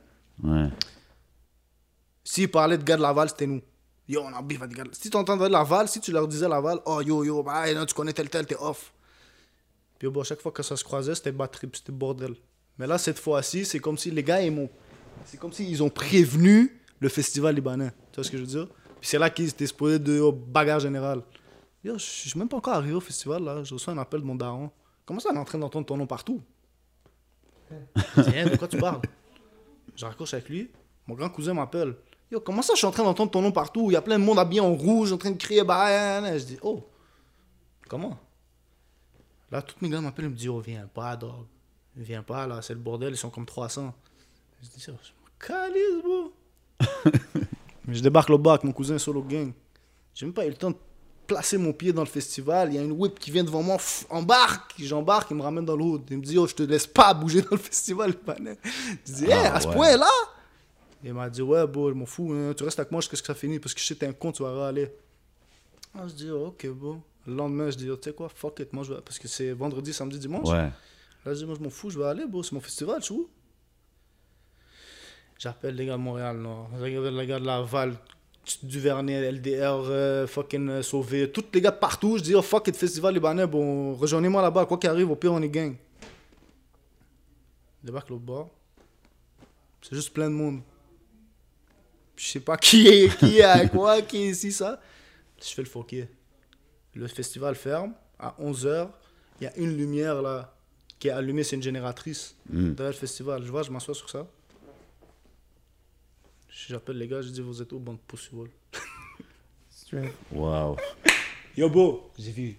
Ouais. 0.43 0.69
S'ils 2.23 2.51
parlaient 2.51 2.77
de 2.77 2.83
gars 2.83 2.97
de 2.97 3.01
Laval, 3.01 3.29
c'était 3.29 3.47
nous. 3.47 3.63
Yo, 4.07 4.21
on 4.21 4.31
a 4.31 4.43
bif 4.43 4.61
avec 4.61 4.75
des 4.75 4.83
gars 4.83 4.89
Si 4.91 5.09
tu 5.09 5.17
entendais 5.17 5.49
Laval, 5.49 5.87
si 5.87 5.99
tu 5.99 6.11
leur 6.11 6.27
disais 6.27 6.47
Laval, 6.47 6.77
oh 6.85 7.01
yo, 7.01 7.23
yo, 7.23 7.41
bah, 7.41 7.73
non, 7.73 7.87
tu 7.87 7.95
connais 7.95 8.13
tel, 8.13 8.29
tel, 8.29 8.45
t'es 8.45 8.57
off. 8.59 8.93
Puis 9.97 10.07
bon, 10.07 10.21
à 10.21 10.23
chaque 10.23 10.41
fois 10.41 10.51
que 10.51 10.61
ça 10.61 10.77
se 10.77 10.83
croisait, 10.83 11.15
c'était 11.15 11.31
bad 11.31 11.49
trip, 11.49 11.75
c'était 11.75 11.91
bordel. 11.91 12.35
Mais 12.77 12.85
là, 12.85 12.99
cette 12.99 13.17
fois-ci, 13.17 13.65
c'est 13.65 13.79
comme 13.79 13.97
si 13.97 14.11
les 14.11 14.21
gars, 14.21 14.39
ils 14.39 14.51
m'ont. 14.51 14.69
C'est 15.25 15.39
comme 15.39 15.51
s'ils 15.51 15.81
ont 15.81 15.89
prévenu 15.89 16.76
le 16.99 17.09
festival 17.09 17.55
libanais. 17.55 17.91
Tu 18.11 18.15
vois 18.15 18.23
ce 18.23 18.31
que 18.31 18.37
je 18.37 18.43
veux 18.43 18.47
dire? 18.47 18.67
Puis 18.99 19.09
c'est 19.09 19.19
là 19.19 19.29
qu'ils 19.29 19.49
étaient 19.49 19.67
supposés 19.67 19.99
de 19.99 20.19
oh, 20.19 20.31
bagarre 20.31 20.79
générale. 20.79 21.21
Yo, 21.83 21.97
je 21.97 22.03
suis 22.03 22.37
même 22.37 22.49
pas 22.49 22.57
encore 22.57 22.73
arrivé 22.73 22.93
au 22.93 22.99
festival, 22.99 23.43
là. 23.43 23.63
Je 23.63 23.73
reçois 23.73 23.93
un 23.93 23.97
appel 23.97 24.21
de 24.21 24.25
mon 24.25 24.35
daron. 24.35 24.71
Comment 25.05 25.19
ça, 25.19 25.29
on 25.31 25.35
est 25.35 25.39
en 25.39 25.45
train 25.45 25.57
d'entendre 25.57 25.85
ton 25.85 25.97
nom 25.97 26.07
partout? 26.07 26.41
Je 27.69 28.21
dis, 28.21 28.49
de 28.51 28.57
quoi 28.57 28.67
tu 28.67 28.77
parles? 28.77 29.01
Je 29.95 30.05
raccroche 30.05 30.33
avec 30.33 30.49
lui. 30.49 30.71
Mon 31.05 31.15
grand 31.15 31.29
cousin 31.29 31.53
m'appelle. 31.53 31.95
Yo, 32.31 32.39
comment 32.41 32.61
ça, 32.61 32.73
je 32.73 32.79
suis 32.79 32.87
en 32.87 32.91
train 32.91 33.03
d'entendre 33.03 33.31
ton 33.31 33.41
nom 33.41 33.51
partout? 33.51 33.89
Il 33.89 33.93
y 33.93 33.97
a 33.97 34.01
plein 34.01 34.19
de 34.19 34.23
monde 34.23 34.39
habillé 34.39 34.59
en 34.59 34.73
rouge, 34.73 35.13
en 35.13 35.17
train 35.17 35.31
de 35.31 35.37
crier, 35.37 35.63
bah. 35.63 36.37
Je 36.37 36.43
dis, 36.43 36.57
oh, 36.61 36.89
comment? 37.87 38.17
Là, 39.49 39.61
tous 39.61 39.77
mes 39.81 39.89
gars 39.89 40.01
m'appellent, 40.01 40.25
ils 40.25 40.31
me 40.31 40.35
disent, 40.35 40.49
oh, 40.49 40.59
viens 40.59 40.87
pas, 40.87 41.15
dog. 41.15 41.45
Viens 41.95 42.23
pas, 42.23 42.45
là, 42.45 42.61
c'est 42.61 42.73
le 42.73 42.79
bordel, 42.79 43.13
ils 43.13 43.17
sont 43.17 43.29
comme 43.29 43.45
300. 43.45 43.93
Je 44.61 44.69
dis, 44.69 44.79
ça, 44.81 44.91
je 45.01 45.11
me 45.11 45.29
calise, 45.39 46.03
bro. 46.03 46.33
Je 47.87 48.01
débarque 48.01 48.29
là-bas 48.29 48.51
avec 48.51 48.63
mon 48.63 48.71
cousin 48.71 48.97
solo 48.97 49.21
gang. 49.21 49.51
J'ai 50.13 50.25
même 50.25 50.33
pas 50.33 50.45
eu 50.45 50.49
le 50.49 50.55
temps 50.55 50.71
de 50.71 50.75
placer 51.25 51.57
mon 51.57 51.71
pied 51.73 51.93
dans 51.93 52.01
le 52.03 52.07
festival. 52.07 52.69
Il 52.69 52.75
y 52.75 52.77
a 52.77 52.81
une 52.81 52.91
whip 52.91 53.17
qui 53.19 53.31
vient 53.31 53.43
devant 53.43 53.63
moi, 53.63 53.77
pff, 53.77 54.05
embarque. 54.09 54.73
J'embarque, 54.79 55.31
il 55.31 55.37
me 55.37 55.41
ramène 55.41 55.65
dans 55.65 55.75
l'eau. 55.75 56.01
Il 56.09 56.17
me 56.17 56.23
dit, 56.23 56.37
oh, 56.37 56.47
je 56.47 56.55
te 56.55 56.63
laisse 56.63 56.87
pas 56.87 57.13
bouger 57.13 57.41
dans 57.41 57.51
le 57.51 57.57
festival, 57.57 58.11
libanais. 58.11 58.57
Je 59.05 59.13
dis, 59.13 59.31
Ah, 59.31 59.39
hey, 59.41 59.45
à 59.47 59.59
ce 59.61 59.67
ouais. 59.67 59.73
point-là? 59.75 60.09
Il 61.03 61.13
m'a 61.13 61.29
dit, 61.29 61.41
ouais, 61.41 61.65
bon, 61.67 61.89
je 61.89 61.93
m'en 61.93 62.05
fous, 62.05 62.33
hein. 62.33 62.53
tu 62.57 62.63
restes 62.63 62.79
avec 62.79 62.91
moi 62.91 63.01
jusqu'à 63.01 63.15
ce 63.15 63.21
que 63.21 63.27
ça 63.27 63.35
finisse, 63.35 63.59
parce 63.59 63.73
que 63.73 63.79
je 63.79 63.85
sais 63.85 63.93
que 63.93 63.99
t'es 63.99 64.07
un 64.07 64.13
con, 64.13 64.31
tu 64.31 64.41
vas 64.43 64.51
râler. 64.51 64.91
Ah, 65.93 66.07
je 66.07 66.13
dis, 66.13 66.29
ok, 66.29 66.67
bon. 66.69 67.01
Le 67.25 67.35
lendemain, 67.35 67.69
je 67.69 67.77
dis, 67.77 67.89
oh, 67.89 67.95
tu 67.97 68.09
sais 68.09 68.15
quoi, 68.15 68.29
fuck 68.29 68.59
it, 68.59 68.73
moi 68.73 68.83
je 68.83 68.93
vais. 68.93 69.01
Parce 69.01 69.19
que 69.19 69.27
c'est 69.27 69.51
vendredi, 69.51 69.93
samedi, 69.93 70.17
dimanche. 70.17 70.47
Ouais. 70.49 70.69
Là, 71.25 71.33
je 71.33 71.33
dis, 71.33 71.45
moi, 71.45 71.55
je 71.57 71.63
m'en 71.63 71.69
fous, 71.69 71.89
je 71.89 71.99
vais 71.99 72.05
aller, 72.05 72.25
bro, 72.25 72.41
c'est 72.41 72.53
mon 72.53 72.61
festival, 72.61 72.97
je 72.99 73.05
suis 73.05 73.13
où 73.15 73.29
J'appelle 75.39 75.75
les 75.75 75.85
gars 75.85 75.93
de 75.93 76.01
Montréal, 76.01 76.37
non. 76.37 76.67
J'appelle 76.73 77.15
les 77.15 77.27
gars 77.27 77.39
de 77.39 77.45
Laval, 77.45 77.93
Duvernay, 78.63 79.31
LDR, 79.31 79.83
euh, 79.89 80.27
fucking 80.27 80.69
euh, 80.69 80.81
Sauvé, 80.81 81.31
tous 81.31 81.45
les 81.53 81.61
gars 81.61 81.71
de 81.71 81.77
partout. 81.77 82.17
Je 82.17 82.23
dis, 82.23 82.35
oh 82.35 82.41
fuck 82.41 82.67
it, 82.67 82.75
festival 82.75 83.13
libanais, 83.13 83.45
bon, 83.45 83.93
rejoignez-moi 83.95 84.41
là-bas, 84.41 84.65
quoi 84.65 84.77
qu'il 84.77 84.89
arrive, 84.89 85.11
au 85.11 85.15
pire, 85.15 85.33
on 85.33 85.41
est 85.41 85.49
gang. 85.49 85.75
Je 87.81 87.87
débarque 87.87 88.09
l'autre 88.09 88.23
bord. 88.23 88.49
C'est 89.81 89.95
juste 89.95 90.11
plein 90.13 90.29
de 90.29 90.35
monde. 90.35 90.61
Je 92.15 92.25
sais 92.27 92.39
pas 92.39 92.57
qui 92.57 92.87
est, 92.87 93.15
qui 93.17 93.39
est 93.39 93.69
quoi, 93.71 94.01
qui 94.01 94.17
est 94.23 94.29
ici, 94.29 94.51
ça. 94.51 94.81
Je 95.39 95.53
fais 95.53 95.61
le 95.61 95.67
foquet. 95.69 96.09
Le 96.95 97.07
festival 97.07 97.53
ferme 97.55 97.93
à 98.17 98.35
11h. 98.41 98.89
Il 99.39 99.43
y 99.43 99.47
a 99.47 99.55
une 99.57 99.77
lumière 99.77 100.21
là 100.23 100.51
qui 100.97 101.09
est 101.09 101.11
allumée, 101.11 101.43
c'est 101.43 101.55
une 101.57 101.61
génératrice 101.63 102.35
Mm. 102.49 102.71
derrière 102.73 102.93
le 102.93 102.97
festival. 102.97 103.43
Je 103.43 103.51
vois, 103.51 103.61
je 103.61 103.69
m'assois 103.71 103.93
sur 103.93 104.09
ça. 104.09 104.25
J'appelle 106.65 106.97
les 106.97 107.07
gars, 107.07 107.21
je 107.21 107.29
dis 107.29 107.41
vous 107.41 107.61
êtes 107.61 107.71
où, 107.71 107.79
bande 107.79 107.99
Straight. 109.69 110.13
Wow. 110.31 110.75
Yo, 111.55 111.69
beau 111.69 112.11
J'ai 112.17 112.31
vu 112.31 112.57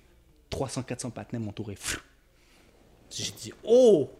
300-400 0.51 1.11
patinets 1.11 1.44
m'entourer. 1.44 1.76
J'ai 3.11 3.32
dit, 3.32 3.53
oh 3.64 4.11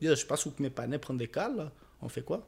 Yo, 0.00 0.14
je 0.14 0.26
passe 0.26 0.44
où 0.46 0.50
que 0.50 0.62
mes 0.62 0.70
patinets 0.70 0.98
prennent 0.98 1.16
des 1.16 1.28
cales, 1.28 1.56
là? 1.56 1.72
On 2.02 2.08
fait 2.08 2.22
quoi? 2.22 2.46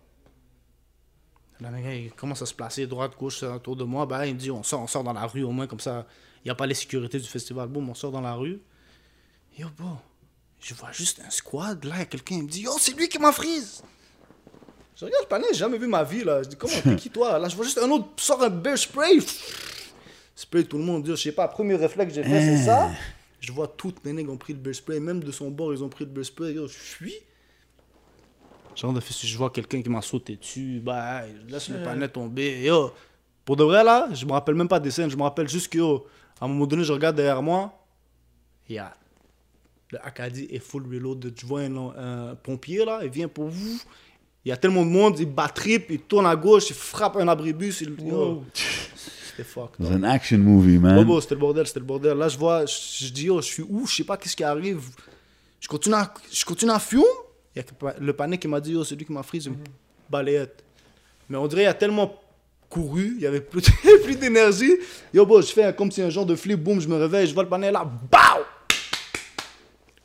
Là, 1.59 1.71
les 1.71 1.83
gars, 1.83 1.95
ils 1.95 2.13
commencent 2.13 2.43
à 2.43 2.47
se 2.47 2.55
placer 2.55 2.87
droite, 2.87 3.17
gauche, 3.19 3.43
autour 3.43 3.77
de 3.77 3.85
moi. 3.85 4.07
Bah, 4.07 4.27
il 4.27 4.35
me 4.35 4.39
dit, 4.39 4.51
on 4.51 4.63
sort, 4.63 4.83
on 4.83 4.87
sort 4.87 5.03
dans 5.03 5.13
la 5.15 5.27
rue, 5.27 5.43
au 5.43 5.51
moins, 5.51 5.67
comme 5.67 5.81
ça, 5.81 6.07
il 6.45 6.49
n'y 6.49 6.51
a 6.51 6.55
pas 6.55 6.67
les 6.67 6.75
sécurités 6.75 7.19
du 7.19 7.27
festival. 7.27 7.69
Boum, 7.69 7.89
on 7.89 7.95
sort 7.95 8.13
dans 8.13 8.21
la 8.21 8.35
rue. 8.35 8.61
Yo, 9.59 9.69
bon, 9.79 9.99
je 10.61 10.75
vois 10.75 10.93
juste 10.93 11.21
un 11.21 11.31
squad. 11.31 11.85
Là, 11.85 11.97
il 11.97 11.99
y 11.99 12.03
a 12.03 12.07
quelqu'un, 12.07 12.37
il 12.37 12.45
me 12.45 12.49
dit, 12.49 12.63
yo, 12.63 12.73
c'est 12.79 12.93
lui 12.93 13.09
qui 13.09 13.19
m'a 13.19 13.33
frise. 13.33 13.83
Je 14.97 15.05
regarde 15.05 15.25
le 15.25 15.29
panel, 15.29 15.49
j'ai 15.53 15.59
jamais 15.59 15.79
vu 15.79 15.87
ma 15.87 16.05
vie, 16.05 16.25
là. 16.25 16.43
Je 16.43 16.49
dis, 16.49 16.57
comment, 16.57 16.75
t'es 16.83 16.97
qui, 16.97 17.11
toi? 17.11 17.39
Là, 17.39 17.49
je 17.49 17.57
vois 17.57 17.65
juste 17.65 17.79
un 17.79 17.91
autre, 17.91 18.09
sort 18.17 18.43
un 18.43 18.51
bear 18.51 18.77
spray. 18.77 19.19
Spray 20.35 20.65
tout 20.65 20.79
le 20.79 20.85
monde. 20.85 21.07
Je 21.07 21.15
sais 21.17 21.33
pas, 21.33 21.49
premier 21.49 21.77
réflexe 21.77 22.15
que 22.15 22.23
j'ai 22.23 22.29
fait, 22.29 22.41
c'est 22.41 22.65
ça. 22.65 22.91
Je 23.41 23.53
vois 23.53 23.69
toutes 23.69 24.05
mes 24.05 24.13
nègres 24.13 24.33
ont 24.33 24.37
pris 24.37 24.53
le 24.53 24.59
bear 24.59 24.75
spray. 24.75 25.01
Même 25.01 25.21
de 25.21 25.33
son 25.33 25.51
bord, 25.51 25.73
ils 25.73 25.83
ont 25.83 25.89
pris 25.89 26.05
le 26.05 26.11
bear 26.11 26.25
spray. 26.25 26.53
Yo, 26.53 26.67
je 26.67 26.75
fuis. 26.75 27.15
Genre 28.77 28.93
de 28.93 29.01
festival, 29.01 29.33
je 29.33 29.39
vois 29.39 29.51
quelqu'un 29.51 29.83
qui 29.83 29.89
m'a 29.89 30.03
sauté 30.03 30.37
dessus. 30.37 30.81
Bah, 30.83 31.23
je 31.27 31.53
laisse 31.53 31.69
le 31.69 31.83
panel 31.83 32.11
tomber. 32.11 32.63
Yo, 32.63 32.93
pour 33.45 33.57
de 33.57 33.65
vrai, 33.65 33.83
là, 33.83 34.09
je 34.13 34.25
me 34.27 34.33
rappelle 34.33 34.55
même 34.55 34.69
pas 34.69 34.81
des 34.81 34.91
scènes. 34.91 35.11
Je 35.11 35.17
me 35.17 35.23
rappelle 35.23 35.49
juste 35.49 35.69
que, 35.69 35.79
yo, 35.79 36.07
à 36.41 36.45
un 36.45 36.49
moment 36.49 36.67
donné, 36.67 36.85
je 36.85 36.93
regarde 36.93 37.17
derrière 37.17 37.43
moi. 37.43 37.73
Il 38.69 38.77
y 38.77 38.79
a 38.79 38.93
le 39.91 40.07
Acadie 40.07 40.47
est 40.51 40.61
full 40.61 40.87
reload. 40.87 41.35
Tu 41.35 41.47
vois 41.47 41.63
un, 41.63 42.31
un 42.31 42.35
pompier, 42.37 42.85
là, 42.85 43.01
il 43.03 43.11
vient 43.11 43.29
pour 43.29 43.49
vous. 43.49 43.81
Il 44.45 44.49
y 44.49 44.53
a 44.53 44.57
tellement 44.57 44.85
de 44.85 44.91
monde, 44.91 45.19
il 45.19 45.27
bat 45.27 45.49
trip, 45.49 45.87
il 45.91 46.01
tourne 46.01 46.27
à 46.27 46.35
gauche, 46.35 46.71
il 46.71 46.75
frappe 46.77 47.17
un 47.17 47.29
abribus. 47.29 47.83
Il, 47.83 47.95
Wow. 48.01 48.45
c'était 48.55 49.45
fuck. 49.45 49.73
It 49.79 49.87
was 49.87 49.93
an 49.95 50.03
action 50.05 50.39
movie, 50.39 50.79
man. 50.79 50.97
Bobo, 50.97 51.21
c'était 51.21 51.35
le 51.35 51.41
bordel, 51.41 51.67
c'était 51.67 51.81
le 51.81 51.85
bordel. 51.87 52.17
Là, 52.17 52.29
je 52.29 52.39
vois, 52.39 52.65
je, 52.67 53.05
je 53.07 53.13
dis, 53.13 53.29
oh, 53.29 53.41
je 53.41 53.47
suis 53.47 53.63
où, 53.63 53.87
je 53.87 53.97
sais 53.97 54.05
pas 54.05 54.17
qu'est-ce 54.17 54.35
qui 54.37 54.45
arrive. 54.45 54.81
Je 55.61 55.69
continue 55.69 55.95
à, 55.97 56.13
je 56.33 56.45
continue 56.45 56.71
à 56.73 56.79
fumer. 56.79 57.03
Il 57.55 57.63
y 57.63 57.87
a 57.87 57.95
le 58.01 58.13
panique 58.15 58.41
qui 58.41 58.49
m'a 58.49 58.61
dit, 58.61 58.75
oh, 58.77 58.85
c'est 58.85 58.95
lui 58.97 59.05
qui 59.05 59.13
m'a 59.13 59.23
pris 59.23 59.45
une 59.45 59.57
balayette. 60.09 60.65
Mais 61.29 61.37
on 61.37 61.47
dirait, 61.47 61.65
il 61.65 61.67
a 61.67 61.75
tellement 61.75 62.19
couru, 62.71 63.15
il 63.17 63.23
y 63.23 63.27
avait 63.27 63.41
plus, 63.43 63.63
plus 64.05 64.17
d'énergie. 64.17 64.73
Yo, 65.13 65.27
bon, 65.27 65.43
je 65.43 65.49
fais 65.53 65.75
comme 65.75 65.91
si 65.91 66.01
un 66.01 66.09
genre 66.11 66.25
de 66.27 66.35
flip, 66.35 66.59
boum, 66.63 66.81
je 66.81 66.89
me 66.89 66.97
réveille, 66.97 67.27
je 67.27 67.35
vois 67.35 67.43
le 67.43 67.49
panier 67.49 67.71
là, 67.71 67.85
BAU! 67.85 68.43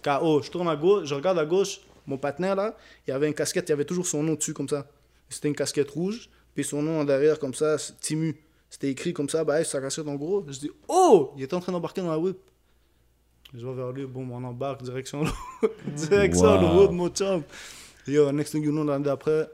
KO, 0.04 0.42
je 0.44 0.50
tourne 0.52 0.68
à 0.68 0.76
gauche, 0.76 1.08
je 1.08 1.16
regarde 1.16 1.40
à 1.40 1.46
gauche, 1.46 1.80
mon 2.08 2.18
partenaire 2.18 2.56
là, 2.56 2.76
il 3.08 3.12
y 3.12 3.14
avait 3.14 3.28
une 3.28 3.34
casquette, 3.34 3.68
il 3.70 3.72
y 3.72 3.74
avait 3.74 3.86
toujours 3.86 4.06
son 4.08 4.24
nom 4.24 4.34
dessus 4.36 4.54
comme 4.54 4.70
ça. 4.70 4.88
C'était 5.30 5.48
une 5.48 5.56
casquette 5.56 5.90
rouge, 5.92 6.30
puis 6.54 6.64
son 6.64 6.82
nom 6.82 7.00
en 7.02 7.04
derrière 7.04 7.40
comme 7.40 7.54
ça, 7.54 7.78
Timu. 8.00 8.36
C'était 8.70 8.90
écrit 8.90 9.14
comme 9.14 9.30
ça, 9.30 9.44
bah, 9.44 9.60
hey, 9.60 9.66
sa 9.66 9.80
casquette 9.82 10.08
en 10.08 10.16
gros. 10.16 10.44
Je 10.48 10.60
dis, 10.60 10.72
oh, 10.88 11.32
il 11.38 11.44
était 11.44 11.54
en 11.54 11.60
train 11.60 11.72
d'embarquer 11.72 12.02
dans 12.02 12.10
la 12.12 12.20
whip. 12.20 12.38
Je 13.54 13.66
vais 13.66 13.74
vers 13.74 13.92
lui, 13.92 14.06
boum, 14.06 14.32
on 14.32 14.44
embarque, 14.44 14.84
direction 14.84 15.24
le, 15.62 15.70
direction 15.96 16.60
le 16.62 16.68
Wow. 16.68 16.74
road, 16.74 16.92
mon 16.92 17.10
chum. 17.10 17.44
Yo, 18.08 18.32
next 18.32 18.52
thing 18.52 18.64
you 18.64 18.72
know, 18.72 18.84
l'année 18.84 19.06
d'après, 19.06 19.48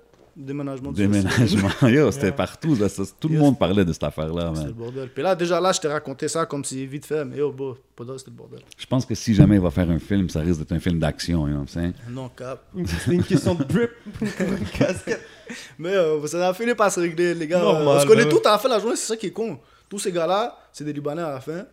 déménagement 0.46 0.92
du 0.92 1.02
Déménagement. 1.02 1.70
Yo, 1.88 2.12
c'était 2.12 2.28
Yeah. 2.28 2.32
partout. 2.36 2.76
Là, 2.76 2.90
ça- 2.90 3.04
tout 3.20 3.28
le 3.30 3.38
monde 3.38 3.58
parlait 3.60 3.84
de 3.86 3.92
cette 3.94 4.04
affaire-là, 4.04 4.52
C'est 4.56 4.62
le 4.62 4.68
man. 4.68 4.74
bordel. 4.74 5.10
Puis 5.10 5.24
là, 5.24 5.36
déjà 5.36 5.60
là, 5.60 5.72
je 5.72 5.80
t'ai 5.80 5.88
raconté 5.88 6.28
ça 6.28 6.46
comme 6.46 6.64
si 6.66 6.86
vite 6.86 7.06
fait, 7.06 7.24
mais 7.26 7.38
yo, 7.38 7.52
bro, 7.52 7.76
pas 7.96 8.04
c'était 8.18 8.32
le 8.32 8.36
bordel. 8.38 8.60
Je 8.78 8.86
pense 8.86 9.06
que 9.06 9.16
si 9.16 9.34
jamais 9.34 9.56
il 9.56 9.62
va 9.62 9.72
faire 9.72 9.90
un 9.90 10.00
film, 10.00 10.30
ça 10.30 10.42
risque 10.42 10.60
d'être 10.60 10.72
un 10.72 10.80
film 10.80 11.00
d'action, 11.00 11.48
you 11.48 11.54
know 11.54 11.62
what 11.62 11.62
I'm 11.64 11.68
saying? 11.68 11.94
Non, 12.10 12.30
cap. 12.30 12.64
C'est 13.06 13.12
une 13.14 13.24
question 13.24 13.56
de 13.56 13.64
drip 13.64 13.92
une 14.22 14.28
casquette. 14.78 15.22
Mais 15.78 15.96
euh, 15.96 16.26
ça 16.28 16.48
a 16.50 16.54
fini 16.54 16.74
par 16.76 16.92
se 16.92 17.00
régler, 17.00 17.34
les 17.34 17.48
gars. 17.48 17.60
Normal, 17.60 17.88
on 17.88 18.00
se 18.00 18.06
connaît 18.08 18.24
ben 18.26 18.30
tous 18.32 18.48
à 18.48 18.52
la 18.54 18.58
fin 18.58 18.70
de 18.70 18.74
la 18.74 18.80
journée, 18.80 18.96
c'est 18.96 19.08
ça 19.08 19.18
qui 19.18 19.28
est 19.28 19.32
con. 19.32 19.60
Tous 19.90 20.00
ces 20.00 20.12
gars-là, 20.12 20.58
c'est 20.72 20.84
des 20.86 20.94
Libanais 20.94 21.22
à 21.22 21.32
la 21.34 21.40
fin. 21.42 21.66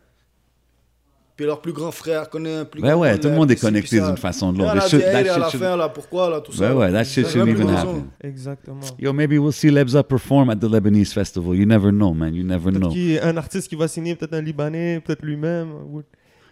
Puis 1.38 1.46
leur 1.46 1.60
plus 1.60 1.72
grand 1.72 1.92
frère 1.92 2.28
connaît 2.28 2.52
un 2.52 2.64
plus 2.64 2.82
Ouais, 2.82 2.88
grand 2.90 2.98
ouais, 2.98 3.08
frère, 3.10 3.20
tout 3.20 3.28
le 3.28 3.34
monde 3.36 3.48
est 3.52 3.60
connecté 3.60 4.00
d'une 4.00 4.16
façon 4.16 4.48
ou 4.48 4.52
de 4.54 4.58
l'autre. 4.58 4.74
That 4.74 4.98
that 4.98 5.20
hey, 5.20 5.28
à 5.28 5.38
la 5.38 5.48
should- 5.48 5.60
fin, 5.60 5.76
là, 5.76 5.88
pourquoi, 5.88 6.28
là, 6.28 6.40
tout 6.40 6.50
ça? 6.50 6.74
Ouais, 6.74 6.86
ouais, 6.86 6.90
that 6.92 7.04
shit 7.04 7.28
shouldn't 7.28 7.48
even 7.50 7.70
happen. 7.70 8.10
Exactement. 8.20 8.80
Yo, 8.98 9.12
maybe 9.12 9.38
we'll 9.38 9.52
see 9.52 9.70
Lebza 9.70 10.02
perform 10.02 10.50
at 10.50 10.56
the 10.56 10.64
Lebanese 10.64 11.12
festival. 11.12 11.54
You 11.54 11.64
never 11.64 11.92
know, 11.92 12.12
man. 12.12 12.34
You 12.34 12.42
never 12.42 12.72
know. 12.72 12.90
un 13.22 13.36
artiste 13.36 13.68
qui 13.68 13.76
va 13.76 13.86
signer, 13.86 14.16
peut-être 14.16 14.34
un 14.34 14.42
Libanais, 14.42 15.00
peut-être 15.00 15.22
lui-même. 15.24 15.68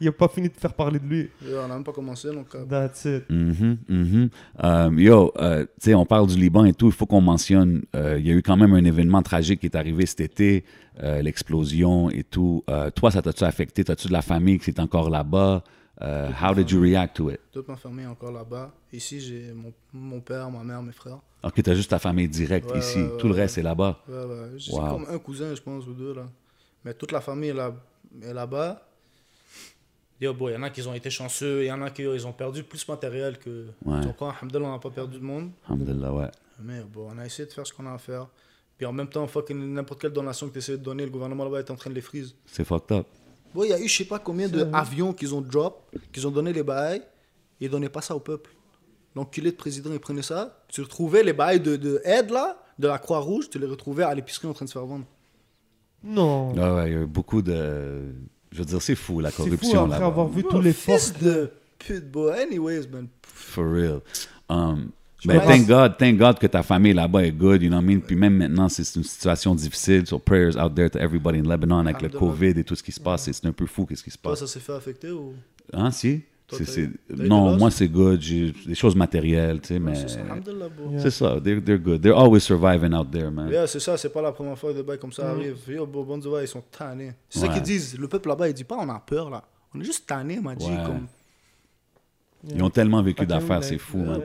Il 0.00 0.06
n'a 0.06 0.12
pas 0.12 0.28
fini 0.28 0.48
de 0.48 0.54
faire 0.54 0.74
parler 0.74 0.98
de 0.98 1.06
lui. 1.06 1.30
On 1.42 1.68
n'a 1.68 1.74
même 1.74 1.84
pas 1.84 1.92
commencé, 1.92 2.30
donc. 2.30 2.54
euh, 2.54 2.64
That's 2.66 3.04
it. 3.06 3.24
Mhm, 3.30 3.78
mhm. 3.88 4.28
Um, 4.62 4.98
yo, 4.98 5.32
euh, 5.38 5.64
tu 5.64 5.70
sais, 5.90 5.94
on 5.94 6.04
parle 6.04 6.26
du 6.26 6.36
Liban 6.36 6.64
et 6.66 6.72
tout. 6.74 6.86
Il 6.86 6.92
faut 6.92 7.06
qu'on 7.06 7.20
mentionne, 7.22 7.82
euh, 7.94 8.18
il 8.18 8.26
y 8.26 8.30
a 8.30 8.34
eu 8.34 8.42
quand 8.42 8.56
même 8.56 8.74
un 8.74 8.84
événement 8.84 9.22
tragique 9.22 9.60
qui 9.60 9.66
est 9.66 9.76
arrivé 9.76 10.04
cet 10.06 10.20
été, 10.20 10.64
euh, 11.02 11.22
l'explosion 11.22 12.10
et 12.10 12.24
tout. 12.24 12.62
Euh, 12.68 12.90
toi, 12.90 13.10
ça 13.10 13.22
t'a-tu 13.22 13.44
affecté? 13.44 13.84
T'as-tu 13.84 14.08
de 14.08 14.12
la 14.12 14.22
famille 14.22 14.58
qui 14.58 14.70
est 14.70 14.80
encore 14.80 15.08
là-bas? 15.10 15.62
Euh, 16.02 16.28
how 16.42 16.54
did 16.54 16.70
you 16.70 16.78
react 16.80 17.16
to 17.16 17.30
it? 17.30 17.40
Toute 17.50 17.66
ma 17.68 17.76
famille 17.76 18.04
est 18.04 18.08
encore 18.08 18.30
là-bas. 18.32 18.70
Ici, 18.92 19.18
j'ai 19.18 19.52
mon, 19.54 19.72
mon 19.94 20.20
père, 20.20 20.50
ma 20.50 20.62
mère, 20.62 20.82
mes 20.82 20.92
frères. 20.92 21.20
Ok, 21.42 21.62
t'as 21.62 21.74
juste 21.74 21.88
ta 21.90 21.98
famille 21.98 22.28
directe 22.28 22.70
Ouais, 22.70 22.80
ici. 22.80 22.98
ouais, 22.98 23.04
ouais, 23.04 23.16
tout 23.18 23.28
le 23.28 23.34
ouais. 23.34 23.40
reste 23.42 23.56
est 23.56 23.62
là-bas. 23.62 24.02
Ouais, 24.06 24.14
ouais. 24.14 24.48
J'ai 24.58 24.72
Wow. 24.72 24.88
comme 24.90 25.06
un 25.08 25.18
cousin, 25.18 25.54
je 25.54 25.62
pense, 25.62 25.86
ou 25.86 25.94
deux, 25.94 26.12
là. 26.12 26.26
Mais 26.84 26.92
toute 26.92 27.12
la 27.12 27.20
famille 27.22 27.48
est 27.48 27.54
là- 27.54 27.72
est 28.22 28.34
là-bas. 28.34 28.82
Yo, 30.20 30.32
bon, 30.32 30.48
il 30.48 30.54
y 30.54 30.56
en 30.56 30.62
a 30.62 30.70
qui 30.70 30.86
ont 30.86 30.94
été 30.94 31.10
chanceux, 31.10 31.64
il 31.64 31.66
y 31.66 31.72
en 31.72 31.82
a 31.82 31.90
qui 31.90 32.02
ils 32.02 32.26
ont 32.26 32.32
perdu 32.32 32.62
plus 32.62 32.86
matériel 32.88 33.38
que. 33.38 33.66
Ouais. 33.84 34.00
Donc, 34.00 34.16
alhamdoulilah, 34.20 34.68
on 34.68 34.72
n'a 34.72 34.78
pas 34.78 34.90
perdu 34.90 35.18
de 35.18 35.24
monde. 35.24 35.50
Alhamdulillah, 35.68 36.12
ouais. 36.12 36.30
Mais 36.62 36.80
bon, 36.80 37.08
on 37.14 37.18
a 37.18 37.26
essayé 37.26 37.46
de 37.46 37.52
faire 37.52 37.66
ce 37.66 37.72
qu'on 37.72 37.86
a 37.86 37.92
à 37.92 37.98
faire. 37.98 38.26
Puis 38.78 38.86
en 38.86 38.92
même 38.92 39.08
temps, 39.08 39.26
fucking 39.26 39.74
n'importe 39.74 40.00
quelle 40.00 40.12
donation 40.12 40.48
que 40.48 40.52
tu 40.54 40.58
essaies 40.58 40.78
de 40.78 40.82
donner, 40.82 41.04
le 41.04 41.10
gouvernement 41.10 41.44
là-bas 41.44 41.60
est 41.60 41.70
en 41.70 41.76
train 41.76 41.90
de 41.90 41.94
les 41.94 42.00
freeze. 42.00 42.34
C'est 42.46 42.64
fucked 42.64 42.96
up. 42.96 43.06
Bon, 43.54 43.64
il 43.64 43.70
y 43.70 43.72
a 43.72 43.80
eu 43.80 43.88
je 43.88 43.96
sais 43.96 44.04
pas 44.04 44.18
combien 44.18 44.48
d'avions 44.48 45.12
qu'ils 45.12 45.34
ont 45.34 45.40
drop, 45.40 45.94
qu'ils 46.12 46.26
ont 46.26 46.30
donné 46.30 46.52
les 46.52 46.62
bails, 46.62 47.02
et 47.60 47.66
ils 47.66 47.70
donnaient 47.70 47.88
pas 47.88 48.02
ça 48.02 48.14
au 48.14 48.20
peuple. 48.20 48.50
L'enculé 49.14 49.50
de 49.50 49.56
président, 49.56 49.90
il 49.92 49.98
prenait 49.98 50.22
ça. 50.22 50.62
Tu 50.68 50.82
retrouvais 50.82 51.22
les 51.22 51.32
bails 51.32 51.60
de, 51.60 51.76
de 51.76 52.02
aide 52.04 52.30
là, 52.30 52.62
de 52.78 52.86
la 52.86 52.98
Croix-Rouge, 52.98 53.48
tu 53.48 53.58
les 53.58 53.66
retrouvais 53.66 54.04
à 54.04 54.14
l'épicerie 54.14 54.46
en 54.46 54.52
train 54.52 54.66
de 54.66 54.70
se 54.70 54.74
faire 54.74 54.84
vendre. 54.84 55.06
Non. 56.04 56.52
Ouais, 56.52 56.70
ouais, 56.70 56.90
il 56.90 56.92
y 56.92 56.96
a 56.96 57.00
eu 57.00 57.06
beaucoup 57.06 57.40
de. 57.40 58.12
Je 58.52 58.58
veux 58.58 58.64
dire, 58.64 58.80
c'est 58.82 58.94
fou 58.94 59.20
la 59.20 59.30
C'est 59.30 59.36
fou 59.36 59.44
corruption 59.44 59.84
après 59.90 60.04
avoir 60.04 60.28
vu 60.28 60.42
tous 60.44 60.60
les 60.60 60.72
fils 60.72 61.10
forces. 61.12 61.22
de 61.22 61.50
pute, 61.78 62.10
boy. 62.10 62.32
Anyways, 62.40 62.86
man. 62.90 63.08
For 63.22 63.64
real. 63.64 64.00
Um, 64.48 64.90
ben, 65.24 65.40
thank 65.40 65.66
God, 65.66 65.96
thank 65.98 66.18
God 66.18 66.38
que 66.38 66.46
ta 66.46 66.62
famille 66.62 66.92
là-bas 66.92 67.24
est 67.24 67.32
good, 67.32 67.60
you 67.62 67.68
know 67.68 67.78
what 67.78 67.82
I 67.82 67.86
mean? 67.86 68.00
Puis 68.00 68.14
même 68.14 68.36
maintenant, 68.36 68.68
c'est 68.68 68.82
une 68.94 69.02
situation 69.02 69.54
difficile. 69.54 70.06
So 70.06 70.18
prayers 70.18 70.56
out 70.56 70.74
there 70.74 70.88
to 70.90 70.98
everybody 70.98 71.38
in 71.40 71.42
Lebanon 71.48 71.80
avec 71.86 72.00
le. 72.02 72.08
COVID 72.08 72.50
et 72.58 72.64
tout 72.64 72.76
ce 72.76 72.82
qui 72.82 72.92
se 72.92 73.00
passe. 73.00 73.24
C'est 73.24 73.32
c'est 73.32 73.46
un 73.46 73.52
peu 73.52 73.66
fou 73.66 73.86
qu'est-ce 73.86 74.04
qui 74.04 74.10
se 74.10 74.18
Toi, 74.18 74.32
passe. 74.32 74.40
ça 74.40 74.46
s'est 74.46 74.60
fait 74.60 74.72
affecter 74.74 75.10
ou? 75.10 75.34
Hein, 75.72 75.90
si? 75.90 76.22
Toi, 76.48 76.58
C'est- 76.64 76.90
Non, 77.10 77.56
moi 77.56 77.70
c'est 77.72 77.88
good. 77.88 78.20
J'ai 78.20 78.52
des 78.66 78.74
choses 78.76 78.94
matérielles, 78.94 79.60
tu 79.60 79.68
sais, 79.68 79.78
mais 79.80 79.94
C'est 79.96 80.08
ça, 81.10 81.34
ça. 81.34 81.40
They're, 81.40 81.60
they're 81.62 81.78
good. 81.78 82.00
They're 82.00 82.16
always 82.16 82.40
surviving 82.40 82.92
out 82.94 83.10
there, 83.10 83.30
man. 83.32 83.48
Yeah, 83.50 83.66
c'est 83.66 83.80
ça, 83.80 83.96
c'est 83.96 84.10
pas 84.10 84.22
la 84.22 84.30
première 84.32 84.56
fois 84.56 84.70
que 84.72 84.76
des 84.76 84.82
bails 84.84 84.98
comme 84.98 85.12
ça 85.12 85.24
Mhm. 85.24 85.30
arrivent. 85.40 85.56
Yo, 85.68 85.86
bro, 85.86 86.04
bon 86.04 86.18
Dieu, 86.18 86.30
ils 86.40 86.46
sont 86.46 86.62
tannés. 86.70 87.12
C'est 87.28 87.40
ça 87.40 87.46
Ouais. 87.48 87.54
qu'ils 87.54 87.62
disent. 87.62 87.98
Le 87.98 88.06
peuple 88.06 88.28
là-bas, 88.28 88.48
il 88.48 88.54
dit 88.54 88.62
pas 88.64 88.76
on 88.78 88.88
a 88.88 89.00
peur 89.00 89.28
là. 89.28 89.42
On 89.74 89.80
est 89.80 89.84
juste 89.84 90.06
tannés, 90.06 90.38
m'a 90.40 90.54
dit. 90.54 90.64
Ouais. 90.66 90.76
Comme... 90.86 91.06
Ils 92.54 92.62
ont 92.62 92.70
tellement 92.70 93.02
vécu 93.02 93.26
d'affaires, 93.26 93.64
c'est 93.64 93.78
fou, 93.78 93.98
man. 93.98 94.20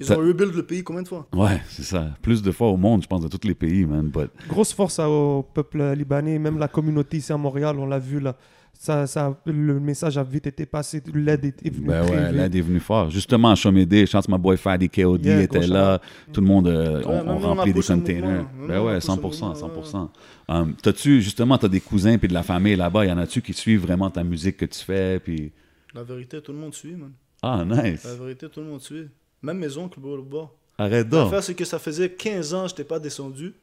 Ils 0.00 0.04
Ça- 0.06 0.18
ont 0.18 0.20
rebuild 0.20 0.52
le 0.54 0.64
pays 0.64 0.82
combien 0.82 1.02
de 1.02 1.06
fois? 1.08 1.28
Ouais, 1.32 1.62
c'est 1.68 1.84
ça. 1.84 2.08
Plus 2.22 2.42
de 2.42 2.50
fois 2.50 2.68
au 2.68 2.76
monde, 2.76 3.02
je 3.02 3.06
pense, 3.06 3.20
de 3.20 3.28
tous 3.28 3.46
les 3.46 3.54
pays, 3.54 3.84
man. 3.86 4.08
But 4.08 4.30
Grosse 4.48 4.72
force 4.72 4.98
à- 4.98 5.08
au 5.08 5.42
peuple 5.44 5.80
libanais, 5.92 6.40
même 6.40 6.58
la 6.58 6.66
communauté 6.66 7.18
ici 7.18 7.32
à 7.32 7.36
Montréal, 7.36 7.78
on 7.78 7.86
l'a 7.86 8.00
vu 8.00 8.18
là. 8.18 8.34
Ça, 8.78 9.06
ça, 9.06 9.34
le 9.46 9.80
message 9.80 10.18
a 10.18 10.22
vite 10.22 10.46
été 10.46 10.66
passé, 10.66 11.02
l'aide 11.14 11.44
est 11.44 11.66
est 11.66 11.70
venue 11.70 11.86
Ben 11.86 12.04
ouais, 12.04 12.32
l'aide 12.32 12.54
est 12.54 12.60
venue 12.60 12.80
fort. 12.80 13.08
Justement, 13.08 13.54
Chomédé, 13.54 14.00
je 14.04 14.10
chante 14.10 14.28
ma 14.28 14.36
boy 14.36 14.56
Fadi 14.56 14.90
KOD 14.90 15.24
Yeah, 15.24 15.42
était 15.42 15.66
là. 15.66 16.00
Tout 16.32 16.40
le 16.40 16.46
monde, 16.46 16.68
euh, 16.68 16.98
Ouais, 17.02 17.22
on, 17.26 17.38
remplit 17.38 17.72
des 17.72 17.80
containers. 17.80 18.44
mouvement. 18.52 18.66
Ben 18.68 18.82
ouais, 18.82 18.94
poussé 18.96 19.08
le 19.08 19.16
100%, 19.16 19.22
mouvement, 19.22 19.54
100%. 19.54 20.08
Um, 20.48 20.74
T'as-tu, 20.82 21.22
justement, 21.22 21.56
t'as 21.56 21.68
des 21.68 21.80
cousins 21.80 22.18
puis 22.18 22.28
de 22.28 22.34
la 22.34 22.42
famille 22.42 22.76
là-bas? 22.76 23.06
Y 23.06 23.12
en 23.12 23.18
a-tu 23.18 23.40
qui 23.40 23.54
suivent 23.54 23.82
vraiment 23.82 24.10
ta 24.10 24.22
musique 24.22 24.58
que 24.58 24.66
tu 24.66 24.80
fais? 24.84 25.18
Puis... 25.18 25.52
La 25.94 26.02
vérité, 26.02 26.42
tout 26.42 26.52
le 26.52 26.58
monde 26.58 26.74
suit, 26.74 26.94
man. 26.94 27.12
Ah, 27.42 27.64
nice. 27.64 28.04
La 28.04 28.16
vérité, 28.16 28.48
tout 28.48 28.60
le 28.60 28.66
monde 28.66 28.80
suit. 28.80 29.06
Même 29.42 29.58
mes 29.58 29.76
oncles, 29.78 30.00
bro, 30.00 30.16
le 30.16 30.22
bas. 30.22 30.50
Arrête 30.76 31.08
donc. 31.08 31.24
L'affaire, 31.24 31.42
c'est 31.42 31.54
que 31.54 31.64
ça 31.64 31.78
faisait 31.78 32.10
15 32.10 32.54
ans, 32.54 32.66
je 32.66 32.72
n'étais 32.72 32.84
pas 32.84 32.98
descendu. 32.98 33.54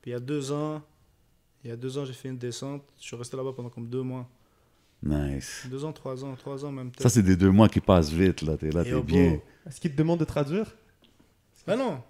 Puis 0.00 0.10
il 0.10 0.14
y 0.14 0.16
a 0.16 0.20
deux 0.20 0.50
ans, 0.50 0.80
il 1.64 1.70
y 1.70 1.72
a 1.72 1.76
deux 1.76 1.98
ans, 1.98 2.04
j'ai 2.04 2.12
fait 2.12 2.28
une 2.28 2.38
descente. 2.38 2.82
Je 2.98 3.04
suis 3.04 3.16
resté 3.16 3.36
là-bas 3.36 3.52
pendant 3.54 3.68
comme 3.68 3.88
deux 3.88 4.02
mois. 4.02 4.26
Nice. 5.02 5.66
Deux 5.70 5.84
ans, 5.84 5.92
trois 5.92 6.24
ans, 6.24 6.34
trois 6.36 6.64
ans 6.64 6.72
même. 6.72 6.90
Ça, 6.98 7.08
c'est 7.08 7.22
des 7.22 7.36
deux 7.36 7.50
mois 7.50 7.68
qui 7.68 7.80
passent 7.80 8.10
vite, 8.10 8.42
là. 8.42 8.56
T'es 8.56 8.70
là, 8.70 8.84
t'es 8.84 9.00
bien. 9.00 9.40
Est-ce 9.66 9.80
qu'il 9.80 9.92
te 9.92 9.96
demande 9.96 10.20
de 10.20 10.24
traduire? 10.24 10.66
Ah 11.66 11.76
non. 11.76 12.02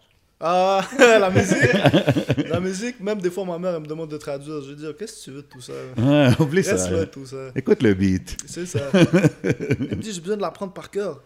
Ah, 0.42 0.88
la 0.98 1.28
musique. 1.28 2.48
la 2.48 2.60
musique, 2.60 2.98
même 3.00 3.20
des 3.20 3.30
fois, 3.30 3.44
ma 3.44 3.58
mère, 3.58 3.74
elle 3.74 3.82
me 3.82 3.86
demande 3.86 4.10
de 4.10 4.16
traduire. 4.16 4.62
Je 4.62 4.70
lui 4.70 4.76
dis, 4.76 4.86
oh, 4.88 4.94
qu'est-ce 4.98 5.18
que 5.18 5.24
tu 5.24 5.30
veux 5.32 5.42
de 5.42 5.46
tout 5.46 5.60
ça? 5.60 5.72
Ouais, 5.98 6.30
oublie 6.40 6.64
ça. 6.64 6.72
Reste 6.72 6.90
là, 6.90 7.06
tout 7.06 7.26
ça. 7.26 7.50
Écoute 7.54 7.82
le 7.82 7.92
beat. 7.92 8.38
C'est 8.46 8.64
ça. 8.64 8.80
Elle 8.94 9.96
me 9.96 10.02
dit, 10.02 10.12
j'ai 10.12 10.20
besoin 10.20 10.36
de 10.36 10.42
l'apprendre 10.42 10.72
par 10.72 10.90
cœur. 10.90 11.22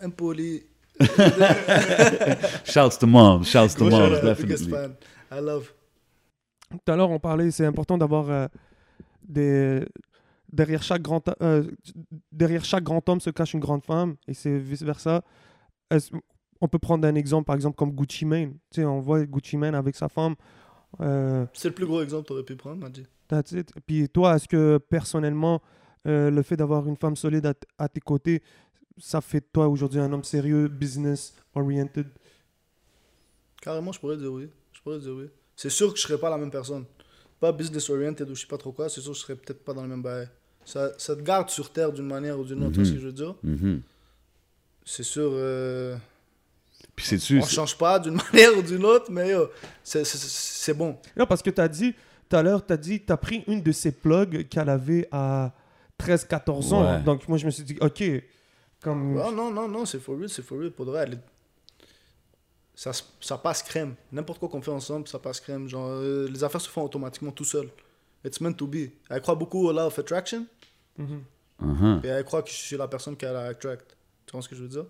Impoli. 0.00 0.64
Shouts 2.66 2.98
to 3.00 3.06
mom. 3.06 3.42
Shouts 3.42 3.74
to 3.78 3.88
mom, 3.88 4.20
definitely. 4.20 4.70
fan. 4.70 4.94
I 5.30 5.40
love. 5.40 5.72
Tout 6.72 6.92
à 6.92 6.96
l'heure, 6.96 7.10
on 7.10 7.18
parlait, 7.18 7.50
c'est 7.50 7.66
important 7.66 7.98
d'avoir 7.98 8.28
euh, 8.30 8.46
des. 9.22 9.84
Derrière 10.52 10.82
chaque, 10.82 11.00
grand, 11.00 11.22
euh, 11.40 11.64
derrière 12.30 12.62
chaque 12.64 12.84
grand 12.84 13.06
homme 13.08 13.20
se 13.20 13.30
cache 13.30 13.54
une 13.54 13.60
grande 13.60 13.84
femme, 13.84 14.16
et 14.28 14.34
c'est 14.34 14.58
vice-versa. 14.58 15.22
On 16.60 16.68
peut 16.68 16.78
prendre 16.78 17.08
un 17.08 17.14
exemple, 17.14 17.46
par 17.46 17.56
exemple, 17.56 17.74
comme 17.76 17.90
Gucci 17.90 18.24
Mane. 18.26 18.52
Tu 18.70 18.80
sais, 18.80 18.84
on 18.84 19.00
voit 19.00 19.24
Gucci 19.24 19.56
Mane 19.56 19.74
avec 19.74 19.96
sa 19.96 20.08
femme. 20.08 20.34
euh, 21.00 21.46
C'est 21.54 21.68
le 21.68 21.74
plus 21.74 21.86
gros 21.86 22.02
exemple 22.02 22.24
que 22.24 22.28
tu 22.28 22.32
aurais 22.34 22.44
pu 22.44 22.56
prendre, 22.56 22.86
it. 22.88 23.72
Puis 23.86 24.08
toi, 24.10 24.36
est-ce 24.36 24.46
que 24.46 24.76
personnellement, 24.78 25.62
euh, 26.06 26.30
le 26.30 26.42
fait 26.42 26.56
d'avoir 26.56 26.86
une 26.86 26.96
femme 26.96 27.16
solide 27.16 27.46
à, 27.46 27.54
à 27.78 27.88
tes 27.88 28.00
côtés, 28.00 28.42
ça 28.98 29.20
fait 29.22 29.40
de 29.40 29.46
toi 29.52 29.68
aujourd'hui 29.68 30.00
un 30.00 30.12
homme 30.12 30.24
sérieux, 30.24 30.68
business 30.68 31.34
oriented 31.54 32.08
Carrément, 33.62 33.90
je 33.92 33.98
pourrais 34.00 34.16
dire 34.18 34.32
oui. 34.32 34.48
Je 34.72 34.82
pourrais 34.82 34.98
dire 34.98 35.14
oui. 35.16 35.26
C'est 35.62 35.70
sûr 35.70 35.92
que 35.92 35.96
je 35.96 36.02
serais 36.02 36.18
pas 36.18 36.28
la 36.28 36.38
même 36.38 36.50
personne. 36.50 36.84
Pas 37.38 37.52
business 37.52 37.88
oriented 37.88 38.28
ou 38.28 38.34
je 38.34 38.40
sais 38.40 38.46
pas 38.48 38.58
trop 38.58 38.72
quoi. 38.72 38.88
C'est 38.88 39.00
sûr 39.00 39.12
que 39.12 39.16
je 39.18 39.22
serais 39.22 39.36
peut-être 39.36 39.64
pas 39.64 39.72
dans 39.72 39.82
le 39.82 39.88
même 39.88 40.02
bail. 40.02 40.28
Ça, 40.64 40.90
ça 40.98 41.14
te 41.14 41.22
garde 41.22 41.50
sur 41.50 41.70
terre 41.70 41.92
d'une 41.92 42.06
manière 42.08 42.36
ou 42.36 42.42
d'une 42.44 42.64
autre. 42.64 42.74
Vois 42.74 42.84
ce 42.84 42.90
que 42.92 42.98
je 42.98 43.06
veux 43.06 43.12
dire? 43.12 43.36
Mhm. 43.44 43.80
C'est 44.84 45.04
sûr. 45.04 45.30
euh, 45.32 45.96
Puis 46.96 47.06
c'est-tu... 47.06 47.38
on 47.38 47.46
change 47.46 47.78
pas 47.78 48.00
d'une 48.00 48.14
manière 48.32 48.58
ou 48.58 48.62
d'une 48.62 48.84
autre, 48.84 49.06
mais 49.12 49.30
yo, 49.30 49.48
c'est- 49.84 50.02
c'est 50.04 50.18
c'est 50.18 50.74
bon. 50.74 50.96
Non, 51.16 51.26
parce 51.26 51.42
que 51.42 51.50
tu 51.50 51.60
as 51.60 51.68
dit, 51.68 51.94
tout 52.28 52.36
à 52.36 52.42
l'heure, 52.42 52.66
tu 52.66 52.72
as 52.72 52.76
dit, 52.76 53.00
tu 53.04 53.12
as 53.12 53.16
pris 53.16 53.44
une 53.46 53.62
de 53.62 53.70
ces 53.70 53.92
plugs 53.92 54.48
qu'elle 54.48 54.68
avait 54.68 55.06
à 55.12 55.52
13-14 56.00 56.72
ans. 56.74 56.84
Ouais. 56.96 57.02
Donc 57.02 57.28
moi, 57.28 57.38
je 57.38 57.46
me 57.46 57.50
suis 57.52 57.62
dit, 57.62 57.76
OK, 57.80 58.02
comme... 58.82 59.14
Non, 59.14 59.30
non, 59.30 59.50
non, 59.52 59.68
non, 59.68 59.86
c'est 59.86 60.00
for 60.00 60.16
real, 60.18 60.28
c'est 60.28 60.42
for 60.42 60.58
real. 60.58 60.72
Pour 60.72 60.86
de 60.86 60.90
vrai, 60.90 61.04
elle 61.06 61.14
est- 61.14 61.20
ça, 62.82 62.90
ça 63.20 63.38
passe 63.38 63.62
crème. 63.62 63.94
N'importe 64.10 64.40
quoi 64.40 64.48
qu'on 64.48 64.60
fait 64.60 64.72
ensemble, 64.72 65.06
ça 65.06 65.18
passe 65.20 65.40
crème. 65.40 65.68
Genre, 65.68 65.86
euh, 65.88 66.28
les 66.28 66.42
affaires 66.42 66.60
se 66.60 66.68
font 66.68 66.82
automatiquement 66.82 67.30
tout 67.30 67.44
seul. 67.44 67.68
It's 68.24 68.40
meant 68.40 68.54
to 68.54 68.66
be. 68.66 68.90
Elle 69.08 69.20
croit 69.20 69.36
beaucoup 69.36 69.68
au 69.68 69.72
law 69.72 69.86
of 69.86 69.98
attraction, 69.98 70.46
Mhm. 70.98 71.22
Uh-huh. 71.62 72.04
et 72.04 72.08
elle 72.08 72.24
croit 72.24 72.42
que 72.42 72.50
je 72.50 72.54
suis 72.56 72.76
la 72.76 72.88
personne 72.88 73.16
la 73.22 73.44
attract. 73.46 73.96
Tu 74.26 74.32
vois 74.32 74.42
ce 74.42 74.48
que 74.48 74.56
je 74.56 74.62
veux 74.62 74.68
dire? 74.68 74.86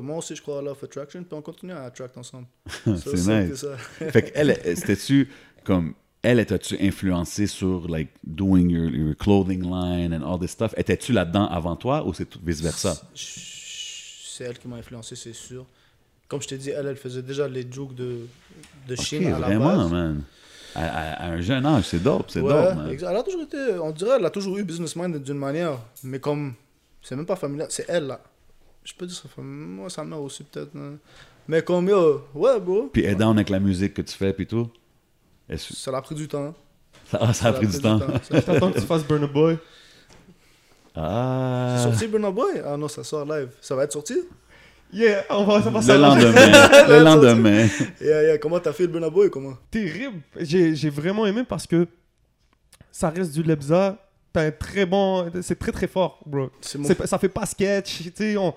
Moi 0.00 0.18
aussi 0.18 0.36
je 0.36 0.42
crois 0.42 0.58
au 0.58 0.62
law 0.62 0.70
of 0.70 0.84
attraction, 0.84 1.24
puis 1.24 1.34
on 1.36 1.42
continue 1.42 1.72
à 1.72 1.82
attract 1.82 2.16
ensemble. 2.16 2.46
C'est 2.84 3.14
nice. 3.48 3.54
ça. 3.56 3.76
fait 4.10 4.30
qu'elle, 4.30 4.50
elle, 4.64 4.76
c'était-tu 4.76 5.28
comme. 5.64 5.94
Elle, 6.22 6.38
était-tu 6.40 6.76
influencée 6.80 7.46
sur, 7.46 7.88
like, 7.88 8.08
doing 8.24 8.68
your, 8.68 8.88
your 8.90 9.16
clothing 9.16 9.62
line 9.62 10.12
and 10.14 10.22
all 10.28 10.38
this 10.40 10.50
stuff? 10.52 10.74
Étais-tu 10.76 11.12
là-dedans 11.12 11.46
avant 11.46 11.76
toi 11.76 12.04
ou 12.06 12.12
c'est 12.14 12.36
vice-versa? 12.36 12.96
C'est 13.14 14.44
elle 14.44 14.58
qui 14.58 14.66
m'a 14.68 14.76
influencé, 14.76 15.14
c'est 15.16 15.32
sûr. 15.32 15.66
Comme 16.28 16.42
je 16.42 16.48
t'ai 16.48 16.58
dit, 16.58 16.70
elle, 16.70 16.86
elle 16.86 16.96
faisait 16.96 17.22
déjà 17.22 17.46
les 17.48 17.66
jokes 17.70 17.94
de, 17.94 18.26
de 18.88 18.94
Ok, 18.94 19.00
Chine 19.00 19.26
à 19.28 19.38
la 19.38 19.46
vraiment, 19.46 19.76
base. 19.76 19.90
man. 19.92 20.22
À, 20.74 20.84
à- 20.84 21.12
à 21.24 21.26
un 21.30 21.40
jeune 21.40 21.64
âge, 21.64 21.84
c'est 21.84 22.02
dope, 22.02 22.30
c'est 22.30 22.40
Ouais, 22.40 22.52
dope, 22.52 22.74
man. 22.74 22.88
Elle 22.90 23.04
a 23.16 23.22
toujours 23.22 23.42
été, 23.42 23.56
on 23.80 23.90
dirait, 23.92 24.16
elle 24.18 24.26
a 24.26 24.30
toujours 24.30 24.58
eu 24.58 24.64
business 24.64 24.94
mind 24.96 25.22
d'une 25.22 25.38
manière, 25.38 25.78
mais 26.02 26.18
comme, 26.20 26.54
c'est 27.02 27.16
même 27.16 27.24
pas 27.26 27.36
familial, 27.36 27.68
c'est 27.70 27.86
elle 27.88 28.08
là. 28.08 28.20
Je 28.84 28.92
peux 28.94 29.06
dire 29.06 29.22
moi, 29.38 29.88
sa 29.90 30.04
mère 30.04 30.20
aussi 30.20 30.42
peut-être. 30.44 30.76
hein. 30.76 30.96
Mais 31.48 31.62
comme, 31.62 31.88
yo, 31.88 32.24
ouais, 32.34 32.58
bro, 32.60 32.90
Puis 32.92 33.04
elle 33.04 33.12
est 33.12 33.14
down 33.16 33.36
avec 33.36 33.48
la 33.50 33.60
musique 33.60 33.94
que 33.94 34.02
tu 34.02 34.14
fais, 34.16 34.32
puis 34.32 34.46
tout? 34.46 34.68
Est-ce- 35.48 35.74
ça 35.74 35.90
l'a 35.92 36.02
pris 36.02 36.14
du 36.16 36.26
temps. 36.28 36.54
Ça, 37.10 37.18
ah, 37.20 37.32
ça 37.32 37.46
a 37.48 37.52
pris 37.52 37.68
du 37.68 37.78
temps. 37.80 38.00
Ça- 38.28 38.42
T'attends 38.42 38.72
que 38.72 38.80
tu 38.80 38.84
fasses 38.86 39.04
Burner 39.04 39.28
Boy? 39.28 39.56
Ah. 40.94 41.76
C'est 41.78 41.84
sorti 41.84 42.06
Burna 42.08 42.30
Boy? 42.30 42.60
Ah 42.64 42.76
non, 42.76 42.88
ça 42.88 43.04
sort 43.04 43.24
live. 43.26 43.50
Ça 43.60 43.76
va 43.76 43.84
être 43.84 43.92
sorti? 43.92 44.14
Yeah, 44.96 45.24
on 45.30 45.44
va, 45.44 45.62
ça 45.62 45.70
va 45.70 45.80
Le 45.80 46.00
lendemain. 46.00 46.88
le 46.88 47.04
lendemain. 47.04 47.68
Yeah, 48.00 48.22
yeah. 48.22 48.38
Comment 48.38 48.58
t'as 48.60 48.72
fait 48.72 48.84
le 48.84 48.88
Burna 48.88 49.10
Boy 49.10 49.28
Comment? 49.30 49.54
Terrible. 49.70 50.20
J'ai 50.40 50.74
j'ai 50.74 50.88
vraiment 50.90 51.26
aimé 51.26 51.42
parce 51.46 51.66
que 51.66 51.86
ça 52.90 53.10
reste 53.10 53.32
du 53.34 53.42
Lebza. 53.42 53.98
T'as 54.32 54.46
un 54.46 54.50
très 54.50 54.86
bon. 54.86 55.30
C'est 55.42 55.58
très 55.58 55.72
très 55.72 55.86
fort, 55.86 56.20
bro. 56.24 56.50
Mon. 56.78 56.88
Ça 57.04 57.18
fait 57.18 57.28
pas 57.28 57.44
sketch. 57.46 58.02
Tu 58.04 58.12
sais, 58.14 58.36
on- 58.36 58.54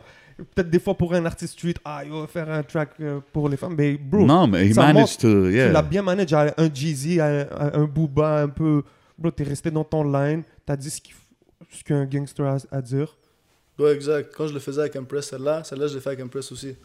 peut-être 0.55 0.69
des 0.69 0.79
fois 0.79 0.95
pour 0.95 1.13
un 1.13 1.25
artiste 1.25 1.53
street, 1.53 1.73
ah, 1.83 2.01
il 2.05 2.11
va 2.11 2.25
faire 2.27 2.49
un 2.49 2.63
track 2.63 2.91
euh, 3.01 3.19
pour 3.33 3.49
les 3.49 3.57
femmes. 3.57 3.75
Mais 3.77 3.97
bro, 3.97 4.25
Non, 4.25 4.47
mais 4.47 4.67
he 4.69 4.73
ça 4.73 4.83
managed 4.93 5.17
to. 5.19 5.47
tu 5.49 5.53
Yeah. 5.55 5.71
l'as 5.73 5.81
bien 5.81 6.01
managé. 6.01 6.35
Un 6.35 6.73
Jeezy, 6.73 7.19
un, 7.19 7.47
un 7.73 7.83
Booba, 7.83 8.43
un 8.43 8.47
peu. 8.49 8.83
Bro, 9.17 9.31
t'es 9.31 9.43
resté 9.43 9.69
dans 9.71 9.83
ton 9.83 10.03
line. 10.09 10.43
T'as 10.65 10.77
dit 10.77 10.89
ce 10.89 11.83
qu'un 11.83 12.05
gangster 12.05 12.45
a 12.45 12.57
à 12.71 12.81
dire. 12.81 13.17
Ouais, 13.79 13.93
exact. 13.93 14.33
Quand 14.35 14.47
je 14.47 14.53
le 14.53 14.59
faisais 14.59 14.81
avec 14.81 14.95
Impress, 14.95 15.27
celle-là, 15.29 15.63
celle-là, 15.63 15.87
je 15.87 15.95
l'ai 15.95 16.01
fait 16.01 16.09
avec 16.09 16.19
Impress 16.19 16.51
aussi. 16.51 16.75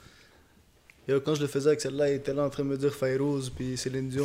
Et 1.07 1.13
euh, 1.13 1.21
quand 1.21 1.35
je 1.35 1.43
le 1.43 1.49
faisais 1.49 1.69
avec 1.69 1.81
celle-là, 1.83 2.09
il 2.09 2.15
était 2.15 2.33
là 2.33 2.45
en 2.45 2.49
train 2.49 2.63
de 2.63 2.69
me 2.69 2.79
dire 2.79 2.95
Fayrouz, 2.95 3.51
puis 3.51 3.77
Céline 3.77 4.09
Dion. 4.09 4.25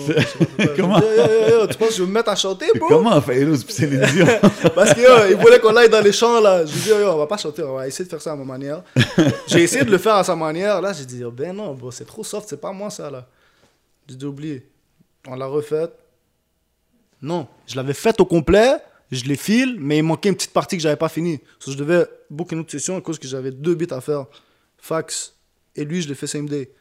puis 0.57 0.67
Comment? 0.77 0.99
dis, 0.99 1.05
Yo, 1.05 1.23
yo, 1.25 1.59
yo, 1.59 1.67
tu 1.67 1.77
penses 1.77 1.89
que 1.89 1.95
je 1.95 2.01
vais 2.03 2.07
me 2.07 2.13
mettre 2.13 2.29
à 2.29 2.35
chanter, 2.37 2.67
bro? 2.75 2.87
Comment 2.87 3.19
Fayrouz 3.19 3.65
puis 3.65 3.73
Céline 3.73 4.05
Dion? 4.13 4.25
Parce 4.75 4.93
que 4.93 5.01
yo, 5.01 5.31
il 5.31 5.35
voulait 5.35 5.59
qu'on 5.59 5.75
aille 5.75 5.89
dans 5.89 5.99
les 5.99 6.13
champs 6.13 6.39
là. 6.39 6.65
Je 6.65 6.71
lui 6.71 6.79
dis, 6.79 6.89
yo, 6.89 6.99
yo, 6.99 7.09
on 7.09 7.17
va 7.17 7.27
pas 7.27 7.35
chanter, 7.35 7.63
on 7.63 7.75
va 7.75 7.87
essayer 7.87 8.05
de 8.05 8.09
faire 8.09 8.21
ça 8.21 8.31
à 8.31 8.35
ma 8.35 8.45
manière. 8.45 8.81
j'ai 9.47 9.63
essayé 9.63 9.83
de 9.83 9.91
le 9.91 9.97
faire 9.97 10.15
à 10.15 10.23
sa 10.23 10.35
manière. 10.37 10.79
Là, 10.81 10.93
j'ai 10.93 11.05
dit, 11.05 11.25
oh, 11.25 11.31
ben 11.31 11.53
non, 11.53 11.73
bro, 11.73 11.91
c'est 11.91 12.05
trop 12.05 12.23
soft, 12.23 12.47
c'est 12.47 12.61
pas 12.61 12.71
moi 12.71 12.89
ça 12.89 13.11
là. 13.11 13.27
J'ai 14.07 14.15
dit, 14.15 14.25
oublie. 14.25 14.61
On 15.27 15.35
l'a 15.35 15.47
refaite. 15.47 15.91
Non, 17.21 17.47
je 17.67 17.75
l'avais 17.75 17.93
faite 17.93 18.21
au 18.21 18.25
complet, 18.25 18.77
je 19.11 19.25
l'ai 19.25 19.35
file, 19.35 19.75
mais 19.79 19.97
il 19.97 20.03
manquait 20.03 20.29
une 20.29 20.35
petite 20.35 20.53
partie 20.53 20.77
que 20.77 20.83
j'avais 20.83 20.95
pas 20.95 21.09
finie. 21.09 21.39
Que 21.63 21.71
je 21.71 21.75
devais 21.75 22.05
booker 22.29 22.55
une 22.55 22.61
autre 22.61 22.71
session 22.71 22.97
à 22.97 23.01
cause 23.01 23.19
que 23.19 23.27
j'avais 23.27 23.51
deux 23.51 23.75
bits 23.75 23.87
à 23.91 24.01
faire. 24.01 24.25
Fax. 24.77 25.35
Et 25.75 25.85
lui, 25.85 26.01
je 26.01 26.07
l'ai 26.07 26.15
fait 26.15 26.27
same 26.27 26.47
day. 26.47 26.71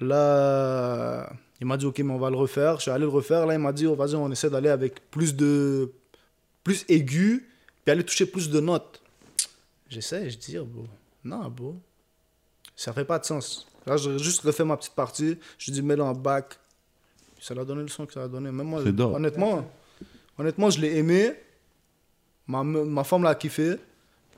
Là, 0.00 1.30
il 1.60 1.66
m'a 1.66 1.76
dit, 1.76 1.86
ok, 1.86 1.98
mais 2.00 2.12
on 2.12 2.18
va 2.18 2.30
le 2.30 2.36
refaire. 2.36 2.76
Je 2.76 2.82
suis 2.82 2.90
allé 2.90 3.02
le 3.02 3.08
refaire. 3.08 3.46
Là, 3.46 3.54
il 3.54 3.60
m'a 3.60 3.72
dit, 3.72 3.86
oh, 3.86 3.94
vas-y, 3.94 4.14
on 4.14 4.30
essaie 4.30 4.50
d'aller 4.50 4.68
avec 4.68 5.10
plus 5.10 5.34
de. 5.34 5.92
plus 6.62 6.84
aigu, 6.88 7.48
puis 7.84 7.92
aller 7.92 8.04
toucher 8.04 8.26
plus 8.26 8.48
de 8.50 8.60
notes. 8.60 9.00
J'essaie, 9.88 10.30
je 10.30 10.38
dis, 10.38 10.58
oh, 10.58 10.64
bro, 10.64 10.84
non, 11.24 11.48
bro. 11.48 11.76
Ça 12.76 12.92
fait 12.92 13.04
pas 13.04 13.18
de 13.18 13.24
sens. 13.24 13.66
Là, 13.86 13.96
j'ai 13.96 14.18
juste 14.18 14.42
refait 14.42 14.64
ma 14.64 14.76
petite 14.76 14.94
partie. 14.94 15.38
Je 15.58 15.72
dis, 15.72 15.82
mets-le 15.82 16.02
en 16.02 16.12
back. 16.12 16.58
Puis 17.36 17.44
ça 17.44 17.54
l'a 17.54 17.64
donné 17.64 17.82
le 17.82 17.88
son 17.88 18.06
que 18.06 18.12
ça 18.12 18.24
a 18.24 18.28
donné. 18.28 18.52
Même 18.52 18.66
moi, 18.66 18.82
honnêtement, 18.82 19.68
honnêtement, 20.38 20.70
je 20.70 20.80
l'ai 20.80 20.96
aimé. 20.98 21.32
Ma, 22.46 22.62
ma 22.62 23.04
femme 23.04 23.24
l'a 23.24 23.34
kiffé. 23.34 23.76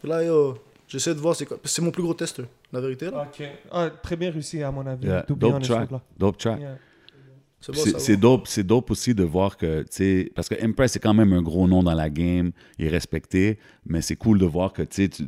Là, 0.04 0.24
yo, 0.24 0.56
j'essaie 0.88 1.14
de 1.14 1.20
voir 1.20 1.34
c'est 1.36 1.46
quoi. 1.46 1.58
C'est 1.64 1.82
mon 1.82 1.90
plus 1.90 2.02
gros 2.02 2.14
tester, 2.14 2.44
la 2.72 2.80
vérité. 2.80 3.06
Là. 3.06 3.26
Ok. 3.30 3.46
Ah, 3.70 3.90
très 4.02 4.16
bien 4.16 4.30
réussi, 4.30 4.62
à 4.62 4.70
mon 4.70 4.86
avis. 4.86 5.06
Yeah, 5.06 5.22
To 5.22 5.34
be 5.34 5.38
Dope 5.40 5.54
honest, 5.54 5.70
track. 5.70 5.90
là. 5.90 6.00
Dope 6.18 6.38
track. 6.38 6.60
Yeah. 6.60 6.78
C'est 7.62 8.16
bon, 8.16 8.20
dope, 8.20 8.48
c'est 8.48 8.64
dope 8.64 8.90
aussi 8.90 9.14
de 9.14 9.22
voir 9.22 9.58
que, 9.58 9.82
tu 9.82 9.88
sais, 9.90 10.32
parce 10.34 10.48
que 10.48 10.54
Impress, 10.64 10.92
c'est 10.92 10.98
quand 10.98 11.12
même 11.12 11.34
un 11.34 11.42
gros 11.42 11.68
nom 11.68 11.82
dans 11.82 11.92
la 11.92 12.08
game, 12.08 12.52
il 12.78 12.86
est 12.86 12.88
respecté, 12.88 13.58
mais 13.84 14.00
c'est 14.00 14.16
cool 14.16 14.38
de 14.38 14.46
voir 14.46 14.72
que, 14.72 14.80
tu 14.80 15.02
sais, 15.02 15.08
tu, 15.10 15.24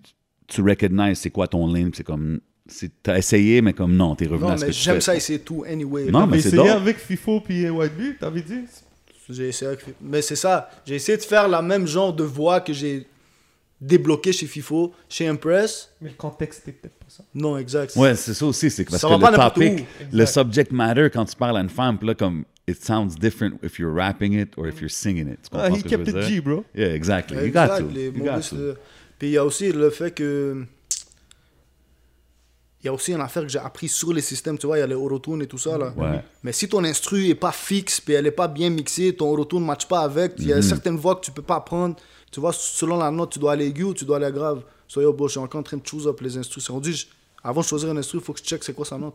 tu 0.46 0.62
recognises 0.62 1.18
c'est 1.18 1.28
quoi 1.28 1.46
ton 1.46 1.70
lane, 1.70 1.90
c'est 1.94 2.04
comme, 2.04 2.40
c'est- 2.66 2.90
t'as 3.02 3.18
essayé, 3.18 3.60
mais 3.60 3.74
comme 3.74 3.94
non, 3.94 4.14
t'es 4.16 4.24
revenu 4.24 4.44
Non, 4.44 4.48
à 4.52 4.56
ce 4.56 4.62
mais 4.64 4.70
que 4.70 4.74
tu 4.76 4.80
j'aime 4.82 5.02
ça 5.02 5.14
essayer 5.14 5.40
tout 5.40 5.62
anyway. 5.68 6.06
Non, 6.10 6.26
mais 6.26 6.40
c'est 6.40 6.48
essayé 6.48 6.62
dope. 6.68 6.76
avec 6.80 6.96
FIFO 6.96 7.40
puis 7.40 7.68
White 7.68 7.92
Bee, 7.98 8.14
t'avais 8.18 8.40
dit? 8.40 8.60
J'ai 9.28 9.48
essayé 9.48 9.68
avec- 9.72 9.84
Mais 10.00 10.22
c'est 10.22 10.34
ça. 10.36 10.70
J'ai 10.86 10.94
essayé 10.94 11.18
de 11.18 11.22
faire 11.22 11.48
la 11.48 11.60
même 11.60 11.86
genre 11.86 12.14
de 12.14 12.24
voix 12.24 12.60
que 12.62 12.72
j'ai 12.72 13.06
débloqué 13.82 14.32
chez 14.32 14.46
FIFO, 14.46 14.92
chez 15.08 15.26
Impress. 15.26 15.90
Mais 16.00 16.10
le 16.10 16.14
contexte, 16.14 16.60
c'était 16.64 16.78
peut-être 16.78 16.94
pas 16.94 17.06
ça. 17.08 17.24
Non, 17.34 17.58
exact. 17.58 17.94
Ouais, 17.96 18.14
c'est 18.14 18.32
ça 18.32 18.46
aussi, 18.46 18.70
c'est 18.70 18.84
parce 18.84 19.00
Ça 19.02 19.08
que 19.08 19.14
le 19.14 19.36
topic, 19.36 19.86
le 20.12 20.24
subject 20.24 20.70
matter, 20.72 21.10
quand 21.12 21.24
tu 21.24 21.34
parles 21.36 21.56
à 21.58 21.60
une 21.60 21.68
femme, 21.68 21.98
puis 21.98 22.06
là, 22.06 22.14
comme, 22.14 22.44
it 22.68 22.82
sounds 22.82 23.16
different 23.18 23.58
if 23.62 23.78
you're 23.80 23.92
rapping 23.92 24.34
it 24.34 24.50
or 24.56 24.68
if 24.68 24.80
you're 24.80 24.88
singing 24.90 25.28
it. 25.28 25.40
Tu 25.42 25.48
Ah, 25.58 25.68
he 25.68 25.82
kept 25.82 26.06
it? 26.08 26.16
G, 26.22 26.40
bro. 26.40 26.64
Yeah, 26.74 26.94
exactly. 26.94 27.36
You 27.44 27.50
got 27.52 27.78
to. 27.78 27.90
You 27.90 28.12
got 28.24 28.40
to. 28.50 28.74
Puis 29.18 29.28
il 29.28 29.32
y 29.32 29.36
a 29.38 29.44
aussi 29.44 29.72
le 29.72 29.90
fait 29.90 30.12
que. 30.12 30.64
Il 32.82 32.86
y 32.86 32.88
a 32.88 32.92
aussi 32.92 33.12
une 33.12 33.20
affaire 33.20 33.42
que 33.44 33.48
j'ai 33.48 33.60
appris 33.60 33.86
sur 33.86 34.12
les 34.12 34.20
systèmes, 34.20 34.58
tu 34.58 34.66
vois, 34.66 34.76
il 34.76 34.80
y 34.80 34.82
a 34.82 34.88
les 34.88 34.96
autotunes 34.96 35.40
et 35.42 35.46
tout 35.46 35.58
ça 35.58 35.78
là. 35.78 35.92
Ouais. 35.96 36.20
Mais 36.42 36.50
si 36.50 36.68
ton 36.68 36.82
instru 36.82 37.28
est 37.28 37.36
pas 37.36 37.52
fixe, 37.52 38.00
puis 38.00 38.14
elle 38.14 38.26
est 38.26 38.32
pas 38.32 38.48
bien 38.48 38.70
mixée, 38.70 39.14
ton 39.14 39.30
autotune 39.30 39.60
ne 39.60 39.66
matche 39.66 39.86
pas 39.86 40.00
avec, 40.00 40.32
il 40.38 40.48
y 40.48 40.52
a 40.52 40.56
Mhm. 40.56 40.62
certaines 40.62 40.96
voix 40.96 41.14
que 41.14 41.20
tu 41.24 41.30
peux 41.30 41.42
pas 41.42 41.60
prendre. 41.60 41.94
Tu 42.32 42.40
vois, 42.40 42.52
selon 42.52 42.96
la 42.98 43.10
note, 43.12 43.30
tu 43.30 43.38
dois 43.38 43.52
aller 43.52 43.66
aigu 43.66 43.84
ou 43.84 43.94
tu 43.94 44.04
dois 44.04 44.16
aller 44.16 44.32
grave. 44.32 44.62
Soyez 44.88 45.06
au 45.06 45.12
bout, 45.12 45.28
je 45.28 45.32
suis 45.32 45.40
encore 45.40 45.60
en 45.60 45.62
train 45.62 45.76
de 45.76 45.86
choose 45.86 46.06
up 46.08 46.20
les 46.20 46.36
instrus. 46.36 46.64
C'est 46.64 46.72
rendu, 46.72 46.92
je- 46.92 47.06
avant 47.44 47.60
de 47.60 47.66
choisir 47.66 47.90
un 47.90 47.96
instru, 47.96 48.18
il 48.18 48.24
faut 48.24 48.32
que 48.32 48.40
je 48.40 48.44
check 48.44 48.64
c'est 48.64 48.72
quoi 48.74 48.84
sa 48.84 48.98
note. 48.98 49.14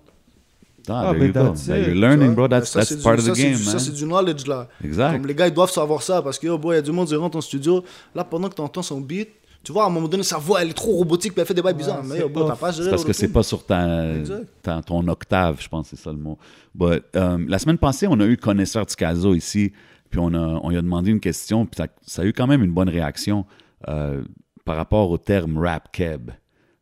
Ah, 0.89 1.09
Ah, 1.09 1.13
there 1.13 1.25
you 1.27 1.33
go. 1.33 1.53
it, 1.53 1.67
You're 1.67 1.95
learning, 1.95 2.33
bro. 2.33 2.47
That's, 2.47 2.69
Ça, 2.69 2.79
that's 2.79 2.89
c'est 2.89 2.95
du- 2.97 3.03
part 3.03 3.15
of 3.15 3.25
the 3.25 3.33
game, 3.35 3.55
du- 3.57 3.63
man. 3.65 3.73
Ça, 3.73 3.79
c'est 3.79 3.91
du 3.91 4.05
knowledge 4.05 4.45
là. 4.47 4.69
Exact. 4.83 5.13
Comme 5.17 5.27
les 5.27 5.35
gars, 5.35 5.47
ils 5.47 5.53
doivent 5.53 5.71
savoir 5.71 6.01
ça 6.01 6.21
parce 6.21 6.39
que, 6.39 6.47
oh 6.47 6.57
boy, 6.57 6.75
il 6.75 6.77
y 6.77 6.79
a 6.79 6.81
du 6.81 6.91
monde 6.93 7.07
qui 7.09 7.15
rentre 7.15 7.35
en 7.37 7.41
studio. 7.41 7.83
Là, 8.15 8.23
pendant 8.23 8.47
que 8.47 8.55
tu 8.55 8.61
entends 8.61 8.81
son 8.83 9.01
beat, 9.01 9.27
tu 9.63 9.73
vois, 9.73 9.83
à 9.83 9.87
un 9.87 9.89
moment 9.89 10.07
donné, 10.07 10.23
sa 10.23 10.37
voix, 10.37 10.61
elle 10.61 10.69
est 10.69 10.73
trop 10.73 10.93
robotique, 10.95 11.33
puis 11.33 11.41
elle 11.41 11.47
fait 11.47 11.53
des 11.53 11.61
bails 11.61 11.73
bizarres. 11.73 12.03
Mais 12.05 12.21
oh, 12.23 12.29
bro, 12.29 12.45
t'as 12.47 12.53
off. 12.53 12.59
pas 12.59 12.71
géré 12.71 12.85
C'est 12.85 12.89
parce 12.91 13.03
que 13.03 13.11
c'est 13.11 13.27
pas 13.27 13.43
sur 13.43 13.65
ta, 13.65 14.13
Exact. 14.15 14.47
ta- 14.61 14.81
ton 14.81 15.05
octave, 15.09 15.57
je 15.59 15.67
pense 15.67 15.87
c'est 15.89 15.97
ça 15.99 16.11
le 16.11 16.17
mot. 16.19 16.37
But, 16.73 17.03
um, 17.15 17.49
la 17.49 17.59
semaine 17.59 17.77
passée, 17.79 18.07
on 18.09 18.17
a 18.21 18.25
eu 18.25 18.37
Connaisseur 18.37 18.85
Ticazo 18.85 19.33
ici, 19.33 19.73
puis 20.09 20.19
on, 20.19 20.33
a, 20.33 20.59
on 20.63 20.69
lui 20.69 20.77
a 20.77 20.81
demandé 20.81 21.11
une 21.11 21.19
question, 21.19 21.65
puis 21.65 21.75
ça, 21.77 21.87
ça 22.01 22.21
a 22.21 22.25
eu 22.25 22.33
quand 22.33 22.47
même 22.47 22.63
une 22.63 22.71
bonne 22.73 22.89
réaction 22.89 23.45
euh, 23.87 24.23
par 24.65 24.75
rapport 24.77 25.09
au 25.09 25.17
terme 25.17 25.57
rap 25.57 25.91
keb. 25.91 26.31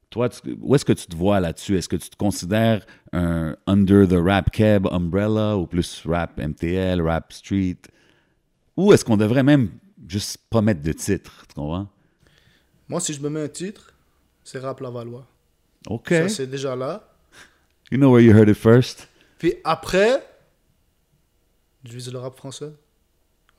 Toi, 0.09 0.29
tu- 0.29 0.57
où 0.61 0.75
est-ce 0.75 0.85
que 0.85 0.93
tu 0.93 1.07
te 1.07 1.15
vois 1.15 1.39
là-dessus? 1.39 1.77
Est-ce 1.77 1.89
que 1.89 1.95
tu 1.97 2.09
te 2.09 2.15
considères 2.15 2.85
un 3.11 3.55
under 3.67 4.07
the 4.07 4.13
rap 4.23 4.49
keb 4.51 4.87
umbrella 4.87 5.57
ou 5.57 5.65
plus 5.67 6.03
rap 6.05 6.37
MTL, 6.39 7.01
rap 7.01 7.33
street? 7.33 7.77
Ou 8.77 8.93
est-ce 8.93 9.03
qu'on 9.03 9.17
devrait 9.17 9.43
même 9.43 9.71
juste 10.07 10.37
pas 10.49 10.61
mettre 10.61 10.81
de 10.81 10.91
titre? 10.93 11.45
Tu 11.47 11.55
comprends? 11.55 11.87
Moi, 12.87 12.99
si 13.01 13.13
je 13.13 13.21
me 13.21 13.29
mets 13.29 13.41
un 13.43 13.47
titre, 13.49 13.93
c'est 14.43 14.59
Rap 14.59 14.79
Lavallois. 14.79 15.25
OK. 15.89 16.09
Ça, 16.09 16.29
c'est 16.29 16.47
déjà 16.47 16.75
là. 16.75 17.07
You 17.91 17.97
know 17.97 18.11
where 18.11 18.21
you 18.23 18.31
heard 18.31 18.47
it 18.49 18.55
first? 18.57 19.07
Puis 19.39 19.55
après, 19.63 20.23
je 21.83 21.93
vise 21.93 22.11
le 22.11 22.19
rap 22.19 22.35
français. 22.35 22.71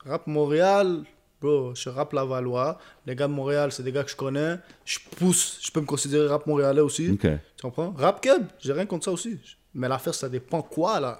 Rap 0.07 0.27
Montréal, 0.27 1.03
bro, 1.41 1.73
je 1.75 1.89
rap 1.89 2.13
Lavallois. 2.13 2.77
Les 3.05 3.15
gars 3.15 3.27
de 3.27 3.33
Montréal, 3.33 3.71
c'est 3.71 3.83
des 3.83 3.91
gars 3.91 4.03
que 4.03 4.11
je 4.11 4.15
connais. 4.15 4.55
Je 4.85 4.99
pousse, 5.17 5.59
je 5.61 5.71
peux 5.71 5.81
me 5.81 5.85
considérer 5.85 6.27
rap 6.27 6.45
montréalais 6.47 6.81
aussi. 6.81 7.09
OK. 7.11 7.21
Tu 7.21 7.61
comprends? 7.61 7.93
Rap 7.97 8.21
keb, 8.21 8.43
j'ai 8.59 8.73
rien 8.73 8.85
contre 8.85 9.05
ça 9.05 9.11
aussi. 9.11 9.37
Mais 9.73 9.87
l'affaire, 9.87 10.15
ça 10.15 10.29
dépend 10.29 10.61
quoi, 10.61 10.99
là? 10.99 11.19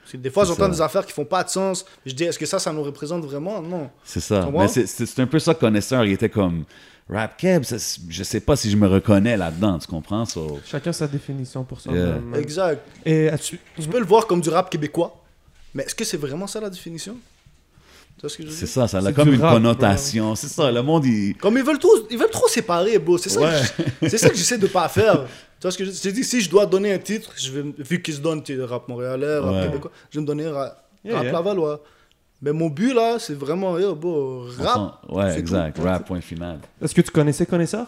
Parce 0.00 0.12
que 0.12 0.16
des 0.18 0.30
fois, 0.30 0.44
C'est 0.44 0.50
j'entends 0.52 0.68
des 0.68 0.80
affaires 0.80 1.04
qui 1.04 1.12
font 1.12 1.24
pas 1.24 1.42
de 1.42 1.48
sens. 1.48 1.84
Je 2.04 2.12
dis, 2.12 2.24
est-ce 2.24 2.38
que 2.38 2.46
ça, 2.46 2.60
ça 2.60 2.72
nous 2.72 2.82
représente 2.84 3.24
vraiment? 3.24 3.60
Non. 3.60 3.90
C'est 4.04 4.20
ça. 4.20 4.48
Mais 4.52 4.68
c'est- 4.68 5.18
un 5.18 5.26
peu 5.26 5.40
ça, 5.40 5.52
connaisseur. 5.54 6.04
Il 6.04 6.12
était 6.12 6.28
comme 6.28 6.64
rap 7.10 7.36
keb. 7.36 7.64
ça, 7.64 7.76
je 8.08 8.22
sais 8.22 8.38
pas 8.40 8.54
si 8.54 8.70
je 8.70 8.76
me 8.76 8.86
reconnais 8.86 9.36
là-dedans. 9.36 9.78
Tu 9.80 9.88
comprends? 9.88 10.24
So, 10.24 10.60
Chacun 10.64 10.92
sa 10.92 11.08
définition 11.08 11.64
pour 11.64 11.80
ça. 11.80 11.90
Yeah. 11.90 12.18
Exact. 12.36 12.86
Et 13.04 13.28
as-tu- 13.28 13.58
Tu 13.80 13.88
peux 13.88 13.98
le 13.98 14.06
voir 14.06 14.26
comme 14.28 14.40
du 14.40 14.48
rap 14.48 14.70
québécois. 14.70 15.20
Mais 15.74 15.82
est-ce 15.82 15.94
que 15.94 16.04
c'est 16.04 16.16
vraiment 16.16 16.46
ça 16.46 16.60
la 16.60 16.70
définition? 16.70 17.16
C'est 18.28 18.66
ça, 18.66 18.88
ça 18.88 18.98
a 18.98 19.12
comme 19.12 19.32
une 19.32 19.40
rap, 19.42 19.54
connotation. 19.54 20.34
C'est 20.34 20.48
ça, 20.48 20.70
le 20.72 20.82
monde, 20.82 21.04
il. 21.04 21.36
Comme 21.36 21.56
ils 21.58 21.62
veulent 21.62 21.78
trop, 21.78 21.92
ils 22.10 22.18
veulent 22.18 22.30
trop 22.30 22.48
séparer, 22.48 22.98
bro. 22.98 23.18
C'est 23.18 23.28
ça, 23.28 23.40
Ouais. 23.40 23.60
c'est 24.08 24.18
ça 24.18 24.30
que 24.30 24.36
j'essaie 24.36 24.58
de 24.58 24.66
pas 24.66 24.88
faire. 24.88 25.24
Tu 25.24 25.62
vois 25.62 25.70
ce 25.70 25.78
que 25.78 25.84
je 25.84 25.90
J'ai 25.90 26.12
dit, 26.12 26.24
si 26.24 26.40
je 26.40 26.48
dois 26.50 26.64
donner 26.66 26.92
un 26.94 26.98
titre, 26.98 27.32
je 27.36 27.50
vais, 27.52 27.74
vu 27.78 28.00
qu'ils 28.02 28.14
se 28.14 28.20
donnent 28.20 28.42
rap 28.60 28.88
montréalais, 28.88 29.38
rap 29.38 29.54
Ouais. 29.54 29.62
québécois, 29.66 29.90
je 30.10 30.18
vais 30.18 30.22
me 30.22 30.26
donner 30.26 30.48
rap, 30.48 30.88
Yeah, 31.04 31.14
rap 31.16 31.24
yeah. 31.24 31.32
Lavallois. 31.32 31.82
Mais 32.42 32.52
mon 32.52 32.68
but 32.68 32.92
là, 32.94 33.18
c'est 33.18 33.34
vraiment, 33.34 33.78
yo, 33.78 33.94
bro, 33.94 34.46
rap. 34.58 34.74
sent- 35.08 35.12
Ouais, 35.14 35.38
exact. 35.38 35.76
tout. 35.76 35.82
Rap, 35.82 36.06
point 36.06 36.20
final. 36.20 36.58
Est-ce 36.82 36.94
que 36.94 37.00
tu 37.02 37.10
connaissais 37.10 37.46
Connaisseur? 37.46 37.86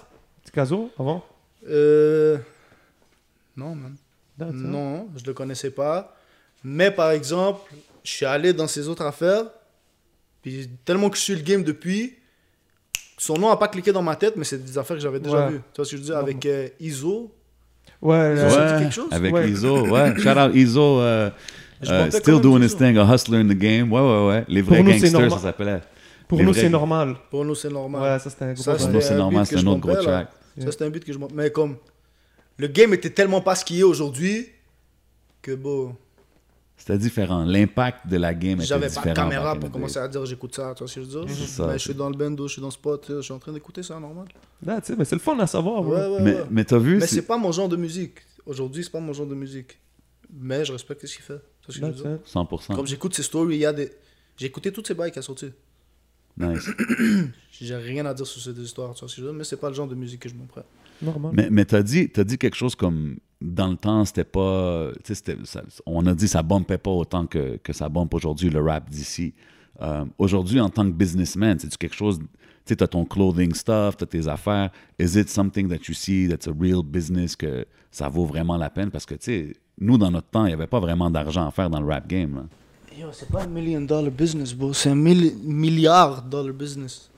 Caso 0.53 0.91
avant? 0.99 1.25
Euh, 1.69 2.39
Non, 3.57 3.75
man. 3.75 3.95
That's. 4.39 4.53
Non, 4.53 5.09
je 5.17 5.25
le 5.27 5.33
connaissais 5.35 5.71
pas. 5.71 6.15
Mais 6.65 6.91
par 6.91 7.11
exemple, 7.11 7.61
je 8.05 8.11
suis 8.11 8.25
allé 8.27 8.53
dans 8.53 8.67
ses 8.69 8.89
autres 8.89 9.05
affaires. 9.05 9.45
Puis 10.49 10.69
tellement 10.85 11.11
que 11.11 11.17
je 11.19 11.23
suis 11.23 11.35
le 11.35 11.43
game 11.43 11.63
depuis, 11.63 12.15
son 13.19 13.35
nom 13.37 13.51
a 13.51 13.57
pas 13.59 13.69
cliqué 13.69 13.93
dans 13.93 14.03
ma 14.03 14.17
tête, 14.17 14.35
mais 14.37 14.45
c'est 14.45 14.65
des 14.65 14.79
affaires 14.79 14.97
que 14.97 15.03
j'avais 15.03 15.21
déjà 15.21 15.47
Ouais. 15.47 15.51
vues. 15.53 15.61
Tu 15.75 15.77
vois 15.77 15.85
ce 15.85 15.91
que 15.91 15.97
je 15.97 16.03
veux 16.03 16.07
dire? 16.09 16.17
Avec 16.17 16.47
euh, 16.47 16.69
Iso. 16.81 17.35
Ouais, 18.01 18.35
dit 18.35 18.41
Ouais, 18.41 18.49
quelque 18.79 18.91
chose? 18.95 19.09
avec 19.11 19.35
Ouais. 19.35 19.51
Iso, 19.51 19.87
ouais. 19.89 20.15
Shout 20.19 20.29
out 20.39 20.55
Iso, 20.55 21.01
euh, 21.01 21.31
euh, 21.89 22.11
still 22.11 22.41
doing 22.41 22.63
his 22.63 22.75
thing, 22.77 22.97
a 22.97 23.05
hustler 23.15 23.39
in 23.41 23.49
the 23.49 23.59
game. 23.59 23.93
Ouais, 23.93 24.01
ouais, 24.01 24.27
ouais. 24.29 24.45
Les 24.49 24.63
Pour 24.63 24.73
vrais 24.73 24.83
nous, 24.83 24.93
c'est 24.93 24.99
gangsters, 25.01 25.21
normal. 25.21 25.31
ça 25.39 25.39
s'appelait. 25.41 25.81
pour 26.29 26.39
Les 26.39 26.45
nous, 26.45 26.53
vrais- 26.53 26.61
c'est 26.63 26.69
normal. 26.71 27.17
Pour 27.31 27.45
nous, 27.45 27.55
c'est 27.55 27.69
normal. 27.71 28.01
Ouais, 28.03 28.19
ça 28.19 28.31
c'était 28.31 28.45
un 28.47 28.53
gros 28.55 28.63
Ça, 28.63 28.71
Pour 28.73 28.81
c'était 28.81 28.93
nous, 28.95 29.01
c'est 29.03 29.13
un 29.13 29.17
normal, 29.17 29.47
c'est 29.47 29.57
un 29.57 29.67
autre 29.67 29.81
gros 29.81 29.97
track. 29.97 30.29
Ça, 30.59 30.71
c'était 30.73 30.85
un 30.85 30.91
beat 30.91 31.05
que 31.05 31.13
je. 31.13 31.19
Mais 31.35 31.51
comme 31.51 31.77
le 32.57 32.69
game 32.69 32.95
était 32.95 33.11
tellement 33.11 33.41
pas 33.43 33.55
ce 33.55 33.65
qu'il 33.65 33.79
est 33.81 33.85
aujourd'hui 33.85 34.47
que 35.43 35.55
bon, 35.55 35.95
C'était 36.79 36.97
différent. 36.97 37.45
L'impact 37.45 38.07
de 38.07 38.17
la 38.17 38.33
game 38.33 38.59
était 38.59 38.67
j'avais 38.67 38.87
différent. 38.87 39.03
pas 39.05 39.11
de 39.11 39.15
caméra 39.17 39.55
pour 39.57 39.69
the 39.69 39.73
commencer 39.73 39.99
à 39.99 40.09
dire 40.09 40.25
j'écoute 40.25 40.55
ça. 40.55 40.73
Tu 40.75 40.79
vois 40.85 40.89
ce 40.89 40.95
que 40.95 41.03
je 41.03 41.07
veux 41.11 41.25
dire? 41.27 41.37
Ça, 41.47 41.67
Mais 41.67 41.73
je 41.75 41.79
suis 41.79 41.95
dans 41.95 42.09
le 42.09 42.17
bando, 42.17 42.47
je 42.47 42.53
suis 42.53 42.61
dans 42.63 42.69
le 42.69 42.73
spot, 42.73 43.05
je 43.09 43.21
suis 43.21 43.33
en 43.35 43.39
train 43.39 43.53
d'écouter 43.53 43.83
ça, 43.83 43.99
normal. 44.01 44.27
That's 44.65 44.89
it, 44.91 44.97
mais 44.97 45.05
c'est 45.05 45.17
le 45.17 45.21
fun 45.21 45.39
à 45.41 45.47
savoir. 45.47 45.83
Ouais, 45.87 45.97
bro. 46.01 46.15
ouais, 46.17 46.23
Mais, 46.23 46.35
ouais. 46.37 46.45
mais 46.51 46.65
t'as 46.65 46.79
vu, 46.79 46.95
Mais 46.95 47.07
c'est- 47.07 47.17
c'est 47.17 47.23
pas 47.27 47.37
mon 47.37 47.53
genre 47.53 47.69
de 47.69 47.77
musique. 47.77 48.21
Aujourd'hui, 48.47 48.85
c'est 48.85 48.91
pas 48.93 49.01
mon 49.01 49.13
genre 49.13 49.27
de 49.27 49.35
musique. 49.35 49.79
Mais 50.33 50.65
je 50.65 50.73
respecte 50.73 51.05
ce 51.07 51.15
qu'il 51.17 51.25
fait. 51.25 51.41
Tu 51.63 51.67
vois 51.67 51.75
ce 51.75 51.81
que 51.81 51.87
je 51.99 52.03
veux 52.05 52.11
dire? 52.11 52.19
it. 52.25 52.27
100%. 52.33 52.75
Comme 52.77 52.87
j'écoute 52.87 53.15
ses 53.15 53.23
stories, 53.23 53.57
il 53.57 53.61
y 53.61 53.67
a 53.67 53.73
des. 53.73 53.91
J'ai 54.37 54.47
écouté 54.47 54.73
toutes 54.73 54.87
ces 54.87 54.95
bails 54.95 55.11
qui 55.11 55.19
a 55.19 55.23
sorti. 55.23 55.51
Nice. 56.37 56.69
J'ai 57.51 57.75
rien 57.77 58.07
à 58.07 58.15
dire 58.15 58.27
sur 58.27 58.41
ces 58.41 58.59
histoires, 58.63 58.95
tu 58.95 59.01
vois 59.01 59.09
ce 59.09 59.17
que 59.17 59.21
je 59.21 59.27
veux 59.27 59.33
dire, 59.33 59.39
mais 59.39 59.43
c'est 59.45 59.57
pas 59.57 59.69
le 59.69 59.75
genre 59.75 59.89
de 59.89 59.97
musique 59.97 60.21
que 60.21 60.29
je 60.29 60.35
m'en 60.37 60.45
prends. 60.47 60.63
Normal. 61.03 61.33
Mais, 61.35 61.49
mais 61.51 61.65
t'as 61.65 61.83
dit, 61.83 62.09
t'as 62.09 62.25
dit 62.25 62.39
quelque 62.39 62.57
chose 62.57 62.75
comme 62.75 63.17
dans 63.41 63.69
le 63.69 63.77
temps, 63.77 64.05
c'était 64.05 64.25
pas. 64.25 64.91
tu 64.97 65.01
sais, 65.05 65.15
c'était- 65.15 65.37
ça- 65.45 65.63
on 65.87 66.05
a 66.07 66.15
dit 66.15 66.27
ça 66.29 66.43
bumpait 66.43 66.79
pas 66.79 66.91
autant 66.91 67.27
que, 67.27 67.57
que 67.59 67.73
ça 67.73 67.89
bump 67.89 68.13
aujourd'hui, 68.15 68.51
le 68.51 68.61
rap 68.63 68.91
d'ici. 68.91 69.33
Euh, 69.81 70.05
aujourd'hui, 70.19 70.59
en 70.61 70.71
tant 70.71 70.85
que 70.85 70.91
businessman, 70.97 71.57
c'est 71.59 71.75
quelque 71.77 71.95
chose. 71.95 72.19
Tu 72.67 72.77
t'as 72.77 72.87
ton 72.89 73.05
clothing 73.05 73.55
stuff, 73.55 73.97
t'as 73.97 74.07
tes 74.07 74.27
affaires. 74.29 74.71
Is 74.99 75.19
it 75.19 75.29
something 75.29 75.69
that 75.69 75.87
you 75.89 75.95
see 75.95 76.29
that's 76.29 76.49
a 76.49 76.53
real 76.59 76.83
business 76.85 77.35
que 77.37 77.65
ça 77.91 78.09
vaut 78.09 78.27
vraiment 78.27 78.57
la 78.57 78.69
peine? 78.71 78.91
Parce 78.91 79.07
que, 79.07 79.15
tu 79.15 79.25
sais, 79.25 79.53
nous, 79.81 79.97
dans 79.97 80.11
notre 80.11 80.27
temps, 80.29 80.45
il 80.45 80.49
n'y 80.49 80.55
avait 80.55 80.67
pas 80.67 80.81
vraiment 80.81 81.09
d'argent 81.09 81.47
à 81.47 81.51
faire 81.53 81.71
dans 81.71 81.81
le 81.81 81.87
rap 81.87 82.07
game. 82.09 82.35
là. 82.35 82.45
Yo, 82.99 83.07
c'est 83.13 83.29
pas 83.31 83.45
un 83.45 83.47
million 83.47 83.81
dollar 83.81 84.11
business, 84.11 84.53
bro. 84.53 84.73
C'est 84.73 84.91
un 84.91 84.97
milli- 84.97 85.37
milliard 85.45 86.23
dollar 86.23 86.53
business. 86.53 87.09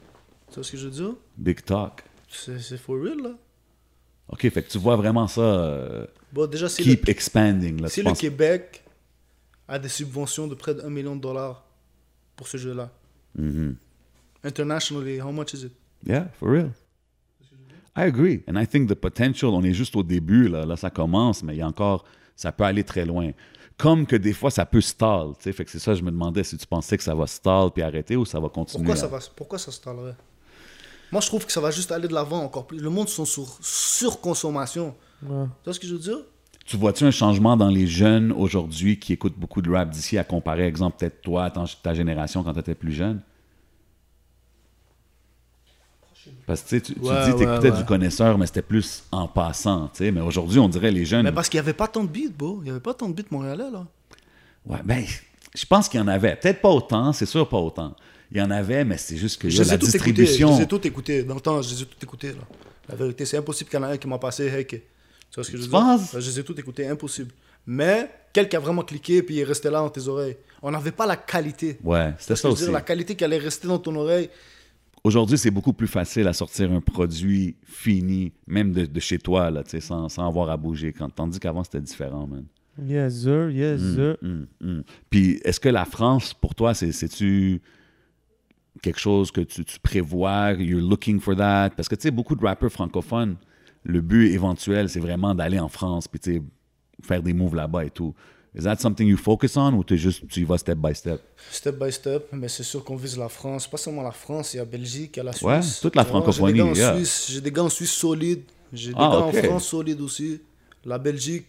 Tu 0.48 0.56
vois 0.56 0.64
ce 0.64 0.72
que 0.72 0.76
je 0.76 0.84
veux 0.84 0.90
dire? 0.92 1.14
Big 1.38 1.64
talk. 1.64 2.04
C'est 2.28 2.60
c'est 2.60 2.76
for 2.76 2.96
real, 3.02 3.16
là. 3.22 3.30
OK, 4.32 4.48
fait 4.50 4.62
que 4.62 4.68
tu 4.70 4.78
vois 4.78 4.96
vraiment 4.96 5.26
ça 5.26 5.40
euh, 5.40 6.06
Bon, 6.32 6.46
déjà, 6.46 6.68
si, 6.68 6.82
keep 6.82 7.06
le, 7.06 7.10
expanding. 7.10 7.80
Là, 7.82 7.88
si 7.88 8.02
le 8.02 8.12
Québec 8.12 8.82
a 9.66 9.78
des 9.78 9.88
subventions 9.88 10.46
de 10.46 10.54
près 10.54 10.74
d'un 10.74 10.90
million 10.90 11.16
de 11.16 11.20
dollars 11.20 11.64
pour 12.36 12.46
ce 12.48 12.56
jeu-là, 12.56 12.90
Mhm. 13.34 13.76
internationally, 14.44 15.20
how 15.20 15.30
much 15.32 15.52
is 15.54 15.64
it? 15.64 15.72
Yeah, 16.06 16.28
for 16.38 16.50
real. 16.50 16.70
I 17.96 18.02
agree. 18.04 18.42
And 18.48 18.56
I 18.56 18.66
think 18.66 18.88
the 18.88 18.94
potential, 18.94 19.50
on 19.50 19.62
est 19.64 19.74
juste 19.74 19.96
au 19.96 20.02
début, 20.02 20.48
là, 20.48 20.64
là 20.64 20.76
ça 20.76 20.90
commence, 20.90 21.42
mais 21.42 21.54
il 21.54 21.58
y 21.58 21.62
a 21.62 21.66
encore, 21.66 22.04
ça 22.36 22.52
peut 22.52 22.64
aller 22.64 22.84
très 22.84 23.04
loin. 23.04 23.32
Comme 23.76 24.06
que 24.06 24.16
des 24.16 24.32
fois, 24.32 24.50
ça 24.50 24.64
peut 24.64 24.80
stall. 24.80 25.32
tu 25.36 25.44
sais. 25.44 25.52
Fait 25.52 25.64
que 25.64 25.70
c'est 25.70 25.78
ça, 25.78 25.94
je 25.94 26.02
me 26.02 26.10
demandais 26.10 26.44
si 26.44 26.56
tu 26.56 26.66
pensais 26.66 26.96
que 26.96 27.02
ça 27.02 27.14
va 27.14 27.26
stall 27.26 27.70
puis 27.72 27.82
arrêter 27.82 28.14
ou 28.16 28.24
ça 28.24 28.38
va 28.38 28.48
continuer. 28.48 28.84
Pourquoi 28.84 28.96
ça, 29.00 29.06
va, 29.08 29.18
pourquoi 29.34 29.58
ça 29.58 29.72
se 29.72 29.80
tallerait 29.80 30.14
Moi, 31.12 31.20
je 31.20 31.26
trouve 31.26 31.44
que 31.44 31.52
ça 31.52 31.60
va 31.60 31.70
juste 31.70 31.90
aller 31.92 32.06
de 32.08 32.14
l'avant 32.14 32.42
encore 32.42 32.66
plus. 32.66 32.78
Le 32.78 32.90
monde 32.90 33.08
sont 33.08 33.24
sur 33.24 33.56
surconsommation. 33.60 34.94
Ouais. 35.22 35.44
Tu 35.44 35.64
vois 35.64 35.74
ce 35.74 35.80
que 35.80 35.86
je 35.86 35.94
veux 35.94 35.98
dire? 36.00 36.18
Tu 36.64 36.76
vois-tu 36.76 37.04
un 37.04 37.10
changement 37.10 37.56
dans 37.56 37.68
les 37.68 37.86
jeunes 37.88 38.30
aujourd'hui 38.30 38.98
qui 38.98 39.12
écoutent 39.12 39.36
beaucoup 39.38 39.60
de 39.60 39.70
rap 39.70 39.90
d'ici 39.90 40.18
à 40.18 40.24
comparer, 40.24 40.66
exemple, 40.66 40.98
peut-être 40.98 41.20
toi, 41.20 41.50
ta, 41.50 41.64
ta 41.82 41.94
génération 41.94 42.44
quand 42.44 42.52
tu 42.52 42.60
étais 42.60 42.74
plus 42.76 42.92
jeune? 42.92 43.20
Parce 46.46 46.62
que 46.62 46.76
tu 46.76 46.94
tu, 46.94 47.00
Ouais, 47.00 47.24
dis 47.24 47.32
que 47.32 47.38
tu 47.38 47.44
ouais, 47.46 47.52
écoutais 47.54 47.70
ouais. 47.70 47.76
du 47.78 47.84
connaisseur, 47.84 48.36
mais 48.38 48.46
c'était 48.46 48.62
plus 48.62 49.04
en 49.10 49.26
passant. 49.26 49.88
tu 49.88 49.98
sais. 50.04 50.10
Mais 50.12 50.20
aujourd'hui, 50.20 50.58
on 50.58 50.68
dirait 50.68 50.90
les 50.90 51.04
jeunes. 51.04 51.24
Mais 51.24 51.32
parce 51.32 51.48
qu'il 51.48 51.58
n'y 51.58 51.62
avait 51.62 51.72
pas 51.72 51.88
tant 51.88 52.04
de 52.04 52.08
beats, 52.08 52.30
bro. 52.36 52.58
Il 52.60 52.64
n'y 52.64 52.70
avait 52.70 52.80
pas 52.80 52.94
tant 52.94 53.08
de 53.08 53.14
beats 53.14 53.28
montréalais, 53.30 53.70
là. 53.70 53.86
Ouais, 54.66 54.80
ben, 54.84 55.02
je 55.54 55.66
pense 55.66 55.88
qu'il 55.88 55.98
y 55.98 56.02
en 56.02 56.08
avait. 56.08 56.36
Peut-être 56.36 56.60
pas 56.60 56.68
autant, 56.70 57.12
c'est 57.12 57.26
sûr 57.26 57.48
pas 57.48 57.56
autant. 57.58 57.96
Il 58.32 58.38
y 58.38 58.42
en 58.42 58.50
avait, 58.50 58.84
mais 58.84 58.96
c'est 58.96 59.16
juste 59.16 59.40
que 59.40 59.48
Je 59.48 59.58
là, 59.58 59.64
les 59.64 59.68
ai 59.68 59.72
la 59.72 59.78
tous 59.78 59.94
écoutés. 59.94 60.10
Je 60.10 60.20
distribution. 60.22 60.56
les 60.56 60.62
ai 60.62 60.66
tous 60.66 60.86
écoutés. 60.86 61.22
Dans 61.24 61.34
le 61.34 61.40
temps, 61.40 61.60
je 61.62 61.74
les 61.74 61.82
ai 61.82 61.86
tous 61.86 62.02
écoutés, 62.04 62.28
là. 62.28 62.46
La 62.88 62.94
vérité, 62.96 63.24
c'est 63.24 63.36
impossible 63.36 63.70
qu'il 63.70 63.78
y 63.78 63.82
en 63.82 63.88
ait 63.88 63.92
un 63.92 63.96
qui 63.96 64.06
m'a 64.08 64.18
passé, 64.18 64.46
hey, 64.46 64.66
que- 64.66 64.76
Tu 64.76 64.82
vois 65.36 65.44
ce 65.44 65.50
que 65.50 65.56
je 65.58 65.62
veux 65.62 65.68
dire? 65.68 65.98
Je 66.12 66.18
les 66.18 66.40
ai 66.40 66.44
tous 66.44 66.58
écoutés, 66.58 66.86
impossible. 66.88 67.30
Mais 67.66 68.10
quelqu'un 68.32 68.58
a 68.58 68.60
vraiment 68.60 68.82
cliqué 68.82 69.22
puis 69.22 69.36
il 69.36 69.40
est 69.40 69.44
resté 69.44 69.70
là 69.70 69.78
dans 69.78 69.90
tes 69.90 70.06
oreilles. 70.08 70.36
On 70.62 70.70
n'avait 70.70 70.90
pas 70.92 71.06
la 71.06 71.16
qualité. 71.16 71.78
Ouais, 71.84 72.12
c'était 72.18 72.34
ça 72.34 72.42
que 72.42 72.42
je 72.42 72.46
veux 72.48 72.52
aussi. 72.54 72.62
dire, 72.64 72.72
la 72.72 72.80
qualité 72.80 73.14
qui 73.14 73.22
allait 73.24 73.38
rester 73.38 73.68
dans 73.68 73.78
ton 73.78 73.94
oreille. 73.94 74.28
Aujourd'hui, 75.04 75.38
c'est 75.38 75.50
beaucoup 75.50 75.72
plus 75.72 75.86
facile 75.86 76.26
à 76.26 76.32
sortir 76.32 76.70
un 76.72 76.80
produit 76.80 77.56
fini, 77.64 78.32
même 78.46 78.72
de, 78.72 78.84
de 78.86 79.00
chez 79.00 79.18
toi, 79.18 79.50
là, 79.50 79.62
tu 79.62 79.70
sais, 79.70 79.80
sans, 79.80 80.08
sans 80.08 80.26
avoir 80.26 80.50
à 80.50 80.56
bouger. 80.56 80.92
Quand, 80.92 81.08
tandis 81.10 81.38
qu'avant, 81.40 81.64
c'était 81.64 81.80
différent, 81.80 82.26
man. 82.26 82.44
Yes, 82.86 83.22
sir. 83.22 83.50
Yes, 83.50 83.80
sir. 83.80 84.16
Hum, 84.22 84.46
hum. 84.62 84.82
Puis, 85.08 85.40
est-ce 85.44 85.60
que 85.60 85.68
la 85.68 85.84
France, 85.84 86.34
pour 86.34 86.54
toi, 86.54 86.74
c'est- 86.74 86.92
c'est-tu 86.92 87.60
quelque 88.82 89.00
chose 89.00 89.30
que 89.30 89.40
tu, 89.42 89.64
tu 89.64 89.78
prévois, 89.80 90.52
you're 90.52 90.80
looking 90.80 91.20
for 91.20 91.36
that? 91.36 91.70
Parce 91.76 91.88
que, 91.88 91.94
tu 91.94 92.02
sais, 92.02 92.10
beaucoup 92.10 92.34
de 92.36 92.44
rappeurs 92.44 92.70
francophones, 92.72 93.36
le 93.84 94.00
but 94.00 94.32
éventuel, 94.32 94.88
c'est 94.88 95.00
vraiment 95.00 95.34
d'aller 95.34 95.58
en 95.58 95.68
France, 95.68 96.08
puis, 96.08 96.20
tu 96.20 96.34
sais, 96.34 96.42
faire 97.02 97.22
des 97.22 97.32
moves 97.32 97.54
là-bas 97.54 97.84
et 97.86 97.90
tout. 97.90 98.14
Is 98.58 98.64
that 98.64 98.78
something 98.78 99.06
you 99.06 99.16
focus 99.16 99.56
on 99.56 99.74
ou 99.74 99.84
t'es 99.84 99.96
juste, 99.96 100.26
tu 100.26 100.40
y 100.40 100.44
vas 100.44 100.58
step 100.58 100.76
by 100.76 100.92
step? 100.92 101.20
Step 101.52 101.78
by 101.78 101.92
step, 101.92 102.26
mais 102.32 102.48
c'est 102.48 102.64
sûr 102.64 102.82
qu'on 102.84 102.96
vise 102.96 103.16
la 103.16 103.28
France. 103.28 103.68
Pas 103.68 103.76
seulement 103.76 104.02
la 104.02 104.10
France, 104.10 104.54
il 104.54 104.56
y 104.56 104.60
a 104.60 104.64
Belgique, 104.64 105.12
il 105.14 105.18
y 105.18 105.20
a 105.20 105.24
la 105.24 105.32
Suisse. 105.32 105.44
Ouais, 105.46 105.60
toute 105.82 105.94
la 105.94 106.04
francophonie, 106.04 106.58
J'ai 106.58 106.72
des, 106.72 106.78
yeah. 106.80 107.40
Des 107.42 107.52
gars 107.52 107.62
en 107.62 107.68
Suisse 107.68 107.92
solides. 107.92 108.42
J'ai 108.72 108.88
des 108.90 108.96
Ah, 108.98 109.08
gars 109.08 109.18
en 109.26 109.32
France 109.32 109.66
solides 109.68 110.00
aussi. 110.00 110.40
La 110.84 110.98
Belgique, 110.98 111.46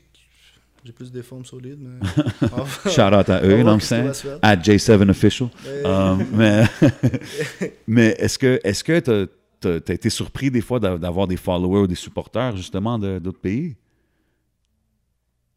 j'ai 0.84 0.92
plus 0.94 1.12
des 1.12 1.22
formes 1.24 1.46
solides. 1.46 1.80
Mais... 1.80 2.00
Shout 2.92 3.02
out 3.02 3.30
à 3.30 3.42
eux, 3.44 3.58
you 3.58 3.64
know 3.64 3.76
what. 3.78 4.40
At 4.42 4.58
J7 4.58 5.10
Official. 5.10 5.50
Ouais. 5.66 5.86
Um, 5.86 6.26
mais 6.34 6.64
mais 7.88 8.16
est-ce 8.20 8.40
que 8.40 8.60
est-ce 8.64 8.84
que 8.84 9.00
t'as 9.00 9.26
t'as- 9.60 9.80
t'as 9.80 9.94
été 9.94 10.10
surpris 10.10 10.50
des 10.50 10.62
fois 10.62 10.80
d'a- 10.80 10.98
d'avoir 10.98 11.28
des 11.28 11.38
followers 11.38 11.82
ou 11.82 11.88
des 11.88 11.96
supporters 11.96 12.56
justement 12.58 12.98
d'autres 12.98 13.40
pays? 13.40 13.76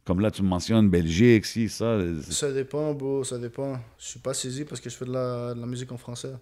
Comme 0.05 0.21
là, 0.21 0.31
tu 0.31 0.43
me 0.43 0.49
mentionnes 0.49 0.91
Belgique, 0.91 1.47
si, 1.47 1.67
ça. 1.71 1.99
Ça 2.29 2.53
dépend, 2.53 2.93
bro, 2.93 3.25
ça 3.25 3.39
dépend. 3.39 3.79
Je 3.99 4.05
suis 4.09 4.21
pas 4.21 4.35
saisi 4.35 4.65
parce 4.67 4.79
que 4.79 4.91
je 4.91 4.97
fais 4.97 5.07
de 5.07 5.13
la, 5.13 5.55
de 5.55 5.61
la 5.61 5.67
musique 5.67 5.91
en 5.93 5.97
français. 5.97 6.33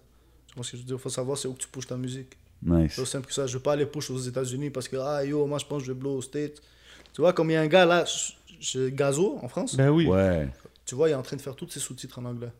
Tu 0.47 0.55
vois 0.55 0.65
ce 0.65 0.71
que 0.71 0.77
je 0.77 0.81
veux 0.81 0.87
dire? 0.87 0.99
Faut 0.99 1.07
savoir 1.07 1.37
c'est 1.37 1.47
où 1.47 1.53
que 1.53 1.59
tu 1.61 1.69
pushes 1.69 1.87
ta 1.87 1.95
musique. 1.95 2.35
Nice. 2.61 2.91
C'est 2.95 3.01
aussi 3.01 3.11
simple 3.11 3.27
que 3.27 3.33
ça. 3.33 3.47
Je 3.47 3.53
veux 3.53 3.63
pas 3.63 3.73
aller 3.73 3.85
push 3.85 4.09
aux 4.11 4.17
États-Unis 4.19 4.69
parce 4.69 4.89
que, 4.89 4.97
ah 4.97 5.23
yo, 5.23 5.45
moi 5.47 5.59
je 5.59 5.65
pense 5.65 5.81
que 5.81 5.87
je 5.87 5.93
vais 5.93 5.97
blow 5.99 6.17
aux 6.17 6.21
States. 6.21 6.61
Tu 7.13 7.21
vois, 7.21 7.31
comme 7.31 7.49
il 7.51 7.53
y 7.53 7.55
a 7.55 7.61
un 7.61 7.67
gars 7.67 7.85
là, 7.85 8.03
chez 8.63 8.91
Gazo 8.91 9.39
en 9.41 9.47
France, 9.47 9.75
Ben 9.75 9.89
oui. 9.89 10.07
Ouais. 10.07 10.47
tu 10.85 10.95
vois, 10.95 11.09
il 11.09 11.11
est 11.11 11.15
en 11.15 11.21
train 11.21 11.35
de 11.37 11.41
faire 11.41 11.55
tous 11.55 11.69
ses 11.69 11.79
sous-titres 11.79 12.19
en 12.19 12.25
anglais. 12.25 12.51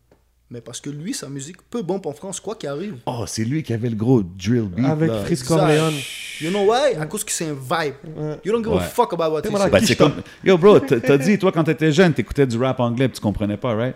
Mais 0.50 0.62
parce 0.62 0.80
que 0.80 0.90
lui, 0.92 1.14
sa 1.16 1.30
musique 1.30 1.58
peut 1.70 1.82
bump 1.82 2.06
en 2.06 2.12
France, 2.14 2.40
quoi 2.40 2.54
qu'il 2.56 2.70
arrive. 2.70 2.98
Oh, 3.08 3.24
c'est 3.26 3.44
lui 3.44 3.64
qui 3.64 3.74
avait 3.74 3.90
le 3.90 3.96
gros 3.96 4.22
drill 4.22 4.64
beat. 4.70 4.86
Avec 4.86 5.10
là. 5.10 5.24
Chris. 5.26 5.42
Corleone. 5.48 5.96
You 6.42 6.52
know 6.52 6.70
why? 6.70 6.94
À 7.00 7.06
cause 7.08 7.24
que 7.24 7.32
c'est 7.32 7.48
un 7.48 7.54
vibe. 7.54 7.96
Ouais. 8.16 8.40
You 8.46 8.52
don't 8.52 8.64
give 8.64 8.74
a 8.74 8.76
Ouais. 8.76 8.84
fuck 8.84 9.14
about 9.14 9.32
what 9.34 9.42
he 9.42 9.46
says. 9.52 9.70
Ben, 9.72 9.84
c'est 9.86 9.96
comme... 9.96 10.22
Yo, 10.44 10.58
bro, 10.58 10.80
t'as 10.80 11.18
dit, 11.18 11.40
toi, 11.40 11.52
quand 11.52 11.64
t'étais 11.64 11.92
jeune, 11.92 12.14
t'écoutais 12.14 12.46
du 12.46 12.58
rap 12.58 12.80
anglais 12.82 13.08
puis 13.08 13.16
tu 13.16 13.22
comprenais 13.22 13.58
pas, 13.58 13.74
right? 13.74 13.96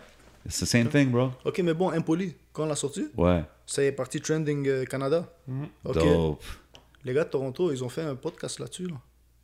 C'est 0.50 0.66
the 0.66 0.70
same 0.70 0.88
thing, 0.88 1.12
bro. 1.12 1.30
Ok, 1.46 1.60
mais 1.60 1.74
bon, 1.74 1.92
Impoli, 1.92 2.34
quand 2.54 2.64
on 2.64 2.68
l'a 2.68 2.76
sorti, 2.76 3.06
Ouais. 3.18 3.44
ça 3.66 3.84
est 3.84 3.92
parti 3.92 4.20
trending 4.22 4.66
euh, 4.68 4.86
Canada. 4.86 5.26
Ok. 5.84 5.96
Dope. 5.96 6.42
Les 7.04 7.14
gars 7.14 7.26
de 7.26 7.30
Toronto, 7.30 7.72
ils 7.72 7.84
ont 7.84 7.90
fait 7.90 8.02
un 8.04 8.16
podcast 8.16 8.60
là-dessus. 8.60 8.88
là. 8.88 8.96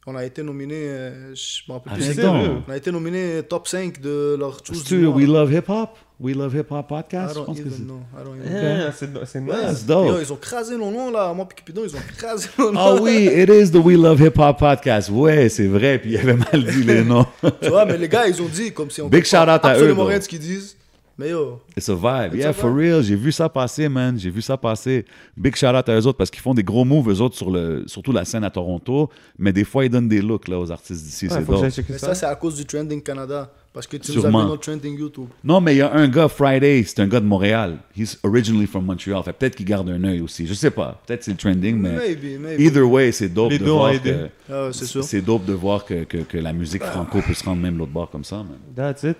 On 0.05 0.17
a 0.17 0.25
été 0.25 0.43
nominé, 0.43 0.75
euh, 0.75 1.33
je 1.33 1.61
m'en 1.67 1.75
rappelle 1.75 1.93
plus. 1.93 2.25
On 2.25 2.71
a 2.71 2.75
été 2.75 2.91
nominé 2.91 3.41
top 3.47 3.69
5 3.69 4.01
de 4.01 4.35
leur 4.37 4.59
C'est-tu 4.61 4.97
du. 4.97 5.05
We 5.05 5.25
Love 5.25 5.53
Hip 5.53 5.69
Hop? 5.69 5.91
We 6.19 6.35
Love 6.35 6.55
Hip 6.55 6.71
Hop 6.71 6.85
I 6.85 6.89
Podcast? 6.89 7.35
Je 7.35 7.39
don't 7.39 7.57
even 7.57 7.71
c'est... 7.71 7.83
know. 7.83 8.01
I 8.13 8.23
don't 8.23 8.35
even 8.35 8.51
know. 8.51 8.61
Yeah, 8.61 9.25
c'est 9.25 9.39
nice. 9.39 9.85
dope. 9.85 10.17
ils 10.21 10.33
ont 10.33 10.35
crasé 10.35 10.77
nos 10.77 10.91
noms 10.91 11.09
là, 11.09 11.33
moi 11.33 11.47
et 11.49 11.53
Cupidon, 11.53 11.83
ils 11.85 11.95
ont 11.95 11.99
crasé 12.17 12.49
nos 12.59 12.71
noms. 12.71 12.79
Ah 12.79 12.95
oui, 13.01 13.29
it 13.33 13.49
is 13.49 13.71
the 13.71 13.81
We 13.81 13.97
Love 13.97 14.21
Hip 14.21 14.37
Hop 14.37 14.59
Podcast. 14.59 15.09
Ouais, 15.09 15.47
c'est 15.47 15.67
vrai, 15.67 15.99
puis 15.99 16.11
il 16.11 16.17
avait 16.17 16.33
mal 16.33 16.65
dit 16.65 16.83
les 16.83 17.03
noms. 17.05 17.25
Tu 17.61 17.69
vois, 17.69 17.85
mais 17.85 17.97
les 17.97 18.09
gars, 18.09 18.27
ils 18.27 18.41
ont 18.41 18.47
dit 18.47 18.73
comme 18.73 18.89
si 18.89 19.01
on 19.01 19.07
Big 19.07 19.23
shout 19.23 19.37
out 19.37 19.47
à 19.47 19.55
eux, 19.55 19.71
absolument 19.71 20.05
rien 20.05 20.17
de 20.17 20.23
ce 20.23 20.27
qu'ils 20.27 20.39
disent. 20.39 20.75
Mais 21.17 21.29
yo, 21.29 21.61
It's 21.77 21.89
a 21.89 21.93
vibe. 21.95 22.33
It's 22.33 22.37
yeah, 22.43 22.49
a 22.49 22.53
for 22.53 22.71
vibe. 22.71 22.79
real. 22.79 23.03
J'ai 23.03 23.15
vu 23.15 23.31
ça 23.31 23.47
passer, 23.47 23.87
man. 23.87 24.17
J'ai 24.17 24.31
vu 24.31 24.41
ça 24.41 24.57
passer. 24.57 25.05
Big 25.37 25.55
shout 25.55 25.67
out 25.67 25.87
à 25.87 25.93
eux 25.99 26.07
autres 26.07 26.17
parce 26.17 26.31
qu'ils 26.31 26.41
font 26.41 26.55
des 26.55 26.63
gros 26.63 26.85
moves, 26.85 27.09
eux 27.11 27.21
autres, 27.21 27.35
sur 27.35 27.51
le, 27.51 27.83
surtout 27.85 28.11
la 28.11 28.25
scène 28.25 28.43
à 28.43 28.49
Toronto. 28.49 29.09
Mais 29.37 29.53
des 29.53 29.63
fois, 29.63 29.85
ils 29.85 29.89
donnent 29.89 30.07
des 30.09 30.21
looks 30.23 30.47
là, 30.47 30.59
aux 30.59 30.71
artistes 30.71 31.03
d'ici. 31.03 31.27
Ouais, 31.27 31.33
c'est 31.69 31.87
mais 31.89 31.97
ça. 31.99 32.07
ça, 32.07 32.15
c'est 32.15 32.25
à 32.25 32.35
cause 32.35 32.55
du 32.55 32.65
trending 32.65 33.01
Canada. 33.03 33.51
Parce 33.71 33.87
que 33.87 33.97
tu 33.97 34.11
nous 34.11 34.17
as 34.17 34.21
Sûrement. 34.21 34.43
vu 34.43 34.49
notre 34.49 34.61
trending 34.61 34.99
YouTube. 34.99 35.27
Non, 35.43 35.59
mais 35.59 35.73
il 35.75 35.77
y 35.79 35.81
a 35.81 35.91
un 35.93 36.07
gars, 36.07 36.27
Friday, 36.27 36.83
c'est 36.85 36.99
un 36.99 37.07
gars 37.07 37.19
de 37.19 37.25
Montréal. 37.25 37.77
He's 37.97 38.19
originally 38.23 38.67
from 38.67 38.85
Montreal. 38.85 39.23
Fait 39.23 39.33
peut-être 39.33 39.55
qu'il 39.55 39.65
garde 39.65 39.89
un 39.89 40.03
œil 40.03 40.21
aussi. 40.21 40.45
Je 40.47 40.53
sais 40.53 40.69
pas. 40.71 41.01
Peut-être 41.07 41.23
c'est 41.23 41.31
le 41.31 41.37
trending, 41.37 41.77
mais 41.77 41.91
Maybe, 41.95 42.39
maybe. 42.39 42.59
either 42.61 42.83
way, 42.83 43.11
c'est 43.11 43.29
dope 43.29 43.49
Les 43.51 43.57
de 43.59 43.65
voir 43.65 43.99
que. 44.01 44.29
Ah, 44.51 44.69
c'est 44.71 44.85
sûr. 44.85 45.03
C'est 45.03 45.21
dope 45.21 45.45
de 45.45 45.53
voir 45.53 45.85
que, 45.85 46.03
que, 46.03 46.17
que 46.17 46.37
la 46.37 46.53
musique 46.53 46.83
franco 46.83 47.19
peut 47.25 47.33
se 47.33 47.43
rendre 47.43 47.61
même 47.63 47.77
l'autre 47.79 47.91
bord 47.91 48.09
comme 48.11 48.23
ça, 48.23 48.37
man. 48.37 48.57
That's 48.75 49.03
it. 49.03 49.17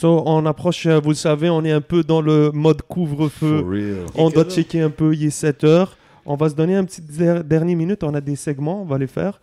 So, 0.00 0.22
on 0.24 0.46
approche, 0.46 0.86
euh, 0.86 0.98
vous 0.98 1.10
le 1.10 1.14
savez, 1.14 1.50
on 1.50 1.62
est 1.62 1.72
un 1.72 1.82
peu 1.82 2.02
dans 2.02 2.22
le 2.22 2.50
mode 2.52 2.80
couvre-feu. 2.82 3.64
On 4.14 4.30
doit 4.30 4.44
checker 4.44 4.80
un 4.80 4.88
peu, 4.90 5.14
il 5.14 5.26
est 5.26 5.30
7 5.30 5.62
heures. 5.64 5.96
On 6.24 6.36
va 6.36 6.48
se 6.48 6.54
donner 6.54 6.74
un 6.74 6.84
petit 6.84 7.02
der- 7.02 7.44
dernier 7.44 7.74
minute, 7.74 8.02
on 8.02 8.14
a 8.14 8.20
des 8.22 8.36
segments, 8.36 8.80
on 8.82 8.86
va 8.86 8.96
les 8.96 9.06
faire. 9.06 9.40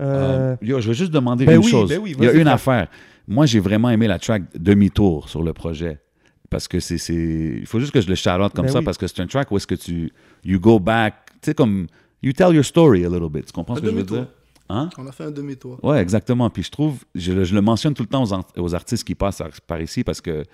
Euh, 0.00 0.52
Euh, 0.52 0.56
yo, 0.62 0.80
je 0.80 0.88
veux 0.88 0.94
juste 0.94 1.10
demander 1.12 1.44
ben 1.44 1.56
une 1.56 1.64
oui, 1.64 1.70
chose. 1.70 1.88
ben 1.90 2.00
oui, 2.02 2.14
Il 2.18 2.24
y 2.24 2.28
a 2.28 2.32
une 2.32 2.48
affaire. 2.48 2.88
Moi, 3.26 3.44
j'ai 3.46 3.60
vraiment 3.60 3.90
aimé 3.90 4.06
la 4.06 4.18
track 4.18 4.44
Demi-tour 4.58 5.28
sur 5.28 5.42
le 5.42 5.52
projet. 5.52 5.98
Parce 6.48 6.66
que 6.68 6.80
c'est. 6.80 6.96
c'est- 6.96 7.58
Il 7.60 7.66
faut 7.66 7.78
juste 7.78 7.92
que 7.92 8.00
je 8.00 8.08
le 8.08 8.14
out 8.42 8.52
comme 8.54 8.64
Ben 8.66 8.72
ça, 8.72 8.78
oui. 8.78 8.84
parce 8.86 8.96
que 8.96 9.06
c'est 9.06 9.20
un 9.20 9.26
track 9.26 9.50
où 9.50 9.56
est-ce 9.58 9.66
que 9.66 9.74
tu. 9.74 10.10
You 10.44 10.58
go 10.58 10.78
back. 10.78 11.14
Tu 11.42 11.50
sais, 11.50 11.54
comme. 11.54 11.86
You 12.22 12.32
tell 12.32 12.54
your 12.54 12.64
story 12.64 13.04
a 13.04 13.08
little 13.10 13.28
bit. 13.28 13.44
Tu 13.46 13.52
comprends 13.52 13.76
ce 13.76 13.80
que 13.82 13.90
je 13.90 13.94
veux 13.94 14.02
dire? 14.04 14.26
Hein? 14.68 14.90
On 14.98 15.06
a 15.06 15.12
fait 15.12 15.24
un 15.24 15.30
demi-tour. 15.30 15.78
Ouais, 15.82 15.98
exactement. 16.00 16.50
Puis 16.50 16.62
je 16.64 16.70
trouve, 16.70 17.02
je, 17.14 17.32
le- 17.32 17.44
je 17.44 17.54
le 17.54 17.60
mentionne 17.62 17.94
tout 17.94 18.02
le 18.02 18.08
temps 18.08 18.22
aux, 18.22 18.32
art- 18.34 18.44
aux 18.56 18.74
artistes 18.74 19.04
qui 19.04 19.14
passent 19.14 19.38
par- 19.38 19.48
par 19.66 19.80
ici 19.80 20.04
parce 20.04 20.20
que 20.20 20.44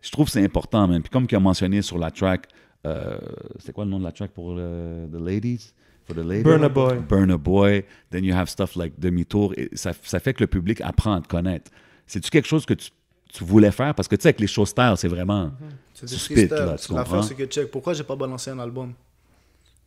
je 0.00 0.10
trouve 0.10 0.26
que 0.26 0.32
c'est 0.32 0.44
important, 0.44 0.86
même. 0.88 1.02
Puis 1.02 1.10
comme 1.10 1.26
qu'il 1.26 1.36
a 1.36 1.40
mentionné 1.40 1.80
sur 1.82 1.96
la 1.98 2.10
track, 2.10 2.48
euh, 2.86 3.16
c'est 3.58 3.72
quoi 3.72 3.84
le 3.84 3.90
nom 3.90 3.98
de 3.98 4.04
la 4.04 4.12
track 4.12 4.32
pour 4.32 4.54
le- 4.54 5.08
The 5.12 5.20
Ladies? 5.20 5.72
For 6.04 6.16
the 6.16 6.18
ladies? 6.18 6.42
Burna 6.42 6.68
Boy. 6.68 6.98
Burna 7.08 7.36
Boy. 7.36 7.84
Then 8.10 8.24
you 8.24 8.34
have 8.34 8.48
stuff 8.48 8.74
like 8.74 8.98
Demi-Tour. 8.98 9.54
Ça, 9.74 9.92
ça 10.02 10.18
fait 10.18 10.34
que 10.34 10.42
le 10.42 10.48
public 10.48 10.80
apprend 10.80 11.12
à 11.14 11.20
te 11.20 11.28
connaître. 11.28 11.70
C'est-tu 12.08 12.28
quelque 12.28 12.48
chose 12.48 12.66
que 12.66 12.74
tu, 12.74 12.90
tu 13.32 13.44
voulais 13.44 13.70
faire? 13.70 13.94
Parce 13.94 14.08
que 14.08 14.16
tu 14.16 14.22
sais, 14.22 14.28
avec 14.30 14.40
les 14.40 14.48
show 14.48 14.66
style, 14.66 14.94
c'est 14.96 15.06
vraiment. 15.06 15.52
C'est 15.94 16.06
Tu 16.06 16.12
des 16.14 16.18
spit, 16.18 16.34
freestyles. 16.34 16.56
là, 16.58 16.76
tu 16.76 16.88
comprends? 16.88 17.02
L'affaire, 17.04 17.24
c'est 17.24 17.34
que 17.36 17.44
check. 17.44 17.70
Pourquoi 17.70 17.94
j'ai 17.94 18.02
pas 18.02 18.16
balancé 18.16 18.50
un 18.50 18.58
album? 18.58 18.92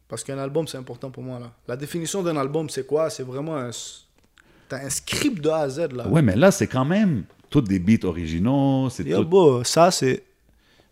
Parce 0.07 0.23
qu'un 0.23 0.37
album, 0.37 0.67
c'est 0.67 0.77
important 0.77 1.09
pour 1.09 1.23
moi. 1.23 1.39
là. 1.39 1.51
La 1.67 1.75
définition 1.75 2.21
d'un 2.21 2.37
album, 2.37 2.69
c'est 2.69 2.85
quoi? 2.85 3.09
C'est 3.09 3.23
vraiment 3.23 3.57
un. 3.57 3.71
T'as 4.67 4.83
un 4.83 4.89
script 4.89 5.41
de 5.41 5.49
A 5.49 5.59
à 5.59 5.69
Z 5.69 5.91
là. 5.93 6.07
Ouais, 6.07 6.21
mais 6.21 6.35
là, 6.35 6.51
c'est 6.51 6.67
quand 6.67 6.85
même 6.85 7.23
tous 7.49 7.61
des 7.61 7.79
beats 7.79 8.05
originaux. 8.05 8.89
C'est 8.89 9.03
tout. 9.03 9.25
beau, 9.25 9.63
ça, 9.63 9.91
c'est. 9.91 10.23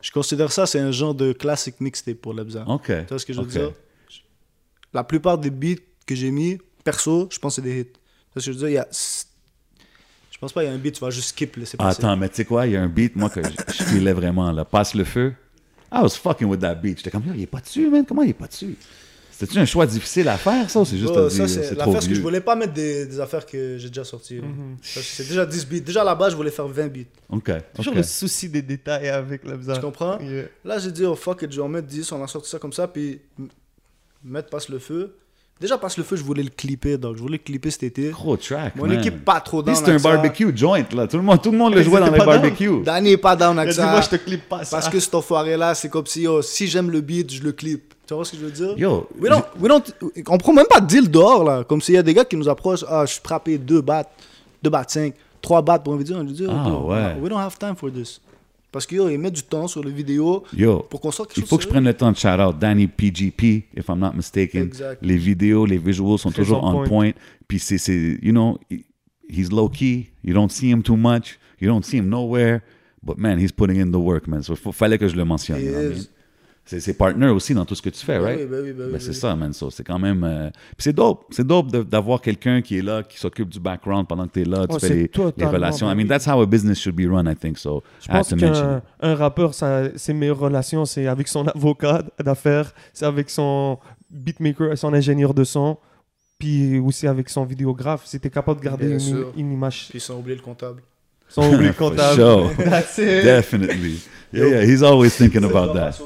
Je 0.02 0.12
considère 0.12 0.52
ça, 0.52 0.66
c'est 0.66 0.80
un 0.80 0.92
genre 0.92 1.16
de 1.16 1.32
classic 1.32 1.80
mixtape 1.80 2.18
pour 2.18 2.34
Lebza. 2.34 2.66
OK. 2.68 2.88
Tu 2.88 2.94
vois 3.08 3.20
ce 3.20 3.26
que 3.26 3.34
je 3.34 3.42
veux 3.42 3.48
dire? 3.48 3.72
La 4.94 5.04
plupart 5.04 5.38
des 5.38 5.50
beats 5.50 5.82
que 6.06 6.14
j'ai 6.14 6.30
mis, 6.30 6.60
perso, 6.84 7.30
je 7.32 7.40
pense 7.40 7.56
que 7.56 7.62
c'est 7.62 7.68
des 7.68 7.82
hits. 7.82 7.86
Tu 7.86 8.00
vois 8.34 8.42
ce 8.42 8.46
que 8.48 8.52
je 8.52 8.52
veux 8.52 8.58
dire? 8.58 8.70
Il 8.70 8.74
y 8.74 8.78
a. 8.78 8.88
Je 10.30 10.38
pense 10.40 10.52
pas 10.52 10.62
qu'il 10.62 10.70
y 10.70 10.74
a 10.74 10.76
un 10.76 10.80
beat, 10.80 10.96
tu 10.96 11.00
vas 11.00 11.10
juste 11.10 11.30
skip, 11.30 11.58
passer. 11.58 11.78
Attends, 11.80 12.18
mais 12.18 12.28
tu 12.28 12.36
sais 12.36 12.46
quoi, 12.46 12.68
il 12.68 12.74
y 12.74 12.76
a 12.76 12.82
un 12.82 12.90
beat, 12.90 13.16
moi, 13.16 13.30
que 13.30 13.42
je, 13.42 13.84
filais 13.84 14.12
vraiment, 14.12 14.52
là. 14.52 14.66
Passe 14.66 14.94
le 14.94 15.06
feu. 15.06 15.34
I 15.90 16.00
was 16.02 16.10
fucking 16.10 16.48
with 16.48 16.60
that 16.60 16.76
beat. 16.76 16.98
J'étais 16.98 17.12
comme, 17.12 17.24
il 17.34 17.44
est 17.44 17.48
pas 17.48 17.62
dessus, 17.62 17.90
man. 17.90 18.04
Comment 18.06 18.24
il 18.24 18.32
est 18.32 18.34
pas 18.34 18.48
dessus? 18.48 18.76
C'était-tu 19.36 19.58
un 19.60 19.66
choix 19.66 19.86
difficile 19.88 20.28
à 20.30 20.38
faire, 20.38 20.70
ça, 20.70 20.80
ou 20.80 20.86
c'est 20.86 20.98
juste 20.98 21.14
Bah, 21.14 21.26
à 21.26 21.30
ça, 21.30 21.36
dire, 21.38 21.50
c'est 21.50 21.64
c'est 21.64 21.76
trop 21.76 21.92
c'est 21.94 22.00
que 22.00 22.04
je 22.06 22.10
vieux? 22.14 22.22
voulais 22.22 22.40
pas 22.42 22.56
mettre 22.56 22.74
des, 22.74 23.06
des 23.08 23.20
affaires 23.20 23.46
que 23.46 23.78
j'ai 23.80 23.88
déjà 23.90 24.04
sorties. 24.04 24.36
Mhm. 24.36 24.78
Ça, 24.82 25.00
C'est 25.04 25.28
déjà 25.28 25.46
10 25.46 25.66
beats. 25.68 25.80
Déjà 25.80 26.04
là-bas, 26.04 26.30
je 26.30 26.36
voulais 26.36 26.52
faire 26.52 26.68
20 26.68 26.88
beats. 26.88 27.00
OK, 27.30 27.52
Toujours 27.76 27.96
le 27.96 28.04
souci 28.04 28.48
des 28.48 28.62
détails 28.62 29.10
avec 29.10 29.44
la 29.46 29.58
Tu 29.76 29.82
comprends? 29.82 30.20
Yeah. 30.20 30.44
Là, 30.64 30.78
j'ai 30.78 30.92
dit, 30.92 31.04
oh 31.06 31.16
fuck 31.16 31.42
it, 31.42 31.52
je 31.52 31.58
vais 31.58 31.64
en 31.64 31.68
mettre 31.70 31.88
10, 31.88 32.12
on 32.12 32.24
a 32.24 32.28
sorti 32.28 32.50
ça 32.50 32.60
comme 32.60 32.74
ça, 32.74 32.88
puis 32.88 33.20
mettre 34.24 34.50
Passe 34.50 34.70
le 34.70 34.80
feu. 34.80 35.16
Déjà, 35.60 35.78
Passe 35.78 35.98
le 35.98 36.04
feu, 36.04 36.16
je 36.16 36.24
voulais 36.24 36.44
le 36.44 36.50
clipper, 36.50 36.98
donc 36.98 37.16
je 37.16 37.22
voulais 37.22 37.38
le 37.38 37.44
clipper 37.44 37.72
cet 37.72 37.84
été. 37.84 38.10
Gros 38.10 38.36
track, 38.38 38.76
Mon 38.76 38.86
man. 38.88 39.00
équipe 39.00 39.24
pas 39.24 39.40
trop 39.40 39.64
down 39.64 39.76
C'était 39.76 39.92
un 39.92 40.00
barbecue 40.00 40.56
joint, 40.56 40.84
là. 40.94 41.08
Tout 41.08 41.18
le 41.18 41.24
monde, 41.24 41.42
tout 41.42 41.52
le 41.52 41.58
monde 41.58 41.74
le 41.74 41.82
jouait 41.84 42.00
dans 42.00 42.12
les 42.12 42.18
barbecues. 42.20 42.82
Danny 42.84 43.12
est 43.12 43.18
pas 43.18 43.36
down 43.36 43.58
avec 43.58 43.72
dit, 43.72 43.76
ça. 43.78 43.90
moi, 43.92 44.02
je 44.02 44.10
te 44.10 44.16
clip 44.18 44.48
pas 44.50 44.64
ça. 44.66 44.78
Parce 44.78 44.90
que 44.90 45.00
cet 45.00 45.14
enfoiré-là, 45.16 45.74
c'est 45.76 45.90
comme 45.90 46.06
si, 46.06 46.28
oh, 46.28 46.42
si 46.42 46.68
j'aime 46.68 46.90
le 46.92 47.02
beat, 47.02 47.32
je 47.34 47.42
le 47.44 47.52
clip. 47.52 47.93
Tu 48.06 48.14
vois 48.14 48.26
ce 48.26 48.32
que 48.32 48.38
je 48.38 48.46
veux 48.46 48.52
dire? 48.52 48.78
Yo, 48.78 49.08
We 49.20 49.30
don't, 49.32 49.44
we 49.60 49.68
don't, 49.70 49.84
on 50.28 50.38
prend 50.38 50.54
même 50.54 50.66
pas 50.70 50.82
de 50.82 50.88
deal 50.88 51.10
dehors, 51.10 51.44
là. 51.44 51.64
Comme 51.64 51.82
s'il 51.82 51.96
y 51.96 51.98
a 51.98 52.04
des 52.04 52.14
gars 52.14 52.26
qui 52.26 52.36
nous 52.36 52.50
approchent, 52.50 52.84
ah, 52.88 53.06
je 53.06 53.14
suis 53.14 53.22
frappé 53.24 53.58
2 53.58 53.82
bahts, 53.82 54.10
2 54.62 54.70
bahts 54.70 54.86
5, 54.88 55.14
3 55.42 55.62
bahts 55.62 55.80
pour 55.80 55.94
une 55.94 56.00
vidéo. 56.00 56.18
On 56.18 56.24
lui 56.24 56.34
dit, 56.34 56.46
Ah, 56.50 56.66
oh, 56.70 56.90
ouais. 56.92 57.16
we 57.22 57.30
don't 57.30 57.40
have 57.40 57.58
time 57.58 57.76
for 57.76 57.92
this. 57.92 58.20
Parce 58.74 58.88
qu'ils 58.88 58.98
ils 59.12 59.20
mettent 59.20 59.36
du 59.36 59.44
temps 59.44 59.68
sur 59.68 59.84
les 59.84 59.92
vidéos 59.92 60.44
yo, 60.52 60.80
pour 60.90 61.00
qu'on 61.00 61.12
sorte 61.12 61.30
quelque 61.30 61.38
il 61.38 61.42
chose 61.42 61.50
faut 61.50 61.58
que 61.58 61.64
je 61.64 61.68
prenne 61.70 61.84
le 61.84 61.94
temps 61.94 62.12
de 62.12 62.18
shout 62.18 62.28
out 62.42 62.58
Danny 62.60 62.88
PGP, 62.88 63.66
if 63.78 63.88
I'm 63.88 64.00
not 64.00 64.14
mistaken. 64.16 64.64
Exact. 64.64 64.98
Les 65.04 65.16
vidéos, 65.16 65.66
les 65.68 65.78
visuals 65.78 66.18
sont 66.18 66.32
toujours 66.32 66.64
on 66.64 66.70
on 66.70 66.74
point. 66.74 66.88
point. 66.88 67.12
Puis 67.48 67.60
c'est, 67.60 67.78
c'est, 67.78 68.18
you 68.24 68.32
know, 68.32 68.58
he- 68.72 68.84
he's 69.30 69.52
low 69.52 69.70
key. 69.70 70.08
You 70.24 70.34
don't 70.34 70.50
see 70.50 70.72
him 70.72 70.82
too 70.82 70.98
much. 70.98 71.38
You 71.62 71.68
don't 71.70 71.84
see 71.84 71.98
him 71.98 72.10
nowhere. 72.10 72.62
But 73.04 73.18
man, 73.20 73.38
he's 73.38 73.52
putting 73.52 73.80
in 73.80 73.92
the 73.92 73.98
work, 74.00 74.28
man. 74.28 74.42
So 74.42 74.56
il 74.56 74.74
fallait 74.74 74.98
que 74.98 75.08
je 75.08 75.16
le 75.16 75.24
mentionne. 75.24 75.62
You 75.62 75.72
know 75.72 75.92
C'est, 76.66 76.98
partner 76.98 77.28
aussi 77.28 77.54
dans 77.54 77.66
tout 77.66 77.76
ce 77.76 77.82
que 77.82 77.90
tu 77.90 78.06
fais, 78.06 78.18
Ben 78.20 78.24
right? 78.24 78.40
oui, 78.40 78.46
ben 78.50 78.62
oui, 78.64 78.72
ben 78.72 78.72
oui, 78.72 78.74
Ben, 78.86 78.92
ben 78.94 79.00
c'est 79.00 79.10
oui. 79.10 79.16
ça, 79.16 79.36
man. 79.36 79.52
So, 79.54 79.70
c'est 79.70 79.84
quand 79.84 80.00
même. 80.00 80.24
euh, 80.24 80.50
Puis 80.78 80.86
c'est 80.86 80.94
dope. 80.94 81.26
C'est 81.32 81.46
dope 81.46 81.68
d'avoir 81.72 82.22
quelqu'un 82.22 82.62
qui 82.62 82.78
est 82.78 82.82
là, 82.82 83.04
qui 83.04 83.20
s'occupe 83.20 83.50
du 83.50 83.60
background 83.60 84.08
pendant 84.08 84.26
que 84.28 84.34
tu 84.34 84.42
es 84.42 84.46
là. 84.46 84.66
Tu 84.66 84.76
Oh, 84.76 84.80
fais 84.80 84.88
c'est 84.88 84.94
les, 84.96 85.12
les 85.38 85.46
relations. 85.46 85.88
I 85.92 85.94
mean, 85.94 86.04
oui. 86.04 86.08
that's 86.08 86.26
how 86.26 86.42
a 86.42 86.46
business 86.46 86.80
should 86.80 86.96
be 86.96 87.06
run, 87.06 87.28
I 87.30 87.36
think. 87.36 87.58
So, 87.58 87.84
Je 88.00 88.06
I 88.10 88.14
pense 88.14 88.30
to 88.30 88.38
mention 88.38 88.82
qu'un 89.02 89.10
un 89.10 89.16
rappeur, 89.16 89.54
ça, 89.54 89.90
ses 89.98 90.14
meilleures 90.14 90.40
relations, 90.40 90.86
c'est 90.86 91.06
avec 91.08 91.28
son 91.28 91.46
avocat 91.54 92.02
d'affaires, 92.24 92.74
c'est 92.94 93.06
avec 93.06 93.30
son 93.30 93.78
beatmaker, 94.10 94.78
son 94.78 94.94
ingénieur 94.94 95.34
de 95.34 95.44
son, 95.44 95.78
puis 96.40 96.80
aussi 96.80 97.08
avec 97.08 97.28
son 97.30 97.44
vidéographe. 97.44 98.04
C'était 98.06 98.30
capable 98.30 98.62
de 98.62 98.66
garder 98.66 98.98
une, 99.36 99.52
image 99.52 99.88
Puis 99.90 100.00
ils 100.00 100.12
ont 100.14 100.20
oublié 100.20 100.38
le 100.38 100.42
comptable. 100.42 100.82
sans 101.28 101.54
oublier 101.54 101.72
For 101.74 101.90
comptable. 101.90 102.16
sure. 102.16 102.52
That's 102.58 102.98
it. 103.00 103.26
Definitely. 103.26 104.00
Yeah, 104.32 104.48
yeah. 104.48 104.62
He's 104.66 104.82
always 104.82 105.10
thinking 105.16 105.44
about 105.44 105.74
that. 105.74 106.00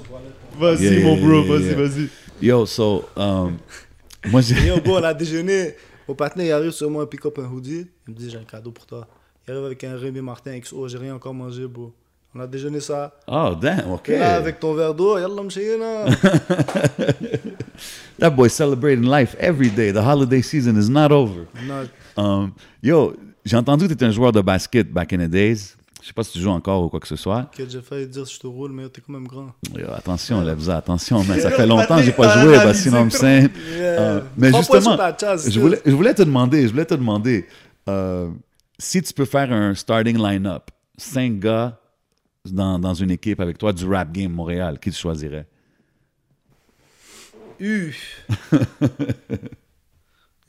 Vas-y, 0.59 0.83
Yeah, 0.83 1.03
mon 1.03 1.17
bro, 1.17 1.43
vas-y, 1.43 1.73
vas-y. 1.73 2.09
Yo, 2.41 2.65
so, 2.65 3.05
um, 3.15 3.57
moi, 4.31 4.41
j'ai. 4.41 4.67
Yo, 4.67 4.79
bon, 4.81 4.99
on 4.99 5.03
a 5.03 5.13
déjeuné. 5.13 5.75
Mon 6.07 6.15
partenaire, 6.15 6.47
il 6.47 6.51
arrive 6.51 6.71
sur 6.71 6.89
moi, 6.89 7.03
un 7.03 7.05
pick-up, 7.05 7.37
un 7.39 7.45
hoodie. 7.51 7.87
Il 8.07 8.13
me 8.13 8.19
dit, 8.19 8.29
j'ai 8.29 8.37
un 8.37 8.43
cadeau 8.43 8.71
pour 8.71 8.85
toi. 8.85 9.07
Il 9.47 9.51
arrive 9.51 9.65
avec 9.65 9.83
un 9.83 9.95
Rémi 9.97 10.21
Martin 10.21 10.59
XO, 10.59 10.87
j'ai 10.87 10.97
rien 10.97 11.15
encore 11.15 11.33
mangé, 11.33 11.67
bro. 11.67 11.93
On 12.35 12.39
a 12.41 12.47
déjeuné 12.47 12.79
ça. 12.81 13.13
Oh, 13.27 13.53
damn, 13.59 13.91
OK. 13.91 14.09
Et 14.09 14.17
là, 14.19 14.35
avec 14.35 14.59
ton 14.59 14.73
verre 14.73 14.93
d'eau, 14.93 15.17
yallah, 15.17 15.43
mchayina. 15.43 16.05
That 18.19 18.31
boy's 18.31 18.53
celebrating 18.53 19.05
life 19.05 19.35
every 19.39 19.69
day. 19.69 19.91
The 19.91 20.01
holiday 20.01 20.41
season 20.41 20.77
is 20.77 20.89
not 20.89 21.11
over. 21.11 21.45
Non, 21.65 21.87
Um, 22.17 22.51
yo, 22.81 23.13
j'ai 23.45 23.55
entendu 23.55 23.83
que 23.83 23.89
tu 23.89 23.93
étais 23.93 24.05
un 24.05 24.11
joueur 24.11 24.31
de 24.31 24.41
basket 24.41 24.91
back 24.91 25.13
in 25.13 25.19
the 25.19 25.29
days. 25.29 25.75
Je 26.01 26.07
sais 26.07 26.13
pas 26.13 26.23
si 26.23 26.33
tu 26.33 26.39
joues 26.39 26.51
encore 26.51 26.83
ou 26.83 26.89
quoi 26.89 26.99
que 26.99 27.07
ce 27.07 27.15
soit. 27.15 27.49
que 27.55 27.67
j'ai 27.67 27.81
failli 27.81 28.07
dire, 28.07 28.25
je 28.25 28.39
te 28.39 28.47
roule, 28.47 28.71
mais 28.71 28.87
t'es 28.89 29.01
quand 29.01 29.13
même 29.13 29.27
grand. 29.27 29.51
Yo, 29.75 29.91
attention, 29.91 30.41
Lebza, 30.41 30.77
attention, 30.77 31.23
man. 31.23 31.39
Ça 31.39 31.51
fait 31.51 31.65
longtemps 31.73 31.97
que 31.97 32.03
j'ai 32.03 32.11
pas 32.11 32.41
joué, 32.41 32.55
bah, 32.57 32.73
sinon 32.73 33.05
me 33.05 33.09
simple. 33.09 33.57
Euh, 33.57 34.21
mais 34.37 34.53
justement, 34.53 34.97
je 34.97 35.59
voulais, 35.59 35.81
je 35.85 35.91
voulais 35.91 36.13
te 36.13 36.21
demander, 36.21 36.63
je 36.67 36.71
voulais 36.71 36.85
te 36.85 36.93
demander 36.93 37.47
euh, 37.89 38.29
si 38.77 39.01
tu 39.01 39.13
peux 39.13 39.25
faire 39.25 39.51
un 39.51 39.73
starting 39.73 40.17
line-up, 40.17 40.69
cinq 40.97 41.39
gars 41.39 41.79
dans, 42.45 42.79
dans 42.79 42.93
une 42.93 43.11
équipe 43.11 43.39
avec 43.39 43.57
toi 43.57 43.73
du 43.73 43.85
rap 43.85 44.11
game 44.11 44.31
Montréal, 44.31 44.79
qui 44.79 44.91
tu 44.91 44.97
choisirais? 44.97 45.47
Uh. 47.59 47.91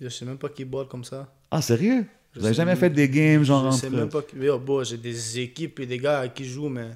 Yo, 0.01 0.09
je 0.09 0.15
sais 0.15 0.25
même 0.25 0.39
pas 0.39 0.49
qui 0.51 0.65
ball 0.65 0.87
comme 0.87 1.05
ça. 1.05 1.27
Ah, 1.51 1.63
sérieux? 1.63 2.05
Vous 2.39 2.45
avez 2.45 2.55
sais 2.55 2.59
jamais 2.59 2.77
fait 2.77 2.91
des 2.91 3.09
games 3.09 3.43
genre 3.45 3.71
je 3.71 3.77
sais 3.77 3.87
entre... 3.89 3.97
même 3.97 4.09
pas 4.09 4.59
bon, 4.59 4.85
j'ai 4.85 4.97
des 4.97 5.41
équipes 5.41 5.81
et 5.81 5.87
des 5.87 5.99
gars 5.99 6.29
qui 6.29 6.45
je 6.45 6.55
joue, 6.55 6.69
mais. 6.69 6.91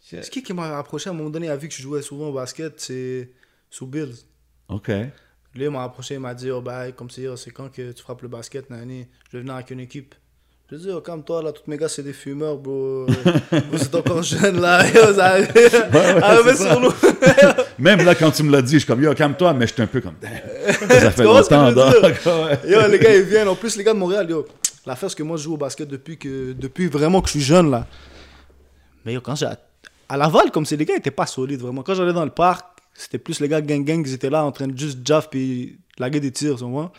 C'est 0.00 0.28
qui 0.28 0.42
qui 0.42 0.52
m'a 0.52 0.78
approché 0.78 1.08
à 1.08 1.12
un 1.12 1.16
moment 1.16 1.30
donné, 1.30 1.48
a 1.48 1.56
vu 1.56 1.68
que 1.68 1.74
je 1.74 1.82
jouais 1.82 2.02
souvent 2.02 2.28
au 2.28 2.32
basket, 2.32 2.80
c'est 2.80 3.30
sous 3.68 3.86
Bills. 3.86 4.16
OK. 4.68 4.88
Lui, 4.88 5.64
il 5.64 5.70
m'a 5.70 5.84
approché, 5.84 6.14
il 6.14 6.20
m'a 6.20 6.34
dit, 6.34 6.50
oh, 6.50 6.60
bah, 6.60 6.90
comme 6.92 7.10
c'est, 7.10 7.26
oh, 7.28 7.36
c'est 7.36 7.50
quand 7.50 7.70
que 7.70 7.92
tu 7.92 8.02
frappes 8.02 8.22
le 8.22 8.28
basket, 8.28 8.70
nani, 8.70 9.06
je 9.28 9.36
vais 9.36 9.40
venir 9.40 9.54
avec 9.54 9.70
une 9.70 9.80
équipe. 9.80 10.14
Je 10.70 10.76
dit, 10.76 10.88
oh, 10.94 11.00
comme 11.00 11.24
toi, 11.24 11.42
là, 11.42 11.50
tous 11.50 11.68
mes 11.68 11.76
gars, 11.76 11.88
c'est 11.88 12.04
des 12.04 12.12
fumeurs, 12.12 12.56
bro. 12.56 13.04
Vous 13.72 13.82
êtes 13.82 13.92
encore 13.92 14.22
jeunes, 14.22 14.60
là. 14.60 14.74
Arrive. 14.78 15.18
Arrivez 16.22 16.54
c'est 16.54 16.68
sur 16.68 16.80
nous. 16.80 16.92
Même 17.80 18.04
là, 18.04 18.14
quand 18.14 18.30
tu 18.30 18.44
me 18.44 18.52
l'as 18.52 18.62
dit, 18.62 18.74
je 18.74 18.78
suis 18.78 18.86
comme, 18.86 19.02
yo, 19.02 19.12
calme-toi, 19.12 19.52
mais 19.54 19.66
j'étais 19.66 19.82
un 19.82 19.88
peu 19.88 20.00
comme. 20.00 20.14
Ça 20.22 21.10
fait 21.10 21.24
longtemps. 21.24 21.70
Yo, 22.64 22.86
les 22.88 22.98
gars, 23.00 23.16
ils 23.16 23.24
viennent. 23.24 23.48
En 23.48 23.56
plus, 23.56 23.74
les 23.76 23.82
gars 23.82 23.94
de 23.94 23.98
Montréal, 23.98 24.30
yo, 24.30 24.46
l'affaire, 24.86 25.10
c'est 25.10 25.16
que 25.16 25.24
moi, 25.24 25.36
je 25.36 25.42
joue 25.42 25.54
au 25.54 25.56
basket 25.56 25.88
depuis, 25.88 26.16
que, 26.16 26.52
depuis 26.52 26.86
vraiment 26.86 27.20
que 27.20 27.26
je 27.26 27.32
suis 27.32 27.40
jeune, 27.40 27.68
là. 27.68 27.88
Mais 29.04 29.14
yo, 29.14 29.20
quand 29.20 29.34
j'ai. 29.34 29.48
À 30.08 30.16
Laval, 30.16 30.52
comme 30.52 30.66
c'est 30.66 30.76
les 30.76 30.84
gars, 30.84 30.94
ils 30.94 30.98
étaient 30.98 31.10
pas 31.10 31.26
solides, 31.26 31.60
vraiment. 31.60 31.82
Quand 31.82 31.94
j'allais 31.94 32.12
dans 32.12 32.24
le 32.24 32.30
parc, 32.30 32.64
c'était 32.94 33.18
plus 33.18 33.40
les 33.40 33.48
gars 33.48 33.60
gang-gang, 33.60 34.06
ils 34.06 34.14
étaient 34.14 34.30
là 34.30 34.44
en 34.44 34.52
train 34.52 34.68
de 34.68 34.78
juste 34.78 35.00
jaff 35.04 35.28
puis 35.30 35.80
laguer 35.98 36.20
des 36.20 36.30
tirs, 36.30 36.56
tu 36.56 36.64
vois. 36.64 36.92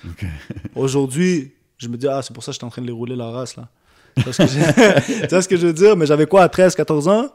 Aujourd'hui, 0.76 1.54
je 1.82 1.88
me 1.88 1.98
dis, 1.98 2.08
ah, 2.08 2.22
c'est 2.22 2.34
pour 2.34 2.44
ça 2.44 2.52
que 2.52 2.54
j'étais 2.54 2.66
en 2.66 2.70
train 2.70 2.82
de 2.84 2.88
les 2.88 2.94
rouler 2.94 3.16
la 3.16 3.32
race, 3.32 3.56
là. 3.56 3.68
Tu 4.16 4.22
vois 4.22 4.34
ce 4.34 5.48
que, 5.48 5.56
je... 5.58 5.66
veux 5.66 5.74
dire? 5.74 5.98
Mais 5.98 6.06
j'avais 6.06 6.28
quoi, 6.28 6.44
à 6.44 6.50
13, 6.50 6.76
14 6.76 7.08
ans? 7.08 7.30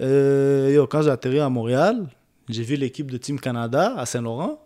Euh, 0.00 0.72
yo, 0.74 0.86
quand 0.86 1.02
j'ai 1.02 1.10
atterri 1.10 1.38
à 1.38 1.48
Montréal, 1.48 2.06
j'ai 2.48 2.62
vu 2.62 2.76
l'équipe 2.76 3.10
de 3.10 3.18
Team 3.18 3.38
Canada 3.38 3.94
à 3.96 4.06
Saint-Laurent. 4.06 4.58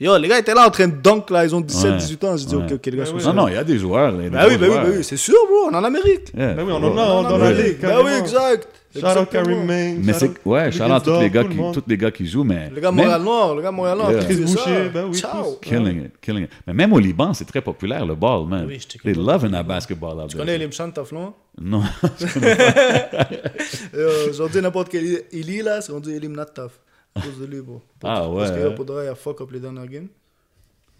Yo, 0.00 0.16
les 0.16 0.28
gars 0.28 0.38
étaient 0.38 0.54
là 0.54 0.64
en 0.66 0.70
train 0.70 0.86
de 0.86 0.94
dunk, 1.02 1.28
là, 1.30 1.44
ils 1.44 1.52
ont 1.56 1.60
17, 1.60 1.90
Ouais. 1.90 1.96
18 1.96 2.24
ans. 2.24 2.36
J'ai 2.36 2.46
dit, 2.46 2.54
Ouais. 2.54 2.62
ok, 2.66 2.72
ok, 2.74 2.86
les 2.86 2.96
gars, 2.98 3.04
je 3.04 3.18
suis 3.18 3.26
Non, 3.26 3.32
non, 3.32 3.48
il 3.48 3.54
y 3.54 3.56
a 3.56 3.64
des 3.64 3.78
joueurs. 3.78 4.12
là, 4.12 4.28
Bah 4.30 4.44
oui, 4.48 4.56
bah 4.56 4.66
oui, 4.70 4.76
bah 4.76 4.84
oui, 4.96 5.02
c'est 5.04 5.16
sûr, 5.16 5.34
bro, 5.48 5.68
on 5.68 5.72
est 5.72 5.76
en 5.76 5.82
Amérique. 5.82 6.32
Yeah. 6.36 6.54
Ben 6.54 6.62
oui, 6.64 6.72
on 6.72 6.76
en 6.76 6.96
a 6.96 7.02
On 7.10 7.22
dans 7.24 7.34
en 7.34 7.38
la 7.38 7.52
ligue. 7.52 7.78
Bah 7.82 7.98
oui, 8.04 8.12
exact. 8.20 8.68
Shout 8.94 9.04
out. 9.04 9.28
Karim 9.30 9.64
Main. 9.64 9.96
Mais 10.02 10.12
c'est 10.14 10.30
ouais, 10.46 10.70
shout 10.72 10.84
out 10.84 10.90
à 10.92 11.00
tous 11.00 11.20
les 11.20 11.30
gars 11.30 11.44
qui 11.44 11.56
tous 11.56 11.82
les 11.86 11.96
gars 11.96 12.10
qui 12.10 12.26
jouent 12.26 12.42
mais 12.44 12.70
Le 12.74 12.80
gars 12.80 12.90
Montréal 12.90 13.22
Noir, 13.22 13.54
le 13.54 13.60
gars 13.62 13.70
Montréal 13.70 13.98
Noir, 13.98 14.12
Chris. 14.24 14.36
Boucher, 14.36 14.88
ben 14.94 15.06
oui, 15.10 15.20
killing 15.60 16.04
it, 16.06 16.12
killing 16.22 16.44
it. 16.44 16.50
Mais 16.66 16.72
même 16.72 16.92
au 16.94 16.98
Liban, 16.98 17.34
c'est 17.34 17.44
très 17.44 17.60
populaire 17.60 18.06
le 18.06 18.14
ball, 18.14 18.46
man. 18.46 18.64
Oui, 18.66 18.78
je 18.80 18.86
te 18.98 19.02
They 19.02 19.14
loving 19.14 19.50
that 19.50 19.64
basketball 19.64 20.14
out 20.20 20.28
Tu 20.30 20.36
there. 20.36 20.38
connais 20.46 20.54
Elim 20.56 20.72
Chan 20.72 20.90
Taflon 20.90 21.34
Non. 21.60 21.82
Euh, 23.94 24.30
Aujourd'hui, 24.30 24.60
n'importe 24.62 24.88
quel 24.90 25.22
Eli 25.32 25.62
là, 25.62 25.80
c'est 25.80 25.92
rendu 25.92 26.14
Elim 26.14 26.32
Nattaf. 26.34 26.72
À 27.14 27.20
cause 27.20 27.38
de 27.38 27.46
lui, 27.46 27.60
bro. 27.60 27.82
Ah 28.04 28.28
Parce 28.34 28.50
que 28.52 28.68
ouais. 28.68 28.74
pour 28.74 28.84
de 28.84 28.92
vrai, 28.92 29.06
il 29.06 29.08
a 29.08 29.14
fuck 29.14 29.40
up 29.40 29.50
les 29.50 29.60
dernières 29.60 29.86
games. 29.88 30.08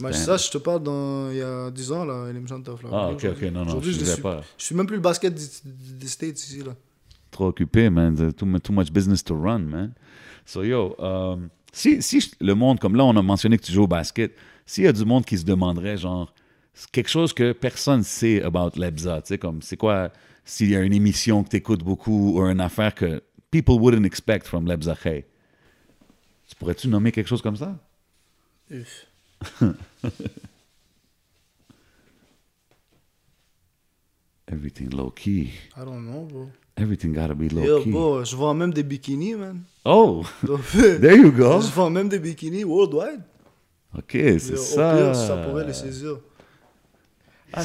Mais 0.01 0.12
ça, 0.12 0.36
je 0.36 0.48
te 0.51 0.59
parle 0.59 0.82
dans, 0.82 1.30
il 1.30 1.39
y 1.39 1.43
a 1.43 1.70
10 1.70 1.93
ans, 1.93 2.05
là, 2.05 2.28
Elim 2.30 2.47
Chan 2.47 2.60
Taf. 2.62 2.82
là. 2.85 2.89
Ah 2.93 3.10
ok 3.10 3.26
ok 3.32 3.43
non 3.52 3.64
non, 3.64 3.80
je 3.80 3.90
disais 3.90 4.12
suis, 4.12 4.22
pas. 4.22 4.43
je 4.56 4.64
suis 4.64 4.74
même 4.74 4.86
plus 4.86 4.97
le 4.97 5.02
basket 5.02 5.35
des, 5.35 6.06
States 6.06 6.39
ici, 6.39 6.62
là. 6.62 6.74
Trop 7.32 7.48
occupé, 7.48 7.90
man. 7.90 8.14
Too, 8.32 8.47
too 8.60 8.72
much 8.72 8.93
business 8.93 9.24
to 9.24 9.35
run, 9.35 9.60
man. 9.60 9.93
So 10.47 10.62
yo, 10.62 10.94
um, 10.98 11.48
si, 11.72 12.01
si 12.01 12.30
le 12.40 12.55
monde, 12.55 12.78
comme 12.78 12.94
là, 12.94 13.05
on 13.05 13.16
a 13.16 13.22
mentionné 13.22 13.59
que 13.59 13.64
tu 13.64 13.72
joues 13.72 13.82
au 13.85 13.89
basket, 13.89 14.35
s'il 14.64 14.85
y 14.85 14.86
a 14.86 14.93
du 14.93 15.05
monde 15.05 15.24
qui 15.24 15.36
se 15.36 15.44
demanderait, 15.44 15.97
genre, 15.97 16.32
quelque 16.93 17.10
chose 17.10 17.32
que 17.32 17.52
personne 17.52 18.05
sait 18.05 18.40
about 18.43 18.78
l'Ebza, 18.78 19.20
tu 19.22 19.28
sais, 19.28 19.39
comme, 19.39 19.62
c'est 19.62 19.76
quoi, 19.76 20.10
s'il 20.44 20.70
y 20.70 20.76
a 20.76 20.80
une 20.80 20.93
émission 20.94 21.43
que 21.43 21.48
tu 21.48 21.56
écoutes 21.56 21.82
beaucoup 21.82 22.39
ou 22.39 22.43
une 22.47 22.60
affaire 22.60 22.94
que 22.94 23.20
people 23.51 23.74
wouldn't 23.74 24.06
expect 24.06 24.47
from 24.47 24.66
l'Ebza 24.66 24.97
Hey. 25.05 25.24
Tu 26.48 26.54
pourrais-tu 26.56 26.88
nommer 26.88 27.12
quelque 27.12 27.28
chose 27.28 27.42
comme 27.42 27.56
ça? 27.56 27.76
Uf. 28.70 29.06
Everything 34.50 34.88
low 34.90 35.10
key. 35.10 35.50
I 35.76 35.84
don't 35.84 36.06
know, 36.06 36.24
bro. 36.24 36.48
Everything 36.76 37.12
gotta 37.12 37.34
be 37.34 37.48
low 37.50 37.62
Yo, 37.64 37.82
key. 37.82 37.90
bro, 37.90 38.24
je 38.24 38.34
vends 38.36 38.54
même 38.54 38.72
des 38.72 38.82
bikinis, 38.82 39.34
man. 39.34 39.62
Oh, 39.84 40.24
Donc, 40.42 40.60
there 40.72 41.16
you 41.16 41.30
go. 41.32 41.60
je 41.60 41.70
vends 41.70 41.90
même 41.90 42.08
des 42.08 42.18
bikinis 42.18 42.64
worldwide. 42.64 43.20
Ok, 43.96 44.12
c'est 44.12 44.56
ça. 44.56 44.94
Au 44.94 44.96
pire, 44.96 45.14
ça 45.16 45.36
pourrait 45.38 45.66
les 45.66 45.72
saisir. 45.74 46.18
Ah, 47.52 47.62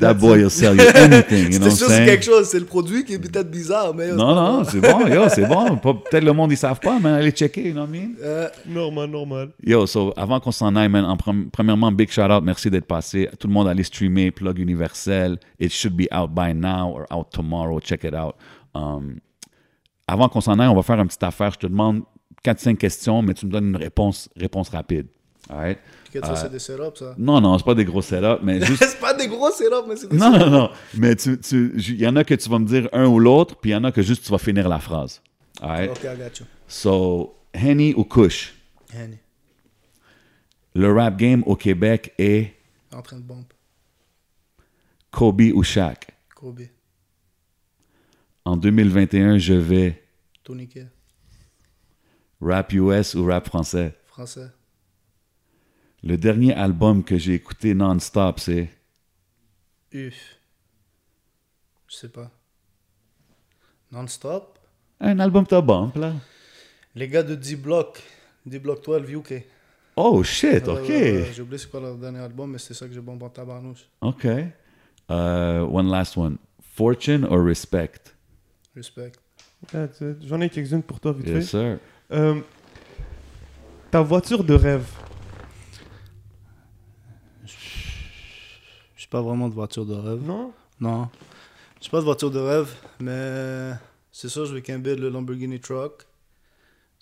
That 0.00 0.14
boy 0.14 0.38
will 0.38 0.50
sell 0.50 0.76
you 0.76 0.86
anything, 0.94 1.52
you 1.52 1.58
know 1.58 1.68
what 1.68 1.90
I'm 1.90 2.06
quelque 2.06 2.24
chose. 2.24 2.48
C'est 2.48 2.60
le 2.60 2.64
produit 2.64 3.04
qui 3.04 3.14
est 3.14 3.18
peut-être 3.18 3.50
bizarre, 3.50 3.92
mais. 3.92 4.08
yo, 4.08 4.14
Non, 4.16 4.34
non, 4.34 4.64
c'est 4.64 4.80
bon, 4.80 5.06
yo, 5.08 5.28
c'est 5.28 5.46
bon. 5.46 5.76
Peut-être 5.78 6.22
le 6.24 6.32
monde, 6.32 6.52
ils 6.52 6.56
savent 6.56 6.78
pas, 6.78 6.98
mais 7.00 7.08
allez 7.10 7.32
checker, 7.32 7.68
you 7.68 7.72
know 7.72 7.82
what 7.82 7.88
I 7.88 7.98
mean? 8.00 8.10
Euh, 8.22 8.48
Normal, 8.66 9.10
normal. 9.10 9.48
Yo, 9.64 9.84
so, 9.86 10.12
avant 10.16 10.38
qu'on 10.38 10.52
s'en 10.52 10.74
aille, 10.76 10.88
man, 10.88 11.04
en 11.04 11.16
premièrement, 11.50 11.90
big 11.90 12.08
shout 12.10 12.22
out, 12.30 12.44
merci 12.44 12.70
d'être 12.70 12.86
passé. 12.86 13.28
Tout 13.38 13.48
le 13.48 13.52
monde 13.52 13.66
allez 13.66 13.82
streamer 13.82 14.30
Plug 14.30 14.58
Universel. 14.60 15.38
It 15.58 15.72
should 15.72 15.96
be 15.96 16.06
out 16.14 16.30
by 16.32 16.54
now 16.54 16.92
or 16.94 17.06
out 17.10 17.26
tomorrow. 17.32 17.80
Check 17.80 18.04
it 18.04 18.14
out. 18.14 18.34
Um, 18.74 19.16
avant 20.06 20.28
qu'on 20.28 20.40
s'en 20.40 20.58
aille, 20.60 20.68
on 20.68 20.76
va 20.76 20.82
faire 20.82 21.00
une 21.00 21.08
petite 21.08 21.22
affaire. 21.24 21.50
Je 21.52 21.58
te 21.58 21.66
demande 21.66 22.02
4-5 22.44 22.76
questions, 22.76 23.22
mais 23.22 23.34
tu 23.34 23.46
me 23.46 23.50
donnes 23.50 23.70
une 23.70 23.76
réponse, 23.76 24.28
réponse 24.36 24.68
rapide. 24.68 25.08
Right? 25.48 25.78
que 26.12 26.26
ça, 26.26 26.34
c'est 26.36 26.50
des 26.50 26.58
setups, 26.58 26.96
ça. 26.98 27.14
Non, 27.18 27.40
non, 27.40 27.58
c'est 27.58 27.64
pas 27.64 27.74
des 27.74 27.84
gros 27.84 28.00
setups, 28.02 28.42
mais 28.42 28.60
juste. 28.64 28.82
c'est 28.84 28.98
pas 29.00 29.12
des 29.12 29.28
gros 29.28 29.50
setups, 29.50 29.86
mais 29.86 29.96
c'est 29.96 30.08
des 30.08 30.16
Non, 30.16 30.30
non, 30.38 30.50
non. 30.50 30.70
Mais 30.94 31.14
tu, 31.14 31.38
tu, 31.38 31.72
il 31.76 32.00
y 32.00 32.06
en 32.08 32.16
a 32.16 32.24
que 32.24 32.34
tu 32.34 32.48
vas 32.48 32.58
me 32.58 32.64
dire 32.66 32.88
un 32.92 33.06
ou 33.06 33.18
l'autre, 33.18 33.56
puis 33.56 33.70
il 33.70 33.74
y 33.74 33.76
en 33.76 33.84
a 33.84 33.92
que 33.92 34.00
juste 34.02 34.24
tu 34.24 34.30
vas 34.30 34.38
finir 34.38 34.68
la 34.68 34.78
phrase. 34.78 35.20
All 35.60 35.68
right? 35.70 35.90
Ok, 35.90 36.04
I 36.04 36.16
got 36.16 36.38
you. 36.40 36.46
So, 36.68 37.34
Henny 37.52 37.92
ou 37.94 38.04
Kush? 38.04 38.54
Henny, 38.94 39.18
Le 40.74 40.92
rap 40.92 41.16
game 41.16 41.42
au 41.46 41.54
Québec 41.56 42.14
est 42.18 42.54
en 42.94 43.02
train 43.02 43.16
de 43.18 43.22
bump. 43.22 43.52
Kobe 45.10 45.42
ou 45.54 45.62
Shaq? 45.62 46.08
Kobe, 46.34 46.62
En 48.44 48.56
2021, 48.56 49.38
je 49.38 49.54
vais 49.54 50.02
K, 50.44 50.86
rap 52.40 52.72
US 52.72 53.14
ou 53.14 53.24
rap 53.26 53.46
français? 53.46 53.94
français. 54.06 54.48
Le 56.02 56.16
dernier 56.16 56.54
album 56.54 57.02
que 57.02 57.16
j'ai 57.18 57.34
écouté 57.34 57.74
non-stop, 57.74 58.38
c'est 58.40 58.68
Uf. 59.92 60.36
Je 61.88 61.94
sais 61.96 62.08
pas. 62.08 62.30
Non-stop? 63.92 64.58
un 65.00 65.18
album 65.20 65.46
top 65.46 65.66
bump, 65.66 65.96
là. 65.96 66.12
Les 66.94 67.08
gars 67.08 67.22
de 67.22 67.34
D-Block. 67.34 68.02
D-Block 68.46 68.82
12 68.84 69.10
UK. 69.10 69.44
Oh 69.96 70.22
shit, 70.22 70.66
ok. 70.68 70.86
J'ai 70.86 71.40
oublié 71.40 71.58
c'est 71.58 71.70
quoi 71.70 71.80
leur 71.80 71.96
dernier 71.96 72.18
album, 72.20 72.50
mais 72.52 72.58
c'est 72.58 72.74
ça 72.74 72.86
que 72.86 72.92
j'ai 72.94 73.00
bombé 73.00 73.24
en 73.24 73.28
tabarnouche. 73.30 73.86
Ok. 74.00 74.26
Euh, 75.10 75.60
one 75.62 75.90
last 75.90 76.16
one. 76.16 76.36
Fortune 76.74 77.24
or 77.24 77.42
respect? 77.44 78.14
Respect. 78.74 79.12
J'en 80.22 80.40
ai 80.40 80.50
quelques-unes 80.50 80.82
pour 80.82 81.00
toi, 81.00 81.12
vite 81.12 81.26
Yes, 81.28 81.50
fait. 81.50 81.58
sir. 81.58 81.78
Euh, 82.12 82.40
ta 83.90 84.00
voiture 84.02 84.44
de 84.44 84.54
rêve. 84.54 84.86
Je 89.06 89.08
suis 89.16 89.22
pas 89.22 89.22
vraiment 89.22 89.48
de 89.48 89.54
voiture 89.54 89.86
de 89.86 89.94
rêve. 89.94 90.18
Non? 90.26 90.50
Non. 90.80 91.06
Je 91.78 91.82
suis 91.84 91.90
pas 91.92 92.00
de 92.00 92.04
voiture 92.04 92.28
de 92.32 92.40
rêve, 92.40 92.66
mais 92.98 93.70
c'est 94.10 94.28
sûr, 94.28 94.46
je 94.46 94.54
vais 94.54 94.62
qu'imber 94.62 94.96
le 94.96 95.08
Lamborghini 95.10 95.60
Truck. 95.60 96.02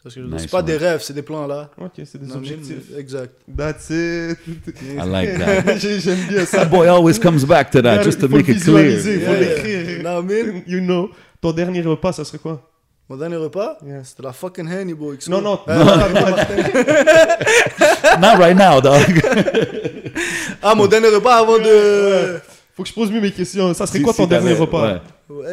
C'est 0.02 0.10
ce 0.10 0.14
que 0.16 0.20
je 0.20 0.24
veux 0.26 0.26
dire. 0.26 0.34
Nice 0.34 0.42
C'est 0.42 0.50
pas 0.50 0.58
one. 0.58 0.66
des 0.66 0.76
rêves, 0.76 1.00
c'est 1.02 1.14
des 1.14 1.22
plans 1.22 1.46
là. 1.46 1.70
Ok, 1.80 1.92
c'est 2.04 2.18
des 2.18 2.26
Non, 2.26 2.34
mais- 2.34 2.52
objectifs. 2.52 2.94
Exact. 2.94 3.32
That's 3.56 3.88
it. 3.88 4.36
I 4.46 5.08
like 5.08 5.38
that. 5.64 5.78
J'ai- 5.78 5.98
J'aime 6.00 6.26
bien 6.28 6.44
ça. 6.44 6.58
That 6.58 6.66
boy 6.66 6.86
always 6.88 7.18
comes 7.18 7.46
back 7.46 7.70
to 7.70 7.80
that, 7.80 8.02
just 8.02 8.20
to 8.20 8.28
Faut 8.28 8.36
make 8.36 8.48
it 8.48 8.62
clear. 8.62 9.00
faut 9.00 9.10
Yeah, 9.10 9.40
l'écrire. 9.40 10.02
Non, 10.04 10.22
mais 10.22 10.62
You 10.66 10.80
know. 10.80 11.08
Ton 11.40 11.52
dernier 11.52 11.80
repas, 11.80 12.12
ça 12.12 12.22
serait 12.26 12.38
quoi? 12.38 12.70
Mon 13.08 13.16
dernier 13.16 13.36
repas, 13.36 13.78
Yeah. 13.86 14.04
c'était 14.04 14.22
la 14.24 14.32
fucking 14.34 14.68
Henny, 14.70 14.92
boy. 14.92 15.16
Non, 15.28 15.40
non. 15.40 15.58
Euh, 15.68 15.78
non, 15.78 15.86
pas- 15.86 16.32
pas- 16.44 18.18
Not 18.18 18.36
right 18.42 18.56
now, 18.56 18.80
dog. 18.82 19.00
ah, 20.63 20.75
mon 20.75 20.87
dernier 20.87 21.09
repas 21.09 21.35
avant 21.37 21.57
de. 21.57 22.39
Faut 22.75 22.83
que 22.83 22.89
je 22.89 22.93
pose 22.93 23.11
mieux 23.11 23.19
mes 23.21 23.31
questions. 23.31 23.73
Ça 23.73 23.85
serait 23.87 23.99
Si- 23.99 24.03
quoi 24.03 24.13
si 24.13 24.17
ton 24.21 24.27
dernier 24.27 24.49
t'avais- 24.51 24.59
repas 24.61 24.93
ouais. 24.93 25.01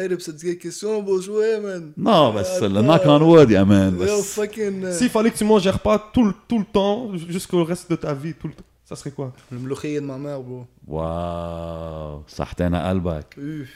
Hey, 0.01 0.07
les 0.09 0.15
petites 0.17 0.59
questions, 0.59 1.03
beau 1.03 1.21
jouet, 1.21 1.59
man. 1.59 1.91
Non, 1.97 2.33
bah, 2.33 2.43
c'est 2.43 2.61
le 2.67 2.77
Attends. 2.77 2.83
knock 2.83 3.01
on 3.05 3.21
wood, 3.29 3.49
yeah, 3.51 3.63
man. 3.65 3.93
Yo, 3.99 4.05
Bah, 4.05 4.23
fucking. 4.23 4.83
euh, 4.85 4.91
S'il 4.97 5.09
fallait 5.09 5.29
que 5.29 5.37
tu 5.37 5.43
manges 5.43 5.71
pas 5.77 5.99
tout, 6.13 6.23
le- 6.25 6.33
tout 6.47 6.57
le 6.57 6.65
temps, 6.65 7.11
jusqu'au 7.35 7.63
reste 7.63 7.89
de 7.91 7.95
ta 7.95 8.13
vie, 8.13 8.33
tout 8.33 8.47
le 8.47 8.53
temps, 8.53 8.63
ça 8.85 8.95
serait 8.95 9.11
quoi 9.11 9.33
Le 9.51 9.59
mloukhiyé 9.59 9.99
de 9.99 10.05
ma 10.05 10.17
mère, 10.17 10.39
bro. 10.41 10.65
Wow. 10.87 12.23
صحتنا 12.27 12.89
قلبك. 12.89 13.35
Uf. 13.37 13.69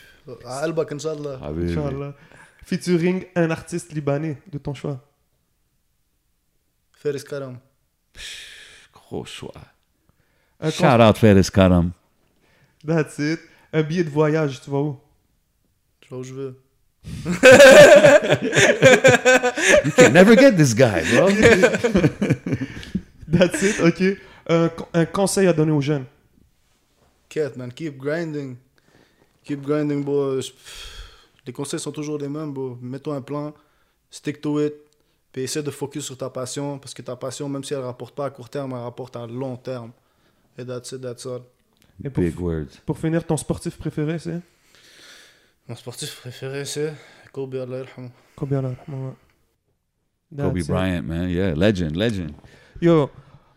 À 0.45 0.59
Albak, 0.63 0.91
Inch'Allah. 0.93 1.37
حبيبي. 1.43 1.73
Inch'Allah. 1.75 2.13
Featuring 2.65 3.25
un 3.35 3.49
artiste 3.51 3.91
libanais 3.93 4.37
de 4.51 4.57
ton 4.57 4.73
choix. 4.73 4.97
Feris 6.93 7.23
Karam. 7.23 7.57
Gros 8.93 9.25
choix. 9.25 9.53
Un 10.60 10.70
Shout 10.70 11.00
out 11.00 11.16
Faris 11.18 11.50
Karam. 11.50 11.92
That's 12.86 13.18
it. 13.18 13.40
Un 13.72 13.82
billet 13.82 14.04
de 14.04 14.10
voyage, 14.10 14.60
tu 14.60 14.70
vas 14.70 14.78
où? 14.78 14.98
Je 16.02 16.08
vais 16.14 16.16
où 16.16 16.22
je 16.22 16.34
veux. 16.34 16.56
You 19.84 19.92
can 19.96 20.12
never 20.12 20.36
get 20.36 20.56
this 20.56 20.74
guy, 20.74 21.02
bro. 21.12 21.28
That's 23.28 23.62
it, 23.62 23.80
ok. 23.80 24.18
Un, 24.48 24.68
co- 24.68 24.88
un 24.94 25.04
conseil 25.06 25.48
à 25.48 25.52
donner 25.52 25.72
aux 25.72 25.80
jeunes. 25.80 26.04
Quête, 27.28 27.56
man. 27.56 27.72
Keep 27.72 27.98
grinding. 27.98 28.56
Keep 29.44 29.62
grinding, 29.62 30.04
bro. 30.04 30.38
Les 31.46 31.52
conseils 31.52 31.80
sont 31.80 31.92
toujours 31.92 32.18
les 32.18 32.28
mêmes, 32.28 32.52
bro. 32.52 32.78
Mets-toi 32.80 33.16
un 33.16 33.20
plan. 33.20 33.52
Stick 34.10 34.40
to 34.40 34.60
it. 34.64 34.74
Puis 35.32 35.42
essaie 35.42 35.62
de 35.62 35.70
focus 35.70 36.04
sur 36.06 36.16
ta 36.16 36.30
passion. 36.30 36.78
Parce 36.78 36.94
que 36.94 37.02
ta 37.02 37.16
passion, 37.16 37.48
même 37.48 37.64
si 37.64 37.74
elle 37.74 37.80
rapporte 37.80 38.14
pas 38.14 38.26
à 38.26 38.30
court 38.30 38.48
terme, 38.48 38.72
elle 38.72 38.78
rapporte 38.78 39.16
à 39.16 39.26
long 39.26 39.56
terme. 39.56 39.90
Et 40.58 40.64
that's 40.64 40.92
it, 40.92 41.00
that's 41.00 41.26
all. 41.26 41.42
Et 42.04 42.10
pour, 42.10 42.22
Big 42.24 42.38
words. 42.38 42.80
pour 42.84 42.98
finir, 42.98 43.24
ton 43.24 43.36
sportif 43.36 43.76
préféré, 43.76 44.18
c'est? 44.18 44.40
Mon 45.68 45.74
sportif 45.74 46.14
préféré, 46.20 46.64
c'est 46.64 46.92
Kobe 47.32 47.54
Allah 47.54 47.78
yarhamou. 47.78 48.10
Ouais. 48.40 49.12
That's 50.34 50.48
Kobe 50.48 50.58
it. 50.58 50.66
Bryant, 50.68 51.02
man. 51.02 51.28
Yeah, 51.28 51.54
legend, 51.54 51.96
legend. 51.96 52.32
Yo, 52.80 53.10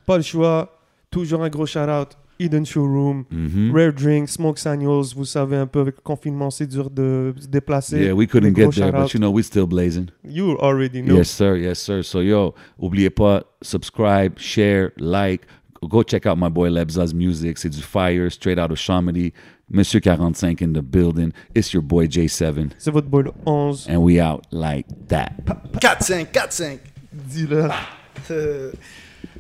pas 0.06 0.18
le 0.18 0.24
choix. 0.24 0.76
Toujours 1.12 1.44
un 1.44 1.50
gros 1.50 1.66
shout-out. 1.66 2.16
Eden 2.40 2.66
Showroom. 2.66 3.26
Mhm. 3.30 3.72
Rare 3.76 3.92
Drink, 3.92 4.30
Smoke 4.30 4.58
Signals. 4.58 5.14
Vous 5.14 5.26
savez, 5.26 5.58
un 5.58 5.68
peu 5.68 5.82
avec 5.82 5.98
le 5.98 6.02
confinement, 6.02 6.50
c'est 6.50 6.68
dur 6.68 6.90
de 6.90 7.34
se 7.38 7.48
déplacer. 7.48 8.06
Yeah, 8.06 8.14
we 8.14 8.28
couldn't 8.28 8.56
get 8.56 8.70
there, 8.70 8.92
but 8.92 9.14
you 9.14 9.20
know, 9.20 9.32
we 9.32 9.44
still 9.44 9.68
blazing. 9.68 10.10
You 10.24 10.58
already 10.60 11.02
know. 11.02 11.18
Yes, 11.18 11.30
sir. 11.30 11.58
Yes, 11.58 11.80
sir. 11.80 12.02
So, 12.04 12.22
yo, 12.22 12.54
oubliez 12.78 13.10
pas, 13.10 13.44
subscribe, 13.62 14.38
share, 14.38 14.92
like. 14.98 15.46
Go 15.88 16.04
check 16.04 16.26
out 16.26 16.38
my 16.38 16.50
boy 16.50 16.70
Lebza's 16.70 17.14
music. 17.14 17.58
C'est 17.58 17.70
du 17.70 17.82
fire, 17.82 18.30
straight 18.32 18.60
out 18.60 18.72
of 18.72 18.78
Chamonix. 18.78 19.34
Monsieur 19.72 20.00
45 20.00 20.64
in 20.64 20.74
the 20.74 20.82
building. 20.82 21.32
It's 21.54 21.72
your 21.74 21.84
boy 21.84 22.08
J7. 22.08 22.72
C'est 22.80 22.92
votre 22.92 23.08
boy 23.08 23.24
le 23.24 23.32
11. 23.46 23.88
And 23.88 23.98
we 23.98 24.20
out 24.20 24.42
like 24.52 24.88
that. 25.10 25.32
4-5, 25.80 26.32
4-5. 26.32 26.80
Dis-le. 27.14 27.70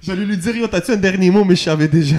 J'allais 0.01 0.25
lui 0.25 0.37
dire, 0.37 0.55
yo, 0.55 0.67
t'as-tu 0.67 0.91
un 0.91 0.97
dernier 0.97 1.31
mot, 1.31 1.43
mais 1.43 1.55
je 1.55 1.63
savais 1.63 1.87
déjà. 1.87 2.15